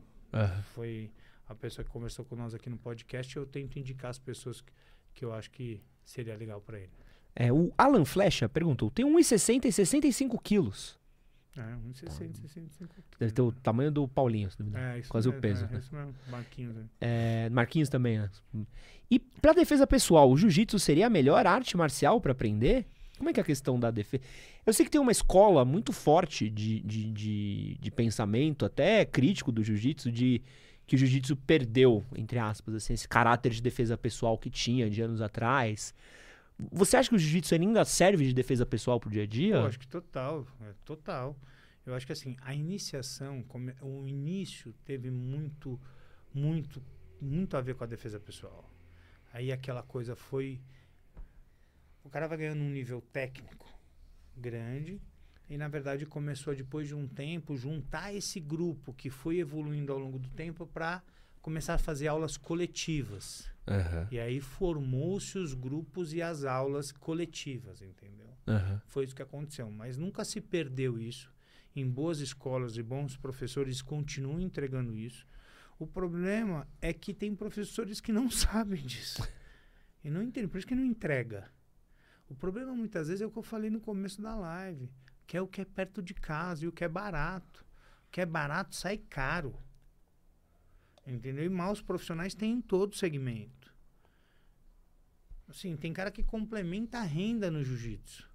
foi 0.74 1.10
a 1.48 1.56
pessoa 1.56 1.86
que 1.86 1.92
conversou 1.92 2.26
com 2.26 2.36
nós 2.36 2.54
aqui 2.54 2.70
no 2.70 2.78
podcast. 2.78 3.36
Eu 3.38 3.46
tento 3.46 3.80
indicar 3.80 4.12
as 4.12 4.20
pessoas 4.20 4.60
que, 4.60 4.74
que 5.14 5.24
eu 5.24 5.34
acho 5.34 5.50
que 5.52 5.82
seria 6.04 6.36
legal 6.36 6.60
pra 6.60 6.78
ele. 6.80 6.92
É, 7.36 7.54
o 7.54 7.72
Alan 7.78 8.04
Flecha 8.04 8.50
perguntou: 8.50 8.92
tem 8.92 9.06
1,60 9.06 9.66
e 9.66 9.72
65 9.72 10.40
quilos. 10.42 10.99
É, 11.60 11.76
1,60, 11.90 12.36
65 12.42 12.94
Deve 13.20 13.32
ter 13.32 13.42
o 13.42 13.52
tamanho 13.52 13.92
do 13.92 14.08
Paulinho, 14.08 14.50
se 14.50 14.58
duvidar. 14.58 14.96
É, 14.96 15.00
isso 15.00 15.10
Quase 15.10 15.28
o 15.28 15.32
mesmo, 15.32 15.42
peso, 15.42 15.66
É, 15.66 15.68
né? 15.70 15.80
isso 15.80 15.96
mesmo, 15.96 16.16
Marquinhos. 16.30 16.76
né? 16.76 16.84
É, 17.02 17.50
Marquinhos 17.50 17.90
também, 17.90 18.18
né? 18.20 18.30
E 19.12 19.20
pra 19.20 19.54
defesa 19.54 19.86
pessoal, 19.88 20.30
o 20.32 20.38
jiu-jitsu 20.38 20.80
seria 20.80 21.08
a 21.08 21.10
melhor 21.10 21.46
arte 21.46 21.76
marcial 21.76 22.20
pra 22.22 22.32
aprender? 22.32 22.86
Como 23.18 23.30
é 23.30 23.34
que 23.34 23.40
é 23.40 23.44
a 23.44 23.46
questão 23.46 23.78
da 23.80 23.92
defesa? 23.92 24.24
Eu 24.66 24.72
sei 24.72 24.86
que 24.86 24.92
tem 24.92 25.02
uma 25.02 25.12
escola 25.12 25.66
muito 25.66 25.92
forte 25.92 26.50
de, 26.50 26.80
de, 26.82 27.12
de, 27.12 27.78
de 27.82 27.92
pensamento, 27.92 28.66
até 28.66 29.04
crítico 29.04 29.52
do 29.52 29.62
jiu-jitsu, 29.64 30.12
de 30.12 30.42
que 30.88 30.96
o 30.96 30.98
jiu-jitsu 30.98 31.36
perdeu, 31.36 32.04
entre 32.16 32.40
aspas, 32.40 32.74
assim, 32.76 32.94
esse 32.94 33.08
caráter 33.08 33.52
de 33.52 33.62
defesa 33.62 33.98
pessoal 33.98 34.38
que 34.38 34.50
tinha 34.50 34.90
de 34.90 35.02
anos 35.02 35.22
atrás. 35.22 35.94
Você 36.72 36.98
acha 36.98 37.10
que 37.10 37.16
o 37.16 37.20
jiu-jitsu 37.20 37.56
ainda 37.56 37.86
serve 37.86 38.26
de 38.26 38.34
defesa 38.34 38.66
pessoal 38.66 39.00
pro 39.00 39.10
dia 39.10 39.24
a 39.24 39.26
dia? 39.28 39.60
Pô, 39.62 39.66
acho 39.68 39.80
que 39.80 39.88
total, 39.88 40.46
é, 40.62 40.74
total. 40.84 41.38
Eu 41.86 41.96
acho 41.96 42.06
que 42.06 42.12
assim, 42.12 42.36
a 42.42 42.54
iniciação, 42.54 43.42
come- 43.44 43.74
o 43.82 44.06
início 44.08 44.74
teve 44.86 45.10
muito, 45.10 45.80
muito, 46.34 46.84
muito 47.22 47.56
a 47.56 47.62
ver 47.62 47.76
com 47.76 47.84
a 47.84 47.88
defesa 47.88 48.20
pessoal. 48.20 48.70
Aí 49.32 49.52
aquela 49.52 49.82
coisa 49.84 50.16
foi. 50.16 50.60
O 52.04 52.10
cara 52.10 52.28
vai 52.28 52.38
ganhando 52.38 52.62
um 52.62 52.70
nível 52.70 53.02
técnico 53.14 53.68
grande. 54.36 55.00
E 55.50 55.58
na 55.58 55.68
verdade 55.68 56.06
começou 56.06 56.54
depois 56.54 56.88
de 56.88 56.94
um 56.94 57.08
tempo 57.08 57.56
juntar 57.58 58.14
esse 58.14 58.40
grupo 58.40 58.94
que 58.94 59.10
foi 59.10 59.40
evoluindo 59.40 59.92
ao 59.92 59.98
longo 59.98 60.20
do 60.20 60.30
tempo 60.30 60.68
para 60.68 61.02
começar 61.42 61.76
a 61.76 61.78
fazer 61.78 62.08
aulas 62.08 62.38
coletivas. 62.38 63.50
Aham, 63.68 64.08
E 64.12 64.20
aí 64.20 64.40
formou-se 64.42 65.38
os 65.38 65.54
grupos 65.54 66.14
e 66.14 66.22
as 66.22 66.44
aulas 66.44 66.92
coletivas, 66.92 67.82
entendeu? 67.82 68.30
aham. 68.48 68.82
Foi 68.88 69.04
isso 69.06 69.16
que 69.16 69.22
aconteceu. 69.22 69.70
Mas 69.70 69.98
nunca 69.98 70.26
se 70.26 70.42
perdeu 70.42 71.00
isso. 71.00 71.32
Em 71.76 71.88
boas 71.88 72.20
escolas 72.20 72.78
e 72.78 72.84
bons 72.84 73.16
professores 73.16 73.82
continuam 73.82 74.40
entregando 74.40 74.98
isso. 74.98 75.26
O 75.78 75.86
problema 75.88 76.68
é 76.82 76.92
que 76.92 77.14
tem 77.14 77.36
professores 77.36 78.02
que 78.02 78.12
não 78.12 78.30
sabem 78.32 78.82
disso. 78.82 79.26
E 80.04 80.10
não 80.10 80.24
entendem, 80.24 80.50
por 80.50 80.58
isso 80.58 80.68
que 80.68 80.76
não 80.76 80.84
entrega. 80.84 81.50
O 82.28 82.36
problema 82.36 82.74
muitas 82.74 83.08
vezes 83.08 83.22
é 83.22 83.26
o 83.26 83.32
que 83.32 83.38
eu 83.38 83.44
falei 83.44 83.70
no 83.70 83.80
começo 83.80 84.22
da 84.22 84.36
live, 84.36 84.90
que 85.28 85.38
é 85.38 85.42
o 85.42 85.48
que 85.48 85.62
é 85.62 85.66
perto 85.66 86.02
de 86.02 86.14
casa 86.14 86.66
e 86.66 86.68
o 86.68 86.72
que 86.72 86.84
é 86.84 86.88
barato. 86.90 87.66
O 88.08 88.12
que 88.12 88.20
é 88.22 88.26
barato 88.26 88.76
sai 88.76 88.98
caro. 88.98 89.56
Entendeu? 91.06 91.46
E 91.46 91.50
maus 91.50 91.82
profissionais 91.82 92.34
tem 92.36 92.52
em 92.54 92.62
todo 92.62 92.96
segmento. 92.96 93.74
Assim, 95.48 95.76
tem 95.76 95.92
cara 95.92 96.12
que 96.12 96.24
complementa 96.24 97.00
a 97.00 97.04
renda 97.04 97.50
no 97.50 97.64
jiu-jitsu. 97.64 98.30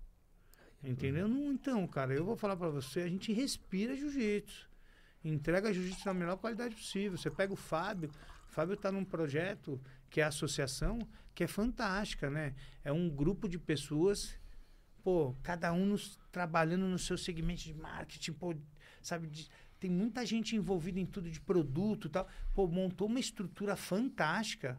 Entendeu? 0.82 1.28
Não, 1.28 1.52
então, 1.52 1.86
cara, 1.86 2.12
eu 2.12 2.24
vou 2.24 2.36
falar 2.36 2.56
pra 2.56 2.68
você, 2.68 3.00
a 3.00 3.08
gente 3.08 3.32
respira 3.32 3.96
jiu-jitsu. 3.96 4.68
Entrega 5.24 5.72
jiu-jitsu 5.72 6.04
na 6.06 6.12
melhor 6.12 6.36
qualidade 6.36 6.74
possível. 6.74 7.16
Você 7.16 7.30
pega 7.30 7.52
o 7.52 7.56
Fábio, 7.56 8.10
o 8.48 8.52
Fábio 8.52 8.76
tá 8.76 8.92
num 8.92 9.04
projeto 9.04 9.80
que 10.10 10.20
é 10.20 10.24
a 10.24 10.28
associação, 10.28 10.98
que 11.34 11.44
é 11.44 11.46
fantástica, 11.46 12.28
né? 12.28 12.54
É 12.84 12.92
um 12.92 13.08
grupo 13.08 13.48
de 13.48 13.58
pessoas, 13.58 14.38
pô, 15.02 15.34
cada 15.42 15.72
um 15.72 15.86
nos, 15.86 16.18
trabalhando 16.30 16.86
no 16.86 16.98
seu 16.98 17.16
segmento 17.16 17.62
de 17.62 17.72
marketing, 17.72 18.32
pô, 18.32 18.54
sabe, 19.00 19.28
de- 19.28 19.48
tem 19.84 19.90
muita 19.90 20.24
gente 20.24 20.56
envolvida 20.56 20.98
em 20.98 21.04
tudo 21.04 21.30
de 21.30 21.38
produto 21.38 22.06
e 22.06 22.10
tal. 22.10 22.26
Pô, 22.54 22.66
montou 22.66 23.06
uma 23.06 23.20
estrutura 23.20 23.76
fantástica 23.76 24.78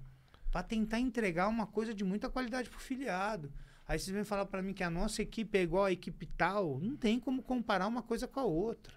para 0.52 0.64
tentar 0.64 1.00
entregar 1.00 1.48
uma 1.48 1.68
coisa 1.68 1.94
de 1.94 2.04
muita 2.04 2.28
qualidade 2.28 2.72
pro 2.72 2.80
filiado. 2.80 3.54
Aí 3.88 4.00
vocês 4.00 4.12
vêm 4.12 4.24
falar 4.24 4.48
para 4.48 4.64
mim 4.64 4.74
que 4.74 4.84
a 4.84 4.90
nossa 4.90 5.22
equipe 5.22 5.56
é 5.60 5.62
igual 5.62 5.86
à 5.86 5.92
equipe 5.92 6.26
tal. 6.26 6.80
Não 6.80 6.98
tem 6.98 7.20
como 7.20 7.44
comparar 7.44 7.86
uma 7.86 8.02
coisa 8.02 8.28
com 8.28 8.40
a 8.40 8.46
outra. 8.46 8.96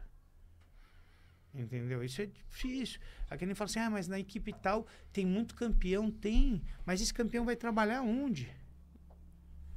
Entendeu? 1.54 2.02
Isso 2.02 2.22
é 2.22 2.26
difícil. 2.26 3.00
Aqui 3.28 3.44
nem 3.44 3.54
fala 3.54 3.68
assim, 3.68 3.80
ah, 3.80 3.90
mas 3.90 4.08
na 4.08 4.18
equipe 4.18 4.54
tal 4.54 4.86
tem 5.12 5.26
muito 5.26 5.54
campeão. 5.54 6.10
Tem, 6.10 6.62
mas 6.86 7.02
esse 7.02 7.12
campeão 7.12 7.44
vai 7.44 7.54
trabalhar 7.54 8.00
onde? 8.00 8.50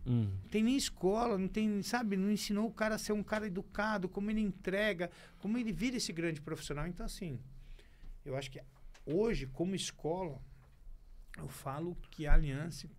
Hum. 0.06 0.32
Tem 0.50 0.64
nem 0.64 0.76
escola, 0.76 1.38
não 1.38 1.48
tem, 1.48 1.82
sabe, 1.84 2.18
não 2.18 2.32
ensinou 2.32 2.68
o 2.68 2.74
cara 2.74 2.96
a 2.96 2.98
ser 2.98 3.14
um 3.14 3.24
cara 3.24 3.46
educado, 3.48 4.10
como 4.10 4.32
ele 4.32 4.42
entrega, 4.42 5.12
como 5.40 5.58
ele 5.58 5.72
vira 5.72 5.98
esse 5.98 6.12
grande 6.12 6.42
profissional. 6.42 6.88
Então, 6.88 7.06
assim, 7.06 7.40
eu 8.26 8.36
acho 8.36 8.50
que 8.50 8.62
hoje, 9.06 9.46
como 9.48 9.76
escola, 9.76 10.42
eu 11.38 11.48
falo 11.48 11.96
que 12.10 12.26
a 12.26 12.34
Aliança 12.34 12.90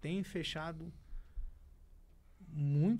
tem 0.00 0.22
fechado 0.22 0.92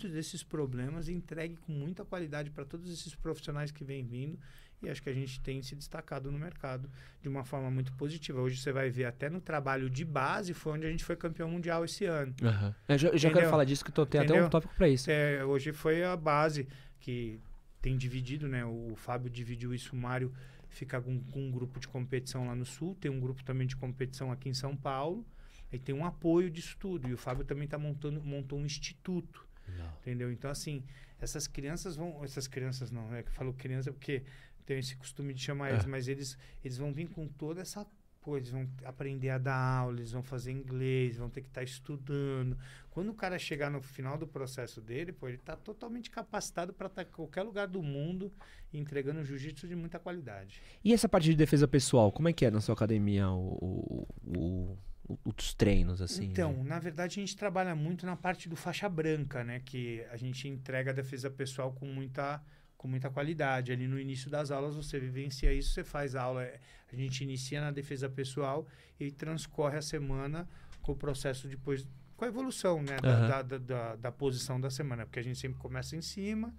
muitos 0.01 0.13
desses 0.13 0.43
problemas 0.43 1.09
e 1.09 1.13
entregue 1.13 1.57
com 1.57 1.73
muita 1.73 2.05
qualidade 2.05 2.51
para 2.51 2.65
todos 2.65 2.91
esses 2.91 3.15
profissionais 3.15 3.71
que 3.71 3.85
vêm 3.85 4.03
vindo. 4.05 4.39
E 4.83 4.89
acho 4.89 5.03
que 5.03 5.11
a 5.11 5.13
gente 5.13 5.39
tem 5.43 5.63
se 5.63 5.77
destacado 5.77 6.33
no 6.33 6.39
mercado 6.39 6.91
de 7.21 7.29
uma 7.29 7.45
forma 7.45 7.71
muito 7.71 7.93
positiva. 7.93 8.41
Hoje 8.41 8.57
você 8.57 8.73
vai 8.73 8.89
ver 8.89 9.05
até 9.05 9.29
no 9.29 9.39
trabalho 9.39 9.91
de 9.91 10.07
base, 10.07 10.55
foi 10.55 10.73
onde 10.73 10.87
a 10.87 10.91
gente 10.91 11.05
foi 11.05 11.17
campeão 11.17 11.51
mundial 11.51 11.85
esse 11.85 12.07
ano. 12.07 12.35
Aham. 12.43 12.75
Eu 12.89 12.97
já, 12.99 13.09
já 13.09 13.11
quero 13.11 13.33
Entendeu? 13.33 13.51
falar 13.51 13.65
disso, 13.65 13.85
que 13.85 13.93
tô, 13.93 14.07
tem 14.07 14.23
até 14.23 14.31
um 14.31 14.37
Entendeu? 14.37 14.51
tópico 14.51 14.75
pra 14.75 14.89
isso. 14.89 15.11
É, 15.11 15.45
hoje 15.45 15.71
foi 15.73 16.03
a 16.03 16.17
base 16.17 16.67
que 16.99 17.39
tem 17.83 17.95
dividido, 17.99 18.49
né? 18.49 18.65
O 18.65 18.95
Fábio 18.97 19.29
dividiu 19.29 19.75
isso, 19.75 19.95
o 19.95 19.99
Mário 19.99 20.33
fica 20.71 20.99
com, 20.99 21.21
com 21.25 21.49
um 21.49 21.51
grupo 21.51 21.79
de 21.79 21.87
competição 21.87 22.47
lá 22.47 22.55
no 22.55 22.65
Sul, 22.65 22.97
tem 22.99 23.11
um 23.11 23.21
grupo 23.21 23.45
também 23.45 23.67
de 23.67 23.77
competição 23.77 24.33
aqui 24.33 24.49
em 24.49 24.55
São 24.55 24.75
Paulo, 24.75 25.27
e 25.71 25.79
tem 25.79 25.95
um 25.95 26.07
apoio 26.07 26.51
disso 26.51 26.75
tudo. 26.81 27.07
E 27.07 27.13
o 27.13 27.19
Fábio 27.19 27.45
também 27.45 27.65
está 27.65 27.77
montando 27.77 28.23
montou 28.23 28.59
um 28.59 28.65
instituto, 28.65 29.47
entendeu? 30.01 30.31
Então, 30.33 30.51
assim, 30.51 30.83
essas 31.21 31.47
crianças 31.47 31.97
vão... 31.97 32.23
Essas 32.25 32.47
crianças 32.47 32.91
não, 32.91 33.15
é 33.15 33.23
que 33.23 33.29
eu 33.29 33.35
falo 33.35 33.53
criança 33.53 33.93
porque 33.93 34.23
tem 34.67 34.79
esse 34.79 34.97
costume 34.97 35.35
de 35.35 35.43
chamar 35.43 35.71
É. 35.71 35.73
eles, 35.75 35.85
mas 35.85 36.09
eles, 36.09 36.39
eles 36.65 36.77
vão 36.79 36.93
vir 36.93 37.09
com 37.09 37.27
toda 37.27 37.61
essa 37.61 37.87
coisa, 38.21 38.49
eles 38.49 38.53
vão 38.53 38.69
aprender 38.85 39.31
a 39.31 39.39
dar 39.39 39.57
aula, 39.57 39.97
eles 39.99 40.13
vão 40.13 40.23
fazer 40.23 40.53
inglês, 40.53 41.17
vão 41.17 41.31
ter 41.31 41.41
que 41.41 41.49
estar 41.49 41.63
estudando. 41.63 42.57
Quando 42.91 43.09
o 43.09 43.15
cara 43.15 43.39
chegar 43.39 43.71
no 43.71 43.81
final 43.81 44.19
do 44.19 44.27
processo 44.27 44.81
dele, 44.81 45.11
pô, 45.11 45.27
ele 45.27 45.39
está 45.39 45.57
totalmente 45.57 46.11
capacitado 46.11 46.73
para 46.75 46.87
estar 46.87 47.03
em 47.03 47.07
qualquer 47.07 47.43
lugar 47.43 47.67
do 47.67 47.83
mundo 47.83 48.31
entregando 48.73 49.25
jiu-jitsu 49.25 49.67
de 49.67 49.75
muita 49.75 49.99
qualidade. 49.99 50.61
E 50.85 50.93
essa 50.93 51.09
parte 51.09 51.25
de 51.31 51.35
defesa 51.35 51.67
pessoal, 51.67 52.13
como 52.13 52.29
é 52.29 52.33
que 52.33 52.45
é 52.45 52.51
na 52.51 52.61
sua 52.61 52.75
academia 52.75 53.29
o- 53.31 54.07
o- 54.23 54.39
o- 54.39 54.79
os 55.25 55.55
treinos, 55.55 56.01
assim? 56.01 56.25
então, 56.27 56.53
né? 56.63 56.69
na 56.71 56.79
verdade, 56.79 57.19
a 57.19 57.23
gente 57.23 57.37
trabalha 57.37 57.75
muito 57.75 58.07
na 58.07 58.17
parte 58.17 58.49
do 58.49 58.57
faixa 58.57 58.89
branca, 58.89 59.43
né? 59.43 59.61
Que 59.65 60.05
a 60.11 60.17
gente 60.17 60.47
entrega 60.49 60.91
a 60.91 60.95
defesa 60.95 61.31
pessoal 61.31 61.73
com 61.73 61.87
muita, 61.87 62.43
com 62.77 62.87
muita 62.87 63.11
qualidade. 63.11 63.73
Ali 63.73 63.87
no 63.89 63.99
início 63.99 64.31
das 64.31 64.51
aulas, 64.51 64.77
você 64.77 64.99
vivencia 65.01 65.53
isso, 65.53 65.71
você 65.73 65.83
faz 65.83 66.15
aula. 66.15 66.45
é, 66.45 66.61
A 66.93 66.97
gente 66.97 67.23
inicia 67.25 67.61
na 67.61 67.71
defesa 67.71 68.09
pessoal 68.09 68.67
e 68.99 69.11
transcorre 69.11 69.77
a 69.79 69.83
semana 69.83 70.49
com 70.83 70.93
o 70.93 70.97
processo 70.97 71.49
depois, 71.49 71.87
com 72.17 72.25
a 72.25 72.29
evolução, 72.29 72.83
né? 72.83 72.97
Da, 73.03 73.09
Aham. 73.15 73.29
da, 73.29 73.43
da, 73.43 73.59
da- 73.59 73.97
da 73.97 74.13
posição 74.13 74.61
da 74.61 74.71
semana. 74.71 75.05
Porque 75.07 75.19
a 75.19 75.25
gente 75.25 75.39
sempre 75.39 75.59
começa 75.59 75.97
em 75.97 76.03
cima, 76.03 76.55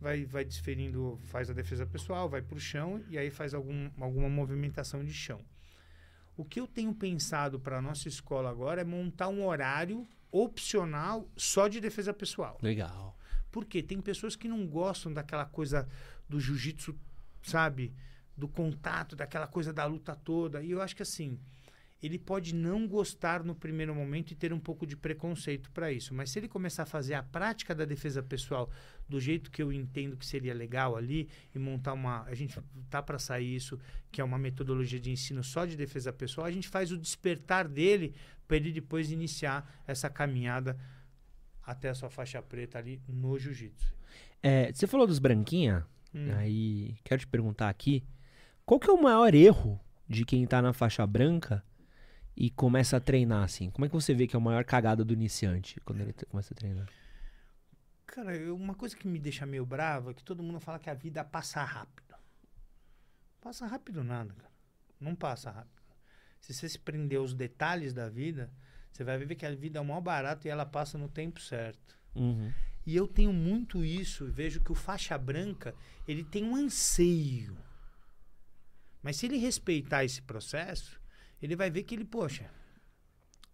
vai, 0.00 0.24
vai 0.24 0.44
desferindo, 0.44 1.18
faz 1.24 1.50
a 1.50 1.52
defesa 1.52 1.84
pessoal, 1.86 2.28
vai 2.28 2.42
para 2.42 2.56
o 2.56 2.60
chão 2.60 3.02
e 3.08 3.18
aí 3.18 3.30
faz 3.30 3.52
algum, 3.52 3.90
alguma 3.98 4.28
movimentação 4.28 5.04
de 5.04 5.12
chão. 5.12 5.40
O 6.36 6.44
que 6.44 6.60
eu 6.60 6.66
tenho 6.66 6.94
pensado 6.94 7.58
para 7.58 7.78
a 7.78 7.82
nossa 7.82 8.08
escola 8.08 8.50
agora 8.50 8.82
é 8.82 8.84
montar 8.84 9.28
um 9.28 9.46
horário 9.46 10.06
opcional 10.30 11.28
só 11.36 11.66
de 11.66 11.80
defesa 11.80 12.12
pessoal. 12.12 12.58
Legal. 12.62 13.18
Por 13.50 13.64
quê? 13.64 13.82
Tem 13.82 14.00
pessoas 14.00 14.36
que 14.36 14.48
não 14.48 14.66
gostam 14.66 15.12
daquela 15.12 15.46
coisa 15.46 15.88
do 16.28 16.38
jiu-jitsu, 16.38 16.94
sabe? 17.42 17.94
do 18.36 18.46
contato, 18.46 19.16
daquela 19.16 19.46
coisa 19.46 19.72
da 19.72 19.84
luta 19.86 20.14
toda. 20.14 20.62
E 20.62 20.70
eu 20.70 20.82
acho 20.82 20.94
que 20.94 21.02
assim, 21.02 21.40
ele 22.02 22.18
pode 22.18 22.54
não 22.54 22.86
gostar 22.86 23.42
no 23.42 23.54
primeiro 23.54 23.94
momento 23.94 24.30
e 24.30 24.34
ter 24.34 24.52
um 24.52 24.60
pouco 24.60 24.86
de 24.86 24.96
preconceito 24.96 25.70
para 25.70 25.90
isso, 25.90 26.12
mas 26.14 26.30
se 26.30 26.38
ele 26.38 26.46
começar 26.48 26.82
a 26.82 26.86
fazer 26.86 27.14
a 27.14 27.22
prática 27.22 27.74
da 27.74 27.84
defesa 27.84 28.22
pessoal 28.22 28.70
do 29.08 29.18
jeito 29.18 29.50
que 29.50 29.62
eu 29.62 29.72
entendo 29.72 30.16
que 30.16 30.26
seria 30.26 30.52
legal 30.52 30.94
ali 30.96 31.28
e 31.54 31.58
montar 31.58 31.94
uma, 31.94 32.22
a 32.24 32.34
gente 32.34 32.58
tá 32.90 33.02
para 33.02 33.18
sair 33.18 33.56
isso, 33.56 33.78
que 34.12 34.20
é 34.20 34.24
uma 34.24 34.38
metodologia 34.38 35.00
de 35.00 35.10
ensino 35.10 35.42
só 35.42 35.64
de 35.64 35.76
defesa 35.76 36.12
pessoal, 36.12 36.46
a 36.46 36.50
gente 36.50 36.68
faz 36.68 36.92
o 36.92 36.98
despertar 36.98 37.66
dele 37.66 38.14
para 38.46 38.58
ele 38.58 38.72
depois 38.72 39.10
iniciar 39.10 39.82
essa 39.86 40.10
caminhada 40.10 40.78
até 41.62 41.88
a 41.88 41.94
sua 41.94 42.10
faixa 42.10 42.40
preta 42.42 42.78
ali 42.78 43.00
no 43.08 43.38
jiu-jitsu. 43.38 43.92
É, 44.42 44.70
você 44.72 44.86
falou 44.86 45.06
dos 45.06 45.18
branquinha, 45.18 45.84
Hum. 46.14 46.32
aí 46.36 46.96
quero 47.04 47.20
te 47.20 47.26
perguntar 47.26 47.68
aqui, 47.68 48.02
qual 48.64 48.78
que 48.80 48.88
é 48.88 48.92
o 48.92 49.02
maior 49.02 49.34
erro 49.34 49.78
de 50.08 50.24
quem 50.24 50.46
tá 50.46 50.62
na 50.62 50.72
faixa 50.72 51.06
branca 51.06 51.62
e 52.36 52.50
começa 52.50 52.98
a 52.98 53.00
treinar 53.00 53.44
assim? 53.44 53.70
Como 53.70 53.86
é 53.86 53.88
que 53.88 53.94
você 53.94 54.12
vê 54.12 54.26
que 54.26 54.36
é 54.36 54.38
a 54.38 54.40
maior 54.40 54.64
cagada 54.64 55.04
do 55.04 55.12
iniciante 55.12 55.80
quando 55.80 56.00
ele 56.00 56.12
começa 56.28 56.52
a 56.52 56.56
treinar? 56.56 56.86
Cara, 58.06 58.54
uma 58.54 58.74
coisa 58.74 58.96
que 58.96 59.08
me 59.08 59.18
deixa 59.18 59.46
meio 59.46 59.64
brava 59.64 60.10
é 60.10 60.14
que 60.14 60.22
todo 60.22 60.42
mundo 60.42 60.60
fala 60.60 60.78
que 60.78 60.90
a 60.90 60.94
vida 60.94 61.24
passa 61.24 61.64
rápido. 61.64 62.14
Passa 63.40 63.66
rápido 63.66 64.04
nada, 64.04 64.34
cara. 64.34 64.52
Não 65.00 65.14
passa 65.14 65.50
rápido. 65.50 65.82
Se 66.40 66.52
você 66.52 66.68
se 66.68 66.78
prender 66.78 67.18
aos 67.18 67.34
detalhes 67.34 67.92
da 67.94 68.08
vida, 68.08 68.52
você 68.92 69.02
vai 69.02 69.18
ver 69.18 69.34
que 69.34 69.46
a 69.46 69.54
vida 69.54 69.78
é 69.78 69.82
o 69.82 69.84
maior 69.84 70.00
barato 70.00 70.46
e 70.46 70.50
ela 70.50 70.66
passa 70.66 70.96
no 70.98 71.08
tempo 71.08 71.40
certo. 71.40 71.98
Uhum. 72.14 72.52
E 72.84 72.94
eu 72.94 73.08
tenho 73.08 73.32
muito 73.32 73.84
isso, 73.84 74.28
e 74.28 74.30
vejo 74.30 74.60
que 74.60 74.70
o 74.70 74.74
faixa 74.74 75.18
branca, 75.18 75.74
ele 76.06 76.22
tem 76.22 76.44
um 76.44 76.54
anseio. 76.54 77.58
Mas 79.02 79.16
se 79.16 79.26
ele 79.26 79.38
respeitar 79.38 80.04
esse 80.04 80.22
processo, 80.22 81.00
ele 81.40 81.56
vai 81.56 81.70
ver 81.70 81.82
que 81.82 81.94
ele, 81.94 82.04
poxa, 82.04 82.50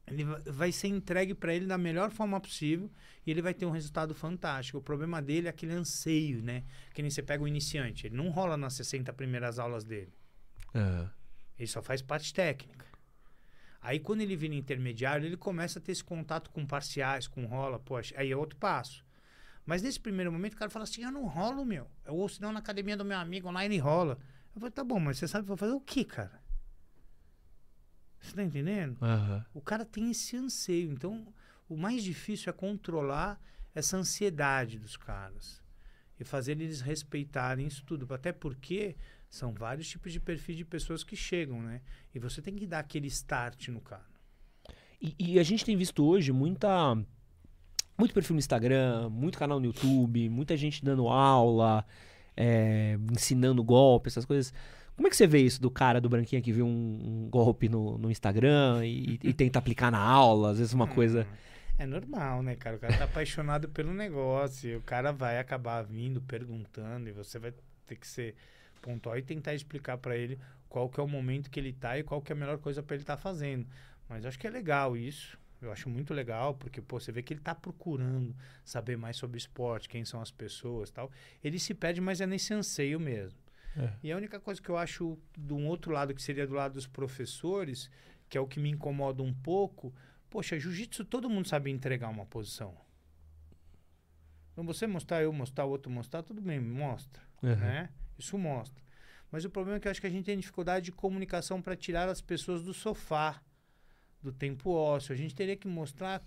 ele 0.06 0.24
va- 0.24 0.42
vai 0.46 0.72
ser 0.72 0.88
entregue 0.88 1.34
para 1.34 1.54
ele 1.54 1.66
da 1.66 1.78
melhor 1.78 2.10
forma 2.10 2.40
possível 2.40 2.90
e 3.26 3.30
ele 3.30 3.40
vai 3.42 3.54
ter 3.54 3.64
um 3.66 3.70
resultado 3.70 4.14
fantástico. 4.14 4.78
O 4.78 4.82
problema 4.82 5.22
dele 5.22 5.46
é 5.46 5.50
aquele 5.50 5.72
anseio, 5.72 6.42
né? 6.42 6.64
Que 6.92 7.02
nem 7.02 7.10
você 7.10 7.22
pega 7.22 7.42
o 7.42 7.48
iniciante, 7.48 8.06
ele 8.06 8.16
não 8.16 8.30
rola 8.30 8.56
nas 8.56 8.74
60 8.74 9.12
primeiras 9.12 9.58
aulas 9.58 9.84
dele. 9.84 10.12
Aham. 10.74 11.10
Ele 11.58 11.66
só 11.68 11.80
faz 11.82 12.02
parte 12.02 12.32
técnica. 12.32 12.86
Aí 13.80 13.98
quando 13.98 14.20
ele 14.20 14.36
vira 14.36 14.54
intermediário, 14.54 15.26
ele 15.26 15.36
começa 15.36 15.78
a 15.78 15.82
ter 15.82 15.92
esse 15.92 16.04
contato 16.04 16.50
com 16.50 16.64
parciais, 16.66 17.26
com 17.26 17.46
rola, 17.46 17.78
poxa, 17.78 18.14
aí 18.16 18.30
é 18.30 18.36
outro 18.36 18.56
passo. 18.58 19.04
Mas 19.64 19.82
nesse 19.82 20.00
primeiro 20.00 20.32
momento 20.32 20.54
o 20.54 20.56
cara 20.56 20.70
fala 20.70 20.84
assim, 20.84 21.02
eu 21.04 21.12
não 21.12 21.26
rolo, 21.26 21.64
meu. 21.64 21.88
Eu 22.04 22.14
ou 22.16 22.28
senão 22.28 22.52
na 22.52 22.58
academia 22.58 22.96
do 22.96 23.04
meu 23.04 23.16
amigo 23.18 23.50
lá 23.50 23.64
ele 23.64 23.78
rola. 23.78 24.18
Eu 24.54 24.60
falei, 24.60 24.72
tá 24.72 24.82
bom, 24.84 24.98
mas 24.98 25.18
você 25.18 25.28
sabe 25.28 25.56
fazer 25.56 25.72
o 25.72 25.80
que, 25.80 26.04
cara? 26.04 26.41
Você 28.22 28.36
tá 28.36 28.42
entendendo? 28.42 28.96
Aham. 29.02 29.44
O 29.52 29.60
cara 29.60 29.84
tem 29.84 30.10
esse 30.10 30.36
anseio. 30.36 30.92
Então, 30.92 31.26
o 31.68 31.76
mais 31.76 32.04
difícil 32.04 32.50
é 32.50 32.52
controlar 32.52 33.40
essa 33.74 33.96
ansiedade 33.96 34.78
dos 34.78 34.96
caras. 34.96 35.60
E 36.18 36.24
fazer 36.24 36.52
eles 36.52 36.80
respeitarem 36.80 37.66
isso 37.66 37.84
tudo. 37.84 38.12
Até 38.14 38.32
porque 38.32 38.96
são 39.28 39.52
vários 39.52 39.88
tipos 39.88 40.12
de 40.12 40.20
perfis 40.20 40.56
de 40.56 40.64
pessoas 40.64 41.02
que 41.02 41.16
chegam, 41.16 41.60
né? 41.60 41.80
E 42.14 42.18
você 42.18 42.40
tem 42.40 42.54
que 42.54 42.66
dar 42.66 42.78
aquele 42.78 43.08
start 43.08 43.68
no 43.68 43.80
cara. 43.80 44.06
E, 45.00 45.14
e 45.18 45.38
a 45.40 45.42
gente 45.42 45.64
tem 45.64 45.76
visto 45.76 46.04
hoje 46.04 46.30
muita. 46.30 46.94
Muito 47.98 48.14
perfil 48.14 48.34
no 48.34 48.38
Instagram, 48.38 49.10
muito 49.10 49.38
canal 49.38 49.60
no 49.60 49.66
YouTube, 49.66 50.28
muita 50.30 50.56
gente 50.56 50.84
dando 50.84 51.08
aula, 51.08 51.84
é, 52.36 52.98
ensinando 53.12 53.62
golpe, 53.62 54.08
essas 54.08 54.24
coisas. 54.24 54.52
Como 54.96 55.06
é 55.06 55.10
que 55.10 55.16
você 55.16 55.26
vê 55.26 55.40
isso 55.40 55.60
do 55.60 55.70
cara 55.70 56.00
do 56.00 56.08
branquinho 56.08 56.42
que 56.42 56.52
viu 56.52 56.66
um, 56.66 57.24
um 57.24 57.30
golpe 57.30 57.68
no, 57.68 57.98
no 57.98 58.10
Instagram 58.10 58.84
e, 58.84 59.18
e 59.22 59.32
tenta 59.32 59.58
aplicar 59.58 59.90
na 59.90 59.98
aula, 59.98 60.50
às 60.50 60.58
vezes 60.58 60.72
uma 60.72 60.86
coisa. 60.86 61.26
É 61.78 61.86
normal, 61.86 62.42
né, 62.42 62.54
cara? 62.54 62.76
O 62.76 62.78
cara 62.78 62.96
tá 62.96 63.04
apaixonado 63.04 63.68
pelo 63.68 63.92
negócio. 63.92 64.70
E 64.70 64.76
o 64.76 64.82
cara 64.82 65.10
vai 65.10 65.38
acabar 65.38 65.82
vindo, 65.82 66.20
perguntando, 66.20 67.08
e 67.08 67.12
você 67.12 67.38
vai 67.38 67.52
ter 67.86 67.96
que 67.96 68.06
ser 68.06 68.34
pontual 68.80 69.16
e 69.16 69.22
tentar 69.22 69.54
explicar 69.54 69.96
pra 69.96 70.16
ele 70.16 70.38
qual 70.68 70.88
que 70.88 71.00
é 71.00 71.02
o 71.02 71.08
momento 71.08 71.50
que 71.50 71.58
ele 71.58 71.72
tá 71.72 71.98
e 71.98 72.02
qual 72.02 72.20
que 72.20 72.32
é 72.32 72.34
a 72.36 72.38
melhor 72.38 72.58
coisa 72.58 72.82
pra 72.82 72.94
ele 72.94 73.02
estar 73.02 73.16
fazendo. 73.16 73.66
Mas 74.08 74.24
eu 74.24 74.28
acho 74.28 74.38
que 74.38 74.46
é 74.46 74.50
legal 74.50 74.96
isso. 74.96 75.38
Eu 75.60 75.70
acho 75.70 75.88
muito 75.88 76.12
legal, 76.12 76.54
porque 76.54 76.80
pô, 76.80 76.98
você 76.98 77.12
vê 77.12 77.22
que 77.22 77.32
ele 77.32 77.40
tá 77.40 77.54
procurando 77.54 78.34
saber 78.64 78.96
mais 78.96 79.16
sobre 79.16 79.38
esporte, 79.38 79.88
quem 79.88 80.04
são 80.04 80.20
as 80.20 80.30
pessoas 80.30 80.88
e 80.88 80.92
tal. 80.92 81.10
Ele 81.42 81.58
se 81.58 81.72
perde, 81.72 82.00
mas 82.00 82.20
é 82.20 82.26
nesse 82.26 82.52
anseio 82.52 82.98
mesmo. 82.98 83.38
É. 83.76 83.92
E 84.02 84.12
a 84.12 84.16
única 84.16 84.38
coisa 84.38 84.60
que 84.60 84.68
eu 84.68 84.76
acho 84.76 85.18
de 85.36 85.52
um 85.52 85.66
outro 85.66 85.92
lado, 85.92 86.14
que 86.14 86.22
seria 86.22 86.46
do 86.46 86.54
lado 86.54 86.74
dos 86.74 86.86
professores, 86.86 87.90
que 88.28 88.36
é 88.36 88.40
o 88.40 88.46
que 88.46 88.60
me 88.60 88.70
incomoda 88.70 89.22
um 89.22 89.32
pouco, 89.32 89.94
poxa, 90.28 90.58
jiu-jitsu 90.58 91.04
todo 91.04 91.28
mundo 91.28 91.48
sabe 91.48 91.70
entregar 91.70 92.08
uma 92.08 92.26
posição. 92.26 92.74
Então 94.52 94.64
você 94.64 94.86
mostrar, 94.86 95.22
eu 95.22 95.32
mostrar, 95.32 95.64
o 95.64 95.70
outro 95.70 95.90
mostrar, 95.90 96.22
tudo 96.22 96.40
bem, 96.40 96.60
mostra, 96.60 97.22
Aham. 97.42 97.56
né? 97.56 97.90
Isso 98.18 98.36
mostra. 98.36 98.82
Mas 99.30 99.46
o 99.46 99.50
problema 99.50 99.78
é 99.78 99.80
que 99.80 99.88
eu 99.88 99.90
acho 99.90 100.00
que 100.00 100.06
a 100.06 100.10
gente 100.10 100.26
tem 100.26 100.38
dificuldade 100.38 100.84
de 100.86 100.92
comunicação 100.92 101.62
para 101.62 101.74
tirar 101.74 102.08
as 102.08 102.20
pessoas 102.20 102.62
do 102.62 102.74
sofá, 102.74 103.42
do 104.22 104.30
tempo 104.30 104.70
ósseo. 104.70 105.14
A 105.14 105.16
gente 105.16 105.34
teria 105.34 105.56
que 105.56 105.66
mostrar 105.66 106.22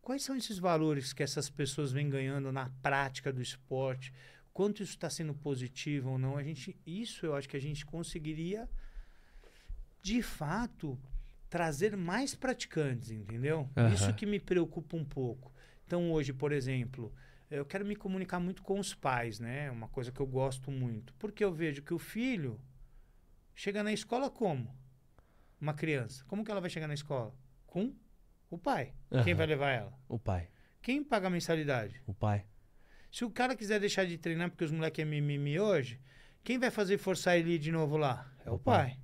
quais 0.00 0.22
são 0.22 0.34
esses 0.34 0.58
valores 0.58 1.12
que 1.12 1.22
essas 1.22 1.50
pessoas 1.50 1.92
vêm 1.92 2.08
ganhando 2.08 2.50
na 2.50 2.70
prática 2.82 3.30
do 3.30 3.42
esporte, 3.42 4.12
quanto 4.54 4.82
isso 4.82 4.92
está 4.92 5.10
sendo 5.10 5.34
positivo 5.34 6.10
ou 6.10 6.18
não. 6.18 6.36
A 6.36 6.42
gente, 6.42 6.78
isso 6.86 7.26
eu 7.26 7.34
acho 7.34 7.48
que 7.48 7.56
a 7.56 7.60
gente 7.60 7.84
conseguiria, 7.84 8.70
de 10.00 10.22
fato, 10.22 10.98
trazer 11.50 11.96
mais 11.96 12.34
praticantes, 12.34 13.10
entendeu? 13.10 13.68
Aham. 13.76 13.92
Isso 13.92 14.14
que 14.14 14.24
me 14.24 14.38
preocupa 14.38 14.96
um 14.96 15.04
pouco. 15.04 15.52
Então 15.84 16.10
hoje, 16.12 16.32
por 16.32 16.52
exemplo, 16.52 17.12
eu 17.50 17.66
quero 17.66 17.84
me 17.84 17.96
comunicar 17.96 18.38
muito 18.38 18.62
com 18.62 18.78
os 18.78 18.94
pais, 18.94 19.40
né? 19.40 19.70
Uma 19.70 19.88
coisa 19.88 20.12
que 20.12 20.20
eu 20.20 20.26
gosto 20.26 20.70
muito, 20.70 21.12
porque 21.14 21.44
eu 21.44 21.52
vejo 21.52 21.82
que 21.82 21.92
o 21.92 21.98
filho 21.98 22.58
chega 23.54 23.82
na 23.82 23.92
escola 23.92 24.30
como? 24.30 24.72
Uma 25.60 25.74
criança. 25.74 26.24
Como 26.26 26.44
que 26.44 26.50
ela 26.50 26.60
vai 26.60 26.70
chegar 26.70 26.86
na 26.86 26.94
escola? 26.94 27.34
Com 27.66 27.92
o 28.48 28.56
pai. 28.56 28.94
Quem 29.10 29.32
Aham. 29.32 29.34
vai 29.34 29.46
levar 29.46 29.70
ela? 29.70 29.98
O 30.08 30.18
pai. 30.18 30.48
Quem 30.80 31.02
paga 31.02 31.26
a 31.26 31.30
mensalidade? 31.30 32.00
O 32.06 32.14
pai. 32.14 32.46
Se 33.14 33.24
o 33.24 33.30
cara 33.30 33.54
quiser 33.54 33.78
deixar 33.78 34.04
de 34.06 34.18
treinar 34.18 34.50
porque 34.50 34.64
os 34.64 34.72
moleques 34.72 35.00
é 35.00 35.04
mimimi 35.04 35.56
hoje, 35.60 36.00
quem 36.42 36.58
vai 36.58 36.68
fazer 36.68 36.98
forçar 36.98 37.38
ele 37.38 37.56
de 37.58 37.70
novo 37.70 37.96
lá? 37.96 38.28
É 38.44 38.50
o, 38.50 38.54
O 38.54 38.58
pai. 38.58 38.88
pai. 38.88 38.98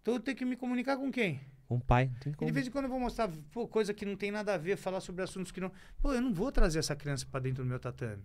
Então 0.00 0.14
eu 0.14 0.20
tenho 0.20 0.36
que 0.36 0.44
me 0.44 0.54
comunicar 0.56 0.96
com 0.96 1.10
quem? 1.10 1.40
Um 1.68 1.80
pai. 1.80 2.12
Tem 2.20 2.32
E 2.32 2.36
como. 2.36 2.46
de 2.48 2.52
vez 2.54 2.68
em 2.68 2.70
quando 2.70 2.84
eu 2.84 2.90
vou 2.92 3.00
mostrar 3.00 3.28
pô, 3.50 3.66
coisa 3.66 3.92
que 3.92 4.04
não 4.06 4.14
tem 4.16 4.30
nada 4.30 4.54
a 4.54 4.56
ver, 4.56 4.76
falar 4.76 5.00
sobre 5.00 5.22
assuntos 5.24 5.50
que 5.50 5.60
não. 5.60 5.72
Pô, 6.00 6.12
eu 6.12 6.20
não 6.20 6.32
vou 6.32 6.52
trazer 6.52 6.78
essa 6.78 6.94
criança 6.94 7.26
para 7.26 7.40
dentro 7.40 7.64
do 7.64 7.68
meu 7.68 7.80
tatame. 7.80 8.22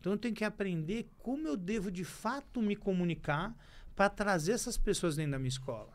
Então 0.00 0.10
eu 0.14 0.18
tenho 0.18 0.34
que 0.34 0.44
aprender 0.44 1.08
como 1.18 1.46
eu 1.46 1.56
devo 1.56 1.88
de 1.88 2.02
fato 2.02 2.60
me 2.60 2.74
comunicar 2.74 3.54
para 3.94 4.10
trazer 4.10 4.52
essas 4.52 4.76
pessoas 4.76 5.14
dentro 5.14 5.30
da 5.32 5.38
minha 5.38 5.48
escola. 5.50 5.92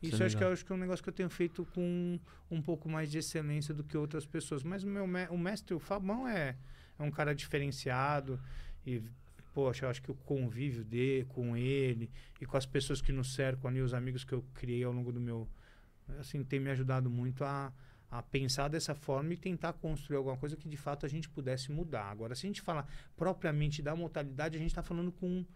Isso 0.00 0.14
Isso 0.14 0.22
é 0.22 0.22
eu 0.22 0.26
acho 0.26 0.36
que, 0.36 0.44
eu 0.44 0.52
acho 0.52 0.64
que 0.64 0.72
é 0.72 0.74
um 0.76 0.78
negócio 0.78 1.02
que 1.02 1.08
eu 1.08 1.12
tenho 1.14 1.30
feito 1.30 1.66
com 1.74 2.20
um 2.48 2.62
pouco 2.62 2.88
mais 2.88 3.10
de 3.10 3.18
excelência 3.18 3.74
do 3.74 3.82
que 3.82 3.96
outras 3.96 4.24
pessoas. 4.24 4.62
Mas 4.62 4.84
o 4.84 4.86
meu 4.86 5.06
me- 5.06 5.28
o 5.30 5.38
mestre, 5.38 5.74
o 5.74 5.80
Fabão, 5.80 6.28
é, 6.28 6.56
é 6.98 7.02
um 7.02 7.10
cara 7.10 7.34
diferenciado 7.34 8.40
e, 8.86 9.02
poxa, 9.54 9.84
eu 9.84 9.90
acho 9.90 10.02
que 10.02 10.10
o 10.10 10.14
convívio 10.14 10.84
dele, 10.84 11.24
com 11.26 11.56
ele 11.56 12.10
e 12.40 12.46
com 12.46 12.56
as 12.56 12.66
pessoas 12.66 13.00
que 13.00 13.12
nos 13.12 13.34
cercam 13.34 13.70
ali, 13.70 13.80
os 13.80 13.94
amigos 13.94 14.24
que 14.24 14.32
eu 14.32 14.44
criei 14.54 14.84
ao 14.84 14.92
longo 14.92 15.12
do 15.12 15.20
meu... 15.20 15.48
Assim, 16.18 16.42
tem 16.44 16.60
me 16.60 16.70
ajudado 16.70 17.08
muito 17.08 17.44
a, 17.44 17.72
a 18.10 18.22
pensar 18.22 18.68
dessa 18.68 18.94
forma 18.94 19.32
e 19.32 19.36
tentar 19.36 19.72
construir 19.72 20.16
alguma 20.16 20.36
coisa 20.36 20.56
que 20.56 20.68
de 20.68 20.76
fato 20.76 21.06
a 21.06 21.08
gente 21.08 21.28
pudesse 21.28 21.72
mudar. 21.72 22.10
Agora, 22.10 22.34
se 22.34 22.46
a 22.46 22.48
gente 22.48 22.60
falar 22.60 22.86
propriamente 23.16 23.80
da 23.80 23.96
mortalidade, 23.96 24.56
a 24.56 24.60
gente 24.60 24.70
está 24.70 24.82
falando 24.82 25.10
com, 25.12 25.46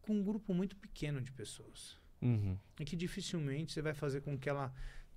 com 0.00 0.14
um 0.14 0.22
grupo 0.22 0.54
muito 0.54 0.76
pequeno 0.76 1.20
de 1.20 1.30
pessoas 1.32 1.98
Uhum. 2.22 2.54
e 2.78 2.84
que 2.84 2.94
dificilmente 2.94 3.72
você 3.72 3.80
vai 3.80 3.94
fazer 3.94 4.20
com 4.20 4.38
que 4.38 4.46
ela, 4.46 4.70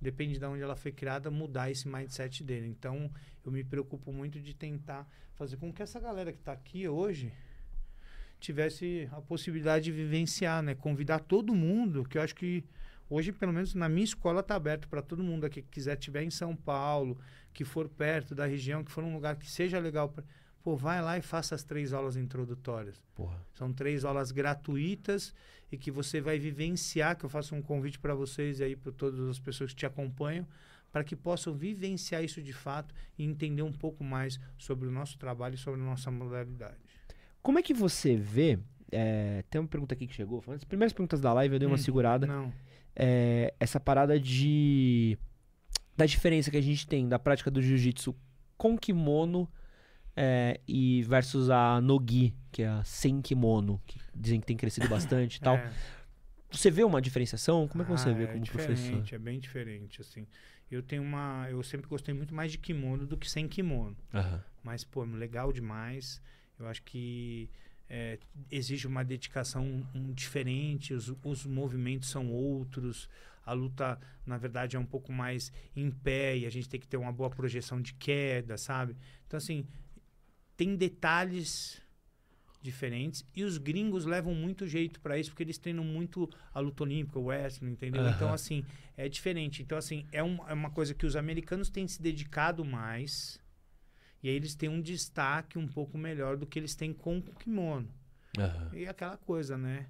depende 0.04 0.38
de 0.38 0.46
onde 0.46 0.62
ela 0.62 0.76
foi 0.76 0.92
criada, 0.92 1.32
mudar 1.32 1.72
esse 1.72 1.88
mindset 1.88 2.44
dele. 2.44 2.68
Então, 2.68 3.10
eu 3.44 3.52
me 3.52 3.64
preocupo 3.64 4.12
muito 4.12 4.40
de 4.40 4.54
tentar 4.54 5.10
fazer 5.34 5.58
com 5.58 5.72
que 5.74 5.82
essa 5.82 6.00
galera 6.00 6.32
que 6.32 6.40
está 6.40 6.52
aqui 6.52 6.88
hoje 6.88 7.32
tivesse 8.40 9.08
a 9.12 9.22
possibilidade 9.22 9.86
de 9.86 9.92
vivenciar, 9.92 10.62
né? 10.62 10.76
Convidar 10.76 11.20
todo 11.20 11.56
mundo, 11.56 12.04
que 12.04 12.18
eu 12.18 12.22
acho 12.22 12.36
que 12.36 12.64
hoje, 13.10 13.32
pelo 13.32 13.54
menos 13.54 13.74
na 13.74 13.88
minha 13.88 14.04
escola, 14.04 14.42
está 14.42 14.56
aberto 14.56 14.88
para 14.90 15.02
todo 15.02 15.24
mundo 15.24 15.46
aqui 15.46 15.62
que 15.62 15.70
quiser 15.70 15.98
estiver 15.98 16.24
em 16.24 16.30
São 16.30 16.56
Paulo, 16.56 17.18
que 17.54 17.64
for 17.64 17.88
perto 17.88 18.36
da 18.36 18.46
região, 18.46 18.84
que 18.84 18.92
for 18.92 19.04
um 19.04 19.14
lugar 19.14 19.38
que 19.38 19.50
seja 19.50 19.80
legal. 19.80 20.10
Pra... 20.10 20.24
Pô, 20.64 20.76
vai 20.78 21.02
lá 21.02 21.18
e 21.18 21.22
faça 21.22 21.54
as 21.54 21.64
três 21.64 21.92
aulas 21.94 22.16
introdutórias. 22.16 23.02
Porra. 23.14 23.38
São 23.54 23.74
três 23.74 24.06
aulas 24.06 24.32
gratuitas 24.32 25.34
e 25.72 25.78
que 25.78 25.92
você 25.92 26.22
vai 26.22 26.40
vivenciar, 26.40 27.18
que 27.18 27.26
eu 27.26 27.30
faço 27.30 27.54
um 27.54 27.62
convite 27.62 28.00
para 28.00 28.16
vocês 28.16 28.60
e 28.60 28.64
aí 28.64 28.76
para 28.76 28.92
todas 28.94 29.20
as 29.28 29.40
pessoas 29.40 29.72
que 29.72 29.78
te 29.80 29.86
acompanham, 29.86 30.48
para 30.92 31.04
que 31.04 31.16
possam 31.16 31.54
vivenciar 31.54 32.24
isso 32.24 32.42
de 32.42 32.54
fato 32.54 32.94
e 33.18 33.26
entender 33.26 33.62
um 33.62 33.74
pouco 33.74 34.04
mais 34.04 34.40
sobre 34.58 34.88
o 34.88 34.92
nosso 34.92 35.18
trabalho 35.18 35.56
e 35.56 35.58
sobre 35.58 35.82
a 35.82 35.84
nossa 35.84 36.10
modalidade. 36.10 36.78
Como 37.42 37.60
é 37.60 37.62
que 37.62 37.74
você 37.74 38.16
vê 38.16 38.58
é, 38.96 39.44
tem 39.50 39.60
uma 39.60 39.68
pergunta 39.68 39.96
aqui 39.96 40.06
que 40.06 40.14
chegou. 40.14 40.40
Foi 40.40 40.54
uma 40.54 40.58
das 40.58 40.64
primeiras 40.64 40.94
perguntas 40.94 41.20
da 41.20 41.34
live, 41.34 41.56
eu 41.56 41.60
dei 41.60 41.68
uma 41.68 41.76
Hum, 41.76 41.80
segurada. 41.80 42.28
Não. 42.28 42.54
É, 42.96 43.54
essa 43.60 43.80
parada 43.80 44.20
de. 44.20 45.18
Da 45.98 46.06
diferença 46.06 46.52
que 46.52 46.58
a 46.58 46.62
gente 46.62 46.88
tem 46.88 47.08
da 47.08 47.18
prática 47.18 47.50
do 47.50 47.62
jiu-jitsu 47.62 48.16
com 48.56 48.78
kimono 48.78 49.50
é, 50.16 50.60
e 50.68 51.04
versus 51.04 51.50
a 51.50 51.82
nogi, 51.82 52.34
que 52.52 52.62
é 52.64 52.68
a 52.68 52.84
sem 52.84 53.22
kimono, 53.22 53.82
que 53.86 54.00
dizem 54.14 54.40
que 54.40 54.46
tem 54.46 54.58
crescido 54.58 54.88
bastante 54.88 55.38
e 55.38 55.40
tal. 55.42 55.56
É. 55.58 55.72
Você 56.52 56.70
vê 56.70 56.84
uma 56.84 57.02
diferenciação? 57.02 57.68
Como 57.68 57.82
é 57.82 57.86
que 57.86 57.92
você 57.92 58.10
Ah, 58.10 58.14
vê 58.14 58.24
é 58.24 58.28
como 58.28 58.44
diferente, 58.44 58.76
professor? 58.76 59.16
É 59.16 59.18
bem 59.18 59.40
diferente, 59.40 60.02
assim. 60.02 60.28
Eu 60.70 60.84
tenho 60.84 61.02
uma. 61.02 61.48
Eu 61.50 61.62
sempre 61.64 61.88
gostei 61.88 62.14
muito 62.14 62.34
mais 62.34 62.52
de 62.52 62.58
kimono 62.58 63.06
do 63.06 63.18
que 63.18 63.30
sem 63.30 63.48
kimono. 63.48 63.98
Aham. 64.14 64.44
Mas, 64.64 64.84
pô, 64.84 65.04
legal 65.04 65.52
demais. 65.52 66.22
Eu 66.60 66.68
acho 66.68 66.84
que 66.84 67.50
é, 67.90 68.18
exige 68.50 68.88
uma 68.88 69.04
dedicação 69.04 69.86
um, 69.94 70.14
diferente, 70.14 70.94
os, 70.94 71.14
os 71.24 71.46
movimentos 71.46 72.10
são 72.10 72.32
outros. 72.32 73.10
A 73.46 73.52
luta, 73.52 74.00
na 74.26 74.38
verdade, 74.38 74.76
é 74.78 74.80
um 74.80 74.86
pouco 74.86 75.12
mais 75.12 75.52
em 75.76 75.92
pé 75.92 76.38
e 76.38 76.46
a 76.46 76.50
gente 76.50 76.70
tem 76.70 76.80
que 76.80 76.88
ter 76.88 76.98
uma 76.98 77.12
boa 77.12 77.30
projeção 77.30 77.82
de 77.82 77.94
queda, 77.94 78.58
sabe? 78.58 78.96
Então, 79.28 79.38
assim, 79.38 79.68
tem 80.56 80.76
detalhes 80.76 81.82
diferentes 82.62 83.26
e 83.36 83.44
os 83.44 83.58
gringos 83.58 84.06
levam 84.06 84.34
muito 84.34 84.66
jeito 84.66 85.00
para 85.02 85.18
isso 85.20 85.30
porque 85.32 85.44
eles 85.44 85.58
treinam 85.58 85.84
muito 85.84 86.30
a 86.54 86.60
luta 86.62 86.84
olímpica, 86.84 87.20
o 87.20 87.26
wrestling, 87.26 87.72
entendeu? 87.72 88.08
Então, 88.08 88.28
Aham. 88.28 88.36
assim, 88.36 88.66
é 88.96 89.10
diferente. 89.10 89.62
Então, 89.62 89.78
assim, 89.78 90.06
é, 90.14 90.24
um- 90.24 90.48
é 90.48 90.54
uma 90.54 90.70
coisa 90.70 90.94
que 90.94 91.06
os 91.06 91.16
americanos 91.18 91.70
têm 91.70 91.88
se 91.88 92.02
dedicado 92.02 92.64
mais 92.64 93.38
e 94.22 94.30
aí 94.30 94.36
eles 94.36 94.56
têm 94.56 94.70
um 94.70 94.80
destaque 94.82 95.58
um 95.60 95.68
pouco 95.68 95.98
melhor 95.98 96.38
do 96.38 96.48
que 96.48 96.58
eles 96.58 96.74
têm 96.74 96.94
com 96.94 97.18
o 97.18 97.22
kimono. 97.36 97.90
Aham. 98.38 98.70
E 98.72 98.88
aquela 98.88 99.18
coisa, 99.18 99.58
né? 99.58 99.88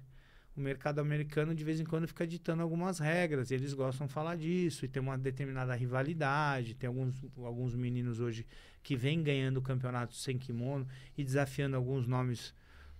O 0.56 0.60
mercado 0.60 0.98
americano 1.00 1.54
de 1.54 1.62
vez 1.64 1.80
em 1.80 1.84
quando 1.84 2.06
fica 2.08 2.26
ditando 2.26 2.62
algumas 2.62 2.98
regras, 2.98 3.50
e 3.50 3.54
eles 3.54 3.72
gostam 3.72 4.06
de 4.06 4.12
falar 4.12 4.36
disso, 4.36 4.84
e 4.84 4.88
tem 4.88 5.00
uma 5.02 5.16
determinada 5.18 5.74
rivalidade. 5.74 6.74
Tem 6.74 6.86
alguns, 6.88 7.14
alguns 7.36 7.74
meninos 7.74 8.18
hoje 8.20 8.46
que 8.84 8.94
vêm 8.94 9.22
ganhando 9.22 9.60
campeonatos 9.62 10.22
sem 10.22 10.38
kimono 10.38 10.86
e 11.16 11.24
desafiando 11.24 11.74
alguns 11.74 12.06
nomes 12.06 12.54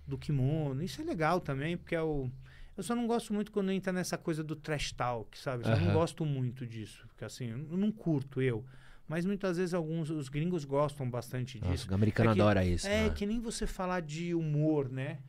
do 0.05 0.17
kimono. 0.17 0.81
Isso 0.83 0.99
é 0.99 1.05
legal 1.05 1.39
também, 1.39 1.77
porque 1.77 1.95
é 1.95 2.01
o. 2.01 2.29
Eu 2.75 2.83
só 2.83 2.93
não 2.93 3.07
gosto 3.07 3.33
muito 3.33 3.51
quando 3.51 3.71
entra 3.71 3.93
nessa 3.93 4.17
coisa 4.17 4.43
do 4.43 4.55
trash 4.55 4.91
talk, 4.91 5.37
sabe? 5.37 5.63
Eu 5.63 5.73
só 5.77 5.81
não 5.81 5.93
gosto 5.93 6.25
muito 6.25 6.65
disso, 6.67 7.05
porque 7.07 7.23
assim, 7.23 7.49
eu 7.51 7.77
não 7.77 7.91
curto 7.91 8.41
eu. 8.41 8.65
Mas 9.07 9.23
muitas 9.25 9.57
vezes 9.57 9.73
alguns 9.75 10.09
os 10.09 10.27
gringos 10.27 10.65
gostam 10.65 11.07
bastante 11.09 11.59
disso. 11.59 11.69
Nossa, 11.69 11.91
o 11.91 11.93
americano 11.93 12.31
É 12.31 12.33
que- 12.33 12.41
adora 12.41 12.65
isso. 12.65 12.87
É, 12.87 13.03
né? 13.03 13.09
que 13.11 13.25
nem 13.25 13.39
você 13.39 13.67
falar 13.67 14.01
de 14.01 14.33
humor, 14.33 14.89
né? 14.89 15.19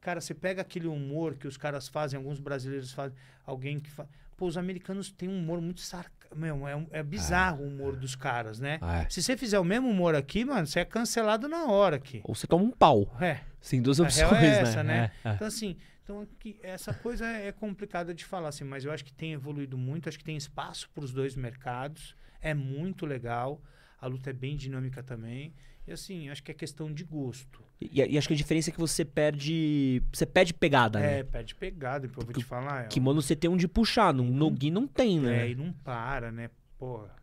Cara, 0.00 0.20
você 0.22 0.32
pega 0.32 0.62
aquele 0.62 0.86
humor 0.86 1.34
que 1.36 1.46
os 1.46 1.56
caras 1.58 1.86
fazem, 1.88 2.16
alguns 2.16 2.40
brasileiros 2.40 2.92
fazem, 2.92 3.16
alguém 3.44 3.78
que 3.78 3.90
faz. 3.90 4.08
Pô, 4.36 4.46
os 4.46 4.56
americanos 4.56 5.12
têm 5.12 5.28
um 5.28 5.38
humor 5.38 5.60
muito 5.60 5.80
sarcástico. 5.82 6.15
Meu, 6.34 6.66
é, 6.66 6.86
é 6.90 7.02
bizarro 7.02 7.64
o 7.64 7.68
humor 7.68 7.96
dos 7.96 8.14
caras, 8.14 8.58
né? 8.58 8.78
Ah, 8.80 9.02
é. 9.02 9.08
Se 9.08 9.22
você 9.22 9.36
fizer 9.36 9.58
o 9.58 9.64
mesmo 9.64 9.88
humor 9.88 10.14
aqui, 10.14 10.44
mano, 10.44 10.66
você 10.66 10.80
é 10.80 10.84
cancelado 10.84 11.48
na 11.48 11.66
hora 11.66 11.96
aqui. 11.96 12.20
Ou 12.24 12.34
você 12.34 12.46
toma 12.46 12.64
um 12.64 12.70
pau. 12.70 13.14
É. 13.20 13.40
Sim, 13.60 13.82
duas 13.82 13.98
opções, 13.98 14.32
é 14.32 14.60
essa, 14.60 14.82
né? 14.82 14.94
né? 14.94 15.10
É, 15.24 15.28
é. 15.28 15.34
Então, 15.34 15.46
assim, 15.46 15.76
então 16.02 16.20
aqui, 16.20 16.58
essa 16.62 16.94
coisa 16.94 17.26
é 17.26 17.50
complicada 17.50 18.14
de 18.14 18.24
falar, 18.24 18.50
assim, 18.50 18.62
mas 18.62 18.84
eu 18.84 18.92
acho 18.92 19.04
que 19.04 19.12
tem 19.12 19.32
evoluído 19.32 19.76
muito, 19.76 20.08
acho 20.08 20.16
que 20.16 20.24
tem 20.24 20.36
espaço 20.36 20.88
para 20.90 21.04
os 21.04 21.12
dois 21.12 21.34
mercados, 21.34 22.14
é 22.40 22.54
muito 22.54 23.04
legal, 23.04 23.60
a 24.00 24.06
luta 24.06 24.30
é 24.30 24.32
bem 24.32 24.56
dinâmica 24.56 25.02
também. 25.02 25.52
E 25.84 25.92
assim, 25.92 26.28
acho 26.28 26.42
que 26.42 26.50
é 26.52 26.54
questão 26.54 26.92
de 26.92 27.02
gosto. 27.02 27.65
E, 27.80 28.00
e 28.02 28.16
acho 28.18 28.26
que 28.28 28.34
a 28.34 28.36
diferença 28.36 28.70
é 28.70 28.72
que 28.72 28.78
você 28.78 29.04
perde. 29.04 30.02
Você 30.12 30.24
perde 30.24 30.54
pegada, 30.54 30.98
É, 30.98 31.18
né? 31.18 31.24
pede 31.24 31.54
pegada, 31.54 32.06
eu 32.06 32.10
vou 32.10 32.24
te 32.32 32.42
falar. 32.44 32.84
É, 32.84 32.88
Kimono 32.88 33.20
você 33.20 33.36
tem 33.36 33.50
onde 33.50 33.68
puxar, 33.68 34.14
no 34.14 34.24
Nogi 34.24 34.70
não 34.70 34.86
tem, 34.86 35.18
é, 35.18 35.20
né? 35.22 35.50
e 35.50 35.54
não 35.54 35.72
para, 35.72 36.32
né? 36.32 36.50
Porra. 36.78 37.14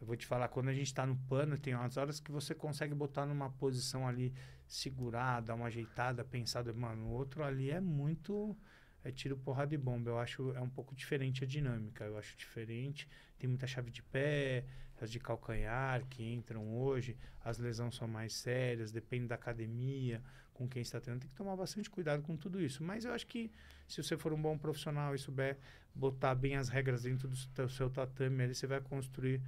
Eu 0.00 0.06
vou 0.06 0.16
te 0.16 0.26
falar, 0.26 0.48
quando 0.48 0.68
a 0.68 0.74
gente 0.74 0.92
tá 0.92 1.06
no 1.06 1.16
pano, 1.28 1.56
tem 1.58 1.74
umas 1.74 1.96
horas 1.96 2.20
que 2.20 2.30
você 2.30 2.54
consegue 2.54 2.94
botar 2.94 3.24
numa 3.24 3.48
posição 3.50 4.06
ali, 4.06 4.32
segurar, 4.66 5.40
dar 5.40 5.54
uma 5.54 5.66
ajeitada, 5.66 6.22
pensada. 6.24 6.72
Mano, 6.72 7.06
o 7.06 7.10
outro 7.12 7.42
ali 7.42 7.70
é 7.70 7.80
muito. 7.80 8.56
É 9.02 9.10
tiro, 9.10 9.36
porrada 9.36 9.74
e 9.74 9.78
bomba. 9.78 10.10
Eu 10.10 10.18
acho 10.18 10.52
é 10.54 10.60
um 10.60 10.68
pouco 10.68 10.94
diferente 10.94 11.44
a 11.44 11.46
dinâmica. 11.46 12.04
Eu 12.04 12.18
acho 12.18 12.36
diferente. 12.36 13.08
Tem 13.38 13.48
muita 13.48 13.66
chave 13.66 13.90
de 13.90 14.02
pé, 14.02 14.64
as 15.04 15.10
de 15.10 15.18
calcanhar 15.18 16.04
que 16.08 16.22
entram 16.24 16.76
hoje. 16.76 17.16
As 17.44 17.58
lesões 17.58 17.94
são 17.94 18.08
mais 18.08 18.34
sérias, 18.34 18.92
depende 18.92 19.26
da 19.26 19.34
academia, 19.34 20.22
com 20.54 20.66
quem 20.68 20.82
está 20.82 21.00
treinando. 21.00 21.22
Tem 21.22 21.30
que 21.30 21.36
tomar 21.36 21.56
bastante 21.56 21.90
cuidado 21.90 22.22
com 22.22 22.36
tudo 22.36 22.60
isso. 22.60 22.82
Mas 22.82 23.04
eu 23.04 23.12
acho 23.12 23.26
que 23.26 23.50
se 23.86 24.02
você 24.02 24.16
for 24.16 24.32
um 24.32 24.40
bom 24.40 24.56
profissional 24.56 25.14
e 25.14 25.18
souber 25.18 25.58
botar 25.94 26.34
bem 26.34 26.56
as 26.56 26.68
regras 26.68 27.02
dentro 27.02 27.28
do 27.28 27.36
seu- 27.36 27.68
seu 27.68 27.90
tatame, 27.90 28.42
ali 28.44 28.54
você 28.54 28.66
vai 28.66 28.80
construir 28.80 29.40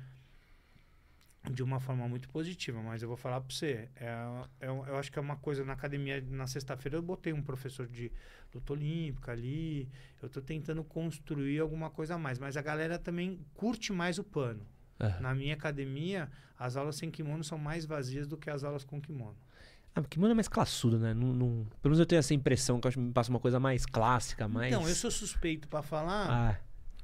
de 1.50 1.62
uma 1.62 1.80
forma 1.80 2.06
muito 2.08 2.28
positiva, 2.28 2.82
mas 2.82 3.02
eu 3.02 3.08
vou 3.08 3.16
falar 3.16 3.40
para 3.40 3.54
você, 3.54 3.88
é, 3.96 4.06
é, 4.60 4.66
eu 4.68 4.96
acho 4.96 5.10
que 5.10 5.18
é 5.18 5.22
uma 5.22 5.36
coisa 5.36 5.64
na 5.64 5.72
academia, 5.72 6.20
na 6.20 6.46
sexta-feira 6.46 6.98
eu 6.98 7.02
botei 7.02 7.32
um 7.32 7.42
professor 7.42 7.86
de 7.86 8.12
luta 8.54 8.72
olímpica 8.72 9.32
ali, 9.32 9.88
eu 10.22 10.28
tô 10.28 10.42
tentando 10.42 10.84
construir 10.84 11.58
alguma 11.60 11.90
coisa 11.90 12.16
a 12.16 12.18
mais, 12.18 12.38
mas 12.38 12.56
a 12.56 12.62
galera 12.62 12.98
também 12.98 13.40
curte 13.54 13.92
mais 13.92 14.18
o 14.18 14.24
pano. 14.24 14.66
Aham. 15.00 15.20
Na 15.20 15.34
minha 15.34 15.54
academia, 15.54 16.30
as 16.58 16.76
aulas 16.76 16.96
sem 16.96 17.10
kimono 17.10 17.44
são 17.44 17.58
mais 17.58 17.84
vazias 17.84 18.26
do 18.26 18.36
que 18.36 18.50
as 18.50 18.64
aulas 18.64 18.84
com 18.84 19.00
kimono. 19.00 19.36
Ah, 19.94 20.02
Kimono 20.02 20.32
é 20.32 20.34
mais 20.34 20.48
classudo, 20.48 20.98
né? 20.98 21.12
Não, 21.14 21.32
não- 21.32 21.64
Pelo 21.82 21.90
menos 21.90 21.98
eu 21.98 22.06
tenho 22.06 22.18
essa 22.20 22.32
impressão 22.34 22.80
que 22.80 22.86
eu 22.86 22.88
acho 22.88 22.98
que 22.98 23.02
me 23.04 23.12
passa 23.12 23.30
uma 23.30 23.40
coisa 23.40 23.58
mais 23.58 23.84
clássica, 23.84 24.46
mais. 24.46 24.72
Então, 24.72 24.88
eu 24.88 24.94
sou 24.94 25.10
suspeito 25.10 25.66
para 25.66 25.82
falar, 25.82 26.30
Ah, 26.30 26.56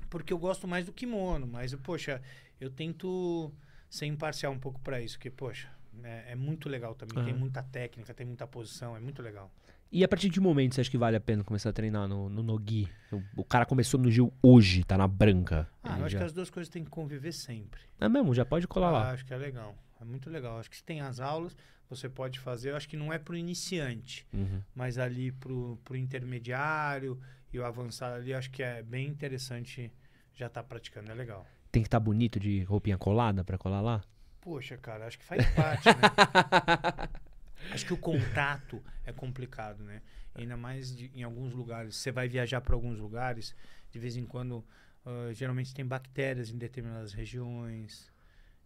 porque 0.08 0.32
eu 0.32 0.38
gosto 0.38 0.68
mais 0.68 0.86
do 0.86 0.92
kimono, 0.92 1.46
mas 1.46 1.74
poxa, 1.76 2.22
eu 2.60 2.70
tento 2.70 3.52
ser 3.90 4.06
imparcial 4.06 4.52
um 4.52 4.58
pouco 4.58 4.80
para 4.80 5.00
isso, 5.00 5.18
que 5.18 5.28
poxa, 5.30 5.68
é, 6.04 6.32
é 6.32 6.34
muito 6.36 6.68
legal 6.68 6.94
também, 6.94 7.16
tem 7.24 7.32
Aham. 7.32 7.40
muita 7.40 7.62
técnica, 7.64 8.14
tem 8.14 8.26
muita 8.26 8.46
posição, 8.46 8.96
é 8.96 9.00
muito 9.00 9.20
legal. 9.22 9.50
E 9.96 10.02
a 10.02 10.08
partir 10.08 10.26
de 10.28 10.32
que 10.34 10.40
momento 10.40 10.74
você 10.74 10.80
acha 10.80 10.90
que 10.90 10.98
vale 10.98 11.16
a 11.16 11.20
pena 11.20 11.44
começar 11.44 11.70
a 11.70 11.72
treinar 11.72 12.08
no, 12.08 12.28
no 12.28 12.42
Nogi? 12.42 12.88
O, 13.12 13.22
o 13.36 13.44
cara 13.44 13.64
começou 13.64 14.00
no 14.00 14.10
Gil 14.10 14.32
hoje, 14.42 14.82
tá 14.82 14.98
na 14.98 15.06
branca. 15.06 15.68
Ah, 15.84 16.00
eu 16.00 16.04
acho 16.06 16.12
já... 16.14 16.18
que 16.18 16.24
as 16.24 16.32
duas 16.32 16.50
coisas 16.50 16.68
têm 16.68 16.82
que 16.82 16.90
conviver 16.90 17.30
sempre. 17.30 17.80
É 18.00 18.08
mesmo, 18.08 18.34
já 18.34 18.44
pode 18.44 18.66
colar 18.66 18.88
Ah, 18.88 18.92
lá. 18.92 19.10
acho 19.12 19.24
que 19.24 19.32
é 19.32 19.36
legal, 19.36 19.72
é 20.00 20.04
muito 20.04 20.28
legal. 20.28 20.58
Acho 20.58 20.68
que 20.68 20.76
se 20.76 20.82
tem 20.82 21.00
as 21.00 21.20
aulas, 21.20 21.56
você 21.88 22.08
pode 22.08 22.40
fazer, 22.40 22.72
eu 22.72 22.76
acho 22.76 22.88
que 22.88 22.96
não 22.96 23.12
é 23.12 23.20
pro 23.20 23.36
iniciante, 23.36 24.26
Uhum. 24.32 24.60
mas 24.74 24.98
ali 24.98 25.30
pro, 25.30 25.78
pro 25.84 25.94
intermediário 25.96 27.16
e 27.52 27.58
o 27.60 27.64
avançado 27.64 28.16
ali, 28.16 28.34
acho 28.34 28.50
que 28.50 28.64
é 28.64 28.82
bem 28.82 29.06
interessante 29.06 29.92
já 30.34 30.46
estar 30.48 30.64
praticando, 30.64 31.08
é 31.12 31.14
legal. 31.14 31.46
Tem 31.70 31.82
que 31.82 31.86
estar 31.86 32.00
bonito 32.00 32.40
de 32.40 32.64
roupinha 32.64 32.98
colada 32.98 33.44
pra 33.44 33.56
colar 33.56 33.80
lá? 33.80 34.02
Poxa, 34.40 34.76
cara, 34.76 35.06
acho 35.06 35.20
que 35.20 35.24
faz 35.24 35.46
parte, 35.54 35.86
né? 35.86 37.08
Acho 37.72 37.86
que 37.86 37.92
o 37.92 37.96
contato 37.96 38.82
é 39.04 39.12
complicado, 39.12 39.82
né? 39.82 40.02
Ainda 40.34 40.56
mais 40.56 40.94
de- 40.94 41.10
em 41.14 41.22
alguns 41.22 41.52
lugares. 41.52 41.96
Você 41.96 42.10
vai 42.12 42.28
viajar 42.28 42.60
para 42.60 42.74
alguns 42.74 42.98
lugares, 42.98 43.54
de 43.90 43.98
vez 43.98 44.16
em 44.16 44.24
quando, 44.24 44.64
ah, 45.04 45.30
geralmente 45.32 45.74
tem 45.74 45.84
bactérias 45.86 46.50
em 46.50 46.58
determinadas 46.58 47.12
regiões. 47.12 48.12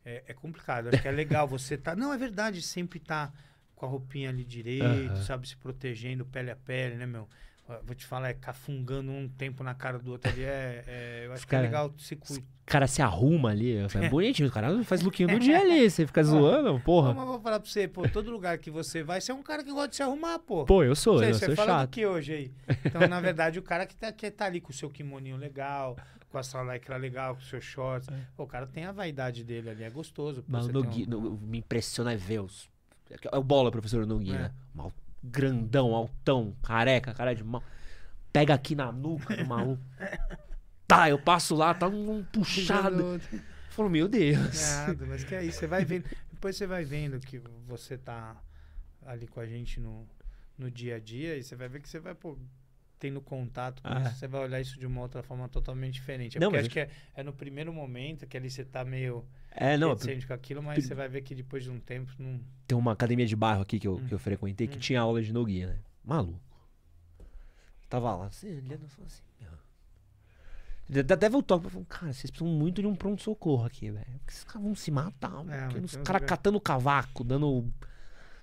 É, 0.04 0.24
é 0.28 0.34
complicado. 0.34 0.88
Acho 0.88 1.02
que 1.02 1.08
é 1.08 1.12
legal 1.12 1.46
você 1.46 1.76
tá. 1.76 1.94
Não, 1.94 2.12
é 2.12 2.18
verdade, 2.18 2.62
sempre 2.62 2.98
tá 2.98 3.32
com 3.74 3.86
a 3.86 3.88
roupinha 3.88 4.30
ali 4.30 4.44
direito, 4.44 5.14
sabe? 5.18 5.48
Se 5.48 5.56
protegendo 5.56 6.24
pele 6.26 6.50
a 6.50 6.56
pele, 6.56 6.96
né, 6.96 7.06
meu? 7.06 7.28
Vou 7.84 7.94
te 7.94 8.06
falar, 8.06 8.30
é 8.30 8.34
cafungando 8.34 9.10
um 9.12 9.28
tempo 9.28 9.62
na 9.62 9.74
cara 9.74 9.98
do 9.98 10.10
outro 10.12 10.30
ali. 10.30 10.42
É, 10.42 10.84
é- 10.86 11.22
eu 11.26 11.32
acho 11.34 11.42
que 11.44 11.50
Cara, 11.50 11.64
é 11.64 11.66
legal 11.66 11.92
se 11.98 12.16
cuidar. 12.16 12.42
O 12.42 12.70
cara 12.70 12.86
se 12.86 13.02
arruma 13.02 13.50
ali. 13.50 13.76
É 13.94 14.08
bonitinho, 14.08 14.48
o 14.48 14.52
cara 14.52 14.82
faz 14.84 15.02
lookinho 15.02 15.28
do 15.28 15.38
dia 15.38 15.60
ali. 15.60 15.90
Você 15.90 16.06
fica 16.06 16.22
zoando, 16.22 16.80
porra. 16.80 17.12
Mas 17.12 17.26
vou 17.26 17.40
falar 17.40 17.60
pra 17.60 17.68
você, 17.68 17.86
pô, 17.86 18.08
todo 18.08 18.30
lugar 18.30 18.56
que 18.58 18.70
você 18.70 19.02
vai, 19.02 19.20
você 19.20 19.32
é 19.32 19.34
um 19.34 19.42
cara 19.42 19.62
que 19.62 19.70
gosta 19.70 19.88
de 19.88 19.96
se 19.96 20.02
arrumar, 20.02 20.38
pô. 20.38 20.64
Pô, 20.64 20.82
eu 20.82 20.94
sou, 20.96 21.18
Você, 21.18 21.30
eu 21.30 21.34
você 21.34 21.46
sou 21.46 21.56
fala 21.56 21.72
do 21.72 21.80
chato. 21.80 21.90
que 21.90 22.06
hoje 22.06 22.32
aí? 22.32 22.52
Então, 22.86 23.06
na 23.06 23.20
verdade, 23.20 23.58
o 23.58 23.62
cara 23.62 23.84
que 23.86 23.94
tá, 23.96 24.10
que 24.12 24.30
tá 24.30 24.46
ali 24.46 24.60
com 24.60 24.70
o 24.70 24.74
seu 24.74 24.88
kimoninho 24.88 25.36
legal, 25.36 25.96
com 26.30 26.38
a 26.38 26.42
sua 26.42 26.62
lycra 26.74 26.96
legal, 26.96 27.34
com 27.34 27.40
o 27.42 27.44
seu 27.44 27.60
shorts. 27.60 28.08
Pô, 28.36 28.44
o 28.44 28.46
cara 28.46 28.66
tem 28.66 28.84
a 28.84 28.92
vaidade 28.92 29.44
dele 29.44 29.70
ali, 29.70 29.82
é 29.84 29.90
gostoso. 29.90 30.40
pô, 30.42 30.48
Mas 30.48 30.66
o 30.66 30.70
um- 30.70 31.06
no- 31.06 31.38
me 31.42 31.58
impressiona 31.58 32.12
é 32.12 32.16
ver 32.16 32.40
os. 32.40 32.68
É 33.32 33.36
o 33.36 33.42
bola, 33.42 33.70
professor 33.70 34.06
Nogi, 34.06 34.30
É. 34.32 34.38
né? 34.38 34.52
Mal, 34.74 34.92
grandão, 35.22 35.94
altão, 35.94 36.54
careca, 36.62 37.12
cara 37.14 37.34
de 37.34 37.44
mal. 37.44 37.62
Pega 38.32 38.54
aqui 38.54 38.74
na 38.74 38.92
nuca 38.92 39.36
do 39.36 39.46
maluco. 39.46 39.82
Tá, 40.88 41.10
eu 41.10 41.18
passo 41.18 41.54
lá, 41.54 41.74
tá 41.74 41.86
um 41.86 42.24
puxado. 42.24 43.20
Eu 43.30 43.40
falo, 43.68 43.90
meu 43.90 44.08
Deus. 44.08 44.62
Mas 45.06 45.22
que 45.22 45.34
é 45.34 45.44
isso, 45.44 45.58
você 45.58 45.66
vai 45.66 45.84
vendo. 45.84 46.08
Depois 46.32 46.56
você 46.56 46.66
vai 46.66 46.82
vendo 46.82 47.20
que 47.20 47.38
você 47.66 47.98
tá 47.98 48.34
ali 49.04 49.26
com 49.26 49.38
a 49.38 49.44
gente 49.44 49.78
no, 49.80 50.08
no 50.56 50.70
dia 50.70 50.96
a 50.96 50.98
dia 50.98 51.36
e 51.36 51.42
você 51.42 51.54
vai 51.54 51.68
ver 51.68 51.82
que 51.82 51.88
você 51.90 52.00
vai, 52.00 52.14
pô, 52.14 52.38
tendo 52.98 53.20
contato 53.20 53.82
com 53.82 53.88
Ah. 53.88 54.00
isso, 54.02 54.16
você 54.16 54.26
vai 54.28 54.40
olhar 54.42 54.60
isso 54.60 54.78
de 54.78 54.86
uma 54.86 55.00
outra 55.00 55.22
forma 55.22 55.48
totalmente 55.48 55.94
diferente. 55.94 56.36
É 56.36 56.40
Não, 56.40 56.48
porque 56.50 56.60
acho 56.60 56.70
que 56.70 56.80
é, 56.80 56.90
é 57.14 57.22
no 57.22 57.32
primeiro 57.32 57.72
momento 57.72 58.26
que 58.26 58.36
ali 58.36 58.50
você 58.50 58.64
tá 58.64 58.84
meio 58.84 59.24
É, 59.50 59.76
não, 59.76 59.90
reticente 59.90 60.26
com 60.26 60.32
aquilo, 60.32 60.62
mas 60.62 60.84
você 60.84 60.94
vai 60.94 61.08
ver 61.08 61.22
que 61.22 61.34
depois 61.34 61.62
de 61.64 61.70
um 61.70 61.78
tempo 61.80 62.12
não. 62.18 62.40
tem 62.66 62.76
uma 62.76 62.92
academia 62.92 63.26
de 63.26 63.34
bairro 63.36 63.62
aqui 63.62 63.78
que 63.78 63.86
eu, 63.88 63.96
Hum. 63.96 64.06
que 64.06 64.14
eu 64.14 64.18
frequentei 64.18 64.66
que 64.66 64.76
Hum. 64.76 64.80
tinha 64.80 65.00
aula 65.00 65.22
de 65.22 65.32
Nogi, 65.32 65.64
né? 65.66 65.76
Maluco. 66.04 66.40
Tava 67.88 68.14
lá, 68.14 68.26
assim, 68.26 68.48
olhando, 68.58 68.84
assim. 68.84 69.22
Até 71.12 71.28
voltou, 71.28 71.60
falou, 71.60 71.84
cara, 71.86 72.12
vocês 72.14 72.30
precisam 72.30 72.48
muito 72.52 72.80
de 72.80 72.88
um 72.88 72.94
pronto-socorro 72.96 73.66
aqui, 73.66 73.90
velho. 73.90 74.06
Porque 74.20 74.30
esses 74.32 74.44
caras 74.44 74.62
vão 74.62 74.74
se 74.74 74.90
matar. 74.90 75.32
É, 75.48 75.78
os 75.84 75.96
caras 75.96 76.22
catando 76.26 76.58
cavaco, 76.58 77.22
dando. 77.22 77.70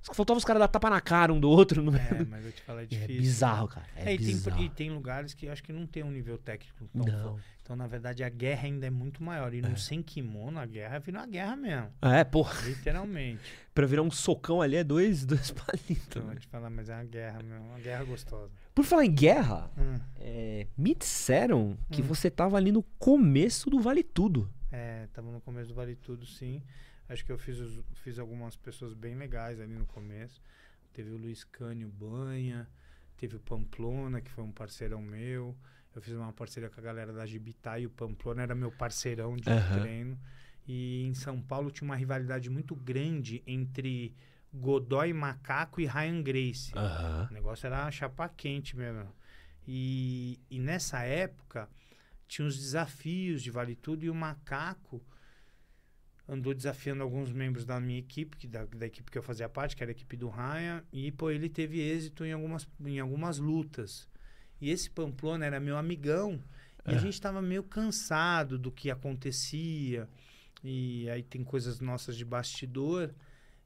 Só 0.05 0.13
faltava 0.13 0.37
os 0.37 0.45
caras 0.45 0.59
dar 0.59 0.67
tapa 0.67 0.87
na 0.87 1.01
cara 1.01 1.33
um 1.33 1.39
do 1.39 1.49
outro. 1.49 1.81
No... 1.81 1.95
É, 1.97 2.23
mas 2.29 2.45
eu 2.45 2.51
te 2.51 2.61
falo, 2.61 2.79
é 2.79 2.83
É 2.83 2.85
difícil. 2.85 3.21
bizarro, 3.21 3.67
cara. 3.67 3.87
É, 3.95 4.11
É, 4.11 4.13
e, 4.13 4.17
tem, 4.17 4.27
bizarro. 4.27 4.61
e 4.63 4.69
tem 4.69 4.91
lugares 4.91 5.33
que 5.33 5.47
eu 5.47 5.51
acho 5.51 5.63
que 5.63 5.73
não 5.73 5.87
tem 5.87 6.03
um 6.03 6.11
nível 6.11 6.37
técnico 6.37 6.87
tão 6.93 7.05
Não. 7.05 7.39
Então, 7.63 7.75
na 7.75 7.87
verdade, 7.87 8.23
a 8.23 8.29
guerra 8.29 8.65
ainda 8.67 8.85
é 8.85 8.91
muito 8.91 9.23
maior. 9.23 9.51
E 9.51 9.57
É. 9.57 9.61
não 9.63 9.75
sem 9.75 10.03
kimono, 10.03 10.59
a 10.59 10.65
guerra 10.67 10.99
vira 10.99 11.17
uma 11.17 11.25
guerra 11.25 11.55
mesmo. 11.55 11.89
É, 12.03 12.23
porra. 12.23 12.53
Literalmente. 12.67 13.41
Pra 13.73 13.87
virar 13.87 14.03
um 14.03 14.11
socão 14.11 14.61
ali 14.61 14.75
é 14.75 14.83
dois, 14.83 15.25
dois 15.25 15.49
palitos. 15.49 16.15
Eu 16.15 16.21
né? 16.21 16.27
vou 16.33 16.39
te 16.39 16.47
falar, 16.47 16.69
mas 16.69 16.87
é 16.87 16.93
uma 16.93 17.03
guerra 17.03 17.41
mesmo. 17.41 17.65
Uma 17.65 17.79
guerra 17.79 18.03
gostosa. 18.03 18.51
Por 18.75 18.85
falar 18.85 19.05
em 19.05 19.11
guerra, 19.11 19.71
Hum, 19.75 19.99
é, 20.17 20.67
me 20.77 20.93
disseram 20.93 21.75
que 21.91 22.03
Hum. 22.03 22.05
você 22.05 22.29
tava 22.29 22.57
ali 22.57 22.71
no 22.71 22.83
começo 22.99 23.71
do 23.71 23.79
Vale 23.81 24.03
Tudo. 24.03 24.47
é, 24.71 25.07
tava 25.13 25.31
no 25.31 25.41
começo 25.41 25.69
do 25.69 25.73
Vale 25.73 25.95
Tudo, 25.95 26.25
sim. 26.27 26.61
Acho 27.07 27.23
que 27.23 27.31
eu 27.31 27.37
fiz, 27.37 27.57
fiz 28.03 28.17
algumas 28.19 28.55
pessoas 28.55 28.93
bem 28.93 29.15
legais 29.15 29.59
ali 29.59 29.73
no 29.73 29.85
começo. 29.85 30.41
Teve 30.91 31.11
o 31.11 31.17
Luiz 31.17 31.43
Cânio 31.43 31.89
Banha, 31.89 32.67
teve 33.17 33.35
o 33.35 33.39
Pamplona, 33.39 34.21
que 34.21 34.31
foi 34.31 34.43
um 34.43 34.51
parceirão 34.51 35.01
meu. 35.01 35.55
Eu 35.95 36.01
fiz 36.01 36.13
uma 36.13 36.33
parceria 36.33 36.69
com 36.69 36.79
a 36.79 36.83
galera 36.83 37.13
da 37.13 37.25
Gibitai 37.25 37.83
e 37.83 37.85
o 37.85 37.89
Pamplona 37.89 38.41
era 38.41 38.55
meu 38.55 38.71
parceirão 38.71 39.35
de 39.35 39.49
Aham. 39.49 39.79
treino. 39.81 40.19
E 40.67 41.03
em 41.03 41.13
São 41.13 41.41
Paulo 41.41 41.69
tinha 41.69 41.87
uma 41.87 41.95
rivalidade 41.95 42.49
muito 42.49 42.75
grande 42.75 43.43
entre 43.45 44.13
Godoy 44.53 45.13
Macaco 45.13 45.79
e 45.79 45.85
Ryan 45.85 46.21
Grace. 46.21 46.71
Aham. 46.75 47.27
O 47.29 47.33
negócio 47.33 47.67
era 47.67 47.89
chapa 47.91 48.27
quente 48.29 48.75
mesmo. 48.75 49.13
E, 49.67 50.39
e 50.49 50.59
nessa 50.59 51.03
época 51.03 51.69
tinha 52.27 52.47
os 52.47 52.57
desafios 52.57 53.41
de 53.41 53.51
Vale 53.51 53.75
Tudo 53.75 54.03
e 54.05 54.09
o 54.09 54.15
Macaco 54.15 55.01
andou 56.27 56.53
desafiando 56.53 57.03
alguns 57.03 57.31
membros 57.31 57.65
da 57.65 57.79
minha 57.79 57.99
equipe, 57.99 58.35
que 58.37 58.47
da, 58.47 58.65
da 58.65 58.85
equipe 58.87 59.11
que 59.11 59.17
eu 59.17 59.23
fazia 59.23 59.47
parte, 59.47 59.75
que 59.75 59.83
era 59.83 59.91
a 59.91 59.93
equipe 59.93 60.17
do 60.17 60.27
Ryan, 60.29 60.83
e 60.91 61.11
pô, 61.11 61.29
ele 61.29 61.47
teve 61.49 61.79
êxito 61.79 62.25
em 62.25 62.31
algumas, 62.33 62.67
em 62.83 62.99
algumas 62.99 63.37
lutas. 63.37 64.07
E 64.59 64.69
esse 64.71 64.89
Pamplona 64.89 65.45
era 65.45 65.59
meu 65.59 65.77
amigão, 65.77 66.39
e 66.85 66.91
a 66.91 66.95
É. 66.95 66.99
gente 66.99 67.13
estava 67.13 67.41
meio 67.41 67.63
cansado 67.63 68.57
do 68.57 68.71
que 68.71 68.89
acontecia, 68.89 70.07
e 70.63 71.07
aí 71.09 71.21
tem 71.23 71.43
coisas 71.43 71.79
nossas 71.79 72.15
de 72.15 72.25
bastidor. 72.25 73.13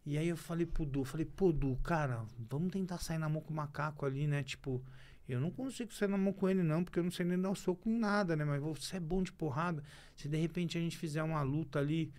E 0.05 0.17
aí 0.17 0.27
eu 0.27 0.37
falei 0.37 0.65
pro 0.65 0.85
Du, 0.85 1.03
falei, 1.05 1.25
pô, 1.25 1.51
Du, 1.51 1.75
cara, 1.83 2.25
vamos 2.49 2.71
tentar 2.71 2.97
sair 2.97 3.17
na 3.19 3.29
mão 3.29 3.41
com 3.41 3.53
o 3.53 3.55
macaco 3.55 4.05
ali, 4.05 4.25
né? 4.27 4.41
Tipo, 4.43 4.83
eu 5.27 5.39
não 5.39 5.51
consigo 5.51 5.93
sair 5.93 6.09
na 6.09 6.17
mão 6.17 6.33
com 6.33 6.49
ele, 6.49 6.63
não, 6.63 6.83
porque 6.83 6.97
eu 6.99 7.03
não 7.03 7.11
sei 7.11 7.25
nem 7.25 7.39
dar 7.39 7.51
o 7.51 7.55
soco 7.55 7.87
em 7.87 7.97
nada, 7.99 8.35
né? 8.35 8.43
Mas 8.43 8.61
você 8.61 8.97
é 8.97 8.99
bom 8.99 9.21
de 9.21 9.31
porrada. 9.31 9.83
Se 10.15 10.27
de 10.27 10.37
repente 10.37 10.77
a 10.77 10.81
gente 10.81 10.97
fizer 10.97 11.21
uma 11.21 11.41
luta 11.43 11.77
ali, 11.79 12.11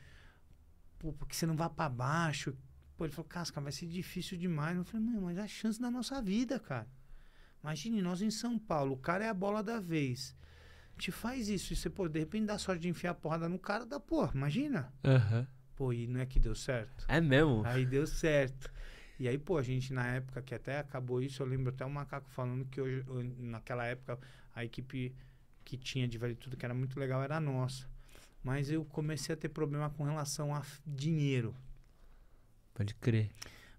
pô, 1.01 1.13
porque 1.15 1.35
você 1.35 1.47
não 1.47 1.57
vai 1.57 1.69
pra 1.69 1.89
baixo. 1.89 2.55
Pô, 2.97 3.05
ele 3.05 3.13
falou, 3.13 3.29
Casca, 3.29 3.61
vai 3.61 3.73
ser 3.73 3.87
difícil 3.87 4.39
demais. 4.39 4.77
Eu 4.77 4.85
falei, 4.85 5.07
mas 5.21 5.39
é 5.39 5.43
a 5.43 5.49
chance 5.49 5.81
da 5.81 5.91
nossa 5.91 6.23
vida, 6.23 6.61
cara. 6.61 6.87
Imagine 7.63 8.01
nós 8.01 8.23
em 8.23 8.31
São 8.31 8.59
Paulo, 8.59 8.93
o 8.95 8.99
cara 8.99 9.25
é 9.25 9.29
a 9.29 9.35
bola 9.35 9.63
da 9.63 9.81
vez. 9.81 10.37
Te 10.97 11.11
faz 11.11 11.49
isso, 11.49 11.73
e 11.73 11.77
você, 11.77 11.89
pô, 11.89 12.09
de 12.09 12.21
repente 12.21 12.47
dá 12.47 12.59
sorte 12.59 12.83
de 12.83 12.89
enfiar 12.89 13.13
a 13.13 13.15
porrada 13.15 13.49
no 13.49 13.59
cara, 13.59 13.87
dá, 13.87 13.99
pô, 13.99 14.29
imagina. 14.35 14.93
Aham. 15.03 15.47
Pô, 15.75 15.93
e 15.95 16.07
não 16.07 16.21
é 16.21 16.27
que 16.27 16.39
deu 16.39 16.55
certo? 16.55 17.07
É 17.09 17.21
mesmo? 17.21 17.63
Aí 17.65 17.87
deu 17.87 18.07
certo. 18.07 18.71
E 19.19 19.27
aí, 19.27 19.39
pô, 19.39 19.57
a 19.57 19.63
gente 19.63 19.93
na 19.95 20.07
época 20.07 20.43
que 20.43 20.55
até 20.55 20.79
acabou 20.79 21.23
isso, 21.23 21.43
eu 21.43 21.47
lembro 21.47 21.71
até 21.71 21.85
o 21.85 21.91
Macaco 21.91 22.29
falando 22.31 22.67
que 22.67 22.81
hoje, 22.81 23.03
naquela 23.39 23.87
época, 23.87 24.19
a 24.55 24.65
equipe 24.65 25.15
que 25.65 25.79
tinha 25.79 26.07
de 26.07 26.19
Vale 26.19 26.35
Tudo, 26.35 26.57
que 26.57 26.65
era 26.65 26.75
muito 26.75 26.99
legal, 27.01 27.23
era 27.23 27.37
a 27.37 27.41
nossa. 27.41 27.87
Mas 28.43 28.71
eu 28.71 28.85
comecei 28.85 29.35
a 29.35 29.37
ter 29.37 29.49
problema 29.49 29.91
com 29.91 30.05
relação 30.05 30.55
a 30.55 30.63
dinheiro. 30.87 31.55
Pode 32.75 32.95
crer. 32.95 33.31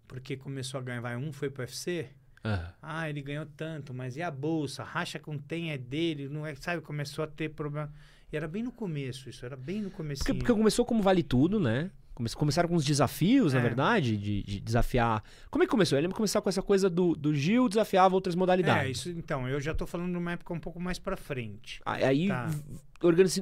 Porque 0.07 0.38
começou 0.38 0.79
a 0.79 0.83
ganhar, 0.83 1.01
vai, 1.01 1.15
um 1.15 1.31
foi 1.31 1.49
pro 1.49 1.63
UFC, 1.63 2.09
Aham. 2.43 2.73
ah, 2.81 3.09
ele 3.09 3.21
ganhou 3.21 3.45
tanto, 3.45 3.93
mas 3.93 4.17
e 4.17 4.21
a 4.21 4.29
bolsa? 4.29 4.83
Racha 4.83 5.17
com 5.19 5.38
tem 5.38 5.71
é 5.71 5.77
dele, 5.77 6.27
não 6.27 6.45
é, 6.45 6.53
sabe? 6.55 6.81
Começou 6.81 7.23
a 7.23 7.27
ter 7.27 7.49
problema. 7.49 7.91
E 8.31 8.38
era 8.38 8.47
bem 8.47 8.61
no 8.63 8.71
começo 8.71 9.29
isso, 9.29 9.45
era 9.45 9.55
bem 9.55 9.81
no 9.81 9.91
começo. 9.91 10.23
Porque, 10.23 10.33
porque 10.38 10.53
começou 10.53 10.85
como 10.85 11.01
Vale 11.01 11.23
Tudo, 11.23 11.59
né? 11.59 11.91
Come- 12.22 12.30
Começaram 12.52 12.68
com 12.69 12.76
os 12.76 12.85
desafios, 12.85 13.53
na 13.53 13.60
É. 13.60 13.61
verdade, 13.64 14.18
de, 14.18 14.43
de 14.43 14.60
desafiar. 14.60 15.23
Como 15.49 15.64
é 15.64 15.68
que 15.68 15.72
começou? 15.72 15.98
Eu 15.98 16.02
lembro 16.02 16.15
começar 16.15 16.41
com 16.41 16.49
essa 16.49 16.61
coisa 16.61 16.89
do, 16.89 17.15
do 17.15 17.34
Gil 17.34 17.68
desafiava 17.69 18.14
outras 18.15 18.35
modalidades. 18.35 18.88
É, 18.88 18.91
isso, 18.91 19.10
então, 19.10 19.48
eu 19.48 19.60
já 19.60 19.73
tô 19.73 19.85
falando 19.88 20.11
de 20.11 20.18
uma 20.18 20.31
época 20.34 20.53
um 20.53 20.60
pouco 20.60 20.80
mais 20.80 20.99
pra 20.99 21.15
frente. 21.18 21.81
Aí 21.85 22.03
aí 22.03 22.27
Tá. 22.27 22.49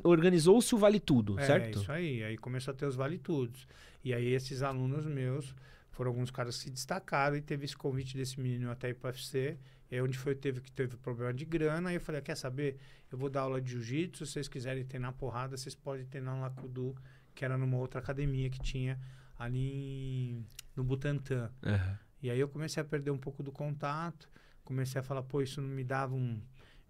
organizou-se 0.03 0.73
o 0.73 0.77
Vale 0.77 0.99
Tudo, 0.99 1.39
É, 1.39 1.45
certo? 1.45 1.79
isso 1.79 1.91
aí. 1.91 2.23
Aí 2.23 2.37
começou 2.37 2.73
a 2.73 2.75
ter 2.75 2.85
os 2.85 2.95
vale 2.95 3.17
tudos. 3.17 3.67
E 4.03 4.13
aí 4.13 4.27
esses 4.33 4.61
alunos 4.61 5.05
meus 5.05 5.53
foram 5.91 6.11
alguns 6.11 6.31
caras 6.31 6.57
que 6.57 6.63
se 6.63 6.69
destacaram 6.69 7.35
e 7.35 7.41
teve 7.41 7.65
esse 7.65 7.75
convite 7.75 8.15
desse 8.15 8.39
menino 8.39 8.71
até 8.71 8.89
ir 8.89 8.93
para 8.93 9.09
UFC. 9.09 9.57
E 9.91 9.95
aí 9.95 10.01
onde 10.01 10.17
foi 10.17 10.35
teve 10.35 10.61
que 10.61 10.71
teve 10.71 10.95
problema 10.97 11.33
de 11.33 11.45
grana. 11.45 11.89
Aí 11.89 11.95
eu 11.95 12.01
falei, 12.01 12.21
quer 12.21 12.35
saber? 12.35 12.77
Eu 13.11 13.17
vou 13.17 13.29
dar 13.29 13.41
aula 13.41 13.59
de 13.59 13.71
jiu-jitsu. 13.71 14.25
Se 14.25 14.33
vocês 14.33 14.47
quiserem 14.47 14.85
treinar 14.85 15.13
porrada, 15.13 15.57
vocês 15.57 15.73
podem 15.75 16.05
treinar 16.05 16.39
lá 16.39 16.49
com 16.51 16.65
o 16.67 16.69
Du, 16.69 16.95
que 17.39 17.45
era 17.45 17.57
numa 17.57 17.77
outra 17.77 18.01
academia 18.01 18.49
que 18.49 18.59
tinha 18.59 18.99
ali 19.37 19.71
em- 19.71 20.45
no 20.75 20.83
Butantã. 20.83 21.49
Aham. 21.63 21.97
E 22.21 22.29
aí 22.29 22.37
eu 22.37 22.49
comecei 22.49 22.81
a 22.81 22.85
perder 22.85 23.11
um 23.11 23.17
pouco 23.17 23.41
do 23.41 23.49
contato, 23.49 24.29
comecei 24.65 24.99
a 24.99 25.03
falar, 25.03 25.23
pô, 25.23 25.41
isso 25.41 25.61
não 25.61 25.69
me 25.69 25.85
dava 25.85 26.13
um. 26.13 26.41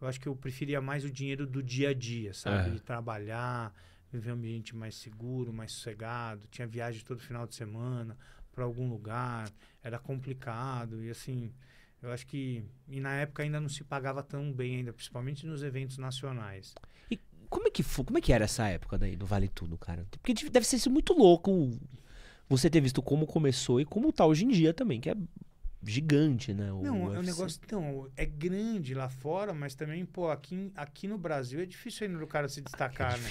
Eu 0.01 0.07
acho 0.07 0.19
que 0.19 0.27
eu 0.27 0.35
preferia 0.35 0.81
mais 0.81 1.05
o 1.05 1.11
dinheiro 1.11 1.45
do 1.45 1.61
dia 1.61 1.89
a 1.89 1.93
dia, 1.93 2.33
sabe? 2.33 2.69
É. 2.69 2.73
De 2.73 2.79
trabalhar, 2.79 3.71
viver 4.11 4.31
um 4.31 4.33
ambiente 4.33 4.75
mais 4.75 4.95
seguro, 4.95 5.53
mais 5.53 5.71
sossegado. 5.71 6.47
Tinha 6.49 6.67
viagem 6.67 7.03
todo 7.05 7.19
final 7.21 7.45
de 7.45 7.53
semana 7.53 8.17
para 8.51 8.63
algum 8.63 8.89
lugar, 8.89 9.47
era 9.83 9.99
complicado 9.99 11.03
e 11.03 11.11
assim. 11.11 11.53
Eu 12.01 12.11
acho 12.11 12.25
que. 12.25 12.63
E 12.87 12.99
na 12.99 13.13
época 13.17 13.43
ainda 13.43 13.59
não 13.61 13.69
se 13.69 13.83
pagava 13.83 14.23
tão 14.23 14.51
bem, 14.51 14.77
ainda, 14.77 14.91
principalmente 14.93 15.45
nos 15.45 15.61
eventos 15.61 15.99
nacionais. 15.99 16.73
Como 17.49 17.67
é 17.67 17.71
que 17.71 17.81
foi? 17.83 18.05
Como 18.05 18.17
é 18.17 18.21
que 18.21 18.31
era 18.31 18.45
essa 18.45 18.67
época 18.67 18.97
daí 18.97 19.15
do 19.15 19.25
Vale 19.25 19.47
Tudo, 19.47 19.77
cara? 19.77 20.05
Porque 20.11 20.33
deve- 20.49 20.65
ser 20.65 20.89
muito 20.89 21.13
louco 21.13 21.71
você 22.47 22.69
ter 22.69 22.81
visto 22.81 23.01
como 23.01 23.25
começou 23.25 23.79
e 23.81 23.85
como 23.85 24.11
tá 24.13 24.25
hoje 24.25 24.45
em 24.45 24.49
dia 24.49 24.73
também, 24.73 24.99
que 25.01 25.09
é 25.09 25.15
gigante, 25.83 26.53
né? 26.53 26.71
O 26.71 26.81
Não, 26.81 26.95
é 26.95 26.99
um 27.01 27.09
UFC. 27.11 27.25
negócio. 27.25 27.61
Então, 27.63 28.09
é 28.15 28.25
grande 28.25 28.93
lá 28.93 29.09
fora, 29.09 29.53
mas 29.53 29.75
também, 29.75 30.05
pô, 30.05 30.29
aqui, 30.29 30.71
aqui 30.75 31.07
no 31.07 31.17
Brasil 31.17 31.59
é 31.61 31.65
difícil 31.65 32.07
ainda 32.07 32.23
o 32.23 32.27
cara 32.27 32.47
se 32.49 32.61
destacar, 32.61 33.17
né? 33.17 33.29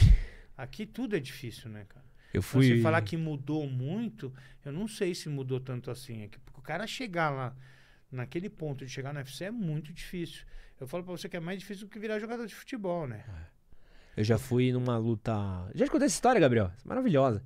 Aqui 0.57 0.87
tudo 0.87 1.15
é 1.17 1.21
difícil, 1.21 1.71
né, 1.71 1.85
cara? 1.89 2.07
Eu 2.33 2.43
fui. 2.43 2.65
Se 2.77 2.83
falar 2.83 3.03
que 3.03 3.17
mudou 3.17 3.67
muito, 3.69 4.33
eu 4.65 4.73
não 4.73 4.87
sei 4.89 5.15
se 5.15 5.29
mudou 5.29 5.61
tanto 5.61 5.91
assim. 5.91 6.23
É 6.23 6.29
que 6.29 6.39
o 6.55 6.61
cara 6.63 6.87
chegar 6.87 7.31
lá, 7.31 7.57
naquele 8.11 8.49
ponto 8.51 8.85
de 8.85 8.91
chegar 8.91 9.13
no 9.13 9.19
UFC 9.21 9.45
é 9.45 9.51
muito 9.51 9.93
difícil. 9.93 10.45
Eu 10.81 10.87
falo 10.87 11.03
pra 11.05 11.13
você 11.13 11.29
que 11.29 11.37
é 11.37 11.41
mais 11.41 11.59
difícil 11.59 11.87
do 11.87 11.91
que 11.91 11.99
virar 11.99 12.19
jogador 12.19 12.47
de 12.47 12.55
futebol, 12.55 13.07
né? 13.07 13.25
Eu 14.19 14.25
já 14.25 14.37
fui 14.37 14.73
numa 14.73 14.97
luta. 14.99 15.33
Já 15.75 15.85
te 15.85 15.91
contei 15.91 16.07
essa 16.07 16.17
história, 16.17 16.41
Gabriel? 16.41 16.67
É 16.67 16.89
maravilhosa. 16.89 17.43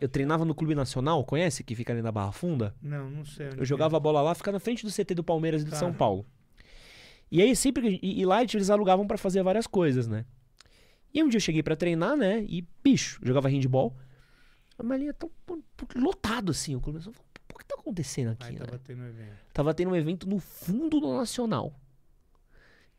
Eu 0.00 0.08
treinava 0.08 0.44
no 0.44 0.54
Clube 0.54 0.74
Nacional, 0.74 1.24
conhece? 1.24 1.64
Que 1.64 1.74
fica 1.74 1.92
ali 1.92 2.00
na 2.02 2.12
Barra 2.12 2.30
Funda. 2.30 2.74
Não, 2.80 3.10
não 3.10 3.24
sei. 3.24 3.48
Eu 3.56 3.64
jogava 3.64 3.96
a 3.96 4.00
bola 4.00 4.20
lá, 4.22 4.34
ficava 4.34 4.56
na 4.56 4.60
frente 4.60 4.84
do 4.86 4.92
CT 4.92 5.14
do 5.14 5.24
Palmeiras 5.24 5.62
e 5.62 5.64
do 5.64 5.70
Tá. 5.70 5.76
São 5.78 5.92
Paulo. 5.92 6.24
E 7.30 7.42
aí 7.42 7.56
sempre 7.56 7.98
que, 7.98 8.06
e, 8.06 8.20
e 8.20 8.24
lá 8.26 8.42
eles 8.42 8.70
alugavam 8.70 9.06
pra 9.06 9.18
fazer 9.18 9.42
várias 9.42 9.66
coisas, 9.66 10.06
né? 10.06 10.24
E 11.12 11.22
um 11.24 11.28
dia 11.28 11.38
eu 11.38 11.42
cheguei 11.42 11.62
pra 11.62 11.74
treinar, 11.74 12.16
né? 12.16 12.44
E 12.48 12.64
bicho, 12.84 13.18
jogava 13.24 13.48
handball. 13.48 13.96
A 14.78 14.82
malinha 14.82 15.12
tão 15.14 15.30
lotado 15.96 16.50
assim, 16.52 16.76
o 16.76 16.80
clube 16.80 16.98
O 17.00 17.58
que 17.58 17.64
tá 17.64 17.74
acontecendo 17.78 18.30
aqui, 18.32 18.48
Aí 18.48 18.52
né? 18.52 18.64
tava 18.64 18.78
tendo 18.78 19.02
evento. 19.02 19.36
Tava 19.52 19.74
tendo 19.74 19.90
um 19.90 19.96
evento 19.96 20.28
no 20.28 20.38
fundo 20.38 21.00
do 21.00 21.16
Nacional. 21.16 21.72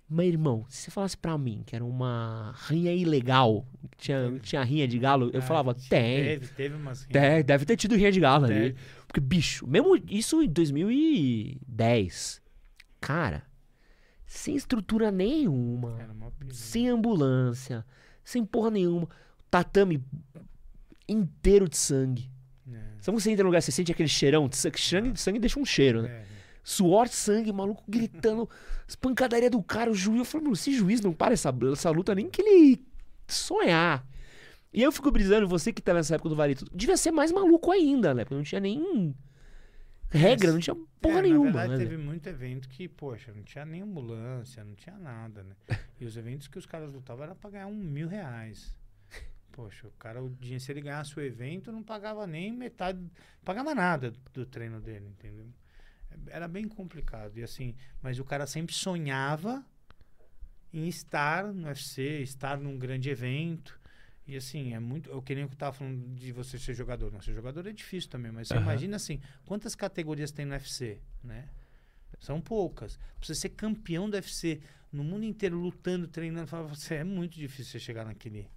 Mas, 0.09 0.27
irmão, 0.27 0.65
se 0.69 0.83
você 0.83 0.91
falasse 0.91 1.17
pra 1.17 1.37
mim 1.37 1.63
que 1.65 1.75
era 1.75 1.83
uma 1.83 2.55
rinha 2.67 2.93
ilegal, 2.93 3.67
que 3.91 3.97
tinha, 3.97 4.23
Teve. 4.23 4.39
tinha 4.39 4.63
rinha 4.63 4.87
de 4.87 4.97
galo, 4.97 5.29
eu 5.33 5.39
Ah, 5.39 5.43
falava, 5.43 5.73
tem. 5.73 6.23
Teve, 6.23 6.47
teve 6.47 6.75
umas. 6.75 7.05
Deve, 7.05 7.43
deve 7.43 7.65
ter 7.65 7.75
tido 7.75 7.93
rinha 7.95 8.11
de 8.11 8.19
galo 8.21 8.45
ali. 8.45 8.73
Porque, 9.05 9.19
bicho, 9.19 9.67
mesmo 9.67 9.97
isso 10.09 10.41
em 10.41 10.47
2010, 10.47 12.41
cara, 13.01 13.43
sem 14.25 14.55
estrutura 14.55 15.11
nenhuma, 15.11 15.97
pilha. 16.39 16.53
sem 16.53 16.87
ambulância, 16.89 17.85
sem 18.23 18.45
porra 18.45 18.71
nenhuma, 18.71 19.07
tatame 19.51 20.03
inteiro 21.07 21.67
de 21.69 21.77
sangue. 21.77 22.29
É, 22.71 22.77
Sabe 22.99 23.15
quando 23.15 23.19
você 23.21 23.31
entra 23.31 23.43
no 23.43 23.49
lugar, 23.49 23.61
você 23.61 23.71
sente 23.71 23.91
aquele 23.91 24.09
cheirão 24.09 24.47
de 24.47 24.57
sangue? 24.57 24.79
Sangue, 24.79 25.17
sangue 25.19 25.39
deixa 25.39 25.59
um 25.59 25.65
cheiro, 25.65 26.01
né? 26.03 26.09
é, 26.09 26.36
Suor, 26.69 27.07
sangue, 27.07 27.53
maluco 27.53 27.81
gritando, 27.87 28.49
espancadaria 28.85 29.49
do 29.49 29.63
cara, 29.63 29.89
o 29.89 29.95
juiz. 29.95 30.19
Eu 30.19 30.25
falei, 30.25 30.43
mano, 30.43 30.53
esse 30.53 30.73
juiz 30.73 30.99
não 30.99 31.13
para 31.13 31.33
essa, 31.33 31.49
essa 31.71 31.89
luta 31.89 32.13
nem 32.13 32.29
que 32.29 32.41
ele 32.41 32.85
sonhar. 33.25 34.05
E 34.73 34.83
eu 34.83 34.91
fico 34.91 35.09
brisando, 35.09 35.47
você 35.47 35.71
que 35.71 35.81
tá 35.81 35.93
nessa 35.93 36.15
época 36.15 36.27
do 36.27 36.35
Vale 36.35 36.55
Tudo, 36.55 36.69
devia 36.75 36.97
ser 36.97 37.11
mais 37.11 37.31
maluco 37.31 37.71
ainda, 37.71 38.13
né? 38.13 38.25
Porque 38.25 38.35
não 38.35 38.43
tinha 38.43 38.59
nem. 38.59 39.15
regra, 40.09 40.51
não 40.51 40.59
tinha 40.59 40.75
porra 41.01 41.19
É, 41.19 41.21
nenhuma. 41.21 41.45
Na 41.51 41.51
verdade, 41.59 41.83
né? 41.83 41.89
teve 41.89 41.97
muito 41.97 42.27
evento 42.27 42.67
que, 42.67 42.85
poxa, 42.89 43.31
não 43.33 43.43
tinha 43.43 43.63
nem 43.65 43.81
ambulância, 43.81 44.61
não 44.61 44.75
tinha 44.75 44.97
nada, 44.97 45.43
né? 45.43 45.55
E 46.01 46.05
os 46.05 46.17
eventos 46.17 46.49
que 46.49 46.59
os 46.59 46.65
caras 46.65 46.91
lutavam 46.91 47.23
era 47.23 47.33
pra 47.33 47.49
ganhar 47.49 47.67
um 47.67 47.75
mil 47.75 48.09
reais. 48.09 48.75
Poxa, 49.53 49.87
o 49.87 49.91
cara, 49.91 50.21
o 50.21 50.29
dia, 50.29 50.59
se 50.59 50.69
ele 50.71 50.81
ganhasse 50.81 51.17
o 51.17 51.21
evento, 51.21 51.71
não 51.71 51.81
pagava 51.81 52.27
nem 52.27 52.51
metade, 52.51 52.99
pagava 53.43 53.73
nada 53.73 54.13
do 54.33 54.45
treino 54.45 54.79
dele, 54.81 55.07
entendeu? 55.07 55.47
Era 56.27 56.47
bem 56.47 56.67
complicado. 56.67 57.37
E 57.37 57.43
assim, 57.43 57.75
mas 58.01 58.19
o 58.19 58.25
cara 58.25 58.45
sempre 58.47 58.73
sonhava 58.73 59.65
em 60.73 60.87
estar 60.87 61.45
no 61.53 61.67
UFC, 61.67 62.21
estar 62.21 62.57
num 62.57 62.77
grande 62.77 63.09
evento. 63.09 63.79
E 64.27 64.35
assim, 64.35 64.73
é 64.73 64.79
muito. 64.79 65.09
Eu 65.09 65.21
queria 65.21 65.47
que 65.47 65.53
eu 65.53 65.57
tava 65.57 65.71
falando 65.73 66.13
de 66.15 66.31
você 66.31 66.59
ser 66.59 66.73
jogador. 66.73 67.11
Não, 67.11 67.21
ser 67.21 67.33
jogador 67.33 67.65
é 67.65 67.71
difícil 67.71 68.09
também, 68.09 68.31
mas 68.31 68.49
você 68.49 68.55
Aham. 68.55 68.63
imagina 68.63 68.95
assim, 68.97 69.21
quantas 69.45 69.73
categorias 69.73 70.31
tem 70.31 70.45
no 70.45 70.53
UFC, 70.53 70.99
né? 71.23 71.47
São 72.19 72.41
poucas. 72.41 72.97
Pra 72.97 73.27
você 73.27 73.35
ser 73.35 73.49
campeão 73.49 74.09
do 74.09 74.15
UFC 74.15 74.61
no 74.91 75.03
mundo 75.03 75.23
inteiro, 75.23 75.57
lutando, 75.57 76.07
treinando, 76.07 76.47
fala, 76.47 76.67
você 76.67 76.95
é 76.95 77.03
muito 77.03 77.37
difícil 77.37 77.71
você 77.71 77.79
chegar 77.79 78.05
naquele. 78.05 78.49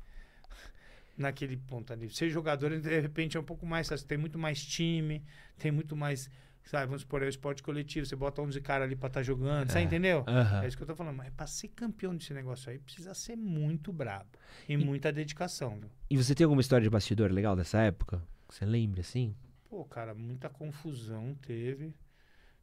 Naquele 1.16 1.57
ponto 1.57 1.93
ali. 1.93 2.09
Ser 2.09 2.31
jogador, 2.31 2.81
de 2.81 3.01
repente, 3.01 3.37
é 3.37 3.41
um 3.41 3.45
pouco 3.45 3.66
mais 3.66 3.89
fácil. 3.89 4.07
Tem 4.07 4.16
muito 4.16 4.39
mais 4.39 4.65
time, 4.65 5.23
tem 5.59 5.70
muito 5.70 5.95
mais. 5.95 6.31
Sabe, 6.65 6.87
vamos 6.87 7.03
supor, 7.03 7.23
é 7.23 7.27
o 7.27 7.28
esporte 7.28 7.62
coletivo. 7.62 8.07
Você 8.07 8.15
bota 8.15 8.41
11 8.43 8.61
caras 8.61 8.87
ali 8.87 8.95
pra 8.95 9.09
estar 9.09 9.23
jogando. 9.23 9.70
Você 9.70 9.78
É. 9.78 9.82
entendeu? 9.82 10.24
Aham. 10.28 10.62
É 10.62 10.69
isso 10.69 10.77
que 10.77 10.82
eu 10.82 10.87
tô 10.87 10.95
falando. 10.95 11.16
Mas 11.16 11.31
pra 11.31 11.47
ser 11.47 11.69
campeão 11.69 12.15
desse 12.16 12.32
negócio 12.32 12.70
aí, 12.70 12.78
precisa 12.78 13.12
ser 13.15 13.37
muito 13.37 13.93
brabo. 13.93 14.28
E, 14.69 14.77
muita 14.77 15.12
dedicação, 15.12 15.78
viu? 15.81 15.91
E 16.09 16.16
você 16.16 16.35
tem 16.35 16.45
alguma 16.45 16.61
história 16.61 16.85
de 16.85 16.91
bastidor 16.91 17.31
legal 17.32 17.57
dessa 17.57 17.78
época? 17.81 18.23
Você 18.49 18.65
lembra, 18.65 19.01
assim? 19.01 19.35
Pô, 19.69 19.85
cara, 19.85 20.15
muita 20.15 20.49
confusão 20.49 21.35
teve. 21.43 21.95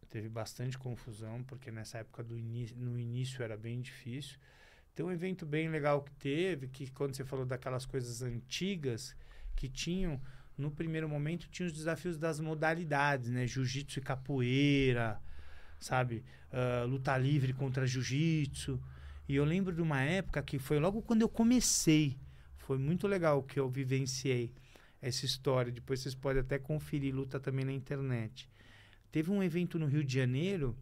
Teve 0.10 0.30
bastante 0.30 0.78
confusão, 0.78 1.44
porque 1.44 1.70
nessa 1.70 1.98
época 1.98 2.24
do 2.24 2.38
início, 2.38 2.78
no 2.78 2.98
início 2.98 3.44
era 3.44 3.58
bem 3.58 3.82
difícil. 3.82 4.38
Tem 4.96 5.06
um 5.06 5.12
evento 5.12 5.46
bem 5.46 5.68
legal 5.70 6.02
que 6.02 6.14
teve, 6.14 6.70
que 6.70 6.90
quando 6.92 7.14
você 7.14 7.26
falou 7.26 7.46
daquelas 7.46 7.86
coisas 7.86 8.22
antigas 8.22 9.14
que 9.54 9.68
tinham, 9.68 10.20
no 10.58 10.72
primeiro 10.72 11.08
momento 11.08 11.48
tinha 11.50 11.68
os 11.68 11.74
desafios 11.74 12.18
das 12.18 12.40
modalidades, 12.40 13.30
né? 13.30 13.46
Jiu-jitsu 13.46 14.00
e 14.00 14.02
capoeira, 14.02 15.22
sabe? 15.80 16.24
Ah, 16.52 16.84
luta 16.88 17.18
livre 17.18 17.54
contra 17.54 17.86
jiu-jitsu. 17.86 18.82
E 19.28 19.36
eu 19.36 19.44
lembro 19.46 19.74
de 19.76 19.82
uma 19.82 20.02
época 20.02 20.42
que 20.42 20.58
foi 20.58 20.80
logo 20.80 21.02
quando 21.02 21.22
eu 21.22 21.30
comecei. 21.30 22.18
Foi 22.58 22.78
muito 22.78 23.08
legal 23.08 23.44
que 23.44 23.60
eu 23.60 23.70
vivenciei 23.70 24.54
essa 25.02 25.26
história. 25.26 25.72
Depois 25.72 26.00
vocês 26.00 26.16
podem 26.16 26.42
até 26.42 26.58
conferir 26.58 27.14
luta 27.14 27.40
também 27.40 27.66
na 27.66 27.72
internet. 27.72 28.50
Teve 29.12 29.32
um 29.32 29.44
evento 29.44 29.78
no 29.78 29.86
Rio 29.86 30.04
de 30.04 30.14
Janeiro 30.14 30.78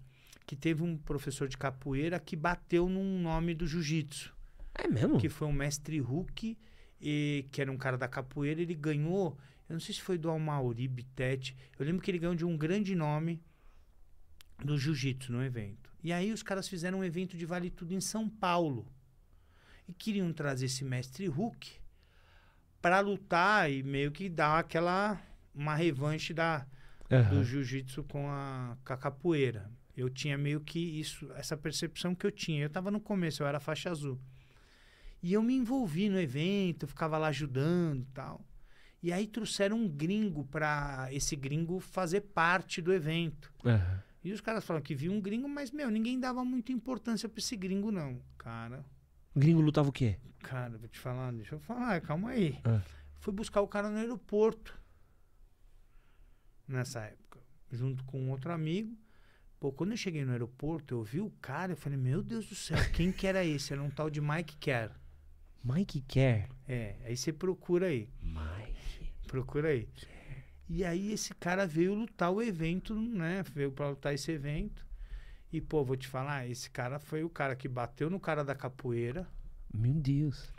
que 0.46 0.56
teve 0.56 0.84
um 0.84 0.96
professor 0.96 1.48
de 1.48 1.58
capoeira 1.58 2.20
que 2.20 2.36
bateu 2.36 2.88
num 2.88 3.20
nome 3.20 3.56
do 3.56 3.66
jiu-jitsu, 3.66 4.32
É 4.76 4.88
mesmo? 4.88 5.18
que 5.18 5.28
foi 5.28 5.48
um 5.48 5.52
mestre 5.52 6.00
Hulk, 6.00 6.56
e, 7.02 7.46
que 7.52 7.62
era 7.62 7.72
um 7.72 7.78
cara 7.78 7.98
da 7.98 8.08
capoeira. 8.08 8.62
Ele 8.62 8.76
ganhou, 8.76 9.38
eu 9.68 9.74
não 9.74 9.80
sei 9.80 9.96
se 9.96 10.02
foi 10.02 10.18
do 10.18 10.30
Almauri 10.30 10.88
Bitete, 10.88 11.56
eu 11.78 11.86
lembro 11.86 12.02
que 12.02 12.12
ele 12.12 12.20
ganhou 12.20 12.36
de 12.36 12.46
um 12.46 12.56
grande 12.58 12.96
nome 12.96 13.42
do 14.64 14.78
jiu-jitsu 14.78 15.32
no 15.32 15.44
evento. 15.44 15.92
E 16.04 16.14
aí 16.14 16.32
os 16.32 16.44
caras 16.44 16.68
fizeram 16.68 17.00
um 17.00 17.04
evento 17.04 17.36
de 17.36 17.46
vale 17.46 17.70
tudo 17.70 17.94
em 17.94 18.00
São 18.02 18.30
Paulo. 18.30 18.86
E 19.88 19.94
queriam 19.94 20.32
trazer 20.32 20.68
esse 20.68 20.84
mestre 20.84 21.28
Hulk 21.28 21.80
para 22.82 23.00
lutar 23.00 23.72
e 23.72 23.82
meio 23.82 24.12
que 24.12 24.30
dar 24.30 24.60
aquela 24.60 25.20
uma 25.54 25.74
revanche 25.74 26.34
da 26.34 26.68
Aham. 27.12 27.30
do 27.38 27.44
jiu-jitsu 27.44 28.04
com 28.04 28.30
a, 28.30 28.78
com 28.86 28.94
a 28.94 28.98
capoeira. 28.98 29.72
Eu 29.96 30.10
tinha 30.10 30.38
meio 30.38 30.60
que 30.60 30.80
isso, 30.80 31.32
essa 31.34 31.56
percepção 31.56 32.14
que 32.14 32.26
eu 32.26 32.32
tinha. 32.32 32.64
Eu 32.64 32.70
tava 32.70 32.92
no 32.92 33.00
começo, 33.00 33.42
eu 33.42 33.48
era 33.48 33.60
faixa 33.60 33.90
azul. 33.90 34.20
E 35.24 35.34
eu 35.34 35.42
me 35.42 35.56
envolvi 35.56 36.10
no 36.10 36.20
evento, 36.20 36.84
eu 36.84 36.88
ficava 36.88 37.18
lá 37.18 37.28
ajudando 37.28 38.02
e 38.02 38.12
tal. 38.14 38.46
E 39.06 39.14
aí 39.14 39.28
trouxeram 39.28 39.78
um 39.78 39.88
gringo 39.88 40.44
para 40.46 41.10
esse 41.12 41.36
gringo 41.36 41.80
fazer 41.80 42.22
parte 42.22 42.82
do 42.82 42.92
evento. 42.92 43.54
Aham. 43.64 44.02
E 44.24 44.32
os 44.32 44.42
caras 44.42 44.66
falaram 44.66 44.84
que 44.84 44.96
viu 44.96 45.12
um 45.12 45.22
gringo, 45.22 45.48
mas, 45.48 45.70
meu, 45.70 45.92
ninguém 45.92 46.20
dava 46.20 46.44
muita 46.44 46.72
importância 46.72 47.30
pra 47.30 47.38
esse 47.38 47.56
gringo, 47.56 47.92
não. 47.92 48.20
Cara, 48.36 48.84
O 49.36 49.40
gringo 49.40 49.62
lutava 49.62 49.90
o 49.90 49.92
quê? 49.92 50.18
cara, 50.40 50.76
vou 50.80 50.88
te 50.88 50.98
falar, 50.98 51.32
deixa 51.34 51.54
eu 51.54 51.60
falar, 51.60 52.02
calma 52.02 52.32
aí. 52.32 52.60
Ah. 52.64 52.82
Fui 53.20 53.32
buscar 53.32 53.62
o 53.62 53.68
cara 53.68 53.92
no 53.92 53.98
aeroporto. 54.00 54.76
Nessa 56.68 57.02
época. 57.02 57.40
Junto 57.72 58.04
com 58.06 58.20
um 58.20 58.32
outro 58.32 58.52
amigo. 58.52 58.98
Pô, 59.60 59.72
quando 59.72 59.92
eu 59.92 59.98
cheguei 59.98 60.26
no 60.26 60.32
aeroporto, 60.32 60.96
eu 60.96 61.04
vi 61.04 61.22
o 61.22 61.30
cara, 61.40 61.74
eu 61.74 61.78
falei, 61.78 61.98
meu 62.00 62.24
Deus 62.24 62.48
do 62.48 62.56
céu, 62.56 62.78
quem 62.92 63.12
que 63.12 63.28
era 63.28 63.46
esse? 63.46 63.72
Era 63.72 63.84
um 63.84 63.90
tal 63.92 64.10
de 64.10 64.20
Mike 64.20 64.58
Kerr. 64.58 64.90
Mike 65.64 66.02
Kerr. 66.02 66.50
É, 66.68 66.96
aí 67.06 67.16
você 67.16 67.32
procura 67.32 67.86
aí. 67.86 68.10
Mike. 68.24 68.65
Procura 69.26 69.70
aí. 69.70 69.88
E 70.68 70.84
aí 70.84 71.12
esse 71.12 71.34
cara 71.36 71.68
veio 71.68 71.94
lutar 71.94 72.32
o 72.32 72.42
evento, 72.42 72.96
né? 72.96 73.44
Veio 73.54 73.72
pra 73.72 73.90
lutar 73.90 74.14
esse 74.14 74.32
evento. 74.32 74.86
E, 75.54 75.62
pô, 75.62 75.84
vou 75.84 75.96
te 75.96 76.08
falar, 76.08 76.48
esse 76.50 76.70
cara 76.70 77.00
foi 77.00 77.24
o 77.24 77.30
cara 77.30 77.56
que 77.56 77.68
bateu 77.68 78.10
no 78.10 78.20
cara 78.20 78.44
da 78.44 78.56
capoeira. 78.56 79.28
Meu 79.74 79.94
Deus. 79.94 80.52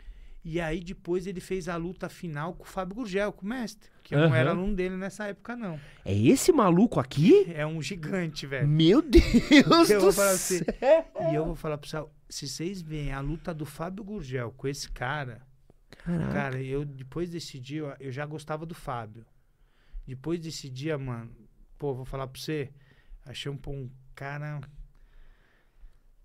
E 0.43 0.61
aí 0.61 0.79
depois 0.81 1.27
ele 1.27 1.41
fez 1.41 1.67
a 1.67 1.75
luta 1.75 2.07
final 2.07 2.53
com 2.53 2.63
o 2.63 2.67
Fábio 2.67 2.95
Gurgel, 2.95 3.33
com 3.33 3.45
o 3.45 3.49
mestre. 3.49 3.89
Que 4.01 4.15
eu 4.15 4.19
não 4.19 4.33
era 4.33 4.51
aluno 4.51 4.73
dele 4.73 4.95
nessa 4.95 5.25
época, 5.25 5.57
não. 5.57 5.77
É 6.05 6.15
esse 6.17 6.53
maluco 6.53 7.01
aqui? 7.01 7.45
É 7.53 7.65
um 7.67 7.81
gigante, 7.81 8.47
velho. 8.47 8.65
Meu 8.65 9.01
Deus 9.01 9.89
Eu 9.89 9.99
do 9.99 10.05
vou 10.05 10.13
falar 10.13 10.29
pra 10.29 10.37
céu. 10.37 10.59
você. 10.63 11.05
E 11.31 11.35
eu 11.35 11.45
vou 11.45 11.55
falar 11.55 11.77
pra 11.77 11.89
você, 11.89 12.05
se 12.29 12.47
vocês 12.47 12.81
veem 12.81 13.11
a 13.11 13.19
luta 13.19 13.53
do 13.53 13.65
Fábio 13.65 14.05
Gurgel 14.05 14.53
com 14.55 14.69
esse 14.69 14.89
cara, 14.89 15.41
Caraca. 15.89 16.33
cara, 16.33 16.61
eu 16.61 16.83
depois 16.85 17.29
desse 17.29 17.59
dia, 17.59 17.95
eu- 17.99 18.11
já 18.11 18.25
gostava 18.25 18.65
do 18.65 18.75
Fábio. 18.75 19.25
Depois 20.05 20.39
desse 20.39 20.69
dia, 20.69 20.97
mano, 20.97 21.31
pô, 21.77 21.93
vou 21.93 22.05
falar 22.05 22.27
pra 22.27 22.39
você, 22.39 22.71
achei 23.25 23.51
um, 23.51 23.59
um 23.67 23.89
cara 24.15 24.61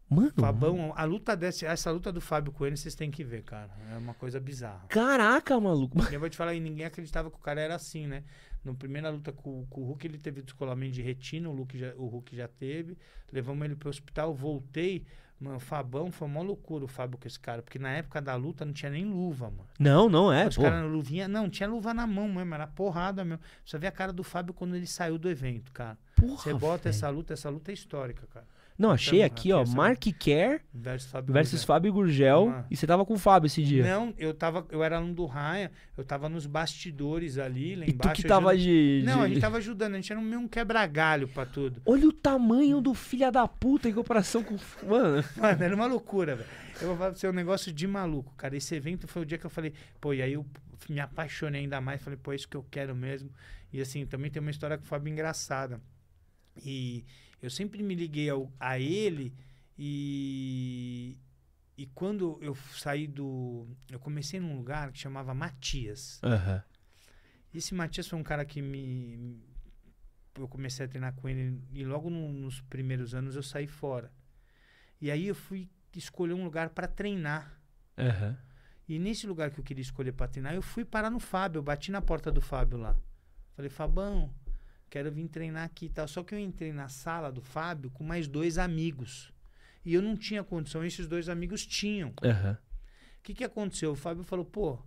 Mano. 0.09 0.31
Fabão, 0.39 0.93
a 0.95 1.05
luta 1.05 1.35
dessa, 1.35 1.65
essa 1.67 1.91
luta 1.91 2.13
do 2.13 2.21
Fábio 2.21 2.53
com 2.53 2.67
ele, 2.67 2.77
vocês 2.77 2.95
têm 2.95 3.11
que 3.11 3.25
ver, 3.25 3.43
cara. 3.45 3.71
É 3.91 3.97
uma 3.97 4.13
coisa 4.13 4.39
bizarra. 4.39 4.85
Caraca, 4.89 5.59
maluco. 5.59 5.97
Eu 6.13 6.21
vou 6.21 6.29
te 6.29 6.37
falar, 6.37 6.55
e 6.55 6.61
ninguém 6.61 6.85
acreditava 6.85 7.31
que 7.31 7.37
o 7.37 7.41
cara 7.41 7.63
era 7.63 7.75
assim, 7.75 8.07
né? 8.07 8.23
Na 8.63 8.75
primeira 8.75 9.09
luta 9.09 9.33
com, 9.33 9.65
com 9.71 9.81
o 9.81 9.85
Hulk, 9.87 10.07
ele 10.07 10.19
teve 10.19 10.43
descolamento 10.43 10.93
de 10.93 11.01
retina, 11.01 11.49
o 11.49 11.55
Hulk 11.55 11.79
já, 11.79 11.95
o 11.97 12.07
Hulk 12.09 12.37
já 12.37 12.47
teve. 12.47 12.99
Levamos 13.33 13.65
ele 13.65 13.75
pro 13.75 13.89
hospital, 13.89 14.35
voltei. 14.35 15.07
Mano, 15.43 15.57
o 15.57 15.61
Fabão 15.61 16.13
foi 16.13 16.29
uma 16.29 16.41
loucura 16.41 16.85
o 16.85 16.89
Fábio 16.89 17.19
com 17.19 17.27
esse 17.27 17.39
cara, 17.41 17.63
porque 17.63 17.79
na 17.79 17.91
época 17.91 18.21
da 18.23 18.37
luta 18.37 18.65
não 18.65 18.73
tinha 18.73 18.91
nem 18.93 19.05
luva, 19.05 19.51
mano. 19.51 19.67
Não, 19.79 20.09
não 20.09 20.33
é, 20.33 20.47
Os 20.47 20.55
pô. 20.57 20.63
caras 20.63 20.89
luvinha, 20.91 21.27
não, 21.27 21.51
tinha 21.51 21.69
luva 21.69 21.93
na 21.93 22.07
mão 22.07 22.29
mesmo, 22.29 22.55
era 22.55 22.67
porrada 22.69 23.25
mesmo. 23.25 23.43
Você 23.65 23.77
vê 23.77 23.89
a 23.89 23.93
cara 23.93 24.13
do 24.13 24.23
Fábio 24.23 24.55
quando 24.55 24.77
ele 24.77 24.87
saiu 24.87 25.19
do 25.19 25.29
evento, 25.29 25.73
cara. 25.73 25.99
Porra, 26.15 26.37
Você 26.37 26.55
bota 26.55 26.85
velho. 26.85 26.91
essa 26.95 27.09
luta, 27.09 27.33
essa 27.33 27.51
luta 27.51 27.73
é 27.73 27.75
histórica, 27.75 28.25
cara. 28.33 28.47
Não, 28.79 28.91
achei 28.91 29.23
Então, 29.23 29.27
aqui, 29.27 29.53
ó. 29.53 29.65
Mark 29.67 30.03
Kerr 30.19 30.61
Versus 30.73 31.11
Fábio 31.11 31.33
versus 31.33 31.53
Gurgel. 31.61 31.67
Fábio 31.67 31.93
Gurgel. 31.93 32.49
Ah. 32.51 32.65
E 32.71 32.77
você 32.77 32.87
tava 32.87 33.05
com 33.05 33.15
o 33.15 33.19
Fábio 33.19 33.47
esse 33.47 33.63
dia. 33.63 33.85
Não, 33.85 34.15
eu 34.19 34.35
tava, 34.35 34.67
eu 34.71 34.83
era 34.83 34.97
aluno 34.97 35.15
do 35.15 35.27
Raia, 35.27 35.71
eu 35.97 36.05
tava 36.05 36.29
nos 36.29 36.47
bastidores 36.47 37.39
ali, 37.39 37.77
lá 37.77 37.85
e 37.87 37.93
tu 37.93 38.09
que 38.13 38.23
tava 38.23 38.57
de, 38.57 39.03
Não, 39.05 39.23
a 39.23 39.29
gente 39.29 39.41
tava 39.41 39.59
ajudando, 39.59 39.95
a 39.95 39.97
gente 39.97 40.13
era 40.13 40.21
um 40.21 40.25
meio 40.25 40.41
um 40.41 40.49
quebra-galho 40.49 41.29
pra 41.29 41.47
tudo. 41.47 41.81
Olha 41.87 42.09
o 42.09 42.13
tamanho 42.13 42.81
do 42.81 42.95
filho 42.95 43.31
da 43.31 43.47
puta 43.47 43.89
em 43.89 43.93
comparação 43.93 44.43
com. 44.43 44.57
Mano. 44.87 45.25
Mano, 45.37 45.63
era 45.63 45.75
uma 45.75 45.87
loucura, 45.87 46.37
velho. 46.37 46.49
Eu 46.81 46.89
vou 46.89 46.97
falar 46.97 47.11
pra 47.11 47.19
você 47.19 47.29
um 47.29 47.33
negócio 47.33 47.73
de 47.73 47.87
maluco, 47.87 48.35
cara. 48.37 48.57
Esse 48.57 48.75
evento 48.75 49.07
foi 49.07 49.23
o 49.23 49.25
dia 49.25 49.39
que 49.39 49.47
eu 49.47 49.51
falei, 49.51 49.73
pô, 50.01 50.13
e 50.13 50.23
aí 50.23 50.33
eu 50.33 50.45
me 50.89 51.01
apaixonei 51.01 51.63
ainda 51.63 51.81
mais. 51.81 52.03
Falei, 52.03 52.19
pô, 52.21 52.33
é 52.33 52.37
isso 52.37 52.49
que 52.49 52.57
eu 52.57 52.67
quero 52.71 52.95
mesmo. 52.95 53.31
E 53.73 53.81
assim, 53.81 54.05
também 54.05 54.31
tem 54.31 54.41
uma 54.41 54.51
história 54.51 54.77
com 54.77 54.85
o 54.85 54.87
Fábio 54.87 55.11
engraçada. 55.11 55.81
E 56.65 57.05
eu 57.43 57.51
sempre 57.51 57.83
me 57.83 57.95
liguei 57.95 58.31
ao- 58.31 58.51
a 58.59 58.79
ele 58.79 59.35
e. 59.79 61.17
E 61.77 61.87
quando 61.87 62.39
eu 62.41 62.55
saí 62.55 63.07
do. 63.07 63.67
Eu 63.91 63.99
comecei 63.99 64.39
num 64.39 64.57
lugar 64.57 64.93
que 64.93 64.99
chamava 64.99 65.35
Matias. 65.35 66.21
Aham. 66.23 66.63
Esse 67.53 67.75
Matias 67.75 68.07
foi 68.07 68.19
um 68.19 68.23
cara 68.23 68.45
que 68.45 68.63
me. 68.63 69.43
Eu 70.39 70.47
comecei 70.49 70.87
a 70.87 70.89
treinar 70.89 71.15
com 71.15 71.29
ele 71.29 71.61
e 71.73 71.85
logo 71.85 72.09
no- 72.09 72.33
nos 72.33 72.61
primeiros 72.63 73.15
anos 73.15 73.35
eu 73.37 73.43
saí 73.43 73.67
fora. 73.67 74.11
E 75.01 75.11
aí 75.11 75.27
eu 75.27 75.35
fui 75.35 75.69
escolher 75.97 76.33
um 76.35 76.45
lugar 76.45 76.71
para 76.71 76.87
treinar. 76.87 77.61
Aham. 77.99 78.39
E 78.89 78.99
nesse 78.99 79.27
lugar 79.27 79.51
que 79.51 79.59
eu 79.61 79.65
queria 79.65 79.83
escolher 79.83 80.13
para 80.13 80.29
treinar, 80.29 80.55
eu 80.55 80.63
fui 80.63 80.85
parar 80.85 81.11
no 81.11 81.19
Fábio. 81.21 81.59
Eu 81.59 81.63
bati 81.63 81.91
na 81.91 82.01
porta 82.01 82.31
do 82.31 82.41
Fábio 82.41 82.79
lá. 82.79 82.97
Falei, 83.55 83.71
Fabão, 83.71 84.33
quero 84.93 85.11
vir 85.11 85.27
treinar 85.27 85.65
aqui 85.65 85.87
e 85.87 85.89
tal. 85.89 86.07
Só 86.07 86.23
que 86.23 86.35
eu 86.35 86.39
entrei 86.39 86.71
na 86.71 86.87
sala 86.87 87.33
do 87.33 87.41
Fábio 87.41 87.91
com 87.91 88.05
mais 88.05 88.29
dois 88.29 88.59
amigos. 88.59 89.33
E 89.83 89.95
eu 89.95 90.03
não 90.03 90.15
tinha 90.15 90.45
condição, 90.45 90.85
esses 90.85 91.09
dois 91.09 91.31
amigos 91.31 91.67
tinham. 91.67 92.13
O 93.19 93.23
que, 93.23 93.33
que 93.33 93.43
aconteceu? 93.43 93.93
O 93.93 93.97
Fábio 93.97 94.23
falou, 94.23 94.45
pô, 94.45 94.79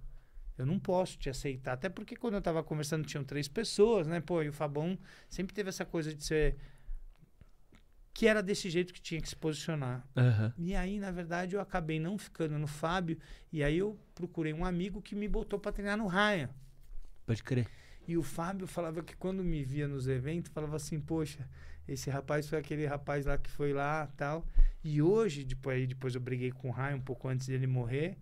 eu 0.59 0.65
não 0.65 0.77
posso 0.77 1.17
te 1.17 1.27
aceitar. 1.27 1.73
Até 1.73 1.89
porque 1.89 2.15
quando 2.15 2.35
eu 2.35 2.41
tava 2.41 2.63
conversando 2.63 3.03
tinham 3.03 3.23
três 3.23 3.47
pessoas, 3.47 4.05
né? 4.05 4.21
Pô, 4.21 4.43
e 4.43 4.49
o 4.49 4.53
Fabão 4.53 4.97
sempre 5.27 5.55
teve 5.55 5.69
essa 5.69 5.83
coisa 5.83 6.13
de 6.13 6.23
ser. 6.23 6.55
Que 8.13 8.27
era 8.27 8.43
desse 8.43 8.69
jeito 8.69 8.93
que 8.93 9.01
tinha 9.01 9.19
que 9.19 9.27
se 9.27 9.35
posicionar. 9.35 10.07
Aham. 10.15 10.53
E 10.55 10.75
aí, 10.75 10.99
na 10.99 11.11
verdade, 11.11 11.55
eu 11.55 11.61
acabei 11.61 11.99
não 11.99 12.15
ficando 12.17 12.59
no 12.59 12.67
Fábio. 12.67 13.17
E 13.51 13.63
aí 13.63 13.79
eu 13.79 13.99
procurei 14.13 14.53
um 14.53 14.63
amigo 14.63 15.01
que 15.01 15.15
me 15.15 15.27
botou 15.27 15.59
pra 15.59 15.71
treinar 15.71 15.97
no 15.97 16.05
Ryan. 16.05 16.49
Pode 17.25 17.41
crer. 17.41 17.67
E 18.07 18.17
o 18.17 18.23
Fábio 18.23 18.67
falava 18.67 19.01
que 19.01 19.15
quando 19.15 19.43
me 19.43 19.63
via 19.63 19.87
nos 19.87 20.07
eventos, 20.07 20.51
falava 20.51 20.75
assim, 20.75 20.99
poxa, 20.99 21.47
esse 21.87 22.09
rapaz 22.09 22.47
foi 22.47 22.59
aquele 22.59 22.85
rapaz 22.85 23.25
lá 23.25 23.37
que 23.37 23.49
foi 23.49 23.73
lá 23.73 24.07
tal. 24.15 24.45
E 24.83 25.01
hoje, 25.01 25.43
depois, 25.43 25.77
aí 25.77 25.87
depois 25.87 26.15
eu 26.15 26.21
briguei 26.21 26.51
com 26.51 26.69
o 26.69 26.71
Ryan 26.71 26.97
um 26.97 27.01
pouco 27.01 27.27
antes 27.27 27.47
dele 27.47 27.67
morrer. 27.67 28.17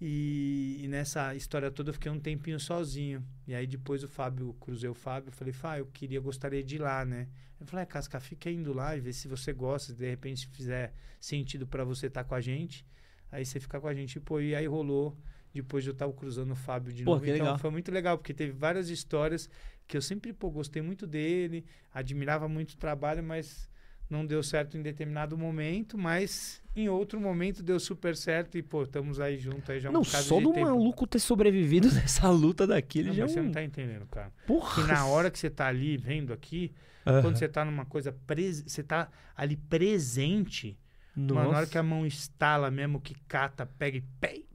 E, 0.00 0.80
e 0.80 0.88
nessa 0.88 1.34
história 1.34 1.70
toda 1.70 1.90
eu 1.90 1.94
fiquei 1.94 2.10
um 2.10 2.20
tempinho 2.20 2.58
sozinho. 2.60 3.24
E 3.46 3.54
aí 3.54 3.66
depois 3.66 4.02
o 4.02 4.08
Fábio, 4.08 4.54
cruzei 4.60 4.88
o 4.88 4.94
Fábio, 4.94 5.32
falei, 5.32 5.52
Fábio, 5.52 5.82
eu 5.82 5.86
queria, 5.86 6.20
gostaria 6.20 6.62
de 6.62 6.76
ir 6.76 6.78
lá, 6.78 7.04
né? 7.04 7.28
Eu 7.60 7.66
falei, 7.66 7.82
é, 7.82 7.86
Casca, 7.86 8.20
fica 8.20 8.50
indo 8.50 8.72
lá 8.72 8.96
e 8.96 9.00
vê 9.00 9.12
se 9.12 9.26
você 9.26 9.52
gosta, 9.52 9.92
se 9.92 9.98
de 9.98 10.08
repente 10.08 10.46
fizer 10.48 10.94
sentido 11.20 11.66
pra 11.66 11.84
você 11.84 12.06
estar 12.06 12.24
com 12.24 12.34
a 12.34 12.40
gente. 12.40 12.86
Aí 13.30 13.44
você 13.44 13.58
fica 13.58 13.80
com 13.80 13.88
a 13.88 13.94
gente, 13.94 14.20
pô, 14.20 14.40
e 14.40 14.54
aí 14.54 14.66
rolou. 14.66 15.16
Depois 15.62 15.86
eu 15.86 15.94
tava 15.94 16.12
cruzando 16.12 16.52
o 16.52 16.56
Fábio 16.56 16.92
de 16.92 17.04
Pô, 17.04 17.12
novo. 17.12 17.24
então 17.24 17.34
legal. 17.46 17.58
foi 17.58 17.70
muito 17.70 17.90
legal, 17.90 18.16
porque 18.18 18.32
teve 18.34 18.52
várias 18.52 18.88
histórias 18.88 19.48
que 19.86 19.96
eu 19.96 20.02
sempre, 20.02 20.32
pô, 20.32 20.50
gostei 20.50 20.82
muito 20.82 21.06
dele, 21.06 21.64
admirava 21.92 22.46
muito 22.48 22.72
o 22.72 22.76
trabalho, 22.76 23.22
mas 23.22 23.68
não 24.08 24.24
deu 24.24 24.42
certo 24.42 24.76
em 24.78 24.82
determinado 24.82 25.36
momento, 25.36 25.98
mas 25.98 26.62
em 26.76 26.88
outro 26.88 27.20
momento 27.20 27.62
deu 27.62 27.78
super 27.80 28.14
certo 28.16 28.56
e, 28.56 28.62
pô, 28.62 28.84
estamos 28.84 29.18
aí 29.20 29.36
junto 29.38 29.70
aí 29.72 29.80
já 29.80 29.90
um 29.90 29.92
Não, 29.92 30.02
bocado 30.02 30.24
só 30.24 30.38
de 30.38 30.44
do 30.44 30.52
tempo. 30.52 30.66
maluco 30.66 31.06
ter 31.06 31.18
sobrevivido 31.18 31.88
nessa 31.92 32.30
luta 32.30 32.66
daquele 32.66 33.08
Não, 33.08 33.14
já 33.14 33.22
é 33.22 33.24
mas 33.24 33.32
você 33.32 33.40
um... 33.40 33.44
não 33.44 33.52
tá 33.52 33.62
entendendo, 33.62 34.06
cara. 34.06 34.32
Porra. 34.46 34.82
Que 34.82 34.88
na 34.88 35.04
hora 35.06 35.30
que 35.30 35.38
você 35.38 35.50
tá 35.50 35.66
ali 35.66 35.96
vendo 35.96 36.32
aqui, 36.32 36.72
Aham. 37.06 37.20
quando 37.22 37.36
você 37.36 37.48
tá 37.48 37.64
numa 37.64 37.84
coisa, 37.84 38.12
pres... 38.26 38.62
você 38.66 38.82
tá 38.82 39.10
ali 39.36 39.56
presente, 39.56 40.78
na 41.16 41.46
hora 41.48 41.66
que 41.66 41.76
a 41.76 41.82
mão 41.82 42.06
estala 42.06 42.70
mesmo, 42.70 43.00
que 43.00 43.14
cata, 43.26 43.66
pega 43.66 43.98
e 43.98 44.02
pei, 44.20 44.46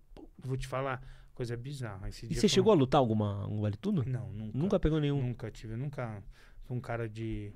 vou 0.44 0.58
te 0.58 0.68
falar, 0.68 1.02
coisa 1.34 1.56
bizarra. 1.58 2.10
Esse 2.10 2.26
E 2.26 2.30
dia 2.30 2.40
você 2.42 2.48
chegou 2.48 2.72
a 2.72 2.76
lutar 2.76 3.00
alguma 3.00 3.48
um 3.48 3.62
vale 3.62 3.78
tudo? 3.78 4.04
Não, 4.06 4.30
nunca. 4.32 4.58
Nunca 4.58 4.80
pegou 4.80 5.00
nenhum. 5.00 5.22
Nunca 5.22 5.50
tive, 5.52 5.76
nunca 5.76 6.22
fui 6.68 6.78
um 6.78 6.82
cara 6.82 7.08
de 7.10 7.52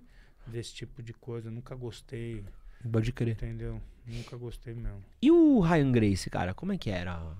desse 0.45 0.73
tipo 0.73 1.03
de 1.03 1.13
coisa, 1.13 1.51
nunca 1.51 1.75
gostei, 1.75 2.43
Pode 2.91 3.11
crer. 3.11 3.33
entendeu? 3.33 3.81
Nunca 4.05 4.37
gostei 4.37 4.73
mesmo. 4.73 5.03
E 5.21 5.29
o 5.29 5.59
Ryan 5.59 5.91
Grace, 5.91 6.29
cara, 6.29 6.53
como 6.53 6.71
é 6.71 6.77
que 6.77 6.89
era 6.89 7.15
a 7.15 7.35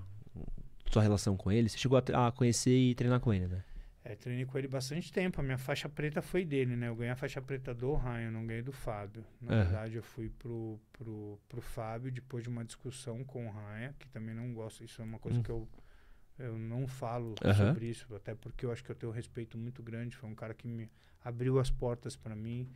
sua 0.90 1.02
relação 1.02 1.34
com 1.36 1.50
ele? 1.50 1.68
Você 1.70 1.78
chegou 1.78 1.98
a, 1.98 2.28
a 2.28 2.32
conhecer 2.32 2.76
e 2.76 2.94
treinar 2.94 3.20
com 3.20 3.32
ele, 3.32 3.46
né? 3.46 3.64
É, 4.08 4.16
treinei 4.16 4.46
com 4.46 4.56
ele 4.56 4.66
bastante 4.66 5.12
tempo. 5.12 5.38
A 5.38 5.44
minha 5.44 5.58
faixa 5.58 5.86
preta 5.86 6.22
foi 6.22 6.42
dele, 6.42 6.74
né? 6.74 6.88
Eu 6.88 6.96
ganhei 6.96 7.12
a 7.12 7.16
faixa 7.16 7.42
preta 7.42 7.74
do 7.74 7.94
Ryan, 7.94 8.30
não 8.30 8.46
ganhei 8.46 8.62
do 8.62 8.72
Fábio. 8.72 9.22
Na 9.38 9.52
Aham. 9.52 9.64
verdade, 9.64 9.96
eu 9.96 10.02
fui 10.02 10.30
pro, 10.30 10.80
pro, 10.94 11.38
pro 11.46 11.60
Fábio 11.60 12.10
depois 12.10 12.42
de 12.42 12.48
uma 12.48 12.64
discussão 12.64 13.22
com 13.22 13.46
o 13.46 13.50
Ryan, 13.50 13.92
que 13.98 14.08
também 14.08 14.34
não 14.34 14.54
gosto. 14.54 14.82
Isso 14.82 15.02
é 15.02 15.04
uma 15.04 15.18
coisa 15.18 15.38
Hum. 15.38 15.42
que 15.42 15.50
eu, 15.50 15.68
eu 16.38 16.58
não 16.58 16.86
falo 16.86 17.34
Aham. 17.44 17.66
sobre 17.66 17.84
isso, 17.84 18.06
até 18.14 18.34
porque 18.34 18.64
eu 18.64 18.72
acho 18.72 18.82
que 18.82 18.90
eu 18.90 18.96
tenho 18.96 19.12
um 19.12 19.14
respeito 19.14 19.58
muito 19.58 19.82
grande. 19.82 20.16
Foi 20.16 20.26
um 20.30 20.34
cara 20.34 20.54
que 20.54 20.66
me 20.66 20.90
abriu 21.22 21.58
as 21.58 21.70
portas 21.70 22.16
para 22.16 22.34
mim 22.34 22.66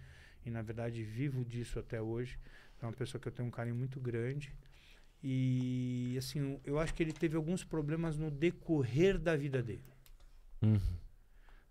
e, 0.44 0.50
na 0.50 0.60
verdade, 0.60 1.02
vivo 1.02 1.46
disso 1.46 1.78
até 1.78 1.98
hoje. 2.02 2.38
É 2.82 2.84
uma 2.84 2.92
pessoa 2.92 3.18
que 3.18 3.28
eu 3.28 3.32
tenho 3.32 3.48
um 3.48 3.50
carinho 3.50 3.76
muito 3.76 3.98
grande. 3.98 4.54
E, 5.24 6.14
assim, 6.18 6.60
eu 6.62 6.78
acho 6.78 6.92
que 6.92 7.02
ele 7.02 7.14
teve 7.14 7.36
alguns 7.36 7.64
problemas 7.64 8.18
no 8.18 8.30
decorrer 8.30 9.18
da 9.18 9.34
vida 9.34 9.62
dele. 9.62 9.84
Uhum. 10.60 11.01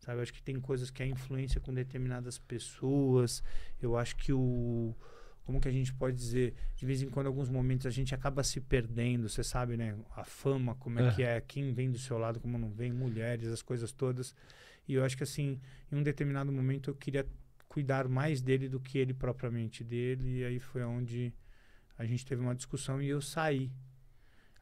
Sabe, 0.01 0.17
eu 0.17 0.23
acho 0.23 0.33
que 0.33 0.41
tem 0.41 0.59
coisas 0.59 0.89
que 0.89 1.03
é 1.03 1.05
influência 1.07 1.61
com 1.61 1.71
determinadas 1.73 2.37
pessoas. 2.39 3.43
Eu 3.81 3.95
acho 3.95 4.15
que 4.17 4.33
o. 4.33 4.95
Como 5.45 5.59
que 5.61 5.67
a 5.67 5.71
gente 5.71 5.93
pode 5.93 6.15
dizer? 6.17 6.53
De 6.75 6.85
vez 6.85 7.01
em 7.01 7.09
quando, 7.09 7.25
em 7.27 7.29
alguns 7.29 7.49
momentos, 7.49 7.85
a 7.85 7.89
gente 7.91 8.13
acaba 8.13 8.43
se 8.43 8.59
perdendo. 8.59 9.29
Você 9.29 9.43
sabe, 9.43 9.77
né? 9.77 9.95
A 10.15 10.23
fama, 10.23 10.75
como 10.75 10.99
é 10.99 11.07
É. 11.07 11.11
que 11.13 11.23
é, 11.23 11.41
quem 11.41 11.71
vem 11.73 11.91
do 11.91 11.97
seu 11.99 12.17
lado, 12.17 12.39
como 12.39 12.57
não 12.57 12.71
vem, 12.71 12.91
mulheres, 12.91 13.47
as 13.47 13.61
coisas 13.61 13.91
todas. 13.91 14.35
E 14.87 14.95
eu 14.95 15.03
acho 15.03 15.15
que, 15.15 15.23
assim, 15.23 15.59
em 15.91 15.95
um 15.95 16.03
determinado 16.03 16.51
momento, 16.51 16.89
eu 16.89 16.95
queria 16.95 17.27
cuidar 17.67 18.07
mais 18.07 18.41
dele 18.41 18.67
do 18.67 18.79
que 18.79 18.97
ele 18.97 19.13
propriamente 19.13 19.83
dele. 19.83 20.39
E 20.39 20.45
aí 20.45 20.59
foi 20.59 20.83
onde 20.83 21.31
a 21.97 22.05
gente 22.05 22.25
teve 22.25 22.41
uma 22.41 22.55
discussão 22.55 22.99
e 23.01 23.07
eu 23.09 23.21
saí. 23.21 23.71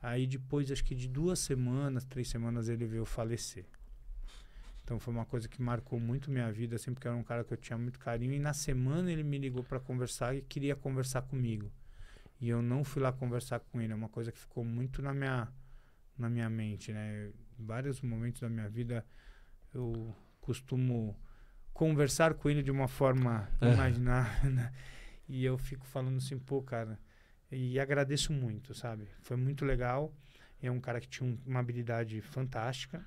Aí 0.01 0.27
depois, 0.27 0.69
acho 0.71 0.83
que 0.83 0.95
de 0.95 1.07
duas 1.07 1.39
semanas, 1.39 2.03
três 2.05 2.27
semanas, 2.29 2.67
ele 2.67 2.85
veio 2.85 3.05
falecer. 3.05 3.65
Então 4.89 4.99
foi 4.99 5.13
uma 5.13 5.23
coisa 5.23 5.47
que 5.47 5.61
marcou 5.61 5.99
muito 5.99 6.31
minha 6.31 6.51
vida, 6.51 6.75
assim, 6.75 6.91
porque 6.91 7.07
era 7.07 7.15
um 7.15 7.21
cara 7.21 7.43
que 7.43 7.53
eu 7.53 7.57
tinha 7.57 7.77
muito 7.77 7.99
carinho. 7.99 8.33
E 8.33 8.39
na 8.39 8.53
semana 8.53 9.11
ele 9.11 9.21
me 9.21 9.37
ligou 9.37 9.63
para 9.63 9.79
conversar 9.79 10.35
e 10.35 10.41
queria 10.41 10.75
conversar 10.75 11.21
comigo. 11.21 11.71
E 12.41 12.49
eu 12.49 12.59
não 12.59 12.83
fui 12.83 12.99
lá 12.99 13.13
conversar 13.13 13.59
com 13.59 13.79
ele. 13.79 13.93
É 13.93 13.95
uma 13.95 14.09
coisa 14.09 14.31
que 14.31 14.39
ficou 14.39 14.65
muito 14.65 14.99
na 14.99 15.13
minha, 15.13 15.47
na 16.17 16.27
minha 16.27 16.49
mente, 16.49 16.91
né? 16.91 17.31
Em 17.59 17.65
vários 17.65 18.01
momentos 18.01 18.41
da 18.41 18.49
minha 18.49 18.67
vida 18.67 19.05
eu 19.75 20.11
costumo 20.41 21.15
conversar 21.71 22.33
com 22.33 22.49
ele 22.49 22.63
de 22.63 22.71
uma 22.71 22.87
forma 22.87 23.47
Aham. 23.61 23.73
imaginária, 23.73 24.49
né? 24.49 24.73
E 25.29 25.45
eu 25.45 25.59
fico 25.59 25.85
falando 25.85 26.17
assim, 26.17 26.39
pô, 26.39 26.63
cara, 26.63 26.99
e 27.51 27.79
agradeço 27.79 28.33
muito, 28.33 28.73
sabe? 28.73 29.07
Foi 29.21 29.37
muito 29.37 29.63
legal. 29.63 30.11
É 30.59 30.71
um 30.71 30.79
cara 30.81 30.99
que 30.99 31.07
tinha 31.07 31.29
um- 31.29 31.37
uma 31.45 31.59
habilidade 31.59 32.19
fantástica. 32.21 33.05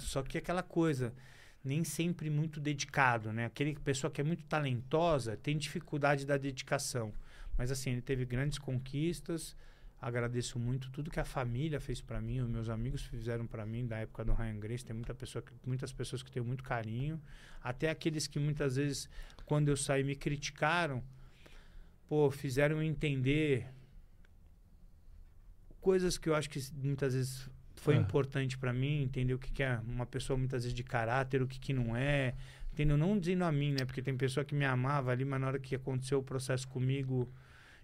Só 0.00 0.22
que 0.22 0.38
aquela 0.38 0.62
coisa, 0.62 1.12
nem 1.64 1.84
sempre 1.84 2.30
muito 2.30 2.60
dedicado, 2.60 3.32
né? 3.32 3.46
Aquele 3.46 3.74
pessoa 3.76 4.10
que 4.10 4.20
é 4.20 4.24
muito 4.24 4.44
talentosa 4.44 5.36
tem 5.36 5.56
dificuldade 5.58 6.24
da 6.24 6.36
dedicação. 6.36 7.12
Mas 7.58 7.70
assim, 7.70 7.90
ele 7.90 8.02
teve 8.02 8.24
grandes 8.24 8.58
conquistas. 8.58 9.56
Agradeço 10.00 10.58
muito 10.58 10.90
tudo 10.90 11.10
que 11.10 11.18
a 11.18 11.24
família 11.24 11.80
fez 11.80 12.00
para 12.02 12.20
mim, 12.20 12.40
os 12.40 12.48
meus 12.48 12.68
amigos 12.68 13.02
fizeram 13.02 13.46
para 13.46 13.64
mim 13.64 13.86
da 13.86 13.96
época 13.96 14.24
do 14.24 14.34
Ryan 14.34 14.60
Grace. 14.60 14.84
Tem 14.84 14.94
muita 14.94 15.14
pessoa 15.14 15.42
que- 15.42 15.52
muitas 15.66 15.92
pessoas 15.92 16.22
que 16.22 16.30
tenho 16.30 16.44
muito 16.44 16.62
carinho, 16.62 17.20
até 17.62 17.88
aqueles 17.88 18.26
que 18.26 18.38
muitas 18.38 18.76
vezes, 18.76 19.08
quando 19.46 19.68
eu 19.68 19.76
saí, 19.76 20.04
me 20.04 20.14
criticaram, 20.14 21.02
pô, 22.06 22.30
fizeram 22.30 22.82
entender 22.82 23.66
coisas 25.80 26.18
que 26.18 26.28
eu 26.28 26.34
acho 26.34 26.50
que 26.50 26.60
muitas 26.74 27.14
vezes 27.14 27.48
foi 27.76 27.94
Ah. 27.96 27.98
importante 28.00 28.56
para 28.58 28.72
mim, 28.72 29.02
entender 29.02 29.34
o 29.34 29.38
que, 29.38 29.52
que 29.52 29.62
é 29.62 29.78
uma 29.86 30.06
pessoa 30.06 30.36
muitas 30.36 30.62
vezes 30.64 30.74
de 30.74 30.82
caráter, 30.82 31.42
o 31.42 31.46
que, 31.46 31.58
que 31.58 31.72
não 31.72 31.94
é, 31.96 32.34
entendeu? 32.72 32.96
Não 32.96 33.18
dizendo 33.18 33.44
a 33.44 33.52
mim, 33.52 33.72
né? 33.72 33.84
Porque 33.84 34.02
tem 34.02 34.16
pessoa 34.16 34.44
que 34.44 34.54
me 34.54 34.64
amava 34.64 35.10
ali, 35.10 35.24
mas 35.24 35.40
na 35.40 35.46
hora 35.48 35.58
que 35.58 35.74
aconteceu 35.74 36.18
o 36.18 36.22
processo 36.22 36.66
comigo, 36.68 37.30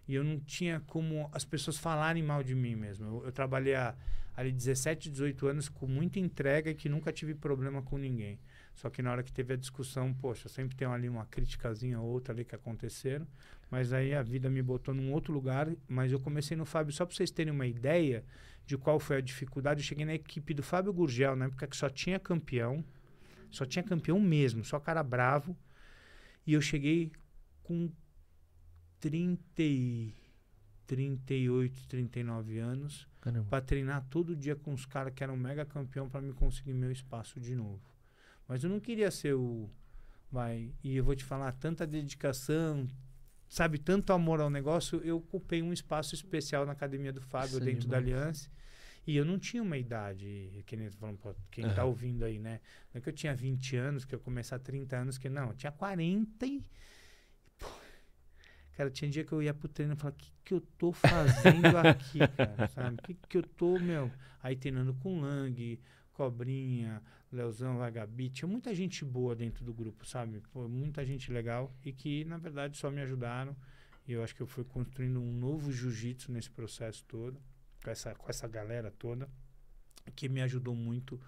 e 0.09 0.15
eu 0.15 0.25
não 0.25 0.39
tinha 0.41 0.81
como 0.87 1.29
as 1.33 1.45
pessoas 1.45 1.79
falarem 1.79 2.23
mal 2.23 2.43
de 2.43 2.55
mim 2.55 2.75
mesmo. 2.75 3.07
Eu, 3.07 3.27
eu 3.27 3.33
trabalhei 3.33 3.75
há, 3.75 3.95
ali 4.37 4.51
17, 4.51 5.11
18 5.11 5.47
anos 5.47 5.69
com 5.69 5.87
muita 5.87 6.19
entrega 6.19 6.71
e 6.71 6.75
que 6.75 6.89
nunca 6.89 7.13
tive 7.13 7.35
problema 7.35 7.83
com 7.83 7.97
ninguém. 7.99 8.39
Só 8.75 8.89
que 8.89 9.03
na 9.03 9.13
hora 9.13 9.23
que 9.23 9.31
teve 9.31 9.53
a 9.53 9.57
discussão, 9.57 10.13
poxa, 10.15 10.49
sempre 10.49 10.75
tem 10.75 10.89
ali 10.89 11.09
uma 11.09 11.27
criticazinha 11.27 12.01
ou 12.01 12.09
outra 12.09 12.33
ali 12.33 12.43
que 12.45 12.55
aconteceram. 12.55 13.27
Mas 13.71 13.93
aí 13.93 14.15
a 14.15 14.23
vida 14.23 14.49
me 14.51 14.63
botou 14.63 14.95
num 14.95 15.13
outro 15.13 15.33
lugar. 15.33 15.69
Mas 15.87 16.11
eu 16.11 16.19
comecei 16.19 16.57
no 16.57 16.65
Fábio, 16.65 16.93
só 16.93 17.05
para 17.05 17.15
vocês 17.15 17.31
terem 17.31 17.53
uma 17.53 17.67
ideia 17.67 18.25
de 18.67 18.77
qual 18.77 18.99
foi 18.99 19.17
a 19.17 19.21
dificuldade. 19.21 19.81
Eu 19.81 19.85
cheguei 19.87 20.05
na 20.05 20.15
equipe 20.15 20.55
do 20.55 20.63
Fábio 20.63 20.93
Gurgel, 20.93 21.37
na 21.37 21.47
época 21.47 21.67
que 21.67 21.77
só 21.77 21.89
tinha 21.89 22.19
campeão. 22.19 22.85
Só 23.51 23.67
tinha 23.67 23.83
campeão 23.83 24.19
mesmo, 24.19 24.65
só 24.65 24.81
cara 24.81 25.03
bravo. 25.03 25.57
E 26.47 26.55
eu 26.55 26.61
cheguei 26.61 27.13
com 27.63 27.91
30 29.01 29.63
e 29.63 30.15
38, 30.87 31.89
39 31.89 32.59
anos 32.59 33.09
para 33.49 33.61
treinar 33.61 34.05
todo 34.11 34.35
dia 34.35 34.57
com 34.57 34.73
os 34.73 34.85
caras 34.85 35.13
que 35.15 35.23
eram 35.23 35.37
mega 35.37 35.65
campeão 35.65 36.09
para 36.09 36.21
me 36.21 36.33
conseguir 36.33 36.73
meu 36.73 36.91
espaço 36.91 37.39
de 37.39 37.55
novo. 37.55 37.81
Mas 38.49 38.65
eu 38.65 38.71
não 38.71 38.81
queria 38.81 39.11
ser 39.11 39.35
o 39.35 39.71
vai, 40.31 40.73
e 40.83 40.97
eu 40.97 41.05
vou 41.05 41.15
te 41.15 41.25
falar 41.25 41.53
tanta 41.53 41.87
dedicação, 41.87 42.89
sabe, 43.53 43.77
tanto 43.79 44.15
amor 44.15 44.41
ao 44.41 44.49
negócio, 44.49 44.99
eu 45.05 45.19
ocupei 45.19 45.61
um 45.63 45.75
espaço 45.75 46.15
especial 46.15 46.65
na 46.65 46.73
academia 46.73 47.13
do 47.13 47.21
Fábio 47.21 47.49
Isso 47.49 47.63
é 47.63 47.67
dentro 47.67 47.87
da. 47.87 47.99
Aliança. 47.99 48.51
E 49.07 49.15
eu 49.15 49.27
não 49.27 49.39
tinha 49.39 49.63
uma 49.63 49.77
idade, 49.77 50.63
que 50.65 50.75
nem 50.75 50.89
falando 50.91 51.19
pra 51.19 51.35
quem 51.51 51.65
tá 51.71 51.83
Aham. 51.83 51.89
ouvindo 51.89 52.25
aí, 52.25 52.39
né? 52.39 52.61
Não 52.95 52.99
é 52.99 53.03
que 53.03 53.09
eu 53.11 53.13
tinha 53.13 53.35
20 53.35 53.77
anos, 53.77 54.05
que 54.07 54.15
eu 54.15 54.21
comecei 54.21 54.57
a 54.57 54.59
30 54.59 54.97
anos, 54.97 55.19
que 55.19 55.29
não, 55.29 55.49
eu 55.49 55.55
tinha 55.55 55.71
40 55.73 56.47
e 56.47 56.63
Pô, 57.59 57.69
Cara, 58.75 58.91
tinha 58.91 59.11
dia 59.11 59.23
que 59.23 59.33
eu 59.33 59.43
ia 59.43 59.53
pro 59.53 59.69
treino 59.69 59.93
e 59.93 59.97
falava, 59.97 60.17
o 60.17 60.19
que, 60.19 60.33
que 60.45 60.55
eu 60.55 60.61
tô 60.79 60.93
fazendo 60.93 61.77
aqui, 61.77 62.27
cara? 62.29 62.65
Sabe? 62.69 62.95
O 62.95 62.99
que, 63.01 63.15
que 63.29 63.37
eu 63.37 63.43
tô, 63.43 63.79
meu? 63.79 64.11
Aí 64.43 64.57
treinando 64.57 64.95
com 64.95 65.21
Lang, 65.21 65.79
Cobrinha, 66.23 67.03
Leozão, 67.33 67.79
Vagabi. 67.79 68.31
Tinha 68.31 68.49
muita 68.49 68.73
gente 68.73 69.05
boa 69.05 69.35
dentro 69.35 69.65
do 69.65 69.75
grupo, 69.75 70.07
sabe? 70.07 70.41
Pô, 70.53 70.69
muita 70.69 71.05
gente 71.05 71.33
legal 71.33 71.73
e 71.85 71.93
que, 71.93 72.25
na 72.25 72.39
verdade, 72.39 72.77
só 72.77 72.91
me 72.91 73.01
ajudaram. 73.01 73.57
E 74.07 74.13
eu 74.13 74.23
acho 74.23 74.35
que 74.35 74.41
eu 74.41 74.47
fui 74.47 74.63
construindo 74.63 75.21
um 75.21 75.33
novo 75.33 75.73
jiu-jitsu 75.73 76.31
nesse 76.31 76.51
processo 76.51 77.05
todo, 77.07 77.41
com 77.83 77.91
essa, 77.91 78.15
com 78.15 78.31
essa 78.31 78.47
galera 78.47 78.93
toda. 78.93 79.29
que 80.15 80.29
me 80.29 80.43
ajudou 80.43 80.75
muito 80.75 81.21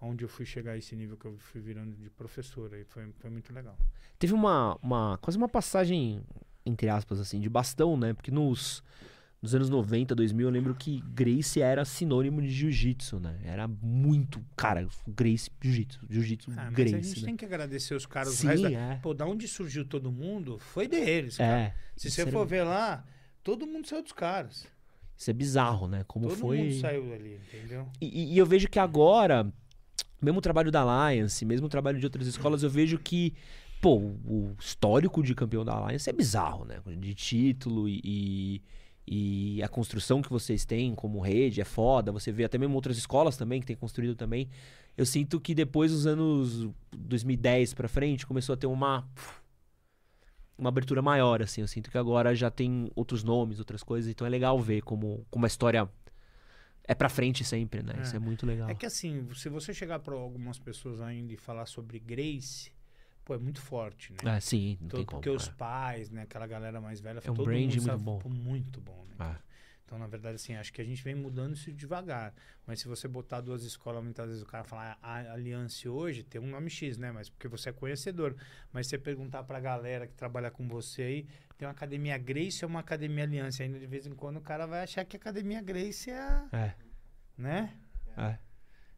onde 0.00 0.24
eu 0.24 0.28
fui 0.28 0.44
chegar 0.44 0.72
a 0.72 0.76
esse 0.76 0.94
nível 0.96 1.16
que 1.16 1.26
eu 1.26 1.38
fui 1.38 1.60
virando 1.60 1.94
de 1.96 2.10
professor. 2.10 2.74
Aí 2.74 2.84
foi, 2.84 3.10
foi 3.18 3.30
muito 3.30 3.52
legal. 3.54 3.78
Teve 4.18 4.34
uma, 4.34 4.76
uma. 4.82 5.18
quase 5.18 5.38
uma 5.38 5.48
passagem, 5.48 6.22
entre 6.66 6.90
aspas, 6.90 7.20
assim, 7.20 7.40
de 7.40 7.48
bastão, 7.48 7.96
né? 7.96 8.12
Porque 8.12 8.30
nos. 8.30 8.82
Nos 9.42 9.56
anos 9.56 9.68
90, 9.68 10.14
2000, 10.14 10.46
eu 10.46 10.52
lembro 10.52 10.72
que 10.72 11.02
Grace 11.12 11.60
era 11.60 11.84
sinônimo 11.84 12.40
de 12.40 12.48
jiu-jitsu, 12.48 13.18
né? 13.18 13.40
Era 13.44 13.66
muito. 13.66 14.40
Cara, 14.56 14.86
Grace, 15.04 15.50
jiu-jitsu. 15.60 16.06
Jiu-jitsu, 16.08 16.52
Ah, 16.52 16.66
mas 16.66 16.74
Grace. 16.74 16.94
a 16.94 17.00
gente 17.00 17.20
né? 17.22 17.26
tem 17.26 17.36
que 17.36 17.44
agradecer 17.44 17.94
os 17.96 18.06
caras. 18.06 18.34
Sim, 18.34 18.62
da... 18.62 18.70
é. 18.70 19.00
Pô, 19.02 19.12
da 19.12 19.26
onde 19.26 19.48
surgiu 19.48 19.84
todo 19.84 20.12
mundo 20.12 20.58
foi 20.60 20.86
deles, 20.86 21.38
cara. 21.38 21.58
É. 21.60 21.74
Se 21.96 22.08
você 22.08 22.24
for 22.30 22.46
ver 22.46 22.62
lá, 22.62 23.04
todo 23.42 23.66
mundo 23.66 23.88
saiu 23.88 24.04
dos 24.04 24.12
caras. 24.12 24.64
Isso 25.16 25.28
é 25.28 25.32
bizarro, 25.32 25.88
né? 25.88 26.04
Como 26.06 26.28
todo 26.28 26.38
foi. 26.38 26.58
mundo 26.58 26.80
saiu 26.80 27.10
dali, 27.10 27.40
entendeu? 27.52 27.88
E, 28.00 28.34
e 28.34 28.38
eu 28.38 28.46
vejo 28.46 28.68
que 28.68 28.78
agora, 28.78 29.52
mesmo 30.20 30.38
o 30.38 30.42
trabalho 30.42 30.70
da 30.70 30.82
Alliance, 30.82 31.44
mesmo 31.44 31.66
o 31.66 31.70
trabalho 31.70 31.98
de 31.98 32.06
outras 32.06 32.28
escolas, 32.28 32.62
eu 32.62 32.70
vejo 32.70 32.96
que, 32.96 33.34
pô, 33.80 33.96
o 33.96 34.54
histórico 34.60 35.20
de 35.20 35.34
campeão 35.34 35.64
da 35.64 35.72
Alliance 35.72 36.08
é 36.08 36.12
bizarro, 36.12 36.64
né? 36.64 36.80
De 36.96 37.12
título 37.12 37.88
e, 37.88 38.00
e, 38.04 38.62
e 39.06 39.62
a 39.62 39.68
construção 39.68 40.22
que 40.22 40.30
vocês 40.30 40.64
têm 40.64 40.94
como 40.94 41.20
rede 41.20 41.60
é 41.60 41.64
foda. 41.64 42.12
Você 42.12 42.30
vê 42.30 42.44
até 42.44 42.58
mesmo 42.58 42.74
outras 42.74 42.96
escolas 42.96 43.36
também 43.36 43.60
que 43.60 43.66
tem 43.66 43.76
construído 43.76 44.14
também. 44.14 44.48
Eu 44.96 45.06
sinto 45.06 45.40
que 45.40 45.54
depois 45.54 45.90
dos 45.90 46.06
anos 46.06 46.68
2010 46.96 47.74
pra 47.74 47.88
frente 47.88 48.26
começou 48.26 48.52
a 48.52 48.56
ter 48.56 48.66
uma 48.66 49.08
uma 50.56 50.68
abertura 50.68 51.02
maior, 51.02 51.42
assim. 51.42 51.60
Eu 51.60 51.68
sinto 51.68 51.90
que 51.90 51.98
agora 51.98 52.34
já 52.34 52.50
tem 52.50 52.90
outros 52.94 53.24
nomes, 53.24 53.58
outras 53.58 53.82
coisas, 53.82 54.10
então 54.10 54.26
é 54.26 54.30
legal 54.30 54.58
ver 54.60 54.82
como, 54.82 55.26
como 55.30 55.44
a 55.44 55.48
história 55.48 55.88
é 56.84 56.94
pra 56.94 57.08
frente 57.08 57.44
sempre, 57.44 57.82
né? 57.82 57.94
É. 57.98 58.02
Isso 58.02 58.16
é 58.16 58.18
muito 58.18 58.46
legal. 58.46 58.68
É 58.68 58.74
que 58.74 58.86
assim, 58.86 59.28
se 59.34 59.48
você 59.48 59.72
chegar 59.74 59.98
para 60.00 60.14
algumas 60.14 60.58
pessoas 60.58 61.00
ainda 61.00 61.32
e 61.32 61.36
falar 61.36 61.66
sobre 61.66 61.98
Grace, 61.98 62.71
pô, 63.24 63.34
é 63.34 63.38
muito 63.38 63.60
forte, 63.60 64.12
né? 64.24 64.36
É, 64.36 64.40
sim, 64.40 64.78
não 64.80 64.88
Todo- 64.88 64.98
tem 64.98 65.06
como. 65.06 65.20
porque 65.22 65.30
os 65.30 65.48
é. 65.48 65.52
pais, 65.52 66.10
né, 66.10 66.22
aquela 66.22 66.46
galera 66.46 66.80
mais 66.80 67.00
velha, 67.00 67.18
um 67.20 67.34
todo 67.34 67.44
brand 67.44 67.60
mundo 67.74 67.82
muito 67.82 67.98
bom. 67.98 68.22
muito 68.28 68.80
bom, 68.80 69.04
né? 69.08 69.14
Ah. 69.18 69.38
Então, 69.84 69.98
na 69.98 70.06
verdade, 70.06 70.36
assim, 70.36 70.54
acho 70.54 70.72
que 70.72 70.80
a 70.80 70.84
gente 70.84 71.02
vem 71.04 71.14
mudando 71.14 71.54
isso 71.54 71.70
devagar. 71.70 72.32
Mas 72.66 72.80
se 72.80 72.88
você 72.88 73.06
botar 73.06 73.42
duas 73.42 73.62
escolas, 73.62 74.02
muitas 74.02 74.26
vezes 74.26 74.42
o 74.42 74.46
cara 74.46 74.64
fala, 74.64 74.96
"Ah, 75.02 75.18
a 75.20 75.32
Aliança 75.34 75.90
hoje 75.90 76.22
tem 76.22 76.40
um 76.40 76.46
nome 76.46 76.70
X, 76.70 76.96
né? 76.96 77.12
Mas 77.12 77.28
porque 77.28 77.46
você 77.46 77.68
é 77.68 77.72
conhecedor. 77.74 78.34
Mas 78.72 78.86
você 78.86 78.96
perguntar 78.96 79.42
pra 79.42 79.60
galera 79.60 80.06
que 80.06 80.14
trabalha 80.14 80.50
com 80.50 80.66
você 80.66 81.02
aí, 81.02 81.26
tem 81.58 81.68
uma 81.68 81.72
academia 81.72 82.16
Grace 82.16 82.64
ou 82.64 82.70
uma 82.70 82.80
academia 82.80 83.24
Aliança? 83.24 83.64
Ainda 83.64 83.78
de 83.78 83.86
vez 83.86 84.06
em 84.06 84.14
quando 84.14 84.38
o 84.38 84.40
cara 84.40 84.64
vai 84.66 84.82
achar 84.82 85.04
que 85.04 85.14
a 85.14 85.20
academia 85.20 85.60
Grace 85.60 86.08
é 86.10 86.18
a, 86.18 86.48
É, 86.52 86.74
né? 87.36 87.76
é. 88.16 88.38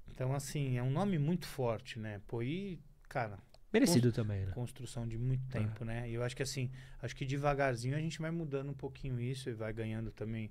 Então, 0.07 0.33
assim, 0.33 0.77
é 0.79 0.83
um 0.83 0.91
nome 0.91 1.19
muito 1.19 1.45
forte, 1.47 1.99
né? 1.99 2.21
Pô, 2.29 2.41
e, 2.41 2.79
cara, 3.09 3.37
Merecido 3.75 4.13
também, 4.13 4.47
né? 4.47 4.53
construção 4.53 5.07
de 5.07 5.19
muito 5.19 5.45
tempo, 5.49 5.85
né? 5.85 6.09
E 6.09 6.15
eu 6.15 6.23
acho 6.23 6.37
que 6.37 6.45
assim, 6.45 6.71
acho 7.03 7.15
que 7.17 7.25
devagarzinho 7.25 7.97
a 7.97 8.01
gente 8.01 8.21
vai 8.21 8.31
mudando 8.31 8.71
um 8.71 8.75
pouquinho 8.75 9.21
isso 9.21 9.51
e 9.51 9.53
vai 9.53 9.73
ganhando 9.73 10.13
também 10.13 10.49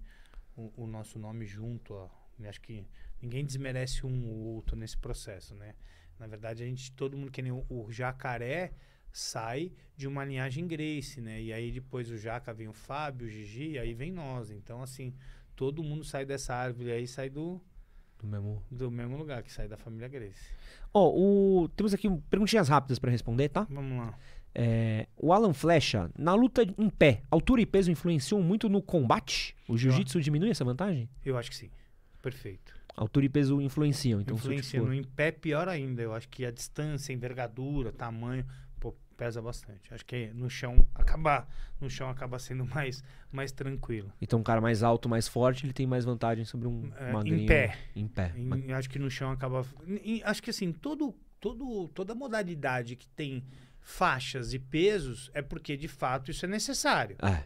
o, 0.58 0.74
o 0.76 0.86
nosso 0.86 1.18
nome 1.18 1.46
junto, 1.46 1.94
ó. 1.94 2.10
E 2.38 2.46
acho 2.46 2.60
que 2.60 2.86
ninguém 3.22 3.46
desmerece 3.46 4.06
um 4.06 4.28
ou 4.28 4.56
outro 4.56 4.76
nesse 4.76 4.98
processo, 4.98 5.56
né? 5.56 5.74
Na 6.20 6.28
verdade, 6.28 6.64
a 6.64 6.66
gente, 6.66 6.92
todo 6.92 7.18
mundo 7.18 7.32
que 7.32 7.42
nem 7.42 7.52
o, 7.52 7.66
o 7.70 7.92
jacaré 7.92 8.74
sai 9.12 9.72
de 9.96 10.08
uma 10.08 10.26
linhagem 10.26 10.68
Grace, 10.68 11.22
né? 11.22 11.42
E 11.42 11.54
aí 11.54 11.72
depois 11.72 12.10
o 12.10 12.18
Jaca 12.18 12.54
vem 12.54 12.68
o 12.68 12.74
Fábio, 12.74 13.28
o 13.28 13.30
Gigi, 13.30 13.72
e 13.72 13.80
aí 13.80 13.94
vem 13.94 14.12
nós. 14.12 14.50
Então, 14.50 14.82
assim, 14.82 15.14
todo 15.56 15.84
mundo 15.84 16.04
sai 16.04 16.26
dessa 16.26 16.56
árvore 16.56 16.92
aí, 16.92 17.08
sai 17.08 17.30
do, 17.30 17.62
Do 18.24 18.28
mesmo. 18.30 18.64
do 18.72 18.90
mesmo 18.90 19.18
lugar, 19.18 19.44
que 19.44 19.52
sai 19.52 19.68
da 19.68 19.76
família 19.78 20.08
Grace. 20.08 20.50
Ó, 20.94 21.10
o... 21.10 21.68
temos 21.76 21.94
aqui 21.94 22.10
perguntinhas 22.30 22.70
rápidas 22.70 22.98
pra 22.98 23.12
responder, 23.12 23.50
tá? 23.50 23.68
Vamos 23.70 23.98
lá. 23.98 24.18
É, 24.56 25.08
O 25.18 25.34
Alan 25.34 25.54
Flecha, 25.54 26.10
na 26.18 26.34
luta 26.34 26.64
em 26.78 26.90
pé, 26.90 27.22
altura 27.30 27.62
e 27.62 27.66
peso 27.66 27.92
influenciam 27.92 28.42
muito 28.42 28.70
no 28.70 28.82
combate? 28.82 29.56
O 29.68 29.78
jiu-jitsu 29.78 30.22
diminui 30.22 30.50
essa 30.52 30.64
vantagem? 30.64 31.10
Eu 31.26 31.38
acho 31.38 31.50
que 31.50 31.56
sim. 31.56 31.70
Perfeito. 32.22 32.74
Altura 32.96 33.26
e 33.26 33.30
peso 33.30 33.60
influenciam, 33.60 34.22
então 34.22 34.38
se 34.38 34.44
eu 34.46 34.52
Influencia 34.54 34.80
for- 34.80 34.88
no 34.88 34.94
em 34.94 35.04
pé 35.04 35.32
pior 35.32 35.68
ainda. 35.68 36.02
Eu 36.04 36.14
acho 36.14 36.30
que 36.30 36.46
a 36.46 36.52
distância, 36.52 37.12
envergadura, 37.12 37.92
tamanho, 37.92 38.46
pesa 39.24 39.42
bastante. 39.42 39.94
Acho 39.94 40.06
que 40.06 40.28
no 40.34 40.50
chão 40.50 40.86
acaba, 40.94 41.48
no 41.80 41.90
chão 41.90 42.10
acaba 42.10 42.38
sendo 42.38 42.66
mais, 42.66 43.02
mais 43.32 43.52
tranquilo. 43.54 44.12
Então 44.22 44.40
um 44.40 44.44
cara 44.44 44.60
mais 44.60 44.84
alto, 44.84 45.08
mais 45.08 45.28
forte, 45.28 45.66
ele 45.66 45.72
tem 45.74 45.88
mais 45.88 46.04
vantagem 46.04 46.44
sobre 46.44 46.68
um 46.68 46.92
É, 46.98 47.12
magrinho. 47.14 47.44
em 47.44 47.46
pé. 47.46 47.78
Em 47.96 48.08
pé. 48.08 48.34
Em- 48.36 48.74
acho 48.74 48.90
que 48.90 49.00
no 49.00 49.10
chão 49.10 49.32
acaba. 49.32 49.66
em- 49.88 50.22
acho 50.24 50.44
que 50.44 50.50
assim, 50.50 50.74
todo, 50.74 51.16
todo, 51.40 51.88
toda 51.90 52.14
modalidade 52.14 52.96
que 52.98 53.08
tem 53.10 53.44
faixas 53.80 54.54
e 54.54 54.60
pesos 54.60 55.32
é 55.34 55.42
porque 55.42 55.78
de 55.78 55.88
fato 55.88 56.30
isso 56.32 56.46
é 56.46 56.50
necessário. 56.50 57.16
É. 57.22 57.44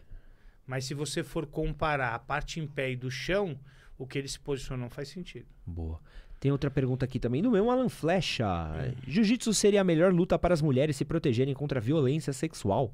Mas 0.66 0.84
se 0.84 0.94
você 0.94 1.22
for 1.22 1.46
comparar 1.46 2.14
a 2.14 2.18
parte 2.18 2.58
em 2.60 2.66
pé 2.66 2.90
e 2.90 2.96
do 2.96 3.10
chão, 3.10 3.58
o 3.96 4.06
que 4.06 4.18
ele 4.18 4.28
se 4.28 4.38
posiciona 4.38 4.82
não 4.82 4.90
faz 4.90 5.08
sentido. 5.08 5.46
Boa. 5.64 6.00
Tem 6.40 6.52
outra 6.52 6.70
pergunta 6.70 7.04
aqui 7.04 7.18
também 7.18 7.42
do 7.42 7.50
meu 7.50 7.70
Alan 7.70 7.88
Flecha. 7.88 8.46
É. 8.76 8.94
Jiu-jitsu 9.06 9.52
seria 9.52 9.80
a 9.80 9.84
melhor 9.84 10.12
luta 10.12 10.38
para 10.38 10.54
as 10.54 10.62
mulheres 10.62 10.96
se 10.96 11.04
protegerem 11.04 11.54
contra 11.54 11.80
a 11.80 11.82
violência 11.82 12.32
sexual? 12.32 12.92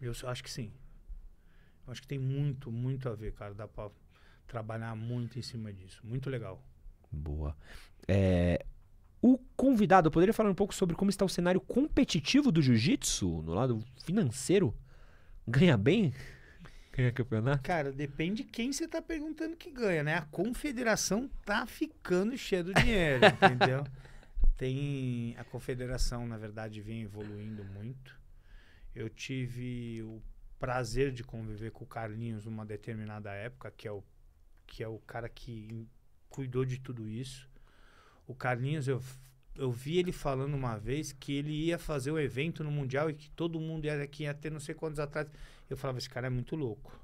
Eu 0.00 0.12
acho 0.24 0.42
que 0.42 0.50
sim. 0.50 0.70
Eu 1.86 1.92
acho 1.92 2.02
que 2.02 2.08
tem 2.08 2.18
muito, 2.18 2.70
muito 2.70 3.08
a 3.08 3.14
ver, 3.14 3.32
cara. 3.32 3.54
Dá 3.54 3.66
pra 3.66 3.90
trabalhar 4.46 4.94
muito 4.94 5.38
em 5.38 5.42
cima 5.42 5.72
disso. 5.72 6.00
Muito 6.04 6.28
legal. 6.28 6.62
Boa. 7.10 7.56
É, 8.06 8.64
o 9.20 9.38
convidado 9.56 10.10
poderia 10.10 10.34
falar 10.34 10.50
um 10.50 10.54
pouco 10.54 10.74
sobre 10.74 10.96
como 10.96 11.10
está 11.10 11.24
o 11.24 11.28
cenário 11.28 11.60
competitivo 11.60 12.50
do 12.50 12.60
jiu-jitsu 12.60 13.42
no 13.42 13.54
lado 13.54 13.82
financeiro? 14.04 14.74
Ganha 15.46 15.76
bem? 15.76 16.12
Ganha 16.92 17.10
campeonato? 17.10 17.62
Cara, 17.62 17.90
depende 17.90 18.44
quem 18.44 18.70
você 18.70 18.86
tá 18.86 19.00
perguntando 19.00 19.56
que 19.56 19.70
ganha, 19.70 20.02
né? 20.02 20.16
A 20.16 20.22
confederação 20.22 21.28
tá 21.44 21.66
ficando 21.66 22.36
cheia 22.36 22.62
do 22.62 22.74
dinheiro, 22.74 23.24
entendeu? 23.32 23.84
Tem. 24.58 25.34
A 25.38 25.44
confederação, 25.44 26.26
na 26.26 26.36
verdade, 26.36 26.82
vem 26.82 27.02
evoluindo 27.02 27.64
muito. 27.64 28.20
Eu 28.94 29.08
tive 29.08 30.02
o 30.02 30.22
prazer 30.58 31.10
de 31.10 31.24
conviver 31.24 31.70
com 31.70 31.84
o 31.84 31.88
Carlinhos 31.88 32.44
numa 32.44 32.64
determinada 32.64 33.32
época, 33.32 33.70
que 33.70 33.88
é 33.88 33.92
o, 33.92 34.04
que 34.66 34.82
é 34.82 34.88
o 34.88 34.98
cara 34.98 35.30
que 35.30 35.88
cuidou 36.28 36.64
de 36.64 36.78
tudo 36.78 37.08
isso. 37.08 37.48
O 38.26 38.34
Carlinhos, 38.34 38.86
eu, 38.86 39.02
eu 39.56 39.72
vi 39.72 39.98
ele 39.98 40.12
falando 40.12 40.54
uma 40.54 40.76
vez 40.76 41.10
que 41.10 41.32
ele 41.32 41.52
ia 41.52 41.78
fazer 41.78 42.10
o 42.10 42.18
evento 42.18 42.62
no 42.62 42.70
Mundial 42.70 43.08
e 43.08 43.14
que 43.14 43.30
todo 43.30 43.58
mundo 43.58 43.86
ia, 43.86 44.06
que 44.06 44.24
ia 44.24 44.34
ter 44.34 44.52
não 44.52 44.60
sei 44.60 44.74
quantos 44.74 45.00
atletas. 45.00 45.32
Eu 45.72 45.76
falava, 45.76 45.98
esse 45.98 46.10
cara 46.10 46.26
é 46.26 46.30
muito 46.30 46.54
louco. 46.54 46.98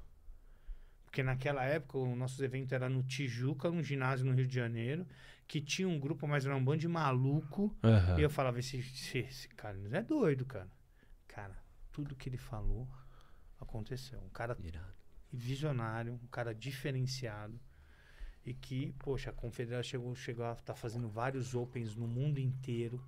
Porque 1.05 1.23
naquela 1.23 1.63
época 1.65 1.97
o 1.97 2.15
nosso 2.15 2.43
evento 2.43 2.73
era 2.73 2.87
no 2.87 3.01
Tijuca, 3.01 3.71
num 3.71 3.81
ginásio 3.81 4.25
no 4.25 4.33
Rio 4.33 4.45
de 4.45 4.53
Janeiro, 4.53 5.07
que 5.47 5.59
tinha 5.59 5.87
um 5.87 5.99
grupo, 5.99 6.27
mas 6.27 6.45
era 6.45 6.55
um 6.55 6.63
bando 6.63 6.77
de 6.77 6.87
maluco. 6.87 7.75
Aham. 7.83 8.19
E 8.19 8.21
eu 8.21 8.29
falava, 8.29 8.59
esse, 8.59 8.77
esse, 8.77 9.17
esse 9.17 9.47
cara 9.49 9.75
é 9.91 10.03
doido, 10.03 10.45
cara. 10.45 10.69
Cara, 11.27 11.57
tudo 11.91 12.15
que 12.15 12.29
ele 12.29 12.37
falou 12.37 12.87
aconteceu. 13.59 14.19
Um 14.21 14.29
cara 14.29 14.55
Irado. 14.63 14.93
visionário, 15.33 16.13
um 16.13 16.27
cara 16.27 16.53
diferenciado. 16.53 17.59
E 18.45 18.53
que, 18.53 18.93
poxa, 18.99 19.31
a 19.31 19.33
confederação 19.33 19.89
chegou, 19.89 20.15
chegou 20.15 20.45
a 20.45 20.53
estar 20.53 20.75
fazendo 20.75 21.09
vários 21.09 21.55
Opens 21.55 21.95
no 21.95 22.07
mundo 22.07 22.39
inteiro. 22.39 23.03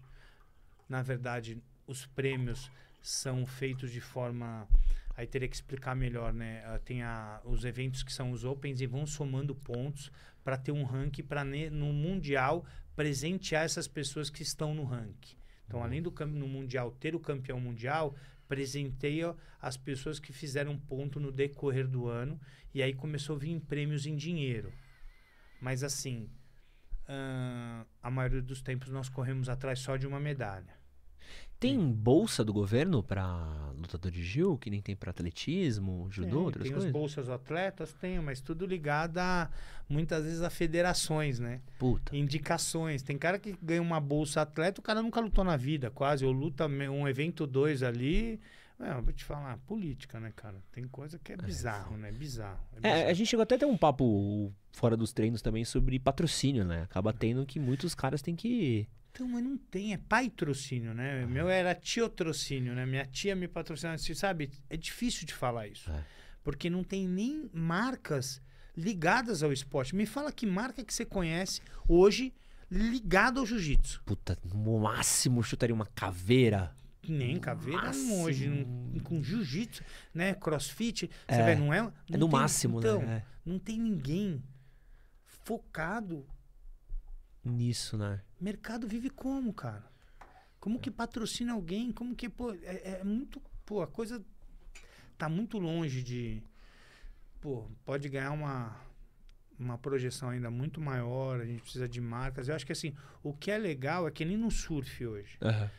Na 0.89 1.03
verdade, 1.03 1.61
os 1.85 2.05
prêmios 2.07 2.71
são 3.01 3.45
feitos 3.45 3.91
de 3.91 4.01
forma. 4.01 4.67
Aí 5.15 5.27
teria 5.27 5.47
que 5.47 5.55
explicar 5.55 5.95
melhor, 5.95 6.33
né? 6.33 6.63
Ah, 6.65 6.79
Tem 6.79 7.01
a, 7.01 7.41
os 7.43 7.65
eventos 7.65 8.03
que 8.03 8.13
são 8.13 8.31
os 8.31 8.43
Opens 8.43 8.81
e 8.81 8.87
vão 8.87 9.05
somando 9.05 9.53
pontos 9.53 10.11
para 10.43 10.57
ter 10.57 10.71
um 10.71 10.83
ranking 10.83 11.23
para 11.23 11.43
no 11.43 11.93
Mundial 11.93 12.65
presentear 12.95 13.63
essas 13.63 13.87
pessoas 13.87 14.29
que 14.29 14.41
estão 14.41 14.73
no 14.73 14.83
ranking. 14.83 15.35
Então, 15.65 15.83
além 15.83 16.01
do 16.01 16.11
no 16.27 16.47
Mundial 16.47 16.91
ter 16.91 17.15
o 17.15 17.19
campeão 17.19 17.59
mundial, 17.59 18.15
presenteia 18.47 19.33
as 19.61 19.77
pessoas 19.77 20.19
que 20.19 20.33
fizeram 20.33 20.77
ponto 20.77 21.19
no 21.19 21.31
decorrer 21.31 21.87
do 21.87 22.07
ano. 22.07 22.39
E 22.73 22.83
aí 22.83 22.93
começou 22.93 23.37
a 23.37 23.39
vir 23.39 23.59
prêmios 23.61 24.05
em 24.05 24.15
dinheiro. 24.15 24.73
Mas 25.61 25.83
assim, 25.83 26.29
ah, 27.07 27.85
a 28.01 28.11
maioria 28.11 28.41
dos 28.41 28.61
tempos 28.61 28.89
nós 28.89 29.07
corremos 29.07 29.47
atrás 29.47 29.79
só 29.79 29.95
de 29.95 30.05
uma 30.05 30.19
medalha. 30.19 30.80
Tem 31.61 31.91
bolsa 31.91 32.43
do 32.43 32.51
governo 32.51 33.03
pra 33.03 33.71
lutador 33.77 34.11
de 34.11 34.23
Gil, 34.23 34.57
que 34.57 34.69
nem 34.69 34.81
tem 34.81 34.95
pra 34.95 35.11
atletismo, 35.11 36.07
judô, 36.09 36.29
tem, 36.29 36.37
outras 36.37 36.63
tem 36.63 36.71
coisas? 36.71 36.87
os 36.87 36.91
bolsas 36.91 37.29
atletas, 37.29 37.93
tem, 37.93 38.19
mas 38.19 38.41
tudo 38.41 38.65
ligado 38.65 39.17
a 39.19 39.49
muitas 39.87 40.23
vezes 40.23 40.41
a 40.41 40.49
federações, 40.49 41.39
né? 41.39 41.61
Puta. 41.77 42.15
Indicações. 42.15 43.01
Tem 43.03 43.17
cara 43.17 43.37
que 43.37 43.55
ganha 43.61 43.81
uma 43.81 43.99
bolsa 43.99 44.41
atleta, 44.41 44.79
o 44.79 44.83
cara 44.83 45.01
nunca 45.01 45.19
lutou 45.19 45.43
na 45.43 45.55
vida, 45.55 45.89
quase. 45.91 46.25
Ou 46.25 46.31
luta 46.31 46.65
um 46.67 47.07
evento 47.07 47.45
dois 47.45 47.83
ali. 47.83 48.39
É, 48.79 48.99
vou 48.99 49.13
te 49.13 49.23
falar, 49.23 49.57
política, 49.67 50.19
né, 50.19 50.33
cara? 50.35 50.55
Tem 50.71 50.83
coisa 50.87 51.19
que 51.19 51.33
é 51.33 51.37
bizarro, 51.37 51.97
né? 51.97 52.11
Bizarro. 52.11 52.59
É, 52.81 52.87
É, 52.89 52.93
bizarro. 52.93 53.09
a 53.09 53.13
gente 53.13 53.27
chegou 53.27 53.43
até 53.43 53.53
a 53.55 53.59
ter 53.59 53.65
um 53.65 53.77
papo 53.77 54.51
fora 54.71 54.97
dos 54.97 55.13
treinos 55.13 55.41
também 55.43 55.63
sobre 55.63 55.99
patrocínio, 55.99 56.65
né? 56.65 56.81
Acaba 56.81 57.13
tendo 57.13 57.45
que 57.45 57.59
muitos 57.59 57.93
caras 57.93 58.21
têm 58.23 58.35
que. 58.35 58.87
Então, 59.11 59.27
mas 59.27 59.43
não 59.43 59.57
tem, 59.57 59.93
é 59.93 59.97
patrocínio, 59.97 60.93
né? 60.93 61.25
Meu 61.25 61.49
era 61.49 61.75
tiotrocínio, 61.75 62.73
né? 62.73 62.85
Minha 62.85 63.05
tia 63.05 63.35
me 63.35 63.47
patrocinava, 63.47 63.97
você 63.97 64.15
sabe? 64.15 64.49
É 64.69 64.77
difícil 64.77 65.25
de 65.27 65.33
falar 65.33 65.67
isso. 65.67 65.91
É. 65.91 66.03
Porque 66.43 66.69
não 66.69 66.83
tem 66.83 67.07
nem 67.07 67.49
marcas 67.53 68.41
ligadas 68.75 69.43
ao 69.43 69.51
esporte. 69.51 69.93
Me 69.95 70.05
fala 70.05 70.31
que 70.31 70.45
marca 70.45 70.83
que 70.83 70.93
você 70.93 71.03
conhece 71.05 71.59
hoje 71.87 72.33
ligada 72.69 73.39
ao 73.41 73.45
jiu-jitsu. 73.45 74.01
Puta, 74.05 74.37
no 74.45 74.79
máximo 74.79 75.43
chutaria 75.43 75.75
uma 75.75 75.85
caveira. 75.87 76.73
Nem 77.05 77.37
caveira 77.39 77.81
máximo. 77.87 78.21
hoje, 78.23 78.47
não- 78.47 78.99
com 79.01 79.21
jiu-jitsu, 79.21 79.83
né? 80.13 80.33
Crossfit, 80.35 81.09
você 81.27 81.41
É. 81.41 81.45
vê, 81.45 81.55
não 81.55 81.73
é? 81.73 81.79
É 81.79 81.81
não 81.81 82.19
no 82.19 82.29
tem- 82.29 82.29
máximo, 82.29 82.79
então, 82.79 83.01
né? 83.01 83.23
Não 83.45 83.59
tem 83.59 83.77
ninguém 83.77 84.41
focado. 85.25 86.25
Nisso, 87.43 87.97
né? 87.97 88.21
Mercado 88.39 88.87
vive 88.87 89.09
como, 89.09 89.53
cara? 89.53 89.89
Como 90.59 90.79
que 90.79 90.91
patrocina 90.91 91.53
alguém? 91.53 91.91
Como 91.91 92.15
que, 92.15 92.29
pô, 92.29 92.53
é, 92.53 92.99
é 92.99 93.03
muito, 93.03 93.41
pô, 93.65 93.81
a 93.81 93.87
coisa 93.87 94.23
tá 95.17 95.27
muito 95.27 95.57
longe 95.57 96.03
de, 96.03 96.43
pô, 97.39 97.67
pode 97.83 98.07
ganhar 98.09 98.31
uma 98.31 98.79
uma 99.61 99.77
projeção 99.77 100.29
ainda 100.29 100.49
muito 100.49 100.81
maior, 100.81 101.39
a 101.39 101.45
gente 101.45 101.61
precisa 101.61 101.87
de 101.87 102.01
marcas. 102.01 102.47
Eu 102.47 102.55
acho 102.55 102.65
que 102.65 102.71
assim, 102.71 102.95
o 103.21 103.31
que 103.31 103.51
é 103.51 103.57
legal 103.57 104.07
é 104.07 104.11
que 104.11 104.25
nem 104.25 104.35
no 104.35 104.49
surf 104.49 105.05
hoje. 105.05 105.37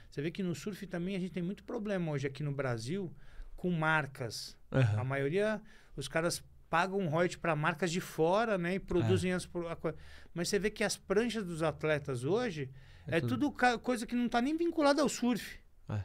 Você 0.09 0.23
vê 0.23 0.31
que 0.31 0.43
no 0.43 0.55
surf 0.55 0.87
também 0.87 1.17
a 1.17 1.19
gente 1.19 1.33
tem 1.33 1.43
muito 1.43 1.65
problema 1.65 2.13
hoje 2.13 2.27
aqui 2.27 2.45
no 2.45 2.53
Brasil 2.53 3.13
com 3.57 3.71
marcas. 3.71 4.57
A 4.97 5.05
maioria, 5.05 5.61
os 5.97 6.07
caras 6.07 6.43
pagam 6.73 6.99
um 6.99 7.07
royalty 7.09 7.37
para 7.37 7.55
marcas 7.55 7.93
de 7.93 8.01
fora, 8.01 8.57
né? 8.57 8.77
E 8.77 8.79
produzem 8.81 9.31
as. 9.35 9.45
pro- 9.45 9.69
a 9.69 9.77
co- 9.77 9.93
Mas 10.33 10.49
você 10.49 10.59
vê 10.59 10.71
que 10.71 10.83
as 10.83 10.97
pranchas 10.97 11.45
dos 11.45 11.63
atletas 11.63 12.25
hoje 12.25 12.71
É 13.07 13.19
é, 13.19 13.21
tudo, 13.21 13.53
ca- 13.53 13.77
coisa 13.79 14.07
que 14.07 14.15
não 14.15 14.27
tá 14.27 14.41
nem 14.41 14.57
vinculada 14.57 15.03
ao 15.03 15.09
surf. 15.09 15.59
É. 15.91 16.03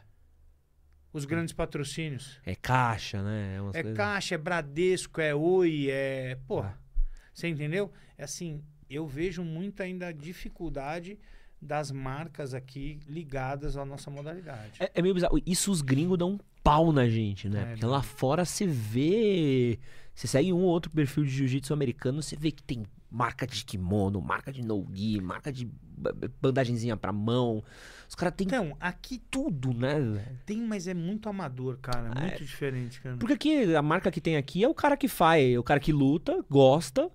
Os 1.10 1.24
grandes 1.24 1.54
patrocínios. 1.54 2.38
É 2.44 2.54
caixa, 2.54 3.22
né? 3.22 3.54
É, 3.54 3.78
É 3.78 3.82
coisas- 3.82 3.96
Caixa, 3.96 4.34
é 4.34 4.38
Bradesco, 4.38 5.20
é 5.22 5.34
Oi, 5.34 5.88
é. 5.90 6.38
Porra. 6.46 6.78
É. 6.78 7.02
Você 7.32 7.48
entendeu? 7.48 7.90
É 8.18 8.24
assim, 8.24 8.62
eu 8.90 9.06
vejo 9.06 9.42
muito 9.42 9.82
ainda 9.82 10.08
a 10.08 10.12
dificuldade 10.12 11.18
das 11.62 11.90
marcas 11.90 12.52
aqui 12.52 13.00
ligadas 13.06 13.76
à 13.76 13.84
nossa 13.86 14.10
modalidade. 14.10 14.72
É, 14.82 14.90
é 14.94 15.00
meio 15.02 15.14
bizarro. 15.14 15.40
Isso 15.46 15.70
os 15.72 15.80
gringos 15.80 16.18
dão 16.18 16.32
um 16.32 16.38
pau 16.62 16.92
na 16.92 17.08
gente, 17.08 17.48
né? 17.48 17.62
É, 17.62 17.64
Porque 17.66 17.86
lá 17.86 18.02
fora 18.02 18.44
você 18.44 18.66
vê. 18.66 19.78
Você 20.14 20.26
segue 20.26 20.52
um 20.52 20.56
ou 20.58 20.64
outro 20.70 20.90
perfil 20.90 21.24
de 21.24 21.30
jiu-jitsu 21.30 21.72
americano, 21.72 22.22
você 22.22 22.34
vê 22.36 22.50
que 22.50 22.62
tem 22.62 22.82
marca 23.10 23.46
de 23.46 23.64
kimono, 23.64 24.20
marca 24.20 24.52
de 24.52 24.62
no-gi, 24.62 25.20
marca 25.20 25.52
de 25.52 25.64
ba- 25.96 26.12
bandagenzinha 26.42 26.96
pra 26.96 27.12
mão. 27.12 27.62
Os 28.08 28.14
caras 28.14 28.34
têm 28.36 28.46
Então, 28.46 28.76
aqui 28.80 29.22
tudo, 29.30 29.72
né, 29.72 30.36
tem, 30.44 30.60
mas 30.60 30.86
é 30.88 30.92
muito 30.94 31.28
amador, 31.28 31.78
cara. 31.78 32.10
É 32.16 32.20
muito 32.20 32.42
diferente, 32.44 33.00
cara. 33.00 33.16
Porque 33.16 33.32
aqui, 33.34 33.74
a 33.76 33.80
marca 33.82 34.10
que 34.10 34.20
tem 34.20 34.36
aqui 34.36 34.64
é 34.64 34.68
o 34.68 34.74
cara 34.74 34.96
que 34.96 35.08
faz, 35.08 35.56
o 35.56 35.62
cara 35.62 35.78
que 35.78 35.92
luta, 35.92 36.44
gosta, 36.50 37.08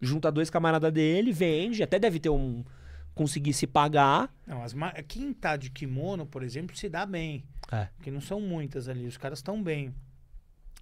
junta 0.00 0.30
dois 0.30 0.50
camaradas 0.50 0.92
dele, 0.92 1.32
vende, 1.32 1.82
até 1.82 1.98
deve 1.98 2.20
ter 2.20 2.28
um. 2.30 2.62
Conseguir 3.14 3.52
se 3.52 3.66
pagar. 3.66 4.32
Não, 4.46 4.62
as. 4.62 4.74
Quem 5.06 5.32
tá 5.32 5.56
de 5.56 5.70
kimono, 5.70 6.26
por 6.26 6.42
exemplo, 6.42 6.76
se 6.76 6.88
dá 6.88 7.06
bem. 7.06 7.44
É. 7.70 7.88
Porque 7.96 8.10
não 8.10 8.20
são 8.20 8.40
muitas 8.40 8.88
ali, 8.88 9.06
os 9.06 9.16
caras 9.16 9.38
estão 9.38 9.62
bem. 9.62 9.94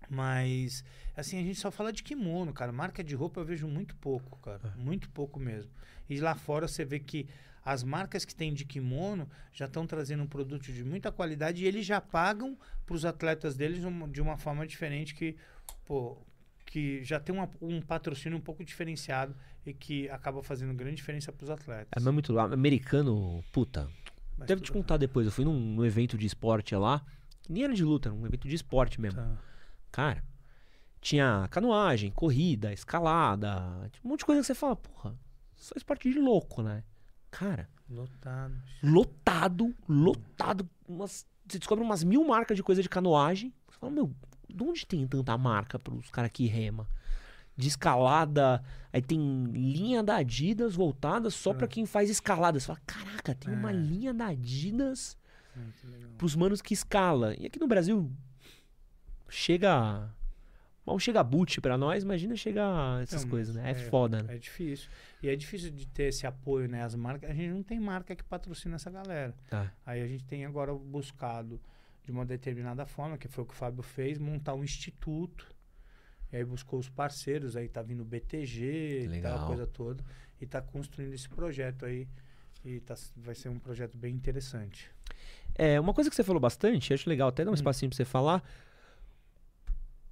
Mas, 0.08 0.84
assim, 1.16 1.38
a 1.38 1.42
gente 1.42 1.58
só 1.58 1.70
fala 1.70 1.92
de 1.92 2.02
kimono, 2.02 2.52
cara. 2.52 2.72
Marca 2.72 3.02
de 3.02 3.14
roupa 3.14 3.40
eu 3.40 3.44
vejo 3.44 3.66
muito 3.66 3.94
pouco, 3.96 4.38
cara. 4.40 4.74
Muito 4.76 5.08
pouco 5.10 5.38
mesmo. 5.40 5.70
E 6.08 6.20
lá 6.20 6.34
fora 6.34 6.68
você 6.68 6.84
vê 6.84 6.98
que 6.98 7.26
as 7.64 7.82
marcas 7.84 8.24
que 8.24 8.34
tem 8.34 8.52
de 8.52 8.64
kimono 8.64 9.28
já 9.52 9.66
estão 9.66 9.86
trazendo 9.86 10.22
um 10.24 10.26
produto 10.26 10.72
de 10.72 10.84
muita 10.84 11.12
qualidade 11.12 11.62
e 11.62 11.66
eles 11.66 11.86
já 11.86 12.00
pagam 12.00 12.58
para 12.84 12.94
os 12.96 13.04
atletas 13.04 13.56
deles 13.56 13.84
um- 13.84 14.08
de 14.10 14.20
uma 14.20 14.36
forma 14.36 14.66
diferente 14.66 15.14
que, 15.14 15.36
pô, 15.86 16.18
que 16.72 17.04
já 17.04 17.20
tem 17.20 17.34
uma- 17.34 17.50
um 17.60 17.82
patrocínio 17.82 18.38
um 18.38 18.40
pouco 18.40 18.64
diferenciado 18.64 19.36
e 19.66 19.74
que 19.74 20.08
acaba 20.08 20.42
fazendo 20.42 20.72
grande 20.72 20.96
diferença 20.96 21.30
para 21.30 21.44
os 21.44 21.50
atletas. 21.50 21.88
É 21.94 22.00
mas 22.02 22.14
muito. 22.14 22.38
Americano, 22.38 23.44
puta. 23.52 23.90
Mas 24.38 24.48
Deve 24.48 24.62
te 24.62 24.72
contar 24.72 24.96
depois. 24.96 25.26
Eu 25.26 25.32
fui 25.32 25.44
num, 25.44 25.52
num 25.52 25.84
evento 25.84 26.16
de 26.16 26.26
esporte 26.26 26.74
lá. 26.74 27.04
que 27.42 27.52
Nem 27.52 27.64
era 27.64 27.74
de 27.74 27.84
luta, 27.84 28.08
era 28.08 28.16
um 28.16 28.24
evento 28.24 28.48
de 28.48 28.54
esporte 28.54 28.98
mesmo. 28.98 29.20
Tá. 29.20 29.36
Cara, 29.90 30.24
tinha 30.98 31.46
canoagem, 31.50 32.10
corrida, 32.10 32.72
escalada, 32.72 33.90
um 34.02 34.08
monte 34.08 34.20
de 34.20 34.24
coisa 34.24 34.40
que 34.40 34.46
você 34.46 34.54
fala, 34.54 34.74
porra, 34.74 35.14
só 35.54 35.74
esporte 35.76 36.10
de 36.10 36.18
louco, 36.18 36.62
né? 36.62 36.82
Cara, 37.30 37.68
Lotado. 37.90 38.54
lotado, 38.82 39.74
lotado. 39.86 40.66
Umas, 40.88 41.26
você 41.46 41.58
descobre 41.58 41.84
umas 41.84 42.02
mil 42.02 42.24
marcas 42.26 42.56
de 42.56 42.62
coisa 42.62 42.82
de 42.82 42.88
canoagem. 42.88 43.52
Você 43.68 43.78
fala, 43.78 43.92
meu, 43.92 44.10
de 44.54 44.62
onde 44.62 44.86
tem 44.86 45.06
tanta 45.06 45.36
marca 45.38 45.78
pros 45.78 46.10
caras 46.10 46.30
que 46.32 46.46
rema? 46.46 46.86
De 47.56 47.68
escalada, 47.68 48.62
aí 48.92 49.02
tem 49.02 49.44
linha 49.52 50.02
da 50.02 50.16
Adidas 50.16 50.74
voltada 50.74 51.28
só 51.30 51.52
pra 51.52 51.66
quem 51.68 51.84
faz 51.84 52.08
escalada. 52.08 52.58
Você 52.58 52.66
fala, 52.66 52.80
caraca, 52.86 53.34
tem 53.34 53.52
uma 53.52 53.70
É. 53.70 53.74
linha 53.74 54.14
da 54.14 54.28
Adidas 54.28 55.16
Muito 55.54 55.86
legal. 55.86 56.10
pros 56.16 56.34
manos 56.34 56.62
que 56.62 56.72
escala. 56.72 57.34
E 57.38 57.44
aqui 57.46 57.58
no 57.60 57.66
Brasil 57.66 58.10
chega. 59.28 60.08
Mal 60.84 60.98
chega 60.98 61.22
boot 61.22 61.60
pra 61.60 61.78
nós, 61.78 62.02
imagina 62.02 62.34
chegar 62.34 63.00
essas 63.02 63.22
Não, 63.22 63.30
coisas, 63.30 63.54
né? 63.54 63.68
É, 63.68 63.70
é, 63.70 63.74
foda, 63.74 64.20
né? 64.24 64.34
É 64.34 64.38
difícil. 64.38 64.90
E 65.22 65.28
é 65.28 65.36
difícil 65.36 65.70
de 65.70 65.86
ter 65.86 66.04
esse 66.08 66.26
apoio, 66.26 66.68
né? 66.68 66.82
As 66.82 66.96
marcas. 66.96 67.30
A 67.30 67.34
gente 67.34 67.52
não 67.52 67.62
tem 67.62 67.78
marca 67.78 68.16
que 68.16 68.24
patrocina 68.24 68.74
essa 68.74 68.90
galera. 68.90 69.32
Tá. 69.48 69.72
Aí 69.86 70.02
a 70.02 70.06
gente 70.08 70.24
tem 70.24 70.44
agora 70.44 70.74
buscado, 70.74 71.60
de 72.04 72.10
uma 72.10 72.24
determinada 72.24 72.84
forma, 72.86 73.16
que 73.16 73.28
foi 73.28 73.44
o 73.44 73.46
que 73.46 73.54
o 73.54 73.56
Fábio 73.56 73.82
fez, 73.82 74.18
montar 74.18 74.54
um 74.54 74.64
instituto. 74.64 75.46
E 76.32 76.36
aí 76.36 76.44
buscou 76.44 76.78
os 76.80 76.88
parceiros, 76.88 77.56
aí 77.56 77.68
tá 77.68 77.82
vindo 77.82 78.00
o 78.00 78.04
BTG, 78.04 79.06
Legal. 79.08 79.38
tal, 79.38 79.46
coisa 79.48 79.66
toda. 79.66 80.02
E 80.40 80.46
tá 80.46 80.60
construindo 80.62 81.12
esse 81.12 81.28
projeto 81.28 81.84
aí. 81.84 82.08
E 82.64 82.80
tá, 82.80 82.94
vai 83.16 83.34
ser 83.34 83.48
um 83.50 83.58
projeto 83.58 83.96
bem 83.98 84.14
interessante. 84.14 84.90
É, 85.54 85.78
uma 85.78 85.92
coisa 85.92 86.08
que 86.08 86.16
você 86.16 86.24
falou 86.24 86.40
bastante, 86.40 86.94
acho 86.94 87.08
legal 87.08 87.28
até 87.28 87.44
dar 87.44 87.50
um 87.50 87.52
Hum. 87.52 87.54
espacinho 87.54 87.90
pra 87.90 87.96
você 87.96 88.04
falar. 88.04 88.42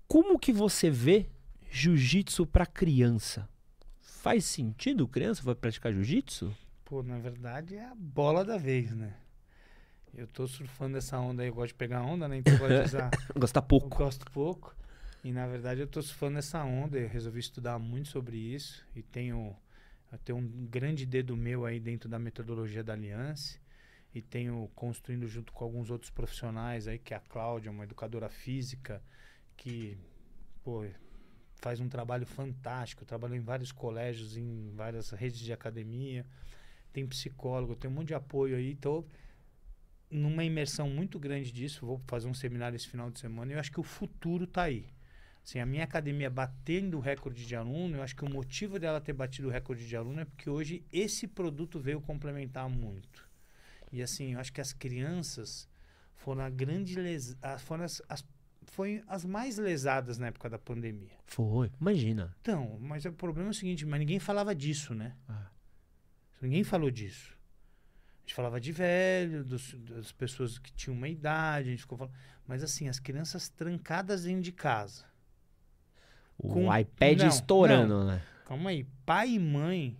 Como 0.06 0.38
que 0.38 0.52
você 0.52 0.90
vê 0.90 1.26
jiu-jitsu 1.70 2.46
pra 2.46 2.66
criança? 2.66 3.48
Faz 4.00 4.44
sentido 4.44 5.08
criança 5.08 5.42
vai 5.42 5.54
praticar 5.54 5.92
jiu-jitsu? 5.92 6.54
Pô, 6.84 7.02
na 7.02 7.18
verdade 7.18 7.76
é 7.76 7.84
a 7.86 7.94
bola 7.94 8.44
da 8.44 8.58
vez, 8.58 8.94
né? 8.94 9.14
Eu 10.14 10.26
tô 10.26 10.46
surfando 10.46 10.98
essa 10.98 11.18
onda 11.18 11.42
aí, 11.42 11.48
eu 11.48 11.54
gosto 11.54 11.68
de 11.68 11.74
pegar 11.74 12.02
onda, 12.02 12.28
né? 12.28 12.36
Então 12.38 12.52
eu 12.54 12.58
gosto 12.58 12.74
de 12.74 12.84
usar. 12.84 13.10
Gosta 13.36 13.62
pouco. 13.62 13.96
gosto 13.96 14.30
pouco. 14.30 14.74
E 15.22 15.32
na 15.32 15.46
verdade 15.46 15.80
eu 15.80 15.86
tô 15.86 16.02
surfando 16.02 16.34
nessa 16.34 16.62
onda. 16.64 16.98
Eu 16.98 17.08
resolvi 17.08 17.40
estudar 17.40 17.78
muito 17.78 18.08
sobre 18.08 18.36
isso. 18.36 18.84
E 18.94 19.02
tenho, 19.02 19.56
eu 20.10 20.18
tenho 20.18 20.38
um 20.38 20.66
grande 20.66 21.06
dedo 21.06 21.36
meu 21.36 21.64
aí 21.64 21.78
dentro 21.78 22.08
da 22.08 22.18
metodologia 22.18 22.82
da 22.82 22.92
Aliança. 22.92 23.58
E 24.14 24.20
tenho 24.20 24.68
construindo 24.74 25.28
junto 25.28 25.52
com 25.52 25.64
alguns 25.64 25.90
outros 25.90 26.10
profissionais 26.10 26.88
aí, 26.88 26.98
que 26.98 27.14
é 27.14 27.16
a 27.16 27.20
Cláudia, 27.20 27.70
uma 27.70 27.84
educadora 27.84 28.28
física, 28.28 29.00
que 29.56 29.96
pô, 30.64 30.84
faz 31.56 31.78
um 31.78 31.88
trabalho 31.88 32.26
fantástico. 32.26 33.04
Trabalhou 33.04 33.36
em 33.36 33.40
vários 33.40 33.70
colégios, 33.70 34.36
em 34.36 34.70
várias 34.74 35.10
redes 35.10 35.38
de 35.38 35.52
academia. 35.52 36.26
Tem 36.92 37.06
psicólogo, 37.06 37.76
tem 37.76 37.88
um 37.88 37.94
monte 37.94 38.08
de 38.08 38.14
apoio 38.14 38.56
aí. 38.56 38.72
Então, 38.72 39.04
numa 40.10 40.42
imersão 40.42 40.88
muito 40.88 41.18
grande 41.18 41.52
disso, 41.52 41.86
vou 41.86 42.00
fazer 42.06 42.26
um 42.26 42.34
seminário 42.34 42.76
esse 42.76 42.88
final 42.88 43.10
de 43.10 43.20
semana, 43.20 43.52
e 43.52 43.54
eu 43.54 43.60
acho 43.60 43.70
que 43.70 43.80
o 43.80 43.84
futuro 43.84 44.44
está 44.44 44.64
aí. 44.64 44.86
Assim, 45.42 45.58
a 45.58 45.66
minha 45.66 45.84
academia 45.84 46.28
batendo 46.28 46.98
o 46.98 47.00
recorde 47.00 47.46
de 47.46 47.56
aluno, 47.56 47.96
eu 47.96 48.02
acho 48.02 48.14
que 48.14 48.24
o 48.24 48.30
motivo 48.30 48.78
dela 48.78 49.00
ter 49.00 49.12
batido 49.12 49.48
o 49.48 49.50
recorde 49.50 49.86
de 49.86 49.96
aluno 49.96 50.20
é 50.20 50.24
porque 50.24 50.50
hoje 50.50 50.84
esse 50.92 51.26
produto 51.26 51.80
veio 51.80 52.00
complementar 52.00 52.68
muito. 52.68 53.28
E 53.90 54.02
assim, 54.02 54.34
eu 54.34 54.40
acho 54.40 54.52
que 54.52 54.60
as 54.60 54.72
crianças 54.72 55.68
foram 56.14 56.42
a 56.42 56.50
grande 56.50 56.94
les... 56.96 57.36
foram 57.60 57.84
as, 57.84 58.02
as, 58.08 58.24
foi 58.64 59.02
as 59.08 59.24
mais 59.24 59.56
lesadas 59.56 60.18
na 60.18 60.26
época 60.26 60.50
da 60.50 60.58
pandemia. 60.58 61.16
Foi, 61.24 61.70
imagina. 61.80 62.36
Então, 62.42 62.78
mas 62.80 63.04
o 63.04 63.12
problema 63.12 63.48
é 63.48 63.52
o 63.52 63.54
seguinte, 63.54 63.86
mas 63.86 63.98
ninguém 63.98 64.18
falava 64.18 64.54
disso, 64.54 64.94
né? 64.94 65.16
Ah. 65.28 65.50
Ninguém 66.40 66.62
falou 66.62 66.90
disso. 66.90 67.36
A 68.20 68.22
gente 68.22 68.34
falava 68.34 68.60
de 68.60 68.70
velho, 68.72 69.42
dos- 69.44 69.74
das 69.74 70.12
pessoas 70.12 70.58
que 70.58 70.72
tinham 70.72 70.96
uma 70.96 71.08
idade, 71.08 71.68
a 71.68 71.70
gente 71.72 71.80
ficou 71.80 71.98
falando. 71.98 72.14
Mas 72.46 72.62
assim, 72.62 72.88
as 72.88 72.98
crianças 73.00 73.48
trancadas 73.48 74.24
dentro 74.24 74.42
de 74.42 74.52
casa. 74.52 75.04
O 76.38 76.48
Com- 76.48 76.76
iPad 76.76 77.18
não, 77.18 77.28
estourando, 77.28 78.04
né? 78.04 78.22
Calma 78.46 78.70
aí, 78.70 78.84
pai 79.04 79.30
e 79.30 79.38
mãe 79.38 79.96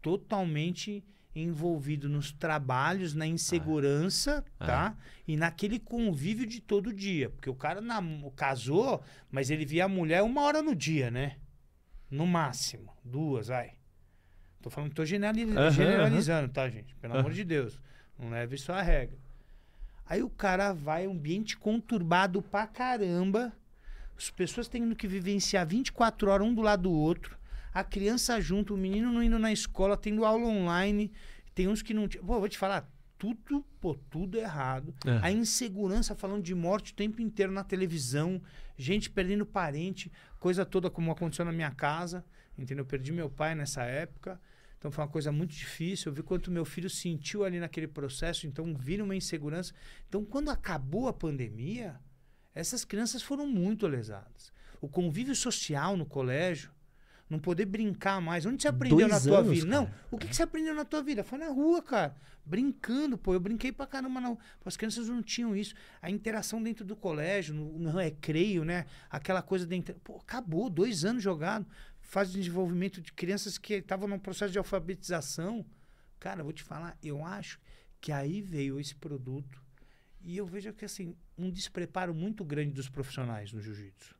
totalmente 0.00 1.04
envolvido 1.34 2.08
nos 2.08 2.32
trabalhos, 2.32 3.14
na 3.14 3.26
insegurança, 3.26 4.44
Ah. 4.58 4.66
tá? 4.66 4.96
E 5.26 5.36
naquele 5.36 5.78
convívio 5.78 6.46
de 6.46 6.60
todo 6.60 6.92
dia. 6.92 7.28
Porque 7.30 7.50
o 7.50 7.54
cara 7.54 7.80
nam- 7.80 8.30
casou, 8.34 9.02
mas 9.30 9.50
ele 9.50 9.64
via 9.64 9.84
a 9.84 9.88
mulher 9.88 10.22
uma 10.22 10.42
hora 10.42 10.62
no 10.62 10.74
dia, 10.74 11.10
né? 11.10 11.36
No 12.10 12.26
máximo. 12.26 12.92
Duas, 13.04 13.48
vai. 13.48 13.77
Tô 14.68 14.70
falando, 14.70 14.92
tô 14.92 15.02
generali- 15.02 15.44
Aham, 15.44 15.70
generalizando, 15.70 16.52
tá, 16.52 16.68
gente? 16.68 16.94
Pelo 16.96 17.14
Aham. 17.14 17.20
amor 17.20 17.32
de 17.32 17.42
Deus. 17.42 17.80
Não 18.18 18.28
leve 18.28 18.54
isso 18.56 18.70
à 18.70 18.82
regra. 18.82 19.16
Aí 20.06 20.22
o 20.22 20.28
cara 20.28 20.74
vai, 20.74 21.06
ambiente 21.06 21.56
conturbado 21.56 22.42
pra 22.42 22.66
caramba. 22.66 23.50
As 24.16 24.28
pessoas 24.30 24.68
tendo 24.68 24.94
que 24.94 25.06
vivenciar 25.08 25.66
24 25.66 26.30
horas 26.30 26.46
um 26.46 26.52
do 26.54 26.60
lado 26.60 26.82
do 26.82 26.92
outro. 26.92 27.38
A 27.72 27.82
criança 27.82 28.38
junto, 28.42 28.74
o 28.74 28.76
menino 28.76 29.10
não 29.10 29.22
indo 29.22 29.38
na 29.38 29.50
escola, 29.50 29.96
tendo 29.96 30.22
aula 30.26 30.44
online. 30.46 31.10
Tem 31.54 31.66
uns 31.66 31.80
que 31.80 31.94
não. 31.94 32.06
Pô, 32.06 32.38
vou 32.38 32.48
te 32.48 32.58
falar, 32.58 32.86
tudo, 33.16 33.64
pô, 33.80 33.94
tudo 34.10 34.36
errado. 34.36 34.94
É. 35.06 35.18
A 35.22 35.30
insegurança 35.32 36.14
falando 36.14 36.42
de 36.42 36.54
morte 36.54 36.92
o 36.92 36.94
tempo 36.94 37.22
inteiro 37.22 37.52
na 37.52 37.64
televisão, 37.64 38.38
gente 38.76 39.08
perdendo 39.08 39.46
parente, 39.46 40.12
coisa 40.38 40.66
toda 40.66 40.90
como 40.90 41.10
aconteceu 41.10 41.44
na 41.46 41.52
minha 41.52 41.70
casa, 41.70 42.22
entendeu? 42.58 42.82
Eu 42.82 42.86
perdi 42.86 43.12
meu 43.12 43.30
pai 43.30 43.54
nessa 43.54 43.82
época. 43.84 44.38
Então 44.78 44.90
foi 44.90 45.04
uma 45.04 45.10
coisa 45.10 45.32
muito 45.32 45.54
difícil. 45.54 46.10
Eu 46.10 46.14
vi 46.14 46.22
quanto 46.22 46.50
meu 46.50 46.64
filho 46.64 46.88
sentiu 46.88 47.44
ali 47.44 47.58
naquele 47.58 47.88
processo, 47.88 48.46
então 48.46 48.74
vira 48.76 49.02
uma 49.02 49.16
insegurança. 49.16 49.74
Então 50.08 50.24
quando 50.24 50.50
acabou 50.50 51.08
a 51.08 51.12
pandemia, 51.12 52.00
essas 52.54 52.84
crianças 52.84 53.22
foram 53.22 53.46
muito 53.46 53.86
lesadas. 53.86 54.52
O 54.80 54.88
convívio 54.88 55.34
social 55.34 55.96
no 55.96 56.06
colégio, 56.06 56.70
não 57.28 57.38
poder 57.38 57.66
brincar 57.66 58.20
mais. 58.20 58.46
Onde 58.46 58.62
você 58.62 58.68
aprendeu 58.68 59.06
Dois 59.06 59.10
na 59.10 59.20
tua 59.20 59.38
anos, 59.40 59.52
vida? 59.52 59.66
Não, 59.66 59.84
cara. 59.84 59.98
o 60.10 60.18
que, 60.18 60.28
que 60.28 60.36
você 60.36 60.42
aprendeu 60.42 60.74
na 60.74 60.84
tua 60.84 61.02
vida? 61.02 61.22
Foi 61.22 61.38
na 61.38 61.48
rua, 61.48 61.82
cara. 61.82 62.16
Brincando, 62.44 63.18
pô. 63.18 63.34
Eu 63.34 63.40
brinquei 63.40 63.70
pra 63.70 63.86
caramba. 63.86 64.20
Não. 64.20 64.38
As 64.64 64.76
crianças 64.76 65.08
não 65.08 65.22
tinham 65.22 65.54
isso. 65.54 65.74
A 66.00 66.10
interação 66.10 66.62
dentro 66.62 66.84
do 66.84 66.96
colégio, 66.96 67.54
no, 67.54 67.78
no 67.78 67.90
recreio, 67.90 68.64
né? 68.64 68.86
Aquela 69.10 69.42
coisa 69.42 69.66
dentro. 69.66 69.94
Pô, 70.02 70.16
acabou. 70.16 70.70
Dois 70.70 71.04
anos 71.04 71.22
jogado. 71.22 71.66
Fase 72.08 72.32
de 72.32 72.38
desenvolvimento 72.38 73.02
de 73.02 73.12
crianças 73.12 73.58
que 73.58 73.74
estavam 73.74 74.08
num 74.08 74.18
processo 74.18 74.50
de 74.50 74.56
alfabetização. 74.56 75.62
Cara, 76.18 76.42
vou 76.42 76.54
te 76.54 76.62
falar, 76.62 76.96
eu 77.02 77.22
acho 77.22 77.60
que 78.00 78.10
aí 78.10 78.40
veio 78.40 78.80
esse 78.80 78.94
produto. 78.94 79.62
E 80.22 80.34
eu 80.34 80.46
vejo 80.46 80.72
que, 80.72 80.86
assim, 80.86 81.14
um 81.36 81.50
despreparo 81.50 82.14
muito 82.14 82.42
grande 82.46 82.72
dos 82.72 82.88
profissionais 82.88 83.52
no 83.52 83.60
jiu-jitsu. 83.60 84.16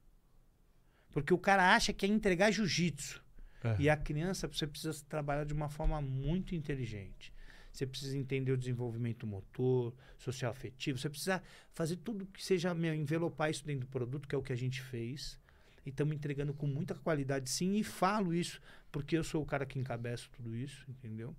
Porque 1.11 1.33
o 1.33 1.39
cara 1.39 1.75
acha 1.75 1.91
que 1.95 2.05
é 2.05 2.09
entregar 2.11 2.51
jiu-jitsu. 2.51 3.25
É. 3.65 3.77
E 3.79 3.89
a 3.89 3.97
criança, 3.97 4.47
você 4.47 4.67
precisa 4.67 5.03
trabalhar 5.09 5.45
de 5.45 5.55
uma 5.55 5.71
forma 5.71 5.99
muito 6.03 6.55
inteligente. 6.55 7.33
Você 7.73 7.87
precisa 7.87 8.19
entender 8.19 8.53
o 8.53 8.59
desenvolvimento 8.59 9.27
motor, 9.27 9.95
social 10.19 10.51
afetivo. 10.51 10.99
Você 10.99 11.09
precisa 11.09 11.43
fazer 11.73 11.97
tudo 11.97 12.27
que 12.27 12.45
seja 12.45 12.75
meu, 12.75 12.93
envelopar 12.93 13.51
isso 13.51 13.65
dentro 13.65 13.87
do 13.87 13.91
produto, 13.91 14.29
que 14.29 14.35
é 14.35 14.39
o 14.39 14.43
que 14.43 14.53
a 14.53 14.57
gente 14.57 14.83
fez. 14.83 15.41
E 15.89 15.91
estamos 15.91 16.15
entregando 16.15 16.53
com 16.53 16.67
muita 16.67 16.95
qualidade, 16.95 17.49
sim. 17.49 17.77
E 17.77 17.83
falo 17.83 18.35
isso 18.35 18.61
porque 18.93 19.17
eu 19.17 19.25
sou 19.25 19.43
o 19.43 19.47
cara 19.47 19.65
que 19.65 19.79
encabeça 19.79 20.29
tudo 20.37 20.55
isso, 20.55 20.85
entendeu? 20.87 21.35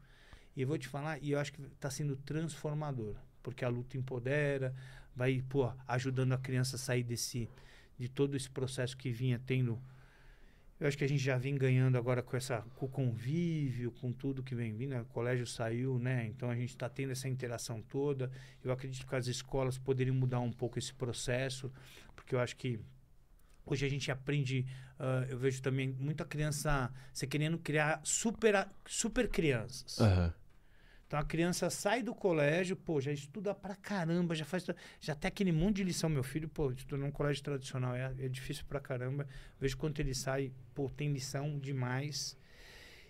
E 0.55 0.61
eu 0.63 0.67
vou 0.67 0.75
te 0.75 0.87
falar, 0.87 1.21
e 1.21 1.31
eu 1.31 1.39
acho 1.39 1.53
que 1.53 1.61
está 1.61 1.87
sendo 1.91 2.15
transformador. 2.15 3.15
Porque 3.43 3.63
a 3.63 3.69
luta 3.69 3.95
empodera, 3.95 4.73
vai 5.15 5.43
pô, 5.47 5.71
ajudando 5.87 6.33
a 6.33 6.37
criança 6.39 6.77
a 6.77 6.79
sair 6.79 7.03
desse, 7.03 7.47
de 7.95 8.09
todo 8.09 8.35
esse 8.35 8.49
processo 8.49 8.97
que 8.97 9.11
vinha 9.11 9.39
tendo 9.45 9.79
eu 10.79 10.87
acho 10.87 10.97
que 10.97 11.03
a 11.03 11.07
gente 11.09 11.21
já 11.21 11.37
vem 11.37 11.55
ganhando 11.55 11.97
agora 11.97 12.23
com 12.23 12.37
essa 12.37 12.61
com 12.77 12.85
o 12.85 12.89
convívio, 12.89 13.91
com 13.91 14.13
tudo 14.13 14.41
que 14.41 14.55
vem 14.55 14.73
vindo. 14.73 14.91
né? 14.91 15.01
O 15.01 15.05
colégio 15.05 15.45
saiu, 15.45 15.99
né? 15.99 16.25
Então 16.27 16.49
a 16.49 16.55
gente 16.55 16.69
está 16.69 16.87
tendo 16.87 17.11
essa 17.11 17.27
interação 17.27 17.81
toda. 17.81 18.31
Eu 18.63 18.71
acredito 18.71 19.05
que 19.05 19.13
as 19.13 19.27
escolas 19.27 19.77
poderiam 19.77 20.15
mudar 20.15 20.39
um 20.39 20.53
pouco 20.53 20.79
esse 20.79 20.93
processo, 20.93 21.69
porque 22.15 22.33
eu 22.33 22.39
acho 22.39 22.55
que 22.55 22.79
hoje 23.73 23.85
a 23.85 23.89
gente 23.89 24.11
aprende. 24.11 24.65
ah, 24.97 25.25
eu 25.29 25.37
vejo 25.37 25.61
também 25.61 25.89
muita 25.99 26.25
criança 26.25 26.91
você 27.13 27.25
querendo 27.27 27.57
criar 27.57 28.01
super 28.03 28.67
super 28.85 29.27
crianças. 29.29 29.99
Aham. 29.99 30.33
Então 31.09 31.19
a 31.19 31.23
criança 31.23 31.71
sai 31.71 32.03
do 32.03 32.13
colégio, 32.13 32.75
pô, 32.75 33.01
já 33.01 33.11
estuda 33.11 33.55
pra 33.55 33.75
caramba, 33.75 34.35
já 34.35 34.45
faz. 34.45 34.63
Já 34.99 35.15
tem 35.15 35.27
aquele 35.27 35.51
monte 35.51 35.77
de 35.77 35.83
lição. 35.83 36.07
Meu 36.07 36.21
filho, 36.21 36.47
pô, 36.47 36.71
estuda 36.71 37.01
num 37.01 37.09
colégio 37.09 37.43
tradicional, 37.43 37.95
é, 37.95 38.13
é 38.19 38.29
difícil 38.29 38.63
pra 38.69 38.79
caramba. 38.79 39.27
Vejo 39.59 39.75
quanto 39.75 39.99
ele 39.99 40.13
sai, 40.13 40.51
pô, 40.75 40.87
tem 40.87 41.11
lição 41.11 41.57
demais. 41.57 42.37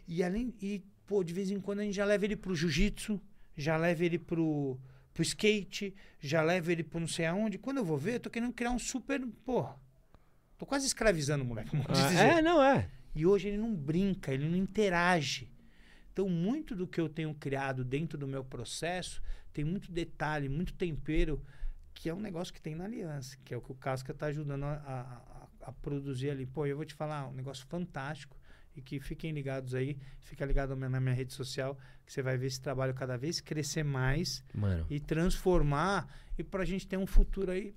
E 0.08 0.24
além. 0.24 0.54
E, 0.62 0.82
pô, 1.06 1.26
de 1.26 1.34
vez 1.34 1.52
em 1.52 1.60
quando 1.60 1.82
a 1.82 1.84
gente 1.84 1.96
já 1.96 2.06
leva 2.06 2.24
ele 2.24 2.38
pro 2.38 2.56
jiu-jitsu, 2.56 3.20
já 3.58 3.76
leva 3.76 4.06
ele 4.06 4.18
pro, 4.18 4.80
pro 5.14 5.22
skate, 5.22 5.94
já 6.22 6.42
leva 6.42 6.72
ele 6.72 6.86
pro 6.86 7.02
não 7.02 7.08
sei 7.08 7.26
aonde. 7.26 7.58
Quando 7.58 7.80
eu 7.80 7.86
vou 7.86 7.98
ver, 7.98 8.14
eu 8.14 8.20
tô 8.22 8.30
querendo 8.30 8.54
criar 8.54 8.72
um 8.72 8.80
super. 8.80 9.22
Pô. 9.44 9.68
Tô 10.60 10.66
quase 10.68 10.86
escravizando 10.86 11.44
o 11.44 11.48
moleque, 11.48 11.72
Ah, 11.90 11.94
dizer. 11.94 12.18
é, 12.20 12.42
não 12.44 12.62
é. 12.62 12.88
E 13.16 13.26
hoje 13.26 13.48
ele 13.48 13.58
não 13.58 13.74
brinca, 13.76 14.32
ele 14.32 14.48
não 14.48 14.56
interage. 14.58 15.52
Então, 16.14 16.30
muito 16.30 16.76
do 16.76 16.86
que 16.86 17.00
eu 17.02 17.10
tenho 17.10 17.34
criado 17.34 17.84
dentro 17.84 18.18
do 18.18 18.28
meu 18.28 18.44
processo 18.44 19.22
tem 19.52 19.66
muito 19.66 19.92
detalhe, 19.92 20.48
muito 20.48 20.74
tempero, 20.74 21.42
que 21.94 22.08
é 22.10 22.14
um 22.14 22.20
negócio 22.20 22.54
que 22.54 22.62
tem 22.62 22.76
na 22.76 22.84
aliança, 22.86 23.36
que 23.44 23.54
é 23.54 23.58
o 23.58 23.62
que 23.62 23.72
o 23.72 23.76
Casca 23.76 24.12
está 24.12 24.28
ajudando 24.28 24.64
a, 24.64 24.74
a- 24.74 25.48
a- 25.66 25.70
a 25.70 25.72
produzir 25.72 26.30
ali. 26.30 26.46
Pô, 26.46 26.66
eu 26.68 26.76
vou 26.76 26.86
te 26.86 26.94
falar, 26.94 27.28
um 27.28 27.34
negócio 27.34 27.66
fantástico. 27.68 28.38
E 28.76 28.82
que 28.82 29.00
fiquem 29.00 29.32
ligados 29.32 29.74
aí, 29.74 29.98
fica 30.22 30.46
ligado 30.46 30.76
na 30.76 31.00
minha- 31.02 31.14
rede 31.14 31.34
social, 31.34 31.78
que 32.06 32.14
você 32.14 32.22
vai 32.22 32.38
ver 32.38 32.46
esse 32.48 32.62
trabalho 32.62 32.94
cada 32.94 33.18
vez 33.18 33.42
crescer 33.42 33.84
mais 33.84 34.44
Mano, 34.54 34.86
e 34.90 35.00
transformar, 35.00 36.08
e 36.38 36.44
pra 36.44 36.64
gente 36.64 36.88
ter 36.88 36.96
um 36.98 37.08
futuro 37.08 37.52
aí. 37.52 37.76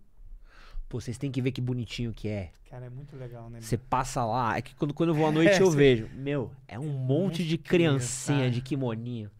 Pô, 0.92 1.00
vocês 1.00 1.16
têm 1.16 1.30
que 1.30 1.40
ver 1.40 1.52
que 1.52 1.60
bonitinho 1.62 2.12
que 2.12 2.28
é. 2.28 2.50
Cara, 2.70 2.84
é 2.86 2.90
muito 2.90 3.16
legal, 3.16 3.48
né? 3.48 3.60
Você 3.62 3.78
passa 3.78 4.22
lá, 4.24 4.58
é 4.58 4.62
que 4.62 4.74
quando, 4.74 4.92
quando 4.92 5.08
eu 5.10 5.14
vou 5.14 5.26
à 5.26 5.32
noite 5.32 5.52
É, 5.54 5.62
eu 5.62 5.70
cê- 5.70 5.76
vejo. 5.76 6.08
Meu, 6.14 6.50
é 6.68 6.78
um 6.78 6.82
monte 6.88 7.08
monte 7.40 7.44
de 7.44 7.56
criancinha 7.56 8.50
de 8.50 8.60
kimoninho. 8.60 9.30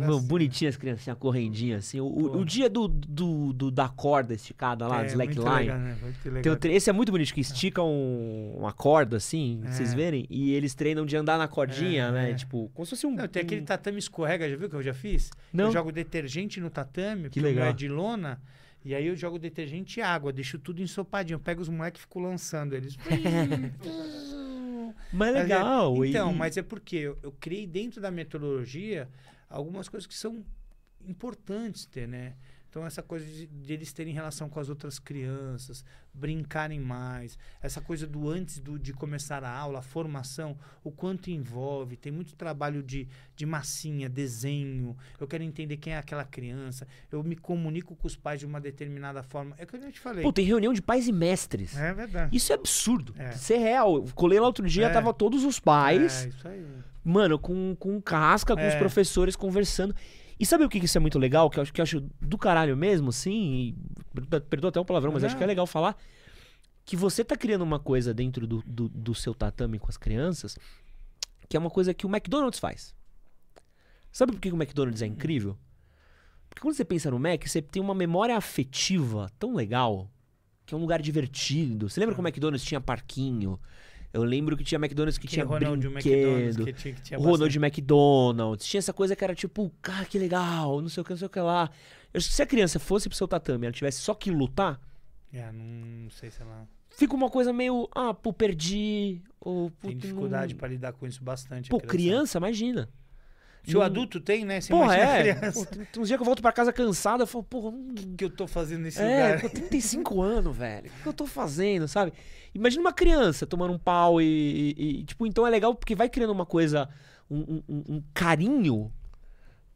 Meu, 0.00 0.18
bonitinhas 0.20 0.74
as 0.74 0.76
criancinhas 0.80 1.16
correndinhas, 1.18 1.84
assim. 1.86 2.00
O, 2.00 2.06
o- 2.06 2.38
o 2.40 2.44
dia 2.44 2.68
do, 2.68 2.88
do, 2.88 3.52
do- 3.52 3.70
da 3.70 3.88
corda 3.88 4.34
esticada 4.34 4.88
lá, 4.88 4.98
do 4.98 5.04
É, 5.04 5.06
slackline. 5.06 5.68
né? 5.68 5.96
Tre- 6.58 6.72
esse 6.74 6.90
é 6.90 6.92
muito 6.92 7.12
bonito, 7.12 7.32
que 7.32 7.40
estica 7.40 7.80
um- 7.82 8.54
uma 8.58 8.72
corda, 8.72 9.16
assim, 9.18 9.58
pra 9.62 9.70
vocês 9.72 9.92
É. 9.92 9.96
verem, 9.96 10.26
e 10.28 10.50
eles 10.52 10.74
treinam 10.74 11.06
de 11.06 11.16
andar 11.16 11.38
na 11.38 11.46
cordinha, 11.46 12.06
É, 12.06 12.10
né? 12.10 12.30
é. 12.32 12.34
Tipo, 12.34 12.68
como 12.74 12.84
se 12.86 12.90
fosse 12.90 13.06
um. 13.06 13.14
Não, 13.14 13.28
tem 13.28 13.42
aquele 13.42 13.62
tatame 13.62 13.98
escorrega, 14.00 14.48
já 14.50 14.56
viu 14.56 14.68
que 14.68 14.74
eu 14.74 14.82
já 14.82 14.94
fiz? 14.94 15.30
Não. 15.52 15.66
Eu 15.66 15.72
jogo 15.72 15.92
detergente 15.92 16.60
no 16.60 16.70
tatame, 16.70 17.30
Que 17.30 17.40
meu 17.40 17.48
legal. 17.50 17.68
é 17.68 17.72
de 17.72 17.86
lona, 17.88 18.40
e 18.88 18.94
aí 18.94 19.06
eu 19.06 19.16
jogo 19.16 19.38
detergente 19.38 20.00
e 20.00 20.02
água, 20.02 20.32
deixo 20.32 20.58
tudo 20.58 20.82
ensopadinho. 20.82 21.36
Eu 21.36 21.40
pego 21.40 21.60
os 21.60 21.68
moleques 21.68 22.00
e 22.00 22.02
fico 22.02 22.20
lançando 22.20 22.74
eles. 22.74 22.96
Mas 25.12 25.34
é 25.36 25.42
legal. 25.42 26.04
e- 26.04 26.10
Então, 26.10 26.32
e- 26.32 26.34
mas 26.34 26.56
é 26.56 26.62
porque 26.62 26.96
eu, 26.96 27.18
eu 27.22 27.32
criei 27.32 27.66
dentro 27.66 28.00
da 28.00 28.10
metodologia 28.10 29.08
algumas 29.48 29.88
coisas 29.88 30.06
que 30.06 30.14
são 30.14 30.44
importantes 31.06 31.86
ter, 31.86 32.06
né? 32.08 32.34
Então, 32.70 32.84
essa 32.86 33.02
coisa 33.02 33.24
de, 33.24 33.46
de 33.46 33.72
eles 33.72 33.92
terem 33.94 34.12
relação 34.12 34.48
com 34.48 34.60
as 34.60 34.68
outras 34.68 34.98
crianças, 34.98 35.82
brincarem 36.12 36.78
mais, 36.78 37.38
essa 37.62 37.80
coisa 37.80 38.06
do 38.06 38.28
antes 38.28 38.58
do, 38.58 38.78
de 38.78 38.92
começar 38.92 39.42
a 39.42 39.50
aula, 39.50 39.78
a 39.78 39.82
formação, 39.82 40.56
o 40.84 40.90
quanto 40.90 41.30
envolve. 41.30 41.96
Tem 41.96 42.12
muito 42.12 42.34
trabalho 42.36 42.82
de, 42.82 43.08
de 43.34 43.46
massinha, 43.46 44.08
desenho. 44.08 44.94
Eu 45.18 45.26
quero 45.26 45.42
entender 45.44 45.78
quem 45.78 45.94
é 45.94 45.98
aquela 45.98 46.24
criança. 46.24 46.86
Eu 47.10 47.22
me 47.22 47.36
comunico 47.36 47.96
com 47.96 48.06
os 48.06 48.16
pais 48.16 48.40
de 48.40 48.46
uma 48.46 48.60
determinada 48.60 49.22
forma. 49.22 49.54
É 49.58 49.64
o 49.64 49.66
que 49.66 49.76
eu 49.76 49.92
te 49.92 50.00
falei. 50.00 50.22
Pô, 50.22 50.32
tem 50.32 50.44
reunião 50.44 50.72
de 50.74 50.82
pais 50.82 51.08
e 51.08 51.12
mestres. 51.12 51.74
É 51.76 51.94
verdade. 51.94 52.36
Isso 52.36 52.52
é 52.52 52.54
absurdo. 52.54 53.14
É. 53.16 53.30
Isso 53.30 53.52
é 53.52 53.56
real. 53.58 53.96
Eu 53.96 54.14
colei 54.14 54.38
lá 54.38 54.46
outro 54.46 54.66
dia, 54.68 54.86
É. 54.88 54.92
tava 54.92 55.14
todos 55.14 55.42
os 55.44 55.58
pais, 55.58 56.24
É, 56.24 56.28
isso 56.28 56.46
aí. 56.48 56.66
mano, 57.02 57.38
com, 57.38 57.74
com 57.78 58.00
casca, 58.02 58.54
com 58.54 58.60
os 58.66 58.74
É. 58.74 58.78
professores 58.78 59.34
conversando. 59.36 59.94
E 60.38 60.46
sabe 60.46 60.64
o 60.64 60.68
que 60.68 60.78
isso 60.78 60.96
é 60.96 61.00
muito 61.00 61.18
legal? 61.18 61.50
Que 61.50 61.58
eu 61.58 61.62
acho 61.62 61.72
que 61.72 61.80
eu 61.80 61.82
acho 61.82 62.00
do 62.20 62.38
caralho 62.38 62.76
mesmo. 62.76 63.10
E, 63.26 63.74
per- 64.28 64.42
perdoa 64.42 64.68
até 64.70 64.78
o 64.80 64.84
palavrão, 64.84 65.12
mas 65.12 65.22
Não. 65.22 65.28
acho 65.28 65.36
que 65.36 65.42
é 65.42 65.46
legal 65.46 65.66
falar. 65.66 65.96
Que 66.84 66.96
você 66.96 67.24
tá 67.24 67.36
criando 67.36 67.62
uma 67.62 67.78
coisa 67.80 68.14
dentro 68.14 68.46
do, 68.46 68.62
do, 68.66 68.88
do 68.88 69.14
seu 69.14 69.34
tatame 69.34 69.78
com 69.78 69.88
as 69.88 69.96
crianças, 69.96 70.56
que 71.48 71.56
é 71.56 71.60
uma 71.60 71.70
coisa 71.70 71.92
que 71.92 72.06
o 72.06 72.08
McDonald's 72.08 72.58
faz. 72.60 72.94
Sabe 74.12 74.32
por 74.32 74.40
que 74.40 74.48
que 74.48 74.54
o 74.54 74.58
McDonald's 74.62 75.02
é 75.02 75.06
incrível? 75.06 75.58
Porque 76.48 76.62
quando 76.62 76.74
você 76.74 76.84
pensa 76.84 77.10
no 77.10 77.18
Mac, 77.18 77.46
você 77.46 77.60
tem 77.60 77.82
uma 77.82 77.94
memória 77.94 78.36
afetiva 78.36 79.30
tão 79.38 79.54
legal, 79.54 80.10
que 80.64 80.74
é 80.74 80.78
um 80.78 80.80
lugar 80.80 81.02
divertido. 81.02 81.90
Você 81.90 82.00
lembra 82.00 82.14
que 82.14 82.20
o 82.20 82.26
McDonald's 82.26 82.64
tinha 82.64 82.80
parquinho? 82.80 83.60
Eu 84.12 84.24
lembro 84.24 84.56
que 84.56 84.64
tinha 84.64 84.78
McDonald's 84.78 85.18
que 85.18 85.26
Aquele 85.26 85.42
tinha 85.42 85.44
Ronald 85.44 85.86
McDonald's 85.86 86.56
brinquedo. 86.56 86.64
que 86.64 86.72
tinha, 86.72 86.94
que 86.94 87.02
tinha 87.02 87.18
Ronald 87.18 87.56
McDonald's. 87.58 88.66
Tinha 88.66 88.78
essa 88.78 88.92
coisa 88.92 89.14
que 89.14 89.22
era 89.22 89.34
tipo, 89.34 89.70
cara, 89.82 90.04
que 90.06 90.18
legal, 90.18 90.80
não 90.80 90.88
sei 90.88 91.00
o 91.02 91.04
que, 91.04 91.10
não 91.10 91.18
sei 91.18 91.26
o 91.26 91.30
que 91.30 91.40
lá. 91.40 91.70
Eu 92.12 92.18
acho 92.18 92.28
que 92.28 92.34
se 92.34 92.42
a 92.42 92.46
criança 92.46 92.78
fosse 92.78 93.08
pro 93.08 93.16
seu 93.16 93.28
tatame 93.28 93.64
e 93.64 93.66
ela 93.66 93.72
tivesse 93.72 94.00
só 94.00 94.14
que 94.14 94.30
lutar, 94.30 94.80
É, 95.32 95.50
não 95.52 96.08
sei, 96.10 96.30
sei 96.30 96.46
lá. 96.46 96.66
fica 96.88 97.14
uma 97.14 97.28
coisa 97.28 97.52
meio, 97.52 97.86
ah, 97.94 98.14
pô, 98.14 98.32
perdi. 98.32 99.20
Ou, 99.40 99.70
Tem 99.70 99.92
puta, 99.92 99.94
dificuldade 99.94 100.54
não... 100.54 100.58
pra 100.58 100.68
lidar 100.68 100.92
com 100.94 101.06
isso 101.06 101.22
bastante. 101.22 101.68
Pô, 101.68 101.78
criança, 101.78 102.38
imagina. 102.38 102.88
Se 103.64 103.76
o 103.76 103.82
adulto 103.82 104.18
tem, 104.18 104.46
né? 104.46 104.62
Você 104.62 104.72
Porra, 104.72 104.96
é. 104.96 105.34
criança. 105.34 105.60
Pô, 105.60 105.66
tem, 105.66 105.84
tem 105.84 106.02
uns 106.02 106.08
dias 106.08 106.16
que 106.16 106.22
eu 106.22 106.24
volto 106.26 106.40
pra 106.40 106.52
casa 106.52 106.72
cansado, 106.72 107.22
eu 107.22 107.26
falo, 107.26 107.44
porra, 107.44 107.68
hum, 107.68 107.94
O 108.14 108.16
que 108.16 108.24
eu 108.24 108.30
tô 108.30 108.46
fazendo 108.46 108.80
nesse 108.80 108.98
é, 108.98 109.34
lugar? 109.34 109.40
pô, 109.42 109.50
35 109.50 110.22
anos, 110.22 110.56
velho. 110.56 110.90
O 111.00 111.02
que 111.02 111.06
eu 111.08 111.12
tô 111.12 111.26
fazendo, 111.26 111.86
sabe? 111.86 112.14
Imagina 112.54 112.80
uma 112.82 112.92
criança 112.92 113.46
tomando 113.46 113.72
um 113.72 113.78
pau 113.78 114.20
e, 114.20 114.74
e- 114.76 115.00
e, 115.00 115.04
tipo, 115.04 115.26
então 115.26 115.46
é 115.46 115.50
legal 115.50 115.74
porque 115.74 115.94
vai 115.94 116.08
criando 116.08 116.30
uma 116.30 116.46
coisa, 116.46 116.88
um, 117.30 117.62
um- 117.68 117.84
um- 117.96 118.02
carinho 118.14 118.92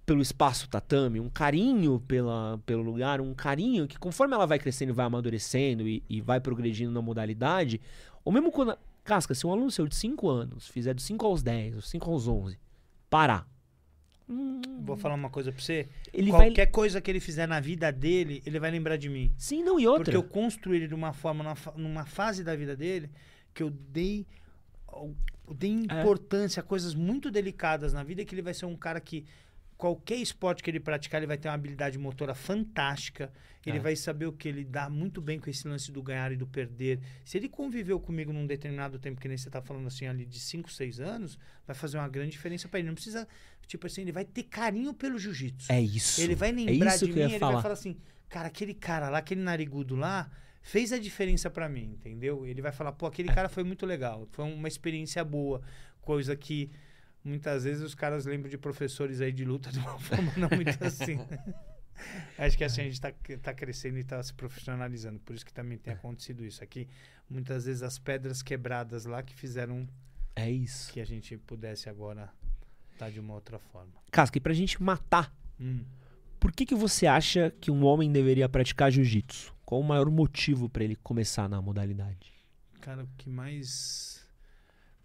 pelo 0.05 0.20
espaço 0.20 0.69
tatame, 0.69 1.20
um 1.20 1.28
carinho 1.31 2.01
pela, 2.09 2.59
pelo 2.66 2.82
lugar, 2.82 3.20
um 3.20 3.32
carinho 3.35 3.86
que 3.86 3.99
conforme 3.99 4.35
ela 4.35 4.47
vai 4.47 4.59
crescendo 4.59 4.93
vai 4.93 5.07
amadurecendo 5.07 5.86
e, 5.86 6.03
e 6.09 6.20
vai 6.20 6.40
progredindo 6.40 6.90
na 6.93 7.01
modalidade, 7.03 7.81
ou 8.24 8.32
mesmo 8.32 8.51
quando. 8.51 8.77
Casca, 9.05 9.35
se 9.35 9.44
um 9.44 9.51
aluno 9.51 9.69
seu 9.70 9.89
de 9.89 9.97
5 9.97 10.28
anos 10.28 10.69
fizer 10.69 10.94
dos 10.94 11.03
5 11.05 11.27
aos 11.27 11.43
10, 11.43 11.74
dos 11.74 11.89
5 11.90 12.09
aos 12.09 12.28
11, 12.28 12.57
parar. 13.11 13.49
Hum, 14.33 14.61
Vou 14.85 14.97
falar 14.97 15.15
uma 15.15 15.31
coisa 15.31 15.53
pra 15.53 15.61
você. 15.63 15.89
ele 16.13 16.31
vai. 16.31 16.47
Qualquer 16.49 16.67
coisa 16.67 17.01
que 17.01 17.11
ele 17.11 17.21
fizer 17.21 17.47
na 17.47 17.61
vida 17.61 17.93
dele, 17.93 18.43
ele 18.47 18.59
vai 18.59 18.71
lembrar 18.71 18.97
de 18.97 19.09
mim. 19.09 19.33
Sim, 19.37 19.63
não, 19.63 19.79
e 19.79 19.87
outra. 19.87 20.05
Porque 20.05 20.17
eu 20.17 20.23
construí 20.25 20.77
ele 20.79 20.89
de 20.89 20.95
uma 20.95 21.13
forma, 21.13 21.45
numa, 21.45 21.55
fa- 21.55 21.75
numa 21.77 22.05
fase 22.05 22.43
da 22.43 22.57
vida 22.57 22.75
dele, 22.77 23.11
que 23.55 23.63
eu 23.63 23.71
dei, 23.71 24.27
eu 24.93 25.15
dei 25.55 25.71
É. 25.89 26.01
importância 26.01 26.61
a 26.61 26.63
coisas 26.65 26.95
muito 26.95 27.31
delicadas 27.31 27.93
na 27.93 28.03
vida, 28.03 28.25
que 28.25 28.35
ele 28.35 28.43
vai 28.43 28.55
ser 28.55 28.67
um 28.67 28.77
cara 28.77 29.01
que 29.01 29.25
qualquer 29.83 30.15
esporte 30.15 30.63
que 30.63 30.71
ele 30.71 30.79
praticar, 30.79 31.19
ele 31.19 31.27
vai 31.27 31.37
ter 31.37 31.49
uma 31.49 31.55
habilidade 31.55 31.99
motora 31.99 32.37
fantástica. 32.37 33.33
Ele 33.67 33.79
É. 33.79 33.81
vai 33.81 33.97
saber 33.97 34.27
o 34.27 34.33
que 34.33 34.47
ele 34.49 34.65
dá 34.65 34.89
muito 34.89 35.21
bem 35.21 35.41
com 35.41 35.51
esse 35.51 35.67
lance 35.67 35.91
do 35.91 36.01
ganhar 36.01 36.31
e 36.31 36.37
do 36.37 36.47
perder. 36.47 37.01
Se 37.25 37.37
ele 37.37 37.49
conviveu 37.49 37.99
comigo 37.99 38.33
num 38.33 38.47
determinado 38.47 38.97
tempo, 39.01 39.21
que 39.21 39.27
nem 39.27 39.37
você 39.37 39.51
tá 39.51 39.61
falando 39.61 39.89
assim, 39.89 40.07
ali 40.07 40.25
de 40.25 40.39
5, 40.39 40.71
6 40.71 41.01
anos, 41.01 41.37
vai 41.67 41.75
fazer 41.75 41.99
uma 41.99 42.09
grande 42.09 42.31
diferença 42.31 42.69
para 42.69 42.79
ele. 42.79 42.87
Não 42.87 42.95
precisa, 42.95 43.27
tipo 43.67 43.85
assim, 43.89 44.03
ele 44.03 44.13
vai 44.13 44.25
ter 44.25 44.45
carinho 44.45 44.95
pelo 44.95 45.19
jiu-jitsu. 45.19 45.73
É 45.73 45.81
isso. 45.81 46.21
Ele 46.21 46.37
vai 46.37 46.53
lembrar 46.53 46.95
isso 46.95 47.07
de 47.07 47.13
mim, 47.13 47.21
ele 47.23 47.39
falar. 47.41 47.55
vai 47.55 47.63
falar 47.63 47.75
assim, 47.75 47.97
cara, 48.29 48.47
aquele 48.47 48.75
cara 48.75 49.09
lá, 49.11 49.19
aquele 49.19 49.41
narigudo 49.43 49.97
lá, 49.97 50.31
fez 50.61 50.93
a 50.93 50.99
diferença 50.99 51.51
pra 51.51 51.69
mim, 51.69 51.91
entendeu? 51.99 52.47
Ele 52.47 52.63
vai 52.63 52.71
falar, 52.71 52.93
pô, 52.93 53.07
aquele 53.07 53.31
cara 53.33 53.49
foi 53.49 53.65
muito 53.65 53.85
legal, 53.85 54.29
foi 54.31 54.45
uma 54.45 54.69
experiência 54.69 55.25
boa, 55.25 55.61
coisa 56.01 56.37
que 56.37 56.71
muitas 57.24 57.65
vezes 57.65 57.82
os 57.82 57.94
caras 57.94 58.24
lembram 58.24 58.51
de 58.51 58.59
professores 58.59 59.20
aí 59.20 59.32
de 59.32 59.44
luta 59.44 59.70
de 59.73 59.78
uma 59.78 59.99
forma 59.99 60.32
não 60.36 60.49
muito 60.51 60.82
assim. 60.85 61.19
Acho 62.36 62.59
que 62.59 62.65
assim, 62.65 62.81
a 62.81 62.85
gente 62.85 63.01
tá, 63.01 63.12
tá 63.40 63.55
crescendo 63.55 63.99
e 63.99 64.03
tá 64.05 64.20
se 64.23 64.35
profissionalizando, 64.35 65.20
por 65.20 65.36
isso 65.36 65.47
que 65.47 65.53
também 65.53 65.78
tem 65.78 65.93
acontecido 65.93 66.44
isso 66.44 66.62
aqui. 66.65 66.89
Muitas 67.31 67.65
vezes 67.66 67.82
as 67.82 67.99
pedras 67.99 68.43
quebradas 68.43 69.05
lá 69.05 69.23
que 69.23 69.35
fizeram 69.35 69.86
É 70.35 70.51
isso. 70.51 70.93
que 70.93 71.01
a 71.01 71.05
gente 71.05 71.36
pudesse 71.39 71.89
agora 71.89 72.28
estar 72.93 73.11
de 73.11 73.20
uma 73.20 73.35
outra 73.35 73.59
forma. 73.59 73.93
Casca, 74.11 74.39
e 74.39 74.40
pra 74.40 74.53
gente 74.53 74.82
matar 74.82 75.32
Hum. 75.61 75.85
Por 76.40 76.51
que, 76.51 76.66
que 76.66 76.74
você 76.74 77.07
acha 77.07 77.53
que 77.61 77.70
um 77.70 77.85
homem 77.85 78.11
deveria 78.11 78.49
praticar 78.49 78.90
jiu-jitsu? 78.90 79.55
Qual 79.65 79.81
o 79.81 79.85
maior 79.85 80.11
motivo 80.11 80.69
pra 80.69 80.82
ele 80.82 80.97
começar 80.97 81.49
na 81.49 81.62
modalidade? 81.62 82.32
Cara, 82.81 83.05
o 83.05 83.09
que 83.16 83.31
mais 83.31 84.27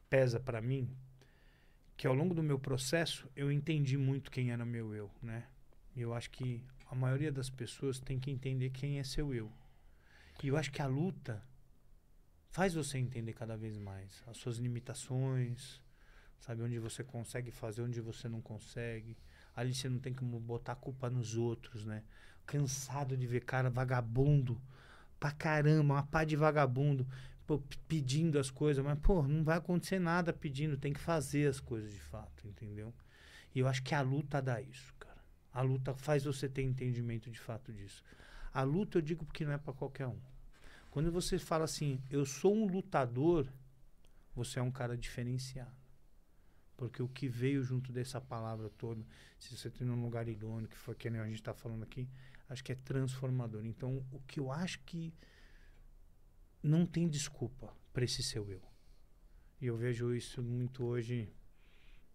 pesa 0.09 0.39
pra 0.39 0.59
mim, 0.61 0.89
que 1.97 2.05
ao 2.05 2.13
longo 2.13 2.35
do 2.35 2.43
meu 2.43 2.59
processo 2.59 3.27
eu 3.35 3.51
entendi 3.51 3.97
muito 3.97 4.29
quem 4.29 4.51
era 4.51 4.63
meu 4.63 4.93
eu, 4.93 5.09
né? 5.21 5.47
E 5.95 6.01
eu 6.01 6.13
acho 6.13 6.29
que 6.29 6.63
a 6.89 6.93
maioria 6.95 7.31
das 7.31 7.49
pessoas 7.49 7.99
tem 7.99 8.19
que 8.19 8.29
entender 8.29 8.69
quem 8.69 8.99
é 8.99 9.03
seu 9.03 9.33
eu. 9.33 9.51
E 10.43 10.47
eu 10.47 10.55
acho 10.55 10.71
que 10.71 10.81
a 10.81 10.85
luta 10.85 11.43
faz 12.51 12.75
você 12.75 12.99
entender 12.99 13.33
cada 13.33 13.57
vez 13.57 13.79
mais 13.79 14.23
as 14.27 14.37
suas 14.37 14.57
limitações, 14.57 15.81
sabe 16.39 16.61
onde 16.61 16.77
você 16.77 17.03
consegue 17.03 17.49
fazer, 17.49 17.81
onde 17.81 17.99
você 17.99 18.29
não 18.29 18.41
consegue. 18.41 19.17
Ali 19.55 19.73
você 19.73 19.89
não 19.89 19.97
tem 19.97 20.13
como 20.13 20.39
botar 20.39 20.73
a 20.73 20.75
culpa 20.75 21.09
nos 21.09 21.35
outros, 21.35 21.83
né? 21.83 22.03
Cansado 22.45 23.17
de 23.17 23.25
ver 23.25 23.43
cara 23.43 23.71
vagabundo 23.71 24.61
pra 25.19 25.31
caramba, 25.31 25.95
uma 25.95 26.03
pá 26.03 26.23
de 26.23 26.35
vagabundo 26.35 27.07
pô, 27.47 27.63
pedindo 27.87 28.37
as 28.37 28.51
coisas, 28.51 28.83
mas, 28.83 28.99
pô, 28.99 29.23
não 29.23 29.41
vai 29.43 29.57
acontecer 29.57 29.97
nada 29.97 30.33
pedindo, 30.33 30.77
tem 30.77 30.91
que 30.91 30.99
fazer 30.99 31.47
as 31.47 31.61
coisas 31.61 31.91
de 31.91 32.01
fato, 32.01 32.45
entendeu? 32.45 32.93
E 33.55 33.59
eu 33.59 33.67
acho 33.67 33.81
que 33.81 33.95
a 33.95 34.01
luta 34.01 34.41
dá 34.41 34.61
isso, 34.61 34.93
cara. 34.99 35.23
A 35.53 35.61
luta 35.61 35.95
faz 35.95 36.25
você 36.25 36.49
ter 36.49 36.61
entendimento 36.61 37.31
de 37.31 37.39
fato 37.39 37.71
disso. 37.71 38.03
A 38.53 38.61
luta 38.63 38.97
eu 38.97 39.01
digo 39.01 39.25
porque 39.25 39.45
não 39.45 39.53
é 39.53 39.57
pra 39.57 39.73
qualquer 39.73 40.07
um. 40.07 40.19
Quando 40.91 41.11
você 41.11 41.39
fala 41.39 41.63
assim, 41.63 42.01
eu 42.11 42.25
sou 42.25 42.53
um 42.53 42.67
lutador, 42.67 43.47
você 44.35 44.59
é 44.59 44.61
um 44.61 44.71
cara 44.71 44.97
diferenciado. 44.97 45.71
Porque 46.75 47.01
o 47.01 47.07
que 47.07 47.27
veio 47.27 47.63
junto 47.63 47.91
dessa 47.91 48.21
palavra 48.21 48.69
toda, 48.77 49.03
se 49.39 49.55
você 49.55 49.69
tem 49.69 49.89
um 49.89 50.01
lugar 50.01 50.27
idôneo, 50.27 50.67
que 50.67 50.77
foi 50.77 50.93
que 50.93 51.07
a 51.07 51.25
gente 51.25 51.35
está 51.35 51.53
falando 51.53 51.83
aqui, 51.83 52.07
acho 52.49 52.63
que 52.63 52.71
é 52.71 52.75
transformador. 52.75 53.65
Então, 53.65 54.05
o 54.11 54.19
que 54.27 54.39
eu 54.39 54.51
acho 54.51 54.79
que 54.81 55.13
não 56.61 56.85
tem 56.85 57.07
desculpa 57.07 57.73
para 57.93 58.03
esse 58.05 58.21
seu 58.23 58.49
eu. 58.51 58.61
E 59.61 59.65
eu 59.67 59.75
vejo 59.77 60.13
isso 60.13 60.41
muito 60.43 60.83
hoje, 60.85 61.31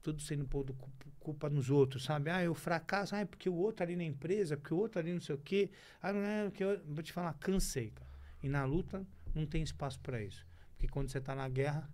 tudo 0.01 0.21
sendo 0.23 0.45
pondo 0.47 0.73
cu- 0.75 0.91
culpa 1.19 1.49
nos 1.51 1.71
outros, 1.71 2.05
sabe? 2.05 2.31
Ah, 2.31 2.43
eu 2.43 2.55
fracasso, 2.55 3.15
ah, 3.15 3.21
é 3.21 3.25
porque 3.25 3.49
o 3.49 3.55
outro 3.55 3.83
ali 3.85 3.97
na 3.97 4.05
empresa, 4.05 4.57
porque 4.57 4.73
o 4.75 4.77
outro 4.79 5.01
ali 5.01 5.13
não 5.13 5.21
sei 5.21 5.35
o 5.35 5.39
quê. 5.39 5.71
Ah, 6.01 6.13
não 6.13 6.21
é 6.21 6.45
porque 6.45 6.63
eu 6.65 6.81
vou 6.87 7.03
te 7.03 7.13
falar, 7.13 7.35
cansei, 7.35 7.91
cara. 7.91 8.11
E 8.43 8.49
na 8.49 8.65
luta 8.65 9.07
não 9.35 9.47
tem 9.47 9.63
espaço 9.63 9.99
para 10.01 10.23
isso. 10.23 10.47
Porque 10.75 10.89
quando 10.89 11.09
você 11.09 11.21
tá 11.21 11.35
na 11.35 11.49
guerra, 11.49 11.89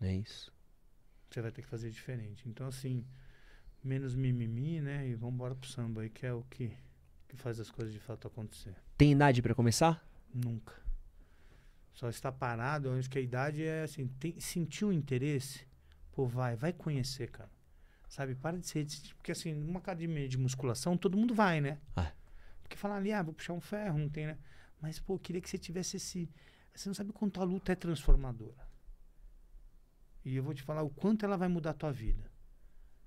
É 0.00 0.14
isso. 0.14 0.52
você 1.30 1.40
vai 1.40 1.50
ter 1.50 1.62
que 1.62 1.68
fazer 1.68 1.90
diferente. 1.90 2.46
Então, 2.48 2.66
assim, 2.66 3.04
menos 3.82 4.14
mimimi, 4.14 4.80
né? 4.80 5.06
E 5.08 5.14
vamos 5.14 5.34
embora 5.34 5.54
pro 5.54 5.68
samba 5.68 6.02
aí, 6.02 6.10
que 6.10 6.24
é 6.26 6.32
o 6.32 6.42
que, 6.44 6.72
que 7.28 7.36
faz 7.36 7.58
as 7.60 7.70
coisas 7.70 7.92
de 7.92 8.00
fato 8.00 8.26
acontecer. 8.28 8.74
Tem 8.96 9.12
idade 9.12 9.40
pra 9.42 9.54
começar? 9.54 10.06
Nunca. 10.32 10.74
Só 11.94 12.08
está 12.08 12.32
parado, 12.32 12.90
acho 12.90 13.08
que 13.08 13.18
a 13.18 13.20
idade 13.20 13.64
é 13.64 13.84
assim, 13.84 14.08
tem, 14.08 14.38
sentiu 14.40 14.92
interesse, 14.92 15.66
pô, 16.12 16.26
vai, 16.26 16.56
vai 16.56 16.72
conhecer, 16.72 17.30
cara. 17.30 17.50
Sabe, 18.08 18.34
para 18.34 18.58
de 18.58 18.66
ser, 18.66 18.86
porque 19.16 19.32
assim, 19.32 19.54
numa 19.54 19.78
academia 19.78 20.28
de 20.28 20.36
musculação, 20.36 20.96
todo 20.96 21.16
mundo 21.16 21.34
vai, 21.34 21.60
né? 21.60 21.78
É. 21.96 22.12
Porque 22.62 22.76
fala 22.76 22.96
ali, 22.96 23.12
ah, 23.12 23.22
vou 23.22 23.32
puxar 23.32 23.52
um 23.52 23.60
ferro, 23.60 23.98
não 23.98 24.08
tem, 24.08 24.26
né? 24.26 24.38
Mas, 24.80 24.98
pô, 24.98 25.14
eu 25.14 25.18
queria 25.18 25.40
que 25.40 25.48
você 25.48 25.56
tivesse 25.56 25.96
esse, 25.96 26.28
você 26.74 26.88
não 26.88 26.94
sabe 26.94 27.12
quanto 27.12 27.40
a 27.40 27.44
luta 27.44 27.72
é 27.72 27.74
transformadora. 27.74 28.68
E 30.24 30.36
eu 30.36 30.42
vou 30.42 30.54
te 30.54 30.62
falar 30.62 30.82
o 30.82 30.90
quanto 30.90 31.24
ela 31.24 31.36
vai 31.36 31.48
mudar 31.48 31.70
a 31.70 31.74
tua 31.74 31.92
vida. 31.92 32.30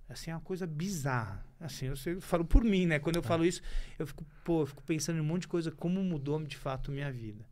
Assim, 0.07 0.31
é 0.31 0.34
uma 0.34 0.41
coisa 0.41 0.65
bizarra. 0.65 1.45
Assim, 1.59 1.88
eu, 1.88 1.95
sei, 1.95 2.15
eu 2.15 2.22
falo 2.22 2.45
por 2.45 2.64
mim, 2.64 2.85
né? 2.85 2.99
Quando 2.99 3.18
eu 3.18 3.23
falo 3.23 3.45
isso, 3.45 3.61
eu 3.99 4.07
fico, 4.07 4.26
pô, 4.45 4.61
eu 4.61 4.65
fico 4.65 4.81
pensando 4.84 5.18
em 5.18 5.22
um 5.22 5.26
monte 5.26 5.41
de 5.41 5.47
coisa, 5.49 5.72
como 5.72 6.01
mudou 6.01 6.41
de 6.43 6.55
fato 6.55 6.91
minha 6.91 7.11
vida. 7.11 7.45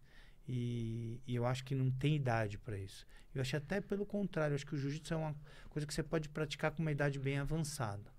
E, 0.47 1.21
e 1.25 1.35
eu 1.35 1.45
acho 1.45 1.63
que 1.63 1.73
não 1.73 1.89
tem 1.89 2.15
idade 2.15 2.57
para 2.57 2.77
isso. 2.77 3.05
Eu 3.33 3.41
acho 3.41 3.57
até 3.57 3.81
pelo 3.81 4.05
contrário, 4.05 4.53
eu 4.53 4.55
acho 4.55 4.65
que 4.65 4.75
o 4.75 4.77
jiu-jitsu 4.77 5.13
é 5.13 5.17
uma 5.17 5.35
coisa 5.69 5.85
que 5.85 5.93
você 5.93 6.03
pode 6.03 6.29
praticar 6.29 6.71
com 6.71 6.81
uma 6.81 6.91
idade 6.91 7.19
bem 7.19 7.37
avançada. 7.39 8.13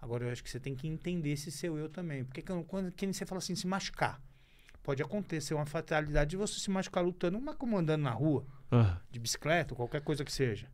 Agora, 0.00 0.24
eu 0.24 0.32
acho 0.32 0.42
que 0.42 0.50
você 0.50 0.60
tem 0.60 0.74
que 0.74 0.86
entender 0.86 1.30
esse 1.30 1.50
seu 1.50 1.78
eu 1.78 1.88
também. 1.88 2.24
Porque 2.24 2.42
quando, 2.42 2.64
quando 2.64 2.92
você 3.12 3.24
fala 3.26 3.38
assim, 3.38 3.54
se 3.54 3.66
machucar. 3.66 4.20
Pode 4.82 5.02
acontecer 5.02 5.54
uma 5.54 5.66
fatalidade 5.66 6.30
de 6.30 6.36
você 6.36 6.60
se 6.60 6.70
machucar 6.70 7.02
lutando, 7.04 7.40
mas 7.40 7.56
como 7.56 7.76
andando 7.76 8.02
na 8.02 8.10
rua 8.10 8.46
Ah, 8.70 9.00
de 9.10 9.18
bicicleta, 9.18 9.74
ou 9.74 9.76
qualquer 9.76 10.00
coisa 10.00 10.24
que 10.24 10.32
seja. 10.32 10.70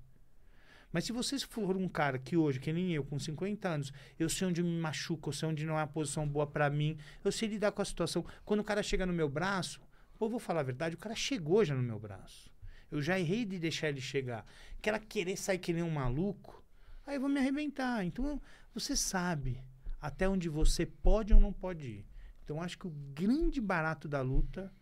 Mas 0.92 1.04
se 1.04 1.12
você 1.12 1.38
for 1.38 1.76
um 1.76 1.88
cara 1.88 2.18
que 2.18 2.36
hoje, 2.36 2.60
que 2.60 2.70
nem 2.72 2.92
eu, 2.92 3.02
com 3.02 3.18
50 3.18 3.66
anos, 3.66 3.92
eu 4.18 4.28
sei 4.28 4.48
onde 4.48 4.62
me 4.62 4.78
machuca, 4.78 5.30
eu 5.30 5.32
sei 5.32 5.48
onde 5.48 5.64
não 5.64 5.78
é 5.78 5.80
uma 5.80 5.86
posição 5.86 6.28
boa 6.28 6.46
pra 6.46 6.68
mim, 6.68 6.98
eu 7.24 7.32
sei 7.32 7.48
lidar 7.48 7.72
com 7.72 7.80
a 7.80 7.84
situação. 7.84 8.24
Quando 8.44 8.60
o 8.60 8.64
cara 8.64 8.82
chega 8.82 9.06
no 9.06 9.12
meu 9.14 9.30
braço, 9.30 9.80
eu 10.24 10.30
vou 10.30 10.40
falar 10.40 10.60
a 10.60 10.64
verdade, 10.64 10.94
o 10.94 10.98
cara 10.98 11.14
chegou 11.14 11.64
já 11.64 11.74
no 11.74 11.82
meu 11.82 11.98
braço. 11.98 12.50
Eu 12.90 13.00
já 13.00 13.18
errei 13.18 13.44
de 13.44 13.58
deixar 13.58 13.88
ele 13.88 14.00
chegar. 14.00 14.44
Que 14.80 14.88
ela 14.88 14.98
querer 14.98 15.36
sair 15.36 15.58
que 15.58 15.72
nem 15.72 15.82
um 15.82 15.90
maluco, 15.90 16.62
aí 17.06 17.16
eu 17.16 17.20
vou 17.20 17.30
me 17.30 17.38
arrebentar. 17.38 18.04
Então, 18.04 18.40
você 18.74 18.94
sabe 18.94 19.62
até 20.00 20.28
onde 20.28 20.48
você 20.48 20.84
pode 20.84 21.32
ou 21.32 21.40
não 21.40 21.52
pode 21.52 21.88
ir. 21.88 22.06
Então, 22.44 22.60
acho 22.60 22.76
que 22.76 22.86
o 22.86 22.92
grande 23.14 23.60
barato 23.60 24.08
da 24.08 24.20
luta 24.20 24.72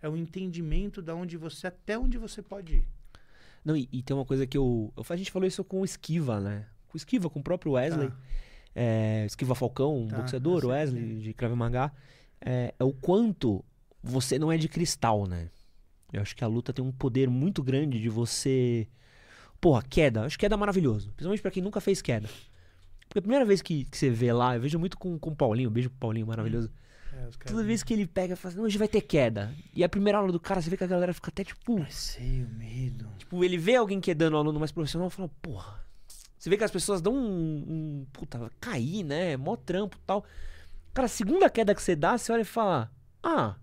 é 0.00 0.08
o 0.08 0.16
entendimento 0.16 1.02
da 1.02 1.14
onde 1.14 1.36
você 1.36 1.66
até 1.66 1.98
onde 1.98 2.16
você 2.16 2.40
pode 2.40 2.76
ir. 2.76 2.88
Não, 3.64 3.76
e, 3.76 3.88
e 3.92 4.02
tem 4.02 4.16
uma 4.16 4.24
coisa 4.24 4.46
que 4.46 4.56
eu, 4.56 4.92
eu. 4.96 5.04
A 5.08 5.16
gente 5.16 5.30
falou 5.30 5.46
isso 5.46 5.62
com 5.64 5.80
o 5.80 5.84
Esquiva, 5.84 6.40
né? 6.40 6.66
Com 6.88 6.94
o 6.94 6.96
Esquiva, 6.96 7.28
com 7.28 7.40
o 7.40 7.42
próprio 7.42 7.72
Wesley. 7.72 8.08
Tá. 8.08 8.16
É, 8.74 9.26
Esquiva 9.26 9.54
Falcão, 9.54 10.04
um 10.04 10.08
Tá, 10.08 10.18
boxeador, 10.18 10.64
Wesley, 10.64 11.18
de 11.18 11.34
Krav 11.34 11.54
Maga. 11.54 11.92
É, 12.40 12.72
é 12.78 12.84
o 12.84 12.92
quanto 12.92 13.64
você 14.08 14.38
não 14.38 14.50
é 14.50 14.56
de 14.56 14.68
cristal, 14.68 15.26
né? 15.26 15.50
Eu 16.12 16.22
acho 16.22 16.34
que 16.34 16.42
a 16.42 16.46
luta 16.46 16.72
tem 16.72 16.84
um 16.84 16.90
poder 16.90 17.28
muito 17.28 17.62
grande 17.62 18.00
de 18.00 18.08
você. 18.08 18.88
Porra, 19.60 19.82
queda. 19.82 20.20
Eu 20.20 20.24
acho 20.24 20.38
queda 20.38 20.56
maravilhoso. 20.56 21.08
Principalmente 21.10 21.42
pra 21.42 21.50
quem 21.50 21.62
nunca 21.62 21.80
fez 21.80 22.00
queda. 22.00 22.28
Porque 23.06 23.18
a 23.18 23.22
primeira 23.22 23.44
vez 23.44 23.60
que, 23.62 23.84
que 23.84 23.96
você 23.96 24.10
vê 24.10 24.32
lá, 24.32 24.56
eu 24.56 24.60
vejo 24.60 24.78
muito 24.78 24.96
com, 24.98 25.18
com 25.18 25.30
o 25.30 25.36
Paulinho, 25.36 25.70
beijo 25.70 25.90
pro 25.90 25.98
Paulinho, 25.98 26.26
maravilhoso. 26.26 26.70
É, 27.12 27.28
Toda 27.46 27.64
vez 27.64 27.82
que 27.82 27.92
ele 27.92 28.06
pega, 28.06 28.36
fala 28.36 28.54
assim, 28.54 28.62
hoje 28.62 28.78
vai 28.78 28.86
ter 28.88 29.00
queda. 29.00 29.52
E 29.74 29.82
a 29.82 29.88
primeira 29.88 30.18
aula 30.18 30.30
do 30.30 30.38
cara, 30.38 30.60
você 30.60 30.70
vê 30.70 30.76
que 30.76 30.84
a 30.84 30.88
galera 30.88 31.12
fica 31.12 31.30
até 31.30 31.42
tipo. 31.42 31.76
Receio, 31.80 32.48
medo. 32.50 33.08
Tipo, 33.18 33.42
ele 33.44 33.58
vê 33.58 33.76
alguém 33.76 34.00
quedando 34.00 34.34
um 34.34 34.38
aluno 34.38 34.58
mais 34.58 34.72
profissional 34.72 35.08
e 35.08 35.10
fala, 35.10 35.30
porra. 35.42 35.84
Você 36.38 36.48
vê 36.48 36.56
que 36.56 36.64
as 36.64 36.70
pessoas 36.70 37.00
dão 37.00 37.14
um. 37.14 37.64
um 37.68 38.06
puta, 38.12 38.50
cair, 38.60 39.02
né? 39.02 39.36
Mó 39.36 39.56
trampo 39.56 39.96
e 39.96 40.00
tal. 40.06 40.24
Cara, 40.94 41.06
a 41.06 41.08
segunda 41.08 41.50
queda 41.50 41.74
que 41.74 41.82
você 41.82 41.96
dá, 41.96 42.16
você 42.16 42.30
olha 42.32 42.42
e 42.42 42.44
fala: 42.44 42.90
Ah. 43.22 43.56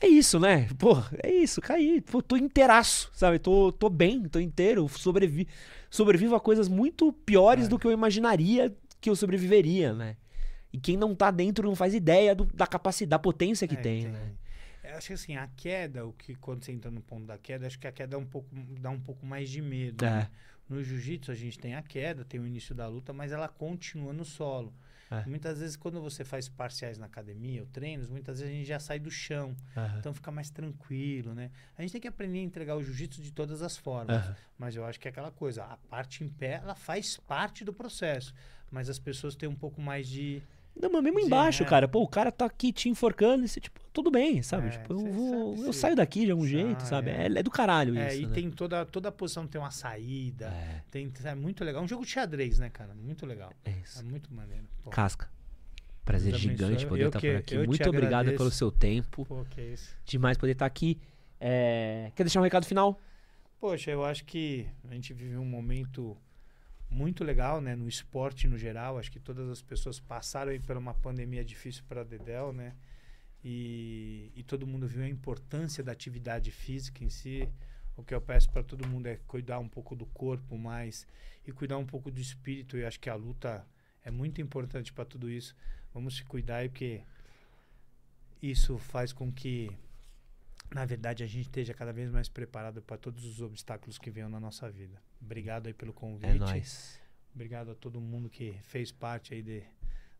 É 0.00 0.06
isso, 0.06 0.38
né? 0.40 0.68
Pô, 0.78 0.96
é 1.22 1.32
isso, 1.32 1.60
caí. 1.60 2.00
Pô, 2.00 2.20
tô 2.20 2.36
inteiraço, 2.36 3.10
sabe? 3.14 3.38
Tô, 3.38 3.72
tô 3.72 3.88
bem, 3.88 4.28
tô 4.28 4.38
inteiro. 4.40 4.88
Sobrevi 4.88 5.46
sobrevivo 5.90 6.34
a 6.34 6.40
coisas 6.40 6.68
muito 6.68 7.12
piores 7.12 7.66
É. 7.66 7.68
do 7.68 7.78
que 7.78 7.86
eu 7.86 7.92
imaginaria 7.92 8.74
que 9.00 9.08
eu 9.08 9.14
sobreviveria, 9.14 9.92
né? 9.92 10.16
E 10.72 10.78
quem 10.78 10.96
não 10.96 11.14
tá 11.14 11.30
dentro 11.30 11.68
não 11.68 11.76
faz 11.76 11.94
ideia 11.94 12.34
do- 12.34 12.46
da 12.46 12.66
capacidade, 12.66 13.10
da 13.10 13.18
potência 13.18 13.68
que 13.68 13.76
É, 13.76 13.80
tem, 13.80 14.08
né? 14.08 14.32
Eu 14.82 14.96
acho 14.96 15.06
que 15.06 15.12
assim, 15.12 15.36
a 15.36 15.46
queda, 15.56 16.04
o 16.04 16.12
que 16.12 16.34
quando 16.34 16.64
você 16.64 16.72
entra 16.72 16.90
no 16.90 17.00
ponto 17.00 17.24
da 17.26 17.38
queda, 17.38 17.66
acho 17.66 17.78
que 17.78 17.86
a 17.86 17.92
queda 17.92 18.16
é 18.16 18.18
um 18.18 18.26
pouco, 18.26 18.48
dá 18.80 18.90
um 18.90 18.98
pouco 19.00 19.24
mais 19.24 19.48
de 19.48 19.62
medo. 19.62 20.04
É. 20.04 20.10
né? 20.10 20.30
No 20.68 20.82
jiu-jitsu 20.82 21.30
a 21.30 21.34
gente 21.34 21.58
tem 21.58 21.74
a 21.74 21.82
queda, 21.82 22.24
tem 22.24 22.40
o 22.40 22.46
início 22.46 22.74
da 22.74 22.88
luta, 22.88 23.12
mas 23.12 23.30
ela 23.30 23.46
continua 23.48 24.12
no 24.12 24.24
solo. 24.24 24.72
É. 25.10 25.24
Muitas 25.26 25.60
vezes 25.60 25.76
quando 25.76 26.00
você 26.00 26.24
faz 26.24 26.48
parciais 26.48 26.98
na 26.98 27.06
academia 27.06 27.60
ou 27.62 27.66
treinos, 27.68 28.08
muitas 28.08 28.40
vezes 28.40 28.52
a 28.52 28.56
gente 28.56 28.66
já 28.66 28.78
sai 28.78 28.98
do 28.98 29.10
chão. 29.10 29.54
Aham. 29.76 29.98
Então 29.98 30.14
fica 30.14 30.30
mais 30.30 30.50
tranquilo, 30.50 31.34
né? 31.34 31.50
A 31.76 31.82
gente 31.82 31.92
tem 31.92 32.00
que 32.00 32.08
aprender 32.08 32.38
a 32.38 32.42
entregar 32.42 32.76
o 32.76 32.82
jiu-jitsu 32.82 33.22
de 33.22 33.32
todas 33.32 33.62
as 33.62 33.76
formas. 33.76 34.16
Aham. 34.16 34.36
Mas 34.58 34.76
eu 34.76 34.84
acho 34.84 34.98
que 34.98 35.08
é 35.08 35.10
aquela 35.10 35.30
coisa, 35.30 35.64
a 35.64 35.76
parte 35.76 36.24
em 36.24 36.28
pé, 36.28 36.60
ela 36.62 36.74
faz 36.74 37.16
parte 37.16 37.64
do 37.64 37.72
processo. 37.72 38.34
Mas 38.70 38.88
as 38.88 38.98
pessoas 38.98 39.36
têm 39.36 39.48
um 39.48 39.54
pouco 39.54 39.80
mais 39.80 40.08
de. 40.08 40.42
Não, 40.80 40.90
mas 40.90 41.02
mesmo 41.04 41.20
embaixo, 41.20 41.62
é. 41.62 41.66
cara, 41.66 41.86
pô, 41.86 42.02
o 42.02 42.08
cara 42.08 42.32
tá 42.32 42.44
aqui 42.46 42.72
te 42.72 42.88
enforcando 42.88 43.44
e 43.44 43.48
você, 43.48 43.60
tipo, 43.60 43.78
tudo 43.92 44.10
bem, 44.10 44.42
sabe? 44.42 44.66
É, 44.66 44.70
tipo, 44.70 44.92
eu, 44.92 44.98
vou, 45.12 45.56
sabe 45.56 45.68
eu 45.68 45.72
saio 45.72 45.96
daqui 45.96 46.24
de 46.24 46.32
algum 46.32 46.44
jeito, 46.46 46.82
sabe? 46.82 47.10
é. 47.10 47.22
É, 47.22 47.38
é 47.38 47.42
do 47.42 47.50
caralho 47.50 47.96
É, 47.96 48.12
isso. 48.12 48.22
e 48.22 48.26
né? 48.26 48.32
tem 48.34 48.50
toda, 48.50 48.84
toda 48.84 49.08
a 49.08 49.12
posição 49.12 49.46
tem 49.46 49.60
uma 49.60 49.70
saída. 49.70 50.46
É, 50.46 50.82
Tem, 50.90 51.10
é 51.24 51.34
muito 51.34 51.64
legal. 51.64 51.82
Um 51.82 51.86
jogo 51.88 52.04
de 52.04 52.10
xadrez, 52.10 52.58
né, 52.58 52.68
cara? 52.70 52.92
Muito 52.94 53.24
legal. 53.24 53.52
é 53.64 53.70
É 53.70 53.74
isso. 53.84 54.04
muito 54.04 54.34
maneiro. 54.34 54.64
Pô, 54.82 54.90
Casca. 54.90 55.30
Prazer 56.04 56.32
Deus 56.32 56.44
abençoe. 56.44 56.66
gigante 56.66 56.86
poder 56.86 57.06
estar 57.06 57.20
que- 57.20 57.30
por 57.30 57.38
aqui. 57.38 57.66
Muito 57.66 57.88
obrigado 57.88 58.12
agradeço. 58.20 58.36
pelo 58.38 58.50
seu 58.50 58.70
tempo. 58.72 59.24
Pô, 59.24 59.44
que 59.48 59.60
isso. 59.62 59.96
Demais 60.04 60.36
poder 60.36 60.52
estar 60.52 60.66
aqui. 60.66 60.98
É, 61.40 62.10
Quer 62.14 62.24
deixar 62.24 62.40
um 62.40 62.44
recado 62.44 62.66
final? 62.66 63.00
Poxa, 63.60 63.90
eu 63.90 64.04
acho 64.04 64.24
que 64.24 64.66
a 64.90 64.92
gente 64.92 65.14
vive 65.14 65.36
um 65.38 65.44
momento 65.46 66.16
muito 66.94 67.24
legal, 67.24 67.60
né, 67.60 67.74
no 67.74 67.88
esporte 67.88 68.46
no 68.46 68.56
geral. 68.56 68.98
Acho 68.98 69.10
que 69.10 69.18
todas 69.18 69.48
as 69.50 69.60
pessoas 69.60 69.98
passaram 69.98 70.52
aí 70.52 70.60
por 70.60 70.76
uma 70.76 70.94
pandemia 70.94 71.44
difícil 71.44 71.82
para 71.88 72.04
Dedel, 72.04 72.52
né? 72.52 72.74
E, 73.42 74.32
e 74.34 74.42
todo 74.42 74.66
mundo 74.66 74.86
viu 74.86 75.02
a 75.02 75.08
importância 75.08 75.82
da 75.82 75.92
atividade 75.92 76.50
física 76.50 77.04
em 77.04 77.10
si. 77.10 77.48
O 77.96 78.02
que 78.02 78.14
eu 78.14 78.20
peço 78.20 78.50
para 78.50 78.62
todo 78.62 78.86
mundo 78.86 79.06
é 79.08 79.16
cuidar 79.26 79.58
um 79.58 79.68
pouco 79.68 79.94
do 79.94 80.06
corpo 80.06 80.56
mais 80.56 81.06
e 81.46 81.52
cuidar 81.52 81.78
um 81.78 81.84
pouco 81.84 82.10
do 82.10 82.20
espírito. 82.20 82.76
E 82.76 82.84
acho 82.84 83.00
que 83.00 83.10
a 83.10 83.14
luta 83.14 83.66
é 84.02 84.10
muito 84.10 84.40
importante 84.40 84.92
para 84.92 85.04
tudo 85.04 85.28
isso. 85.28 85.54
Vamos 85.92 86.16
se 86.16 86.24
cuidar 86.24 86.68
porque 86.68 87.02
isso 88.40 88.78
faz 88.78 89.12
com 89.12 89.32
que 89.32 89.70
na 90.74 90.84
verdade, 90.84 91.22
a 91.22 91.26
gente 91.26 91.46
esteja 91.46 91.72
cada 91.72 91.92
vez 91.92 92.10
mais 92.10 92.28
preparado 92.28 92.82
para 92.82 92.96
todos 92.96 93.24
os 93.24 93.40
obstáculos 93.40 93.96
que 93.96 94.10
venham 94.10 94.28
na 94.28 94.40
nossa 94.40 94.68
vida. 94.68 95.00
Obrigado 95.24 95.66
aí 95.66 95.72
pelo 95.72 95.92
convite. 95.92 96.30
É 96.30 96.34
nóis. 96.34 97.00
Obrigado 97.34 97.70
a 97.70 97.74
todo 97.74 98.00
mundo 98.00 98.28
que 98.28 98.56
fez 98.62 98.92
parte 98.92 99.34
aí 99.34 99.42
de, 99.42 99.62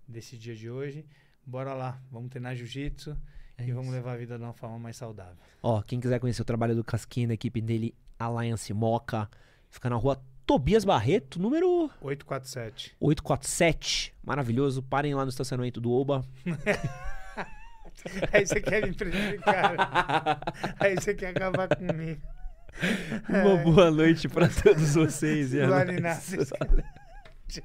desse 0.09 0.37
dia 0.37 0.55
de 0.57 0.69
hoje. 0.69 1.05
Bora 1.47 1.75
lá, 1.75 2.01
vamos 2.11 2.31
treinar 2.31 2.57
jiu-jitsu 2.57 3.17
É 3.59 3.65
e 3.67 3.71
vamos 3.73 3.89
isso. 3.89 3.95
levar 3.97 4.13
a 4.13 4.17
vida 4.17 4.37
de 4.39 4.43
uma 4.43 4.55
forma 4.55 4.79
mais 4.79 4.97
saudável. 4.97 5.37
Ó, 5.63 5.83
quem 5.83 6.01
quiser 6.01 6.19
conhecer 6.19 6.43
o 6.43 6.45
trabalho 6.45 6.75
do 6.75 6.83
Casquinha, 6.83 7.29
da 7.29 7.35
equipe 7.35 7.61
dele, 7.61 7.95
Alliance 8.19 8.73
Moca, 8.73 9.29
fica 9.71 9.89
na 9.91 9.97
rua 9.97 10.21
Tobias 10.47 10.85
Barreto, 10.85 11.41
número 11.41 11.91
847. 12.01 12.97
847. 13.01 14.15
Maravilhoso. 14.23 14.83
Parem 14.83 15.15
lá 15.15 15.23
no 15.25 15.29
estacionamento 15.31 15.81
do 15.81 15.91
Oba. 15.93 16.25
Aí 18.33 18.47
você 18.47 18.61
quer 18.61 18.87
me 18.87 18.93
prejudicar. 18.93 20.41
aí 20.81 20.95
você 20.97 21.15
quer 21.15 21.29
acabar 21.29 21.69
comigo. 21.69 22.21
Uma 23.29 23.57
boa 23.57 23.91
noite 23.91 24.29
pra 24.29 24.49
todos 24.49 24.95
vocês. 24.95 25.55
e 25.55 25.61
nada. 26.01 26.85
Tchau. 27.49 27.63